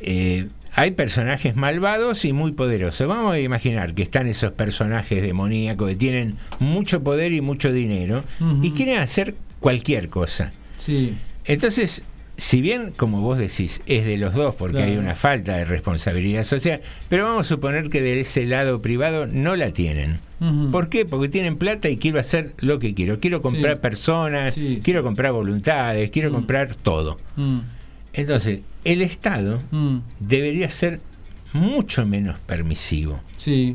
eh, 0.00 0.46
hay 0.74 0.92
personajes 0.92 1.56
malvados 1.56 2.24
y 2.24 2.32
muy 2.32 2.52
poderosos. 2.52 3.08
Vamos 3.08 3.32
a 3.34 3.40
imaginar 3.40 3.94
que 3.94 4.02
están 4.02 4.28
esos 4.28 4.52
personajes 4.52 5.20
demoníacos 5.22 5.88
que 5.88 5.96
tienen 5.96 6.36
mucho 6.60 7.02
poder 7.02 7.32
y 7.32 7.40
mucho 7.40 7.72
dinero 7.72 8.22
y 8.62 8.70
quieren 8.70 8.98
hacer 8.98 9.34
cualquier 9.60 10.08
cosa. 10.08 10.52
Sí. 10.78 11.16
Entonces, 11.44 12.02
si 12.38 12.60
bien, 12.62 12.92
como 12.96 13.20
vos 13.20 13.36
decís, 13.36 13.82
es 13.86 14.06
de 14.06 14.16
los 14.16 14.32
dos 14.32 14.54
porque 14.54 14.76
Claro. 14.78 14.90
hay 14.92 14.96
una 14.96 15.14
falta 15.16 15.56
de 15.56 15.64
responsabilidad 15.66 16.44
social, 16.44 16.80
pero 17.10 17.24
vamos 17.24 17.46
a 17.46 17.48
suponer 17.48 17.90
que 17.90 18.00
de 18.00 18.20
ese 18.20 18.46
lado 18.46 18.80
privado 18.80 19.26
no 19.26 19.54
la 19.56 19.72
tienen. 19.72 20.20
¿Por 20.70 20.88
qué? 20.88 21.04
Porque 21.04 21.28
tienen 21.28 21.56
plata 21.58 21.88
y 21.88 21.96
quiero 21.96 22.20
hacer 22.20 22.54
lo 22.58 22.78
que 22.78 22.94
quiero. 22.94 23.18
Quiero 23.18 23.42
comprar 23.42 23.74
Sí. 23.74 23.80
personas, 23.82 24.54
Sí, 24.54 24.80
quiero 24.84 25.02
comprar 25.02 25.32
voluntades, 25.32 26.10
quiero 26.10 26.30
comprar 26.30 26.76
todo. 26.76 27.18
Mm. 27.34 27.58
Entonces, 28.12 28.60
el 28.84 29.02
Estado 29.02 29.60
Mm. 29.72 29.98
debería 30.20 30.70
ser 30.70 31.00
mucho 31.52 32.06
menos 32.06 32.38
permisivo. 32.38 33.20
Sí. 33.36 33.74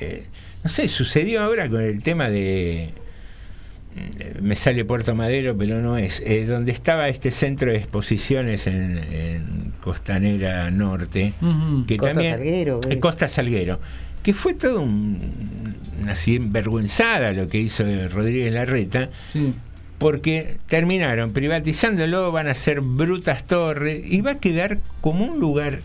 Eh, 0.00 0.26
no 0.62 0.70
sé, 0.70 0.86
sucedió 0.86 1.42
ahora 1.42 1.68
con 1.68 1.80
el 1.82 2.00
tema 2.02 2.28
de. 2.28 2.90
Eh, 3.96 4.34
Me 4.40 4.54
sale 4.56 4.84
Puerto 4.84 5.14
Madero, 5.14 5.56
pero 5.56 5.80
no 5.80 5.96
es. 5.98 6.22
eh, 6.24 6.46
donde 6.46 6.72
estaba 6.72 7.08
este 7.08 7.30
centro 7.30 7.70
de 7.72 7.78
exposiciones 7.78 8.66
en, 8.66 8.98
en 8.98 9.72
Costanera 9.82 10.70
Norte, 10.70 11.34
Ujú. 11.40 11.86
que 11.86 11.96
Costa 11.96 12.12
también. 12.14 12.36
Salguero, 12.36 12.80
eh, 12.88 12.92
eh. 12.94 13.00
Costa 13.00 13.28
Salguero. 13.28 13.80
Que 14.22 14.34
fue 14.34 14.52
todo 14.54 14.82
un, 14.82 15.74
una 16.02 16.14
vergüenzada 16.50 17.32
lo 17.32 17.48
que 17.48 17.58
hizo 17.58 17.84
Rodríguez 18.08 18.52
Larreta, 18.52 19.08
Sí. 19.32 19.54
porque 19.98 20.56
terminaron 20.68 21.32
privatizándolo, 21.32 22.30
van 22.30 22.46
a 22.48 22.54
ser 22.54 22.80
brutas 22.82 23.44
torres 23.46 24.02
y 24.06 24.20
va 24.20 24.32
a 24.32 24.38
quedar 24.38 24.78
como 25.00 25.24
un 25.24 25.40
lugar 25.40 25.80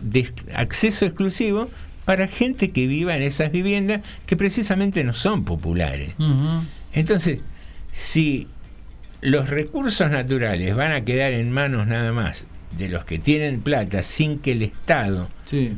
de 0.00 0.30
acceso 0.54 1.04
exclusivo 1.06 1.70
para 2.04 2.28
gente 2.28 2.70
que 2.70 2.86
viva 2.86 3.16
en 3.16 3.22
esas 3.22 3.50
viviendas 3.52 4.02
que 4.26 4.36
precisamente 4.36 5.02
no 5.04 5.12
son 5.14 5.44
populares. 5.44 6.14
Entonces, 6.92 7.40
si 7.92 8.48
los 9.20 9.48
recursos 9.50 10.10
naturales 10.10 10.74
van 10.74 10.92
a 10.92 11.04
quedar 11.04 11.32
en 11.32 11.50
manos 11.50 11.86
nada 11.86 12.12
más 12.12 12.44
de 12.76 12.88
los 12.88 13.04
que 13.04 13.18
tienen 13.18 13.60
plata 13.60 14.02
sin 14.02 14.38
que 14.38 14.52
el 14.52 14.62
Estado 14.62 15.28
Sí. 15.44 15.76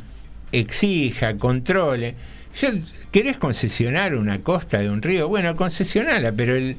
exija, 0.53 1.37
controle. 1.37 2.15
Yo, 2.61 2.69
¿Querés 3.11 3.37
concesionar 3.37 4.15
una 4.15 4.41
costa 4.41 4.79
de 4.79 4.89
un 4.91 5.03
río? 5.03 5.29
Bueno, 5.29 5.55
concesionala, 5.57 6.33
pero 6.33 6.57
el 6.57 6.77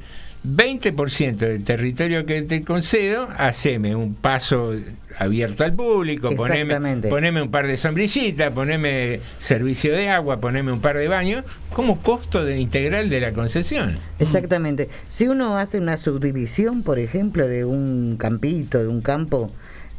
20% 0.54 1.36
del 1.36 1.64
territorio 1.64 2.24
que 2.24 2.42
te 2.42 2.62
concedo, 2.62 3.28
haceme 3.36 3.96
un 3.96 4.14
paso 4.14 4.74
abierto 5.18 5.64
al 5.64 5.72
público, 5.72 6.28
poneme, 6.36 6.76
poneme 7.08 7.42
un 7.42 7.50
par 7.50 7.66
de 7.66 7.76
sombrillitas, 7.76 8.52
poneme 8.52 9.20
servicio 9.38 9.92
de 9.94 10.10
agua, 10.10 10.38
poneme 10.40 10.72
un 10.72 10.80
par 10.80 10.98
de 10.98 11.08
baños, 11.08 11.44
como 11.72 12.00
costo 12.00 12.44
de 12.44 12.58
integral 12.58 13.08
de 13.10 13.20
la 13.20 13.32
concesión. 13.32 13.98
Exactamente. 14.18 14.88
Si 15.08 15.26
uno 15.26 15.56
hace 15.56 15.78
una 15.78 15.96
subdivisión, 15.96 16.82
por 16.82 16.98
ejemplo, 16.98 17.48
de 17.48 17.64
un 17.64 18.16
campito, 18.18 18.78
de 18.78 18.88
un 18.88 19.00
campo, 19.00 19.50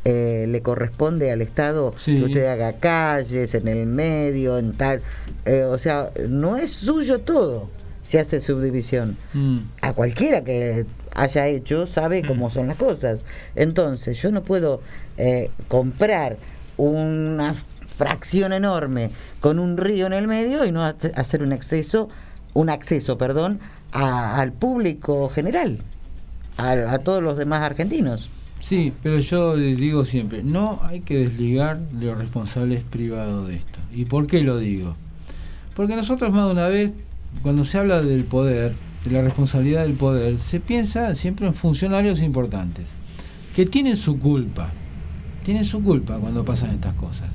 eh, 0.05 0.45
le 0.47 0.61
corresponde 0.61 1.31
al 1.31 1.41
Estado 1.41 1.93
Sí. 1.97 2.17
que 2.17 2.23
usted 2.25 2.45
haga 2.45 2.73
calles 2.73 3.53
en 3.55 3.67
el 3.67 3.87
medio, 3.87 4.57
en 4.57 4.73
tal. 4.73 5.01
eh, 5.45 5.63
o 5.63 5.77
sea, 5.79 6.11
no 6.29 6.57
es 6.57 6.71
suyo 6.71 7.19
todo 7.19 7.69
si 8.07 8.17
hace 8.17 8.39
subdivisión. 8.39 9.17
Mm. 9.33 9.57
A 9.81 9.91
cualquiera 9.91 10.41
que 10.45 10.85
haya 11.13 11.47
hecho 11.47 11.87
sabe 11.87 12.23
cómo 12.23 12.49
son 12.49 12.67
las 12.67 12.77
cosas. 12.77 13.25
Entonces, 13.55 14.21
yo 14.21 14.31
no 14.31 14.43
puedo 14.43 14.79
eh, 15.17 15.51
comprar 15.67 16.37
una 16.77 17.53
fracción 17.97 18.53
enorme 18.53 19.09
con 19.41 19.59
un 19.59 19.75
río 19.75 20.05
en 20.07 20.13
el 20.13 20.25
medio 20.27 20.63
y 20.65 20.71
no 20.71 20.85
hace- 20.85 21.11
hacer 21.15 21.43
un 21.43 21.51
acceso, 21.51 22.07
un 22.53 22.69
acceso, 22.69 23.17
perdón, 23.17 23.59
a- 23.91 24.39
al 24.39 24.53
público 24.53 25.27
general, 25.27 25.79
a, 26.55 26.71
a 26.93 26.99
todos 26.99 27.21
los 27.21 27.37
demás 27.37 27.61
argentinos. 27.61 28.29
Sí, 28.61 28.93
pero 29.03 29.19
yo 29.19 29.55
les 29.57 29.77
digo 29.77 30.05
siempre, 30.05 30.43
no 30.43 30.79
hay 30.83 31.01
que 31.01 31.17
desligar 31.19 31.77
de 31.79 32.05
los 32.05 32.17
responsables 32.17 32.83
privados 32.83 33.47
de 33.49 33.55
esto. 33.55 33.79
¿Y 33.93 34.05
por 34.05 34.27
qué 34.27 34.41
lo 34.41 34.57
digo? 34.59 34.95
Porque 35.75 35.95
nosotros 35.95 36.31
más 36.31 36.45
de 36.45 36.51
una 36.53 36.67
vez, 36.69 36.91
cuando 37.41 37.65
se 37.65 37.77
habla 37.77 38.01
del 38.01 38.23
poder, 38.25 38.75
de 39.03 39.11
la 39.11 39.21
responsabilidad 39.21 39.83
del 39.83 39.93
poder, 39.93 40.39
se 40.39 40.59
piensa 40.59 41.15
siempre 41.15 41.47
en 41.47 41.53
funcionarios 41.53 42.21
importantes, 42.21 42.85
que 43.55 43.65
tienen 43.65 43.95
su 43.95 44.19
culpa, 44.19 44.69
tienen 45.43 45.65
su 45.65 45.81
culpa 45.81 46.17
cuando 46.17 46.45
pasan 46.45 46.71
estas 46.71 46.93
cosas. 46.95 47.27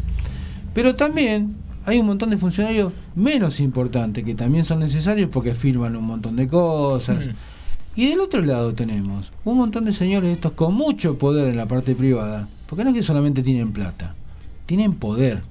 Pero 0.75 0.95
también 0.95 1.57
hay 1.85 1.99
un 1.99 2.07
montón 2.07 2.31
de 2.31 2.39
funcionarios 2.39 2.93
menos 3.15 3.61
importantes 3.61 4.25
que 4.25 4.35
también 4.35 4.65
son 4.65 4.81
necesarios 4.81 5.29
porque 5.31 5.55
firman 5.55 5.97
un 5.97 6.05
montón 6.05 6.37
de 6.37 6.47
cosas. 6.47 7.29
Y 7.95 8.09
del 8.09 8.21
otro 8.21 8.41
lado 8.41 8.73
tenemos 8.73 9.33
un 9.45 9.59
montón 9.59 9.85
de 9.85 9.93
señores 9.93 10.33
estos 10.33 10.53
con 10.53 10.75
mucho 10.75 11.19
poder 11.19 11.49
en 11.49 11.57
la 11.57 11.67
parte 11.67 11.95
privada, 11.95 12.49
porque 12.67 12.85
no 12.85 12.91
es 12.91 12.97
que 12.97 13.03
solamente 13.03 13.43
tienen 13.43 13.73
plata, 13.73 14.15
tienen 14.67 14.95
poder. 14.95 15.43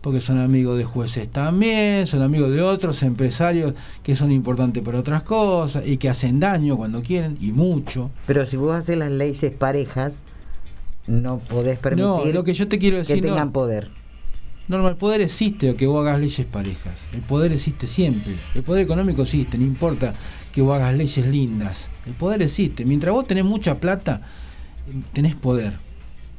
Porque 0.00 0.20
son 0.20 0.38
amigos 0.38 0.78
de 0.78 0.84
jueces 0.84 1.28
también, 1.28 2.06
son 2.06 2.22
amigos 2.22 2.52
de 2.52 2.62
otros 2.62 3.02
empresarios 3.02 3.74
que 4.02 4.14
son 4.14 4.30
importantes 4.30 4.82
para 4.82 4.98
otras 5.00 5.22
cosas 5.24 5.84
y 5.86 5.96
que 5.96 6.08
hacen 6.08 6.38
daño 6.38 6.76
cuando 6.76 7.02
quieren, 7.02 7.36
y 7.40 7.50
mucho. 7.52 8.10
Pero 8.26 8.46
si 8.46 8.56
vos 8.56 8.72
haces 8.72 8.96
las 8.96 9.10
leyes 9.10 9.50
parejas, 9.50 10.24
no 11.08 11.38
podés 11.40 11.78
permitir 11.78 12.06
No, 12.06 12.24
lo 12.26 12.44
que 12.44 12.54
yo 12.54 12.68
te 12.68 12.78
quiero 12.78 12.98
decir 12.98 13.16
que 13.16 13.22
no- 13.22 13.28
tengan 13.34 13.50
poder. 13.52 13.90
Normal, 14.68 14.92
el 14.92 14.96
poder 14.98 15.22
existe 15.22 15.70
o 15.70 15.76
que 15.76 15.86
vos 15.86 16.06
hagas 16.06 16.20
leyes 16.20 16.46
parejas. 16.46 17.08
El 17.14 17.22
poder 17.22 17.52
existe 17.52 17.86
siempre. 17.86 18.36
El 18.54 18.62
poder 18.62 18.82
económico 18.82 19.22
existe, 19.22 19.56
no 19.56 19.64
importa 19.64 20.12
que 20.52 20.60
vos 20.60 20.76
hagas 20.76 20.94
leyes 20.94 21.26
lindas. 21.26 21.88
El 22.06 22.12
poder 22.12 22.42
existe. 22.42 22.84
Mientras 22.84 23.14
vos 23.14 23.26
tenés 23.26 23.44
mucha 23.46 23.76
plata, 23.80 24.20
tenés 25.14 25.34
poder. 25.34 25.78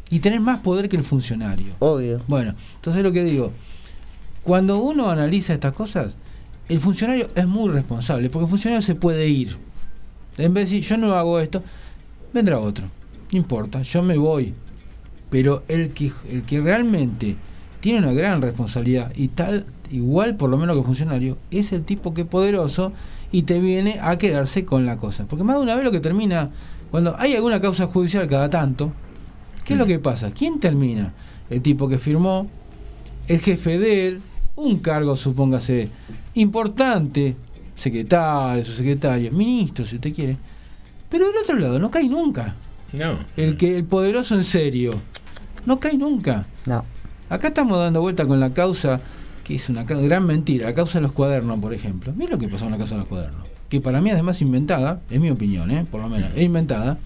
Y 0.10 0.20
tenés 0.20 0.42
más 0.42 0.60
poder 0.60 0.90
que 0.90 0.98
el 0.98 1.04
funcionario. 1.04 1.74
Obvio. 1.80 2.22
Bueno, 2.28 2.56
entonces 2.76 3.04
lo 3.04 3.12
que 3.12 3.24
digo, 3.24 3.52
cuando 4.44 4.80
uno 4.80 5.10
analiza 5.10 5.54
estas 5.54 5.74
cosas, 5.74 6.16
el 6.68 6.80
funcionario 6.80 7.30
es 7.36 7.48
muy 7.48 7.70
responsable, 7.70 8.30
porque 8.30 8.46
el 8.46 8.50
funcionario 8.50 8.82
se 8.82 8.96
puede 8.96 9.28
ir. 9.28 9.58
En 10.38 10.54
vez 10.54 10.70
de 10.70 10.78
decir, 10.78 10.90
yo 10.90 10.98
no 10.98 11.14
hago 11.16 11.40
esto, 11.40 11.64
vendrá 12.34 12.60
otro. 12.60 12.86
No 13.32 13.38
importa, 13.38 13.82
yo 13.82 14.02
me 14.02 14.18
voy. 14.18 14.54
Pero 15.30 15.64
el 15.68 15.90
que, 15.90 16.12
el 16.32 16.44
que 16.44 16.62
realmente 16.62 17.36
tiene 17.82 18.00
una 18.00 18.14
gran 18.14 18.42
responsabilidad 18.42 19.12
y 19.16 19.30
tal, 19.30 19.66
igual 19.92 20.36
por 20.36 20.50
lo 20.50 20.58
menos 20.58 20.78
que 20.78 20.84
funcionario, 20.84 21.38
es 21.52 21.72
el 21.72 21.84
tipo 21.84 22.14
que 22.14 22.22
es 22.22 22.28
poderoso 22.28 22.94
y 23.32 23.44
te 23.44 23.60
viene 23.60 24.00
a 24.02 24.18
quedarse 24.18 24.66
con 24.66 24.86
la 24.86 24.98
cosa. 24.98 25.26
Porque 25.26 25.44
más 25.44 25.58
de 25.58 25.64
una 25.64 25.76
vez 25.76 25.84
lo 25.84 25.92
que 25.92 26.00
termina, 26.00 26.50
cuando 26.92 27.16
hay 27.20 27.36
alguna 27.36 27.62
causa 27.62 27.88
judicial 27.88 28.28
cada 28.28 28.50
tanto, 28.50 28.92
¿qué 29.70 29.74
es 29.76 29.80
lo 29.80 29.86
que 29.86 30.00
pasa? 30.00 30.32
¿Quién 30.32 30.60
termina? 30.60 31.14
El 31.48 31.62
tipo 31.62 31.88
que 31.88 32.00
firmó, 32.00 32.50
el 33.28 33.40
jefe 33.40 33.78
de 33.78 34.08
él, 34.08 34.22
un 34.56 34.80
cargo, 34.80 35.16
supóngase, 35.16 35.90
importante, 36.34 37.36
secretario, 37.76 38.66
subsecretario, 38.66 39.32
ministro, 39.32 39.86
si 39.86 39.98
usted 39.98 40.12
quiere. 40.12 40.38
Pero 41.08 41.28
del 41.28 41.38
otro 41.44 41.56
lado, 41.56 41.78
no 41.78 41.92
cae 41.92 42.10
nunca. 42.10 42.56
No. 42.94 43.20
El 43.38 43.58
que 43.58 43.78
el 43.78 43.84
poderoso 43.84 44.34
en 44.34 44.44
serio. 44.44 45.00
No 45.68 45.80
cae 45.80 45.96
nunca. 45.96 46.48
No. 46.66 46.84
Acá 47.30 47.50
estamos 47.50 47.78
dando 47.78 48.02
vuelta 48.02 48.26
con 48.26 48.40
la 48.40 48.52
causa, 48.52 49.00
que 49.44 49.54
es 49.54 49.70
una 49.70 49.84
gran 49.84 50.26
mentira, 50.26 50.66
la 50.66 50.74
causa 50.74 50.98
de 50.98 51.04
los 51.04 51.12
cuadernos, 51.12 51.60
por 51.60 51.76
ejemplo. 51.76 52.12
Mira 52.16 52.32
lo 52.32 52.40
que 52.40 52.48
pasó 52.48 52.66
con 52.66 52.72
la 52.72 52.80
causa 52.80 52.96
de 52.96 53.02
los 53.02 53.08
cuadernos. 53.08 53.46
Que 53.70 53.82
para 53.82 54.02
mí 54.02 54.10
además 54.10 54.42
inventada, 54.42 55.02
es 55.12 55.20
mi 55.20 55.30
opinión, 55.30 55.70
¿eh? 55.70 55.86
por 55.92 56.02
lo 56.02 56.10
menos, 56.10 56.32
es 56.36 56.42
inventada. 56.42 56.98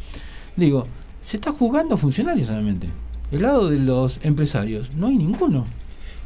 Digo, 0.55 0.87
se 1.23 1.37
está 1.37 1.51
jugando 1.51 1.95
a 1.95 1.97
funcionarios 1.97 2.47
solamente. 2.47 2.87
El 3.31 3.41
lado 3.41 3.69
de 3.69 3.79
los 3.79 4.19
empresarios, 4.23 4.91
no 4.95 5.07
hay 5.07 5.17
ninguno. 5.17 5.65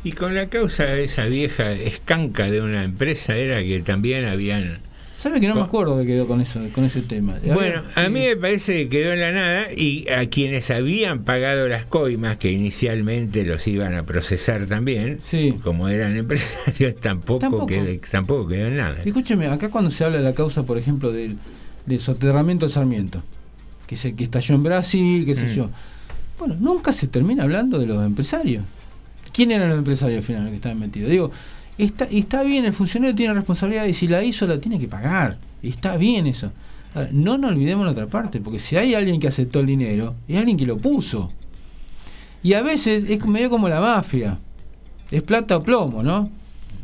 Y 0.04 0.12
con 0.12 0.36
la 0.36 0.48
causa 0.48 0.84
de 0.86 1.04
esa 1.06 1.26
vieja 1.26 1.72
escanca 1.72 2.50
de 2.50 2.62
una 2.62 2.84
empresa 2.84 3.36
era 3.36 3.62
que 3.64 3.82
también 3.82 4.26
habían... 4.26 4.80
¿Sabe 5.18 5.42
que 5.42 5.48
no 5.48 5.56
me 5.56 5.62
acuerdo 5.62 5.98
que 6.00 6.06
quedó 6.06 6.28
con 6.28 6.42
eso, 6.42 6.62
con 6.74 6.86
ese 6.86 7.02
tema? 7.02 7.38
Bueno, 7.44 7.82
a 7.96 8.04
Sí. 8.06 8.10
mí 8.12 8.20
me 8.28 8.36
parece 8.36 8.84
que 8.84 8.90
quedó 8.90 9.14
en 9.14 9.20
la 9.20 9.32
nada 9.32 9.74
y 9.76 10.08
a 10.10 10.30
quienes 10.30 10.70
habían 10.70 11.24
pagado 11.24 11.68
las 11.68 11.86
coimas, 11.86 12.38
que 12.38 12.52
inicialmente 12.52 13.44
los 13.44 13.68
iban 13.68 13.96
a 13.96 14.04
procesar 14.04 14.68
también, 14.68 15.20
como 15.64 15.90
eran 15.90 16.16
empresarios, 16.16 16.96
tampoco, 17.02 17.40
Tampoco. 17.40 17.66
Quedó, 17.66 18.00
tampoco 18.12 18.48
quedó 18.48 18.68
en 18.68 18.78
nada. 18.78 18.98
Escúcheme, 19.04 19.48
acá 19.48 19.70
cuando 19.70 19.90
se 19.90 20.04
habla 20.06 20.18
de 20.20 20.24
la 20.24 20.34
causa, 20.36 20.64
por 20.68 20.78
ejemplo, 20.78 21.12
del, 21.12 21.38
del 21.88 22.00
soterramiento 22.00 22.68
del 22.68 22.74
Sarmiento, 22.74 23.24
que, 23.88 23.96
se, 23.96 24.14
que 24.16 24.26
estalló 24.26 24.56
en 24.56 24.64
Brasil, 24.64 25.26
qué 25.26 25.34
sé 25.36 25.46
Mm. 25.46 25.56
yo. 25.56 25.70
Bueno, 26.38 26.56
nunca 26.60 26.92
se 26.92 27.08
termina 27.08 27.44
hablando 27.44 27.80
de 27.80 27.88
los 27.88 28.06
empresarios. 28.06 28.64
¿Quién 29.34 29.52
eran 29.52 29.70
los 29.70 29.78
empresarios 29.80 30.20
al 30.20 30.24
final 30.24 30.42
los 30.44 30.50
que 30.52 30.56
estaban 30.58 30.80
metidos? 30.80 31.10
Digo, 31.10 31.32
está, 31.78 32.06
está 32.06 32.44
bien, 32.44 32.66
el 32.66 32.74
funcionario 32.74 33.16
tiene 33.16 33.34
responsabilidad 33.34 33.86
y 33.86 33.94
si 33.94 34.08
la 34.08 34.24
hizo 34.24 34.46
la 34.46 34.60
tiene 34.60 34.80
que 34.80 34.88
pagar. 34.88 35.38
Está 35.64 35.98
bien 35.98 36.28
eso. 36.28 36.52
Ahora, 36.94 37.10
no 37.12 37.38
nos 37.38 37.52
olvidemos 37.52 37.86
la 37.86 37.92
otra 37.92 38.08
parte, 38.08 38.40
porque 38.40 38.60
si 38.60 38.76
hay 38.78 38.94
alguien 38.94 39.20
que 39.20 39.28
aceptó 39.28 39.60
el 39.60 39.66
dinero, 39.66 40.16
es 40.28 40.38
alguien 40.38 40.58
que 40.58 40.66
lo 40.66 40.78
puso. 40.78 41.32
Y 42.44 42.54
a 42.54 42.62
veces 42.62 43.06
es 43.10 43.26
medio 43.26 43.50
como 43.50 43.68
la 43.68 43.80
mafia. 43.82 44.38
Es 45.12 45.24
plata 45.24 45.58
o 45.58 45.64
plomo, 45.64 46.04
¿no? 46.04 46.30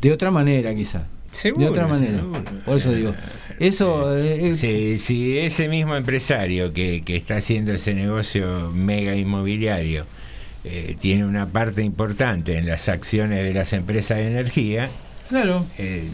De 0.00 0.12
otra 0.12 0.30
manera 0.30 0.74
quizás. 0.74 1.02
De 1.42 1.68
otra 1.68 1.86
manera. 1.86 2.18
seguro. 2.18 2.42
Por 2.64 2.76
eso 2.76 2.92
digo. 2.92 3.14
Eso 3.58 4.16
eh, 4.16 4.48
eh, 4.48 4.54
Si, 4.54 4.98
si 4.98 5.38
ese 5.38 5.68
mismo 5.68 5.94
empresario 5.96 6.72
que, 6.72 7.02
que 7.04 7.16
está 7.16 7.36
haciendo 7.36 7.72
ese 7.72 7.94
negocio 7.94 8.70
mega 8.72 9.14
inmobiliario 9.14 10.06
eh, 10.64 10.96
tiene 11.00 11.24
una 11.24 11.46
parte 11.46 11.82
importante 11.82 12.56
en 12.58 12.66
las 12.66 12.88
acciones 12.88 13.42
de 13.44 13.52
las 13.54 13.72
empresas 13.72 14.18
de 14.18 14.26
energía, 14.28 14.88
Claro. 15.28 15.66
eh, 15.78 16.08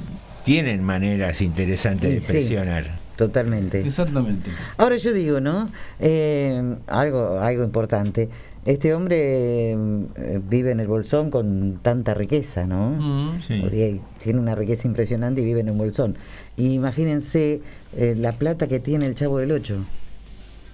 tienen 0.45 0.83
maneras 0.83 1.41
interesantes 1.41 2.11
de 2.11 2.21
sí. 2.21 2.27
presionar. 2.33 2.99
Totalmente. 3.17 3.81
Exactamente. 3.81 4.51
Ahora 4.79 4.97
yo 4.97 5.13
digo, 5.13 5.41
¿no? 5.41 5.71
Eh, 6.01 6.63
algo, 6.87 7.39
algo 7.39 7.65
importante. 7.65 8.29
Este 8.67 8.95
hombre 8.95 9.73
eh, 9.73 10.41
vive 10.49 10.71
en 10.71 10.81
el 10.81 10.87
Bolsón 10.87 11.31
con 11.31 11.79
tanta 11.83 12.13
riqueza, 12.13 12.67
¿no? 12.67 12.91
Mm, 12.91 13.41
sí. 13.41 13.59
Porque 13.61 14.01
tiene 14.23 14.39
una 14.39 14.55
riqueza 14.55 14.87
impresionante 14.87 15.41
y 15.41 15.45
vive 15.45 15.61
en 15.61 15.71
un 15.71 15.79
Bolsón. 15.79 16.17
Y 16.57 16.75
imagínense 16.75 17.63
eh, 17.97 18.15
la 18.17 18.33
plata 18.33 18.69
que 18.69 18.79
tiene 18.79 19.07
el 19.07 19.15
Chavo 19.15 19.39
del 19.39 19.53
Ocho. 19.53 19.85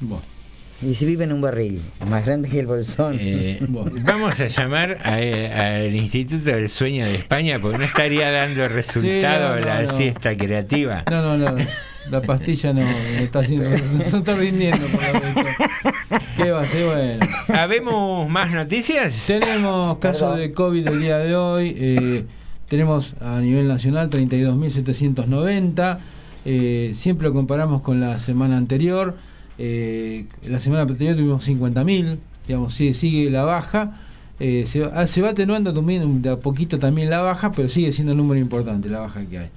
Bueno. 0.01 0.36
Y 0.83 0.95
si 0.95 1.07
vive 1.07 1.25
en 1.25 1.33
un 1.33 1.41
barril, 1.41 1.81
más 2.09 2.27
grande 2.27 2.49
que 2.51 2.61
el 2.61 2.67
Bolsón. 2.67 3.17
Eh, 3.19 3.59
vamos 4.05 4.39
a 4.41 4.47
llamar 4.47 4.99
a- 5.03 5.21
eh, 5.23 5.51
al 5.87 5.95
Instituto 5.97 6.51
del 6.51 6.69
Sueño 6.69 7.07
de 7.07 7.15
España 7.15 7.55
porque 7.61 7.79
no 7.79 7.85
estaría 7.85 8.31
dando 8.31 8.69
resultado 8.69 9.55
Sí, 9.57 9.61
no, 9.61 9.61
no, 9.61 9.67
la 9.67 9.83
no. 9.85 9.93
siesta 9.97 10.37
creativa. 10.37 11.03
No, 11.11 11.37
no, 11.37 11.51
no. 11.53 11.65
La 12.11 12.21
pastilla 12.23 12.73
no, 12.73 12.83
no 12.83 12.89
está 13.19 13.41
haciendo, 13.41 13.69
no 13.71 14.19
está 14.19 14.35
rindiendo 14.37 14.87
por 14.89 15.01
la. 15.03 16.21
¿Qué 16.37 16.51
va 16.53 16.61
a 16.61 16.67
ser? 16.67 16.85
Bueno. 16.87 17.27
¿Habemos 17.49 18.29
más 18.29 18.53
noticias? 18.53 19.25
Tenemos 19.27 19.99
casos 19.99 20.37
de 20.39 20.53
COVID 20.53 20.87
el 20.89 21.01
día 21.01 21.19
de 21.19 21.35
hoy. 21.35 21.75
eh, 21.77 22.25
tenemos 22.69 23.15
a 23.21 23.39
nivel 23.41 23.67
nacional 23.67 24.09
32.790. 24.11 25.99
Eh, 26.45 26.93
siempre 26.95 27.27
lo 27.29 27.33
comparamos 27.35 27.83
con 27.83 27.99
la 28.01 28.19
semana 28.19 28.57
anterior. 28.57 29.17
Eh, 29.59 30.27
la 30.47 30.61
semana 30.61 30.83
anterior 30.83 31.17
tuvimos 31.17 31.47
50.000. 31.49 32.19
Digamos, 32.47 32.75
sigue, 32.75 32.95
sigue 32.95 33.31
la 33.31 33.45
baja. 33.45 33.99
Eh, 34.39 34.65
se, 34.67 34.81
va- 34.81 34.93
ah, 34.95 35.07
se 35.07 35.23
va 35.23 35.31
atenuando 35.31 35.73
también 35.73 36.21
de 36.23 36.31
a 36.31 36.37
poquito 36.37 36.79
también 36.79 37.09
la 37.11 37.23
baja, 37.23 37.53
pero 37.53 37.69
sigue 37.69 37.93
siendo 37.93 38.13
un 38.13 38.19
número 38.19 38.41
importante 38.41 38.89
la 38.89 39.01
baja 39.01 39.25
que 39.25 39.39
hay. 39.39 39.49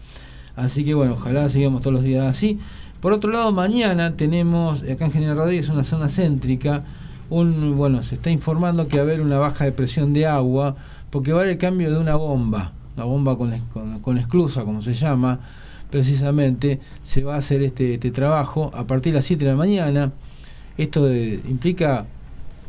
Así 0.56 0.84
que 0.84 0.94
bueno, 0.94 1.14
ojalá 1.14 1.48
sigamos 1.50 1.82
todos 1.82 1.94
los 1.94 2.04
días 2.04 2.26
así. 2.26 2.60
Por 3.02 3.14
otro 3.14 3.32
lado, 3.32 3.52
mañana 3.52 4.16
tenemos 4.18 4.82
acá 4.84 5.06
en 5.06 5.12
General 5.12 5.38
Rodríguez 5.38 5.70
una 5.70 5.84
zona 5.84 6.10
céntrica. 6.10 6.84
Un, 7.30 7.76
bueno, 7.78 8.02
se 8.04 8.16
está 8.16 8.30
informando 8.32 8.88
que 8.88 8.98
va 8.98 9.04
a 9.04 9.06
haber 9.06 9.22
una 9.22 9.38
baja 9.38 9.64
de 9.66 9.72
presión 9.72 10.14
de 10.14 10.26
agua 10.26 10.76
porque 11.12 11.32
va 11.32 11.40
a 11.40 11.42
haber 11.44 11.54
el 11.54 11.60
cambio 11.60 11.92
de 11.92 11.98
una 11.98 12.16
bomba, 12.16 12.72
la 12.98 13.04
bomba 13.04 13.38
con, 13.38 13.58
con, 13.74 14.00
con 14.00 14.18
esclusa, 14.18 14.64
como 14.64 14.82
se 14.82 14.94
llama, 14.94 15.40
precisamente, 15.90 16.80
se 17.04 17.24
va 17.24 17.36
a 17.36 17.38
hacer 17.40 17.62
este, 17.62 17.96
este 17.96 18.12
trabajo 18.12 18.72
a 18.74 18.86
partir 18.86 19.14
de 19.14 19.18
las 19.20 19.26
7 19.26 19.44
de 19.46 19.52
la 19.52 19.58
mañana. 19.58 20.12
Esto 20.78 21.06
de- 21.06 21.40
implica, 21.50 22.06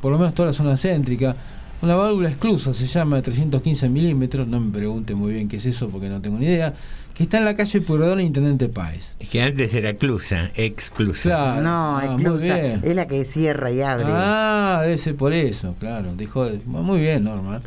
por 0.01 0.10
lo 0.12 0.18
menos 0.18 0.34
toda 0.34 0.48
la 0.48 0.52
zona 0.52 0.76
céntrica, 0.76 1.36
una 1.82 1.94
válvula 1.94 2.28
esclusa, 2.28 2.74
se 2.74 2.86
llama 2.86 3.16
de 3.16 3.22
315 3.22 3.88
milímetros, 3.88 4.47
no 4.47 4.60
me 4.60 4.70
pregunte 4.70 5.14
muy 5.14 5.32
bien 5.32 5.48
qué 5.48 5.56
es 5.56 5.66
eso 5.66 5.88
porque 5.88 6.09
no 6.09 6.20
tengo 6.20 6.38
ni 6.38 6.47
idea, 6.47 6.74
que 7.14 7.22
está 7.22 7.38
en 7.38 7.44
la 7.44 7.55
calle 7.55 7.80
Pueyrredón 7.80 8.20
e 8.20 8.24
Intendente 8.24 8.68
Páez. 8.68 9.14
Que 9.30 9.42
antes 9.42 9.74
era 9.74 9.94
Clusa, 9.94 10.51
exclusa. 10.55 11.22
Claro. 11.22 11.62
No, 11.62 11.97
Ah, 11.98 12.16
es, 12.18 12.42
bien. 12.42 12.80
es 12.82 12.97
la 12.97 13.06
que 13.06 13.24
cierra 13.24 13.70
y 13.70 13.80
abre. 13.80 14.05
Ah, 14.09 14.80
debe 14.82 14.98
ser 14.98 15.14
por 15.16 15.32
eso, 15.32 15.74
claro. 15.78 16.14
De- 16.14 16.28
Muy 16.66 16.98
bien, 17.01 17.24
Norma. 17.24 17.60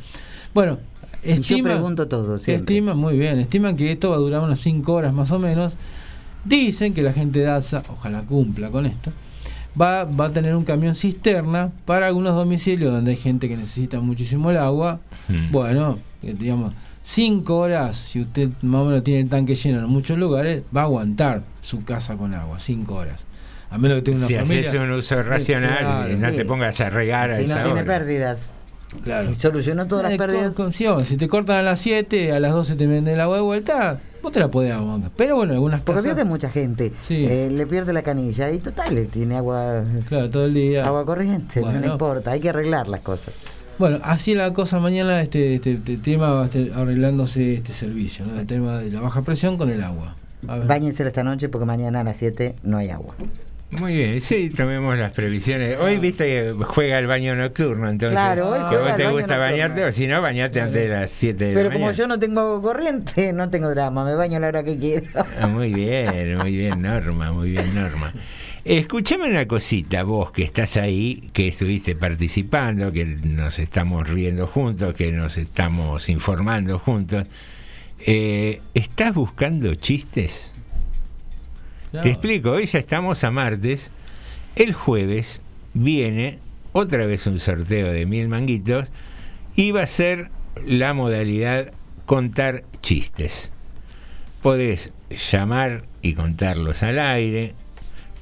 Bueno, 0.53 0.77
Y 1.25 1.29
yo 1.29 1.35
estima, 1.35 1.69
pregunto 1.71 2.07
todo 2.07 2.37
siempre. 2.37 2.75
estiman, 2.75 2.97
muy 2.97 3.17
bien, 3.17 3.39
estiman 3.39 3.75
que 3.77 3.91
esto 3.91 4.09
va 4.09 4.17
a 4.17 4.19
durar 4.19 4.41
unas 4.41 4.59
5 4.59 4.91
horas 4.93 5.13
más 5.13 5.31
o 5.31 5.39
menos. 5.39 5.75
Dicen 6.45 6.93
que 6.93 7.01
la 7.01 7.13
gente 7.13 7.39
de 7.39 7.47
ASA, 7.47 7.83
ojalá 7.89 8.21
cumpla 8.23 8.69
con 8.69 8.85
esto, 8.85 9.11
va, 9.79 10.03
va 10.03 10.25
a 10.25 10.31
tener 10.31 10.55
un 10.55 10.65
camión 10.65 10.93
cisterna 10.95 11.71
para 11.85 12.07
algunos 12.07 12.35
domicilios 12.35 12.91
donde 12.91 13.11
hay 13.11 13.17
gente 13.17 13.47
que 13.47 13.55
necesita 13.55 14.01
muchísimo 14.01 14.51
el 14.51 14.57
agua. 14.57 14.99
Mm. 15.29 15.51
Bueno, 15.51 15.99
eh, 16.21 16.35
digamos, 16.37 16.73
5 17.05 17.55
horas, 17.57 17.95
si 17.95 18.19
usted 18.21 18.49
más 18.61 18.81
o 18.81 18.85
menos 18.85 19.03
tiene 19.05 19.21
el 19.21 19.29
tanque 19.29 19.55
lleno 19.55 19.79
en 19.79 19.85
muchos 19.87 20.17
lugares, 20.17 20.63
va 20.75 20.81
a 20.81 20.83
aguantar 20.85 21.43
su 21.61 21.83
casa 21.85 22.17
con 22.17 22.33
agua, 22.33 22.59
5 22.59 22.93
horas. 22.93 23.25
A 23.69 23.77
menos 23.77 23.95
que 23.97 24.01
tenga 24.03 24.17
una 24.19 24.27
si 24.27 24.35
familia. 24.35 24.69
haces 24.69 24.79
un 24.81 24.91
uso 24.91 25.23
racional, 25.23 25.77
Claro, 25.79 26.17
no 26.17 26.29
sí. 26.29 26.35
te 26.35 26.45
pongas 26.45 26.79
a 26.81 26.89
regar 26.89 27.31
a 27.31 27.37
si 27.39 27.47
no 27.47 27.53
esa 27.53 27.63
tiene 27.63 27.81
hora. 27.81 27.85
pérdidas. 27.85 28.53
Claro. 29.03 29.29
Si 29.29 29.35
solucionó 29.35 29.87
todas 29.87 30.03
las 30.03 30.13
Eh, 30.13 30.17
con- 30.17 30.27
pérdidas. 30.27 30.55
con- 30.55 30.71
si 30.71 31.17
te 31.17 31.27
cortan 31.27 31.57
a 31.57 31.61
las 31.63 31.79
7, 31.79 32.31
a 32.31 32.39
las 32.39 32.51
12 32.53 32.75
te 32.75 32.87
venden 32.87 33.15
el 33.15 33.19
agua 33.21 33.37
de 33.37 33.41
vuelta, 33.43 33.99
vos 34.21 34.31
te 34.31 34.39
la 34.39 34.49
podés 34.49 34.71
aguantar. 34.73 35.11
Pero 35.17 35.35
bueno, 35.35 35.53
algunas 35.53 35.81
Porque 35.81 36.01
casas. 36.01 36.15
veo 36.15 36.23
que 36.23 36.29
mucha 36.29 36.49
gente 36.49 36.93
Sí. 37.01 37.25
eh, 37.27 37.49
le 37.51 37.65
pierde 37.67 37.91
la 37.93 38.01
canilla 38.03 38.49
y 38.51 38.59
total, 38.59 38.95
le 38.95 39.05
tiene 39.05 39.37
agua, 39.37 39.83
Claro, 40.07 40.29
todo 40.29 40.45
el 40.45 40.53
día. 40.53 40.85
agua 40.85 41.05
corriente, 41.05 41.59
no 41.61 41.67
le 41.71 41.79
Bueno. 41.79 41.93
importa, 41.93 42.31
hay 42.31 42.39
que 42.39 42.49
arreglar 42.49 42.87
las 42.87 43.01
cosas. 43.01 43.33
Bueno, 43.79 43.99
así 44.03 44.35
la 44.35 44.53
cosa 44.53 44.79
mañana, 44.79 45.19
este, 45.21 45.55
este, 45.55 45.73
este 45.73 45.97
tema 45.97 46.29
va 46.31 46.43
a 46.43 46.45
estar 46.45 46.61
arreglándose 46.79 47.55
este 47.55 47.73
servicio, 47.73 48.25
¿no? 48.25 48.39
el 48.39 48.45
tema 48.45 48.77
de 48.79 48.91
la 48.91 49.01
baja 49.01 49.23
presión 49.23 49.57
con 49.57 49.69
el 49.71 49.81
agua. 49.83 50.15
A 50.47 50.57
ver. 50.57 50.67
Báñense 50.67 51.07
esta 51.07 51.23
noche 51.23 51.49
porque 51.49 51.65
mañana 51.65 52.01
a 52.01 52.03
las 52.03 52.17
7 52.17 52.55
no 52.63 52.77
hay 52.77 52.89
agua. 52.89 53.15
Muy 53.79 53.95
bien, 53.95 54.21
sí, 54.21 54.49
tomemos 54.49 54.97
las 54.97 55.13
previsiones. 55.13 55.77
Hoy 55.79 55.97
viste 55.97 56.25
que 56.25 56.63
juega 56.65 56.99
el 56.99 57.07
baño 57.07 57.35
nocturno, 57.35 57.89
entonces. 57.89 58.17
Claro, 58.17 58.49
hoy 58.49 58.69
que 58.69 58.77
vos 58.77 58.97
te 58.97 59.07
gusta 59.09 59.37
bañarte, 59.37 59.83
o 59.85 59.91
si 59.91 60.07
no, 60.07 60.21
bañate 60.21 60.61
antes 60.61 60.81
de 60.81 60.89
las 60.89 61.11
7 61.11 61.45
de 61.45 61.53
Pero 61.53 61.69
la 61.69 61.73
como 61.73 61.85
mañana. 61.85 61.97
yo 61.97 62.07
no 62.07 62.19
tengo 62.19 62.61
corriente, 62.61 63.33
no 63.33 63.49
tengo 63.49 63.69
drama, 63.69 64.05
me 64.05 64.15
baño 64.15 64.37
a 64.37 64.39
la 64.41 64.47
hora 64.47 64.63
que 64.63 64.77
quiero. 64.77 65.05
Ah, 65.39 65.47
muy 65.47 65.73
bien, 65.73 66.37
muy 66.37 66.51
bien, 66.51 66.81
Norma, 66.81 67.31
muy 67.31 67.51
bien, 67.51 67.73
Norma. 67.73 68.13
Escúchame 68.65 69.29
una 69.29 69.45
cosita, 69.45 70.03
vos 70.03 70.31
que 70.31 70.43
estás 70.43 70.77
ahí, 70.77 71.29
que 71.33 71.49
estuviste 71.49 71.95
participando, 71.95 72.91
que 72.91 73.03
nos 73.05 73.59
estamos 73.59 74.07
riendo 74.09 74.47
juntos, 74.47 74.93
que 74.95 75.11
nos 75.11 75.37
estamos 75.37 76.07
informando 76.07 76.79
juntos. 76.79 77.25
Eh, 78.05 78.61
¿Estás 78.73 79.13
buscando 79.13 79.75
chistes? 79.75 80.52
Claro. 81.93 82.05
Te 82.05 82.09
explico, 82.09 82.49
hoy 82.53 82.65
ya 82.65 82.79
estamos 82.79 83.23
a 83.23 83.29
martes. 83.29 83.91
El 84.55 84.73
jueves 84.73 85.41
viene 85.75 86.39
otra 86.71 87.05
vez 87.05 87.27
un 87.27 87.37
sorteo 87.37 87.91
de 87.93 88.07
mil 88.07 88.27
manguitos 88.29 88.87
y 89.55 89.69
va 89.69 89.83
a 89.83 89.85
ser 89.87 90.31
la 90.65 90.95
modalidad 90.95 91.71
contar 92.07 92.63
chistes. 92.81 93.51
Podés 94.41 94.91
llamar 95.31 95.83
y 96.01 96.15
contarlos 96.15 96.81
al 96.81 96.97
aire, 96.97 97.53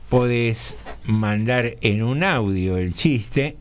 podés 0.09 0.75
mandar 1.05 1.75
en 1.79 2.03
un 2.03 2.25
audio 2.25 2.75
el 2.75 2.93
chiste 2.93 3.55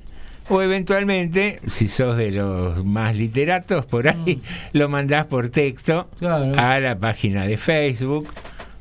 o 0.49 0.61
eventualmente, 0.61 1.61
si 1.71 1.87
sos 1.87 2.17
de 2.17 2.33
los 2.33 2.85
más 2.85 3.15
literatos, 3.15 3.87
por 3.87 4.09
ahí 4.09 4.43
lo 4.73 4.89
mandás 4.89 5.27
por 5.27 5.51
texto 5.51 6.11
Claro. 6.19 6.53
a 6.59 6.81
la 6.81 6.99
página 6.99 7.47
de 7.47 7.57
Facebook 7.57 8.29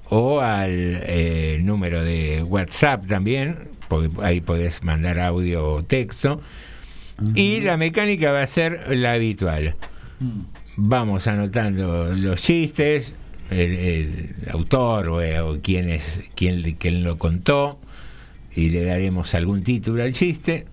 o 0.09 0.41
al 0.41 0.99
eh, 1.03 1.59
número 1.61 2.03
de 2.03 2.43
WhatsApp 2.43 3.07
también, 3.07 3.57
porque 3.87 4.09
ahí 4.21 4.41
podés 4.41 4.83
mandar 4.83 5.19
audio 5.19 5.73
o 5.73 5.83
texto. 5.83 6.41
Y 7.35 7.61
la 7.61 7.77
mecánica 7.77 8.31
va 8.31 8.41
a 8.41 8.47
ser 8.47 8.95
la 8.95 9.13
habitual. 9.13 9.75
Mm. 10.19 10.39
Vamos 10.77 11.27
anotando 11.27 12.13
los 12.15 12.41
chistes, 12.41 13.13
el, 13.51 13.71
el 13.71 14.35
autor 14.49 15.09
o, 15.09 15.21
eh, 15.21 15.39
o 15.41 15.59
quién, 15.61 15.89
es, 15.89 16.21
quién, 16.35 16.75
quién 16.79 17.03
lo 17.03 17.17
contó, 17.17 17.79
y 18.55 18.69
le 18.69 18.85
daremos 18.85 19.35
algún 19.35 19.63
título 19.63 20.03
al 20.03 20.13
chiste. 20.13 20.65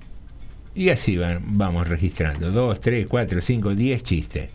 Y 0.74 0.90
así 0.90 1.16
van, 1.16 1.40
vamos 1.58 1.88
registrando. 1.88 2.50
Dos, 2.52 2.80
tres, 2.80 3.06
cuatro, 3.08 3.40
cinco, 3.42 3.74
diez 3.74 4.02
chistes. 4.02 4.50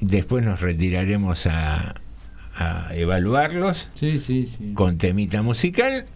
Después 0.00 0.44
nos 0.44 0.60
retiraremos 0.60 1.46
a, 1.46 1.94
a 2.56 2.88
evaluarlos 2.94 3.88
Sí, 3.94 4.18
sí, 4.18 4.46
sí. 4.46 4.72
con 4.74 4.98
temita 4.98 5.42
musical 5.42 6.06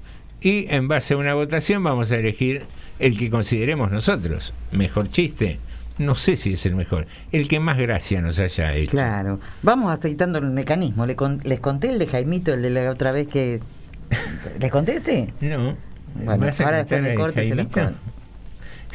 y 0.41 0.67
en 0.73 0.89
base 0.89 1.15
a 1.15 1.17
una 1.19 1.35
votación 1.35 1.83
vamos 1.85 2.11
a 2.13 2.17
elegir 2.17 2.63
el 2.99 3.17
que 3.19 3.31
consideremos 3.31 3.91
nosotros. 3.91 4.53
Mejor 4.73 5.11
chiste. 5.11 5.59
No 5.99 6.15
sé 6.15 6.39
si 6.39 6.55
es 6.55 6.65
el 6.65 6.75
mejor. 6.77 7.07
El 7.31 7.47
que 7.47 7.61
más 7.61 7.77
gracia 7.77 8.23
nos 8.23 8.39
haya 8.39 8.73
hecho. 8.75 8.93
Claro, 8.93 9.39
vamos 9.63 9.93
aceitando 9.93 10.39
el 10.39 10.47
mecanismo. 10.47 11.05
Le 11.05 11.15
con- 11.15 11.41
les 11.45 11.61
conté 11.61 11.91
el 11.91 11.99
de 11.99 12.07
Jaimito, 12.07 12.55
el 12.55 12.63
de 12.63 12.71
la 12.71 12.91
otra 12.91 13.13
vez 13.13 13.29
que... 13.29 13.61
¿Les 14.61 14.71
conté 14.71 14.97
ese? 14.97 15.33
No. 15.43 15.77
Bueno, 16.15 16.47
¿Vas 16.47 16.59
a 16.61 16.65
ahora 16.65 16.79
después 16.79 17.05
de 17.05 17.15
corte 17.15 17.47
se 17.47 17.55
los 17.55 17.67
Jaimito? 17.71 17.99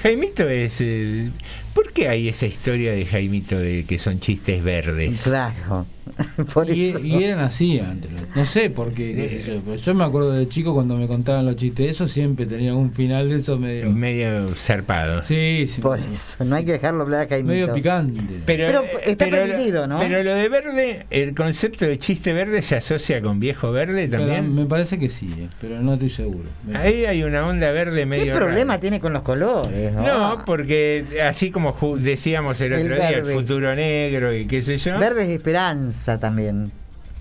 Jaimito 0.02 0.50
es... 0.50 0.78
eh, 0.82 1.30
¿Por 1.76 1.92
qué 1.92 2.08
hay 2.08 2.30
esa 2.30 2.46
historia 2.48 2.94
de 2.94 3.06
Jaimito 3.06 3.60
de 3.60 3.84
que 3.86 3.98
son 3.98 4.20
chistes 4.22 4.64
verdes? 4.64 5.22
Claro, 5.24 5.86
por 6.54 6.70
y, 6.70 6.90
eso. 6.90 7.00
y 7.04 7.22
eran 7.24 7.40
así 7.40 7.80
antes. 7.80 8.10
No 8.34 8.46
sé 8.46 8.70
por 8.70 8.94
qué, 8.94 9.14
qué 9.14 9.28
sé 9.28 9.42
yo. 9.44 9.60
Pero 9.64 9.76
yo 9.76 9.94
me 9.94 10.04
acuerdo 10.06 10.32
de 10.32 10.48
chico 10.48 10.74
cuando 10.74 10.96
me 10.98 11.08
contaban 11.08 11.46
los 11.46 11.56
chistes. 11.58 11.90
Eso 11.92 12.08
siempre 12.08 12.46
tenía 12.46 12.74
un 12.74 12.94
final 12.94 13.30
de 13.30 13.38
eso 13.38 13.58
medio. 13.58 13.90
Medio 13.92 14.48
zarpado. 14.56 15.22
Sí, 15.24 15.66
sí. 15.68 15.82
Por 15.82 16.00
eso, 16.00 16.44
no 16.46 16.56
hay 16.56 16.64
que 16.64 16.74
dejarlo 16.74 17.04
hablar 17.04 17.22
a 17.26 17.28
Jaimito. 17.28 17.48
Medio 17.54 17.74
picante. 17.74 18.22
Pero, 18.46 18.68
Pero 18.68 18.84
está 19.04 19.26
pero- 19.26 19.46
permitido, 19.46 19.88
¿no? 19.88 20.00
Pero 20.00 20.24
lo 20.24 20.34
de 20.34 20.48
verde, 20.50 21.06
el 21.10 21.36
concepto 21.36 21.86
de 21.86 21.98
chiste 21.98 22.32
verde 22.32 22.62
se 22.62 22.78
asocia 22.78 23.22
con 23.22 23.40
viejo 23.42 23.72
verde 23.74 24.08
Pero 24.10 24.24
también. 24.24 24.54
me 24.56 24.66
parece 24.66 24.98
que 25.00 25.10
sí, 25.10 25.30
eh, 25.38 25.48
pero 25.60 25.82
no 25.82 25.94
estoy 25.94 26.10
seguro. 26.10 26.48
Ahí 26.74 27.04
hay 27.06 27.24
una 27.24 27.46
onda 27.46 27.72
verde 27.72 28.06
medio 28.06 28.26
¿Qué 28.26 28.32
rara. 28.34 28.46
problema 28.46 28.80
tiene 28.80 29.00
con 29.02 29.12
los 29.12 29.24
colores? 29.24 29.92
No, 29.94 30.44
porque 30.46 31.20
así 31.28 31.52
como 31.52 31.65
decíamos 32.00 32.60
el 32.62 32.74
El 32.74 32.84
otro 32.92 32.96
día, 32.96 33.10
el 33.10 33.26
futuro 33.34 33.76
negro 33.76 34.34
y 34.36 34.46
qué 34.48 34.62
sé 34.62 34.78
yo. 34.78 35.00
Verde 35.00 35.24
es 35.24 35.30
esperanza 35.30 36.20
también. 36.20 36.72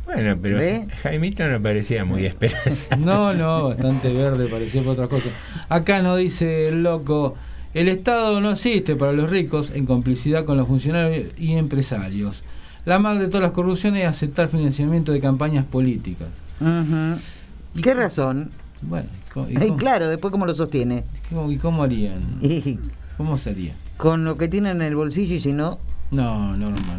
Bueno, 0.07 0.37
pero 0.41 0.59
¿Ve? 0.59 0.87
Jaimito 1.03 1.49
no 1.49 1.61
parecía 1.63 2.05
muy 2.05 2.27
esperanza. 2.27 2.95
No, 2.97 3.33
no, 3.33 3.69
bastante 3.69 4.13
verde, 4.13 4.47
parecía 4.49 4.83
por 4.83 4.93
otras 4.93 5.09
cosas. 5.09 5.33
Acá 5.69 6.03
nos 6.03 6.19
dice 6.19 6.69
el 6.69 6.83
loco, 6.83 7.37
el 7.73 7.89
Estado 7.89 8.41
no 8.41 8.51
existe 8.53 8.97
para 8.97 9.13
los 9.13 9.31
ricos 9.31 9.71
en 9.75 9.87
complicidad 9.87 10.45
con 10.45 10.57
los 10.59 10.69
funcionarios 10.69 11.29
y 11.39 11.55
empresarios. 11.55 12.45
La 12.85 12.99
madre 12.99 13.23
de 13.25 13.27
todas 13.29 13.43
las 13.43 13.53
corrupciones 13.53 14.03
es 14.03 14.09
aceptar 14.09 14.49
financiamiento 14.51 15.11
de 15.13 15.21
campañas 15.21 15.65
políticas. 15.65 16.29
Ujú. 16.61 17.81
¿Qué 17.83 17.95
razón? 17.95 18.51
Bueno, 18.83 19.09
¿cómo- 19.33 19.49
y 19.49 19.55
cómo, 19.55 19.77
claro, 19.79 20.09
después 20.09 20.31
cómo 20.31 20.45
lo 20.45 20.55
sostiene. 20.55 21.03
cómo- 21.31 21.51
y 21.51 21.57
cómo 21.57 21.83
harían? 21.83 22.21
Y 22.43 22.79
¿Cómo 23.17 23.39
sería? 23.39 23.73
Con 23.97 24.25
lo 24.25 24.37
que 24.37 24.49
tiene 24.49 24.71
en 24.71 24.83
el 24.83 24.97
bolsillo 24.97 25.35
y 25.37 25.41
si 25.41 25.53
no... 25.53 25.79
No, 26.11 26.55
Norma, 26.57 26.97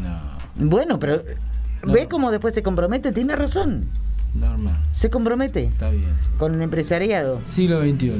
no. 0.57 0.65
Bueno, 0.69 0.99
pero... 0.99 1.21
No. 1.83 1.93
¿Ve 1.93 2.07
cómo 2.09 2.31
después 2.31 2.53
se 2.55 2.63
compromete? 2.63 3.11
Tiene 3.11 3.35
razón. 3.35 3.85
Norma, 4.33 4.81
Se 4.91 5.09
compromete 5.09 5.65
está 5.65 5.89
bien. 5.91 6.05
con 6.37 6.53
el 6.55 6.61
empresariado. 6.61 7.41
Siglo 7.47 7.81
XXI. 7.81 8.11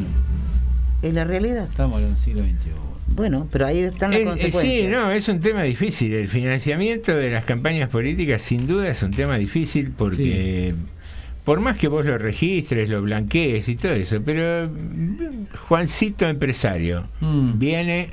Es 1.01 1.13
la 1.13 1.23
realidad. 1.23 1.67
Estamos 1.69 1.99
en 2.01 2.07
el 2.09 2.17
siglo 2.17 2.41
XXI. 2.43 2.69
Bueno, 3.07 3.47
pero 3.51 3.65
ahí 3.67 3.79
están 3.79 4.11
las 4.11 4.19
Eh, 4.19 4.23
eh, 4.23 4.25
consecuencias. 4.25 4.63
sí, 4.85 4.87
no, 4.87 5.11
es 5.11 5.27
un 5.29 5.39
tema 5.39 5.63
difícil. 5.63 6.13
El 6.13 6.27
financiamiento 6.27 7.13
de 7.15 7.29
las 7.31 7.43
campañas 7.45 7.89
políticas 7.89 8.41
sin 8.41 8.65
duda 8.67 8.87
es 8.89 9.01
un 9.03 9.11
tema 9.11 9.37
difícil 9.37 9.91
porque 9.95 10.73
por 11.43 11.59
más 11.59 11.77
que 11.77 11.87
vos 11.87 12.05
lo 12.05 12.17
registres, 12.17 12.87
lo 12.89 13.01
blanquees 13.01 13.67
y 13.69 13.75
todo 13.75 13.91
eso, 13.93 14.19
pero 14.25 14.67
mm, 14.69 15.45
Juancito 15.67 16.27
empresario 16.27 17.03
Mm. 17.21 17.59
viene 17.59 18.09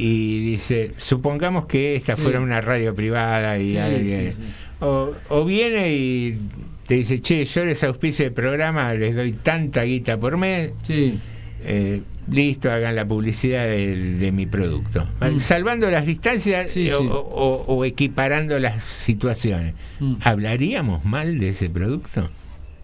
y 0.00 0.40
dice, 0.52 0.92
supongamos 0.98 1.66
que 1.66 1.96
esta 1.96 2.16
Sí. 2.16 2.22
fuera 2.22 2.40
una 2.40 2.60
radio 2.60 2.94
privada 2.94 3.58
y 3.58 3.70
Sí, 3.70 3.76
alguien, 3.76 4.32
sí. 4.32 4.38
O, 4.80 5.12
o 5.28 5.44
viene 5.44 5.92
y 5.94 6.38
te 6.86 6.94
dice, 6.94 7.20
che, 7.20 7.44
yo 7.44 7.64
les 7.64 7.84
auspicio 7.84 8.24
el 8.26 8.32
programa, 8.32 8.94
les 8.94 9.14
doy 9.14 9.32
tanta 9.32 9.82
guita 9.82 10.18
por 10.18 10.36
mes. 10.36 10.72
Sí. 10.82 11.18
Eh, 11.62 12.00
listo, 12.30 12.70
hagan 12.72 12.96
la 12.96 13.04
publicidad 13.06 13.64
de, 13.66 14.14
de 14.14 14.32
mi 14.32 14.46
producto. 14.46 15.06
Salvando 15.38 15.90
las 15.90 16.06
distancias 16.06 16.74
o 17.02 17.84
equiparando 17.84 18.58
las 18.58 18.82
situaciones. 18.84 19.74
Mm. 19.98 20.14
¿Hablaríamos 20.22 21.04
mal 21.04 21.38
de 21.38 21.50
ese 21.50 21.68
producto? 21.68 22.30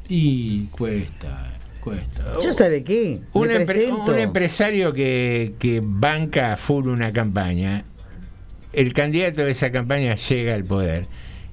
Y 0.08 0.66
cuesta, 0.66 1.55
cuesta. 1.90 2.32
¿Yo 2.42 2.52
sabe 2.52 2.82
qué? 2.82 3.20
Un, 3.32 3.48
empre- 3.48 4.18
empresario 4.20 4.92
que, 4.92 5.54
que 5.58 5.80
banca 5.82 6.52
a 6.52 6.56
full 6.56 6.88
una 6.88 7.12
campaña, 7.12 7.84
el 8.72 8.92
candidato 8.92 9.42
de 9.44 9.52
esa 9.52 9.70
campaña 9.70 10.16
llega 10.16 10.54
al 10.54 10.64
poder 10.64 11.06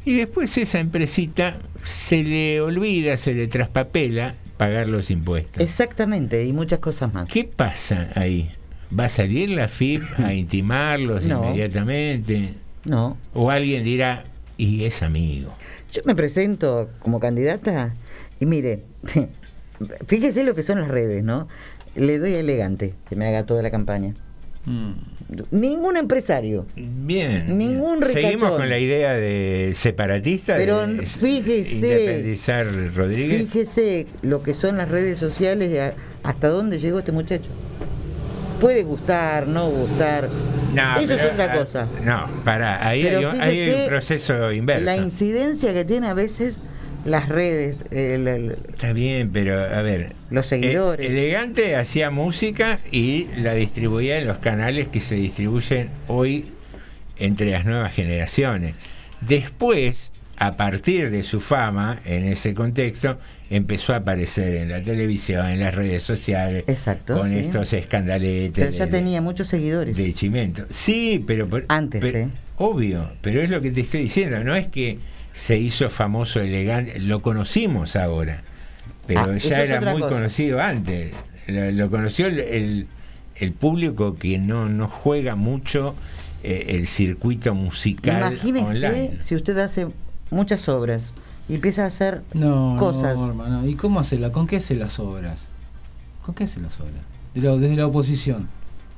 y 0.05 0.15
después 0.17 0.57
esa 0.57 0.79
empresita 0.79 1.57
se 1.85 2.23
le 2.23 2.59
olvida, 2.61 3.15
se 3.17 3.33
le 3.33 3.47
traspapela 3.47 4.35
pagar 4.57 4.87
los 4.87 5.11
impuestos. 5.11 5.61
Exactamente, 5.63 6.43
y 6.45 6.51
muchas 6.51 6.79
cosas 6.79 7.13
más. 7.13 7.29
¿Qué 7.31 7.43
pasa 7.43 8.09
ahí? 8.15 8.49
¿Va 8.97 9.05
a 9.05 9.09
salir 9.09 9.49
la 9.51 9.67
FIP 9.67 10.03
a 10.19 10.33
intimarlos 10.43 11.25
No. 11.25 11.43
inmediatamente? 11.45 12.53
No. 12.85 13.17
¿O 13.33 13.49
alguien 13.51 13.83
dirá, 13.83 14.23
y 14.57 14.83
es 14.83 15.01
amigo? 15.03 15.51
Yo 15.91 16.01
me 16.05 16.15
presento 16.15 16.89
como 16.99 17.19
candidata 17.19 17.93
y 18.39 18.45
mire, 18.45 18.81
fíjese 20.07 20.43
lo 20.43 20.55
que 20.55 20.63
son 20.63 20.79
las 20.79 20.87
redes, 20.87 21.23
¿no? 21.23 21.47
Le 21.95 22.19
doy 22.19 22.35
a 22.35 22.39
elegante 22.39 22.93
que 23.09 23.15
me 23.15 23.27
haga 23.27 23.45
toda 23.45 23.61
la 23.61 23.71
campaña. 23.71 24.13
Ningún 25.51 25.97
empresario. 25.97 26.65
Bien. 26.75 27.57
Ningún 27.57 28.01
Seguimos 28.03 28.33
ricachón. 28.33 28.57
con 28.57 28.69
la 28.69 28.79
idea 28.79 29.13
de 29.13 29.73
separatista, 29.75 30.55
Pero 30.55 30.85
de 30.87 31.05
fíjese, 31.05 31.75
independizar 31.75 32.67
Rodríguez. 32.95 33.43
fíjese 33.45 34.07
lo 34.21 34.41
que 34.41 34.53
son 34.53 34.77
las 34.77 34.89
redes 34.89 35.19
sociales 35.19 35.71
y 35.71 35.77
hasta 36.23 36.47
dónde 36.47 36.79
llegó 36.79 36.99
este 36.99 37.11
muchacho. 37.11 37.49
Puede 38.61 38.83
gustar, 38.83 39.47
no 39.47 39.69
gustar. 39.69 40.29
No, 40.73 40.97
Eso 40.99 41.13
es 41.13 41.25
otra 41.25 41.51
cosa. 41.51 41.87
No, 42.03 42.29
para, 42.45 42.87
ahí 42.87 43.05
hay, 43.05 43.25
un 43.69 43.87
proceso 43.89 44.51
inverso. 44.51 44.85
La 44.85 44.95
incidencia 44.95 45.73
que 45.73 45.83
tiene 45.83 46.07
a 46.07 46.13
veces 46.13 46.61
las 47.05 47.27
redes, 47.29 47.85
el- 47.91 48.27
el- 48.27 48.57
Está 48.69 48.93
bien, 48.93 49.29
pero 49.33 49.59
a 49.59 49.81
ver. 49.81 50.13
Los 50.29 50.47
seguidores. 50.47 51.05
eh, 51.13 51.19
elegante 51.19 51.75
hacía 51.75 52.09
música 52.09 52.79
y 52.91 53.27
la 53.37 53.53
distribuía 53.53 54.17
en 54.19 54.27
los 54.27 54.37
canales 54.39 54.87
que 54.87 54.99
se 55.01 55.15
distribuyen 55.15 55.89
hoy 56.07 56.45
entre 57.17 57.51
las 57.51 57.65
nuevas 57.65 57.93
generaciones. 57.93 58.75
Después, 59.21 60.11
a 60.37 60.57
partir 60.57 61.09
de 61.11 61.23
su 61.23 61.39
fama 61.39 61.99
en 62.05 62.25
ese 62.25 62.53
contexto, 62.53 63.17
empezó 63.49 63.93
a 63.93 63.97
aparecer 63.97 64.55
en 64.55 64.69
la 64.69 64.81
televisión, 64.81 65.47
en 65.47 65.59
las 65.59 65.75
redes 65.75 66.01
sociales, 66.03 66.63
Exacto, 66.67 67.19
con 67.19 67.29
sí. 67.29 67.37
estos 67.37 67.71
escandaletes. 67.73 68.51
pero 68.53 68.71
ya 68.71 68.85
de- 68.85 68.91
tenía 68.91 69.21
muchos 69.21 69.47
seguidores. 69.47 69.95
de 69.95 70.13
Chimento. 70.13 70.65
Sí, 70.71 71.23
pero 71.25 71.47
Antes, 71.67 72.01
pero- 72.01 72.17
¿eh? 72.17 72.27
obvio, 72.57 73.11
pero 73.21 73.41
es 73.41 73.49
lo 73.49 73.61
que 73.61 73.71
te 73.71 73.81
estoy 73.81 74.01
diciendo, 74.01 74.43
no 74.43 74.55
es 74.55 74.67
que 74.67 74.97
se 75.33 75.57
hizo 75.57 75.89
famoso 75.89 76.39
elegante, 76.39 76.99
lo 76.99 77.21
conocimos 77.21 77.95
ahora, 77.97 78.41
pero 79.07 79.21
Ah, 79.33 79.37
ya 79.37 79.63
era 79.63 79.81
muy 79.91 80.01
cosa. 80.01 80.15
conocido 80.15 80.61
antes. 80.61 81.11
Lo, 81.47 81.71
lo 81.71 81.89
conoció 81.89 82.27
el, 82.27 82.39
el- 82.39 82.87
el 83.35 83.51
público 83.51 84.15
que 84.15 84.37
no, 84.37 84.69
no 84.69 84.87
juega 84.87 85.35
mucho 85.35 85.95
eh, 86.43 86.65
el 86.69 86.85
circuito 86.87 87.55
musical 87.55 88.17
Imagínese 88.33 88.87
online. 88.87 89.17
si 89.21 89.35
usted 89.35 89.57
hace 89.57 89.87
muchas 90.29 90.69
obras 90.69 91.13
y 91.49 91.55
empieza 91.55 91.83
a 91.83 91.87
hacer 91.87 92.21
No, 92.33 92.75
cosas. 92.77 93.17
no, 93.17 93.27
hermano. 93.27 93.67
¿Y 93.67 93.75
cómo 93.75 93.99
hace 93.99 94.19
la, 94.19 94.31
con 94.31 94.45
qué 94.47 94.57
hace 94.57 94.75
las 94.75 94.99
obras? 94.99 95.49
¿Con 96.21 96.35
qué 96.35 96.43
hace 96.45 96.59
las 96.61 96.79
obras? 96.79 96.93
De 97.33 97.41
la- 97.41 97.55
desde 97.57 97.75
la 97.75 97.87
oposición. 97.87 98.47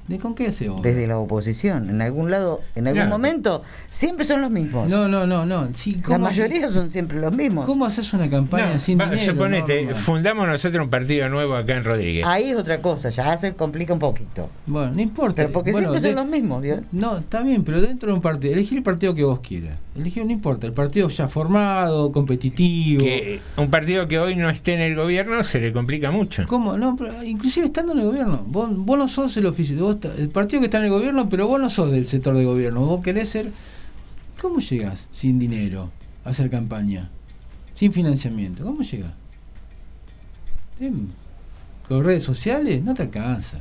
¿De 0.07 0.19
con 0.19 0.35
qué 0.35 0.49
obras? 0.69 0.81
desde 0.83 1.07
la 1.07 1.17
oposición. 1.17 1.89
En 1.89 2.01
algún 2.01 2.29
lado, 2.29 2.61
en 2.75 2.87
algún 2.87 3.05
No. 3.05 3.09
momento, 3.09 3.63
siempre 3.89 4.23
son 4.25 4.41
los 4.41 4.51
mismos. 4.51 4.87
No, 4.89 5.07
no, 5.07 5.25
no, 5.25 5.45
no. 5.45 5.69
Sí, 5.73 5.95
La 5.95 6.01
¿cómo 6.03 6.19
mayoría 6.19 6.69
son 6.69 6.91
siempre 6.91 7.19
los 7.19 7.33
mismos. 7.33 7.65
¿Cómo 7.65 7.85
haces 7.85 8.13
una 8.13 8.29
campaña 8.29 8.73
No, 8.73 8.79
sin 8.79 8.99
va, 8.99 9.09
dinero? 9.09 9.33
suponete, 9.33 9.95
fundamos 9.95 10.47
nosotros 10.47 10.83
un 10.83 10.89
partido 10.91 11.27
nuevo 11.29 11.55
acá 11.55 11.75
en 11.77 11.83
Rodríguez. 11.83 12.25
Ahí 12.27 12.49
es 12.51 12.55
otra 12.55 12.81
cosa, 12.81 13.09
ya 13.09 13.35
se 13.37 13.53
complica 13.55 13.93
un 13.93 13.99
poquito. 13.99 14.49
Bueno, 14.67 14.91
no 14.91 15.01
importa. 15.01 15.37
Pero 15.37 15.51
porque 15.51 15.71
Bueno, 15.71 15.89
siempre 15.89 16.09
de- 16.09 16.15
son 16.15 16.23
los 16.23 16.31
mismos, 16.31 16.61
¿vio? 16.61 16.81
No, 16.91 17.17
está 17.17 17.41
bien, 17.41 17.63
pero 17.63 17.81
dentro 17.81 18.09
de 18.09 18.13
un 18.15 18.21
partido, 18.21 18.53
elegir 18.53 18.77
el 18.77 18.83
partido 18.83 19.15
que 19.15 19.23
vos 19.23 19.39
quieras. 19.39 19.77
Elegir, 19.95 20.25
no 20.25 20.31
importa, 20.31 20.67
el 20.67 20.73
partido 20.73 21.07
ya 21.09 21.27
formado, 21.29 22.11
competitivo. 22.11 22.99
Que 22.99 23.39
un 23.57 23.69
partido 23.69 24.07
que 24.07 24.19
hoy 24.19 24.35
no 24.35 24.49
esté 24.49 24.73
en 24.73 24.81
el 24.81 24.95
gobierno 24.95 25.43
se 25.43 25.59
le 25.59 25.71
complica 25.73 26.11
mucho. 26.11 26.43
¿Cómo? 26.47 26.77
No, 26.77 26.95
pero 26.95 27.23
inclusive 27.23 27.65
estando 27.67 27.93
en 27.93 27.99
el 27.99 28.05
gobierno. 28.05 28.43
Vos, 28.45 28.69
vos 28.75 28.97
no 28.97 29.07
sos 29.07 29.35
el 29.37 29.45
oficio, 29.45 29.77
vos 29.79 29.94
el 30.17 30.29
partido 30.29 30.61
que 30.61 30.65
está 30.65 30.77
en 30.77 30.85
el 30.85 30.89
gobierno, 30.89 31.29
pero 31.29 31.47
vos 31.47 31.59
no 31.59 31.69
sos 31.69 31.91
del 31.91 32.05
sector 32.07 32.35
de 32.35 32.45
gobierno. 32.45 32.85
Vos 32.85 33.03
querés 33.03 33.29
ser. 33.29 33.51
¿Cómo 34.41 34.59
llegás 34.59 35.07
sin 35.11 35.39
dinero 35.39 35.89
a 36.23 36.29
hacer 36.29 36.49
campaña? 36.49 37.09
Sin 37.75 37.93
financiamiento. 37.93 38.63
¿Cómo 38.63 38.81
llegás? 38.81 39.13
Em, 40.79 41.07
¿Con 41.87 42.03
redes 42.03 42.23
sociales? 42.23 42.83
No 42.83 42.93
te 42.93 43.03
alcanza. 43.03 43.59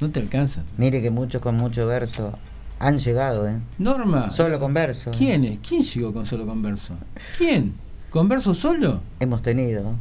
No 0.00 0.10
te 0.10 0.20
alcanza. 0.20 0.62
Mire 0.76 1.00
que 1.00 1.10
muchos 1.10 1.40
con 1.40 1.56
mucho 1.56 1.86
verso 1.86 2.38
han 2.78 2.98
llegado, 2.98 3.48
¿eh? 3.48 3.56
Norma. 3.78 4.30
Solo 4.30 4.58
con 4.58 4.74
verso. 4.74 5.10
¿Quién 5.16 5.44
es? 5.44 5.58
¿Quién 5.66 5.82
llegó 5.82 6.12
con 6.12 6.26
solo 6.26 6.46
converso? 6.46 6.94
¿Quién? 7.38 7.74
¿Converso 8.10 8.54
solo? 8.54 9.00
Hemos 9.20 9.42
tenido. 9.42 9.94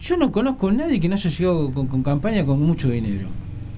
Yo 0.00 0.16
no 0.16 0.32
conozco 0.32 0.68
a 0.68 0.72
nadie 0.72 1.00
que 1.00 1.08
no 1.08 1.14
haya 1.14 1.30
llegado 1.30 1.72
con, 1.72 1.86
con 1.86 2.02
campaña 2.02 2.44
con 2.44 2.60
mucho 2.60 2.90
dinero. 2.90 3.28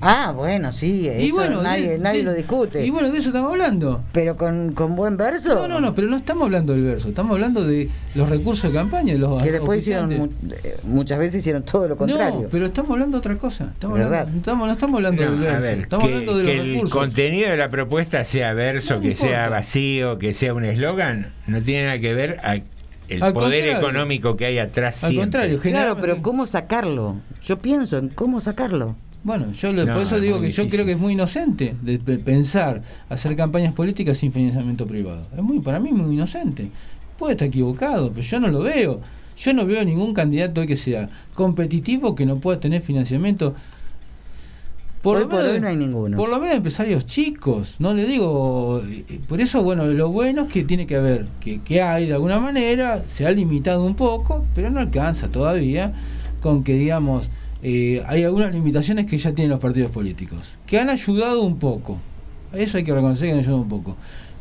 Ah, 0.03 0.33
bueno, 0.35 0.73
sí, 0.73 1.07
eso 1.09 1.63
nadie, 1.63 1.91
de- 1.91 1.99
nadie 1.99 2.19
de- 2.21 2.25
lo 2.25 2.33
discute. 2.33 2.87
Y 2.87 2.91
bueno, 2.91 3.11
de 3.13 3.19
eso 3.19 3.29
estamos 3.29 3.51
hablando. 3.53 4.03
Pero 4.13 4.37
con, 4.37 4.73
con 4.73 4.97
buen 4.97 5.17
verso. 5.19 5.55
No, 5.55 5.69
no, 5.69 5.81
no, 5.81 5.95
pero 5.95 6.09
no 6.09 6.17
estamos 6.17 6.45
hablando 6.47 6.73
del 6.73 6.85
verso, 6.85 7.11
estamos 7.11 7.33
hablando 7.33 7.67
de 7.67 7.91
los 8.15 8.29
recursos 8.31 8.71
de 8.73 8.79
campaña, 8.79 9.13
de 9.13 9.19
los 9.19 9.43
Que 9.43 9.53
después 9.53 9.81
hicieron, 9.81 10.11
eh, 10.13 10.79
muchas 10.85 11.19
veces 11.19 11.41
hicieron 11.41 11.65
todo 11.65 11.87
lo 11.89 11.97
contrario. 11.99 12.43
No, 12.45 12.49
pero 12.49 12.67
estamos 12.67 12.93
hablando 12.93 13.17
de 13.17 13.19
otra 13.19 13.37
cosa. 13.37 13.71
Estamos 13.75 13.99
¿Verdad? 13.99 14.21
hablando, 14.21 14.39
estamos, 14.39 14.67
no 14.67 14.73
estamos 14.73 14.97
hablando 14.97 15.23
No, 15.25 15.31
del 15.33 15.41
a 15.41 15.53
verso, 15.53 15.69
ver, 15.69 15.79
estamos 15.81 16.07
que, 16.07 16.13
hablando 16.15 16.37
de 16.39 16.45
los 16.45 16.53
que 16.53 16.59
el 16.61 16.73
recursos. 16.75 16.99
contenido 16.99 17.51
de 17.51 17.57
la 17.59 17.69
propuesta 17.69 18.25
sea 18.25 18.53
verso, 18.55 18.95
No 18.95 19.01
que 19.03 19.15
sea 19.15 19.49
vacío, 19.51 20.19
que 20.19 20.33
sea 20.33 20.55
un 20.55 20.65
eslogan, 20.65 21.33
no 21.47 21.61
tiene 21.63 21.85
nada 21.85 21.99
que 21.99 22.15
ver 22.15 22.41
a 22.43 22.55
el 22.55 23.23
Al 23.23 23.33
poder 23.35 23.61
contrario. 23.65 23.77
económico 23.79 24.37
que 24.37 24.47
hay 24.47 24.59
atrás. 24.61 24.97
siempre. 24.97 25.59
Claro, 25.59 25.97
pero 26.01 26.23
¿cómo 26.23 26.47
sacarlo? 26.47 27.17
Yo 27.43 27.59
pienso 27.59 27.99
en 27.99 28.09
cómo 28.09 28.41
sacarlo. 28.41 28.95
Bueno, 29.23 29.53
yo 29.53 29.73
No, 29.73 29.85
por 29.93 30.03
eso 30.03 30.17
es 30.17 30.23
digo 30.23 30.41
que 30.41 30.51
yo 30.51 30.67
creo 30.69 30.87
que 30.87 30.93
es 30.93 30.99
muy 30.99 31.13
inocente 31.13 31.75
de 31.83 31.99
pe- 31.99 32.19
pensar 32.19 32.81
hacer 33.11 33.37
campañas 33.37 33.75
políticas 33.75 34.17
sin 34.19 34.33
financiamiento 34.33 34.87
privado. 34.87 35.27
Es 35.37 35.43
muy 35.43 35.61
para 35.61 35.79
mí 35.79 35.93
muy 35.93 36.15
inocente. 36.15 36.71
Puede 37.19 37.33
estar 37.33 37.49
equivocado, 37.49 38.11
pero 38.11 38.23
yo 38.23 38.41
no 38.41 38.49
lo 38.49 38.61
veo. 38.61 39.01
Yo 39.39 39.53
no 39.53 39.67
veo 39.67 39.85
ningún 39.85 40.15
candidato 40.15 40.63
hoy 40.63 40.67
que 40.67 40.77
sea 40.77 41.09
competitivo 41.35 42.15
que 42.15 42.25
no 42.25 42.37
pueda 42.37 42.61
tener 42.61 42.81
financiamiento. 42.83 43.55
Hoy 45.03 45.21
lo 45.23 45.29
por 45.31 45.39
menos- 45.39 45.55
hoy 45.55 45.61
no 45.61 45.69
hay 45.69 45.77
ninguno. 45.77 46.17
Por 46.17 46.29
lo 46.29 46.39
menos 46.41 46.57
empresarios 46.57 47.07
chicos, 47.07 47.77
no 47.79 47.95
le 47.95 48.05
digo. 48.07 48.83
eh, 48.87 49.21
Por 49.29 49.41
eso, 49.41 49.63
bueno, 49.63 49.87
lo 49.87 50.11
bueno 50.11 50.43
es 50.43 50.53
que 50.53 50.63
tiene 50.65 50.87
que 50.87 50.97
haber, 50.97 51.27
que, 51.41 51.61
que 51.61 51.81
hay 51.83 52.07
de 52.07 52.15
alguna 52.15 52.39
manera, 52.39 53.03
se 53.07 53.27
ha 53.27 53.31
limitado 53.31 53.85
un 53.85 53.95
poco, 53.95 54.45
pero 54.55 54.71
no 54.71 54.81
alcanza 54.81 55.29
todavía 55.29 55.93
con 56.43 56.65
que, 56.65 56.75
digamos, 56.75 57.31
eh, 57.63 58.03
hay 58.07 58.25
algunas 58.25 58.53
limitaciones 58.55 59.07
que 59.07 59.19
ya 59.19 59.33
tienen 59.33 59.51
los 59.51 59.61
partidos 59.61 59.91
políticos, 59.91 60.57
que 60.67 60.79
han 60.79 60.89
ayudado 60.89 61.43
un 61.43 61.59
poco. 61.59 61.99
Eso 62.53 62.79
hay 62.79 62.85
que 62.85 62.95
reconocer 62.95 63.27
que 63.27 63.33
han 63.33 63.39
ayudado 63.39 63.59
un 63.59 63.69
poco. 63.69 63.97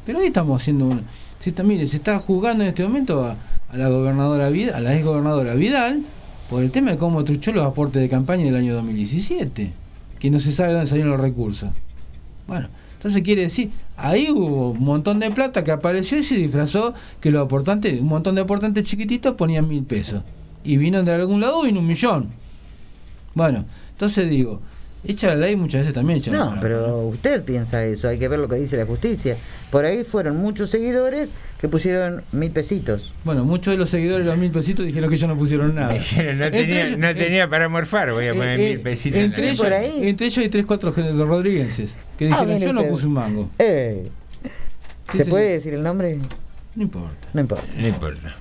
Pero 0.06 0.20
hoy 0.20 0.28
estamos 0.28 0.62
haciendo 0.62 0.86
un. 0.86 1.02
Se 1.40 1.52
está, 1.52 1.64
mire, 1.64 1.88
se 1.88 1.98
está 1.98 2.20
juzgando 2.20 2.64
en 2.64 2.70
este 2.70 2.84
momento 2.84 3.26
a, 3.26 3.38
la 3.76 3.90
gobernadora 3.90 4.50
Vidal, 4.50 4.76
a 4.76 4.80
la 4.80 4.96
ex 4.96 5.06
gobernadora 5.06 5.54
Vidal, 5.54 6.02
por 6.50 6.64
el 6.64 6.72
tema 6.72 6.91
de 6.91 6.98
cómo 6.98 7.24
truchó 7.24 7.52
los 7.52 7.66
aportes 7.66 8.02
de 8.02 8.10
campaña 8.10 8.46
del 8.46 8.56
año 8.56 8.74
2017, 8.74 9.72
que 10.18 10.32
no 10.32 10.40
se 10.40 10.52
sabe 10.52 10.74
dónde 10.74 10.88
salieron 10.88 11.12
los 11.12 11.22
recursos. 11.22 11.70
Bueno, 12.48 12.68
entonces 12.96 13.22
quiere 13.22 13.44
decir, 13.44 13.72
ahí 13.96 14.30
hubo 14.32 14.72
un 14.72 14.84
montón 14.84 15.20
de 15.20 15.30
plata 15.32 15.64
que 15.64 15.72
apareció 15.72 16.18
y 16.18 16.24
se 16.24 16.36
disfrazó 16.36 16.94
que 17.22 17.32
los 17.32 17.46
aportantes, 17.46 18.02
un 18.02 18.08
montón 18.08 18.36
de 18.36 18.41
aportantes 18.41 18.84
chiquititos 18.86 19.36
ponían 19.36 19.68
mil 19.68 19.84
pesos. 19.84 20.24
Y 20.64 20.78
vino 20.78 21.04
de 21.04 21.12
algún 21.12 21.40
lado, 21.40 21.62
vino 21.62 21.80
un 21.80 21.88
millón. 21.88 22.39
Bueno, 23.35 23.65
entonces 23.91 24.30
digo, 24.30 24.60
echa 25.06 25.27
la 25.30 25.35
ley 25.35 25.56
muchas 25.56 25.81
veces 25.81 25.93
también 25.93 26.19
echa 26.19 26.31
la 26.31 26.38
No, 26.38 26.57
pero 26.60 26.97
usted 27.07 27.43
piensa 27.43 27.85
eso, 27.85 28.07
hay 28.07 28.18
que 28.18 28.27
ver 28.27 28.39
lo 28.39 28.47
que 28.49 28.56
dice 28.56 28.76
la 28.77 28.85
justicia. 28.85 29.38
Por 29.72 29.85
ahí 29.85 30.03
fueron 30.03 30.38
muchos 30.38 30.69
seguidores 30.72 31.31
que 31.61 31.68
pusieron 31.69 32.23
mil 32.31 32.51
pesitos. 32.51 33.14
Bueno, 33.23 33.43
muchos 33.45 33.73
de 33.73 33.77
los 33.77 33.89
seguidores 33.89 34.26
de 34.26 34.31
los 34.31 34.39
mil 34.39 34.51
pesitos 34.51 34.85
dijeron 34.85 35.10
que 35.10 35.15
ellos 35.18 35.30
no 35.30 35.38
pusieron 35.38 35.76
nada. 35.76 35.93
Dijeron, 35.93 36.39
no 36.39 36.45
Entre 36.45 36.61
tenía, 36.65 36.85
ellos- 36.88 36.97
no 36.97 37.07
eh, 37.10 37.15
tenía 37.15 37.49
para 37.49 37.69
morfar, 37.69 38.11
voy 38.11 38.27
a 38.27 38.34
poner 38.34 38.60
eh, 38.60 38.69
mil 38.76 38.80
pesitos. 38.81 39.18
en 39.18 39.22
la 39.22 39.27
entre, 39.27 39.49
ellos, 39.51 39.61
campaña. 39.61 40.07
entre 40.07 40.27
ellos 40.27 40.38
hay 40.39 40.49
tres, 40.49 40.65
cuatro 40.65 40.93
los 40.95 41.27
rodriguenses 41.27 41.95
que 42.18 42.26
Ah, 42.26 42.27
dijeron, 42.30 42.53
mire 42.56 42.65
yo 42.68 42.73
no 42.73 42.84
puse 42.85 43.06
un 43.07 43.14
mango. 43.14 43.49
Eh, 43.60 44.10
¿Se 45.14 45.26
puede 45.26 45.51
decir 45.53 45.73
el 45.73 45.81
nombre? 45.84 46.18
No 46.76 46.84
importa. 46.84 47.27
No 47.34 47.41
importa. 47.41 47.68
No 47.77 47.88
importa. 47.88 48.35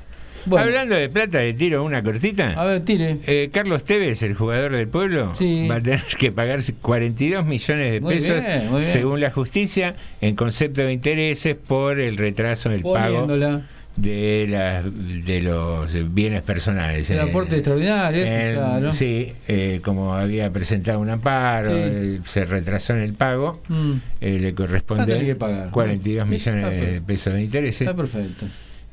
Bueno. 0.47 0.67
Hablando 0.67 0.95
de 0.95 1.09
plata, 1.09 1.41
le 1.41 1.53
tiro 1.55 1.85
una 1.85 2.03
cortita. 2.03 2.51
A 2.51 2.65
ver, 2.65 2.81
tire. 2.85 3.19
Eh, 3.27 3.51
Carlos 3.53 3.85
Tevez, 3.85 4.23
el 4.23 4.35
jugador 4.35 4.73
del 4.73 4.89
pueblo, 4.89 5.33
va 5.71 5.75
a 5.77 5.81
tener 5.81 6.03
que 6.19 6.33
pagar 6.33 6.61
42 6.81 7.45
millones 7.45 7.93
de 7.93 8.01
Muy 8.01 8.15
pesos, 8.17 8.37
bien, 8.43 8.85
según 8.85 9.21
la 9.21 9.31
justicia, 9.31 9.95
en 10.21 10.35
concepto 10.37 10.83
de 10.83 10.93
intereses 10.93 11.57
por 11.57 11.99
el 12.01 12.17
retraso 12.17 12.69
en 12.71 12.77
el 12.77 12.83
pago 12.83 13.27
Poniéndola. 13.27 13.63
de, 13.97 14.47
las 14.49 14.85
de 15.27 15.41
los 15.43 16.15
bienes 16.15 16.43
personales. 16.43 17.11
El 17.11 17.19
Eh, 17.19 17.21
aporte 17.23 17.57
extraordinario, 17.57 18.23
ese, 18.25 18.53
claro. 18.55 18.93
Sí, 18.93 19.33
eh, 19.49 19.81
como 19.83 20.15
había 20.15 20.51
presentado 20.51 21.01
un 21.01 21.11
amparo, 21.11 21.71
Sí. 21.71 21.75
eh, 21.85 22.21
se 22.25 22.45
retrasó 22.45 22.93
en 22.95 23.01
el 23.01 23.15
pago, 23.15 23.61
Mm. 23.69 23.93
le 24.21 24.55
corresponde 24.55 25.19
que 25.25 25.35
pagar. 25.35 25.71
42 25.71 26.27
Sí, 26.27 26.31
millones 26.31 26.71
de 26.71 27.01
pesos 27.01 27.35
de 27.35 27.43
intereses. 27.43 27.83
Está 27.83 27.95
perfecto. 27.97 28.47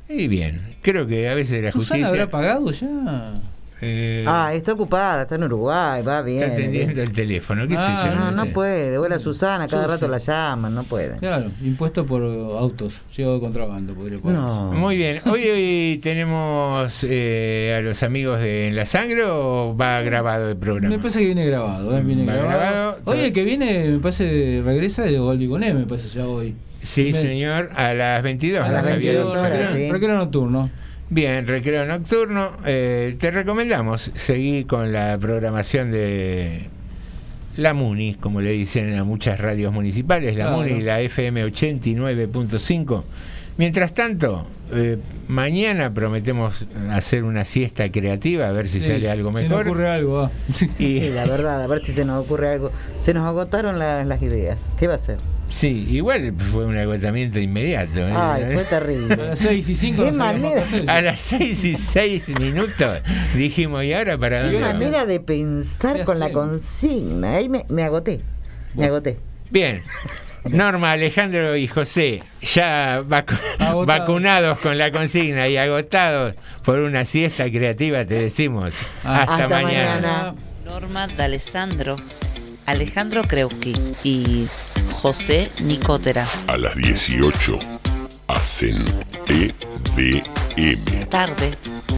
Y 0.07 0.27
bien, 0.27 0.61
creo 0.81 1.07
que 1.07 1.27
a 1.29 1.33
veces 1.35 1.63
la 1.63 1.71
¿Susana 1.71 2.05
justicia... 2.05 2.07
habrá 2.07 2.29
pagado 2.29 2.69
ya? 2.71 3.33
eh, 3.81 4.23
Ah, 4.27 4.53
está 4.53 4.73
ocupada, 4.73 5.23
está 5.23 5.35
en 5.35 5.43
Uruguay, 5.45 6.01
va 6.03 6.21
bien. 6.21 6.43
está 6.43 6.53
atendiendo 6.53 7.01
el 7.01 7.11
teléfono, 7.11 7.67
qué 7.67 7.75
Ah, 7.77 8.03
sé 8.03 8.09
yo. 8.09 8.15
No, 8.15 8.31
no 8.31 8.43
sé. 8.45 8.49
puede. 8.51 8.97
Vuela 8.99 9.17
Susana, 9.19 9.67
cada 9.67 9.87
rato 9.87 10.07
la 10.07 10.19
llaman, 10.19 10.73
no 10.75 10.83
puede. 10.83 11.17
Claro, 11.17 11.51
impuesto 11.63 12.05
por 12.05 12.21
autos, 12.23 13.01
llevo 13.17 13.33
de 13.33 13.39
contrabando, 13.39 13.93
podría. 13.95 14.19
No. 14.23 14.71
Muy 14.73 14.95
bien, 14.95 15.21
hoy, 15.25 15.43
hoy 15.49 15.99
tenemos 16.03 17.03
eh, 17.09 17.75
a 17.77 17.81
los 17.81 18.01
amigos 18.03 18.39
de 18.39 18.67
En 18.67 18.75
la 18.75 18.85
Sangre 18.85 19.23
o 19.25 19.75
va 19.75 20.01
grabado 20.01 20.49
el 20.49 20.55
programa. 20.57 20.95
Me 20.95 20.99
parece 20.99 21.19
que 21.19 21.25
viene 21.25 21.45
grabado, 21.47 21.97
¿eh? 21.97 22.01
viene 22.01 22.25
grabado. 22.25 22.47
grabado. 22.47 22.97
Hoy 23.05 23.19
el 23.21 23.33
que 23.33 23.43
viene, 23.43 23.89
me 23.89 23.99
parece, 23.99 24.61
regresa 24.63 25.03
de 25.03 25.17
Goldi 25.17 25.47
me 25.47 25.85
parece 25.87 26.09
ya 26.09 26.27
hoy. 26.27 26.53
Sí, 26.85 27.11
Me- 27.11 27.21
señor, 27.21 27.69
a 27.75 27.93
las 27.93 28.23
22. 28.23 28.59
A 28.65 28.71
las 28.71 28.83
nos 28.83 28.93
había 28.93 29.11
22 29.11 29.27
dicho. 29.33 29.41
horas, 29.41 29.71
sí. 29.75 29.91
Recreo 29.91 30.15
nocturno. 30.17 30.69
Bien, 31.09 31.45
recreo 31.45 31.85
nocturno. 31.85 32.51
Eh, 32.65 33.15
te 33.19 33.31
recomendamos 33.31 34.11
seguir 34.15 34.65
con 34.67 34.91
la 34.91 35.17
programación 35.19 35.91
de 35.91 36.69
la 37.57 37.73
MUNI, 37.73 38.15
como 38.15 38.41
le 38.41 38.51
dicen 38.51 38.97
a 38.97 39.03
muchas 39.03 39.39
radios 39.39 39.71
municipales, 39.73 40.35
la 40.35 40.45
Claro. 40.47 40.57
MUNI, 40.63 40.81
la 40.81 40.99
FM 41.01 41.43
89.5. 41.45 43.03
Mientras 43.57 43.93
tanto, 43.93 44.45
eh, 44.73 44.97
mañana 45.29 45.93
prometemos 45.93 46.65
hacer 46.91 47.23
una 47.23 47.45
siesta 47.45 47.89
creativa, 47.89 48.47
a 48.49 48.51
ver 48.51 48.67
si 48.67 48.79
Sí, 48.81 48.87
sale 48.87 49.09
algo 49.09 49.29
Se 49.37 49.43
mejor. 49.43 49.63
me 49.65 49.71
ocurre 49.71 49.89
algo. 49.89 50.19
ah. 50.23 50.31
Y- 50.77 50.99
Sí, 51.01 51.09
la 51.13 51.25
verdad, 51.25 51.63
a 51.63 51.67
ver 51.67 51.81
si 51.81 51.93
se 51.93 52.03
nos 52.03 52.21
ocurre 52.25 52.49
algo. 52.51 52.71
Se 52.99 53.13
nos 53.13 53.25
agotaron 53.25 53.79
la- 53.79 54.03
las 54.03 54.21
ideas. 54.21 54.69
¿Qué 54.77 54.87
va 54.87 54.95
a 54.95 54.97
ser? 54.97 55.19
Sí, 55.49 55.85
igual 55.89 56.33
fue 56.51 56.65
un 56.65 56.77
agotamiento 56.77 57.39
inmediato. 57.39 57.99
¿eh? 57.99 58.13
Ay, 58.15 58.43
fue 58.53 58.63
terrible. 58.65 59.13
A 59.13 59.17
las 59.17 59.39
6 59.39 59.69
y 59.69 59.75
5 59.75 60.03
¿Qué 60.05 60.11
no 60.11 60.53
qué. 60.85 60.91
A 60.91 61.01
las 61.01 61.21
6 61.21 61.63
y 61.63 61.75
6 61.77 62.39
minutos 62.39 62.99
dijimos, 63.35 63.83
¿y 63.83 63.93
ahora 63.93 64.17
para 64.17 64.37
Qué 64.39 64.43
dónde 64.45 64.61
vamos? 64.61 64.73
manera 64.79 65.05
de 65.05 65.19
pensar 65.19 65.97
¿Qué 65.97 66.03
con 66.03 66.19
la 66.19 66.31
consigna. 66.31 67.35
Ahí 67.35 67.47
me, 67.47 67.65
me 67.69 67.83
agoté. 67.83 68.21
Me 68.73 68.85
agoté. 68.87 69.17
Bien. 69.49 69.83
Norma, 70.43 70.91
Alejandro 70.91 71.55
y 71.55 71.67
José, 71.67 72.21
ya 72.53 73.01
vacu- 73.01 73.39
Agotados. 73.57 73.87
vacunados 73.87 74.59
con 74.59 74.77
la 74.77 74.91
consigna 74.91 75.47
y 75.47 75.57
agotados 75.57 76.35
por 76.63 76.79
una 76.79 77.03
siesta 77.05 77.45
creativa, 77.49 78.05
te 78.05 78.13
decimos. 78.15 78.73
Hasta, 79.03 79.33
Hasta 79.43 79.47
mañana. 79.49 79.95
mañana. 79.95 80.35
Norma 80.63 81.07
D'Alessandro, 81.07 81.95
Alejandro 82.67 83.23
Kreuski 83.23 83.73
y 84.03 84.47
José 84.95 85.51
Nicotera. 85.61 86.27
A 86.47 86.57
las 86.57 86.75
18 86.75 87.59
hacen 88.27 88.85
TDM. 89.25 91.05
Tarde 91.09 91.51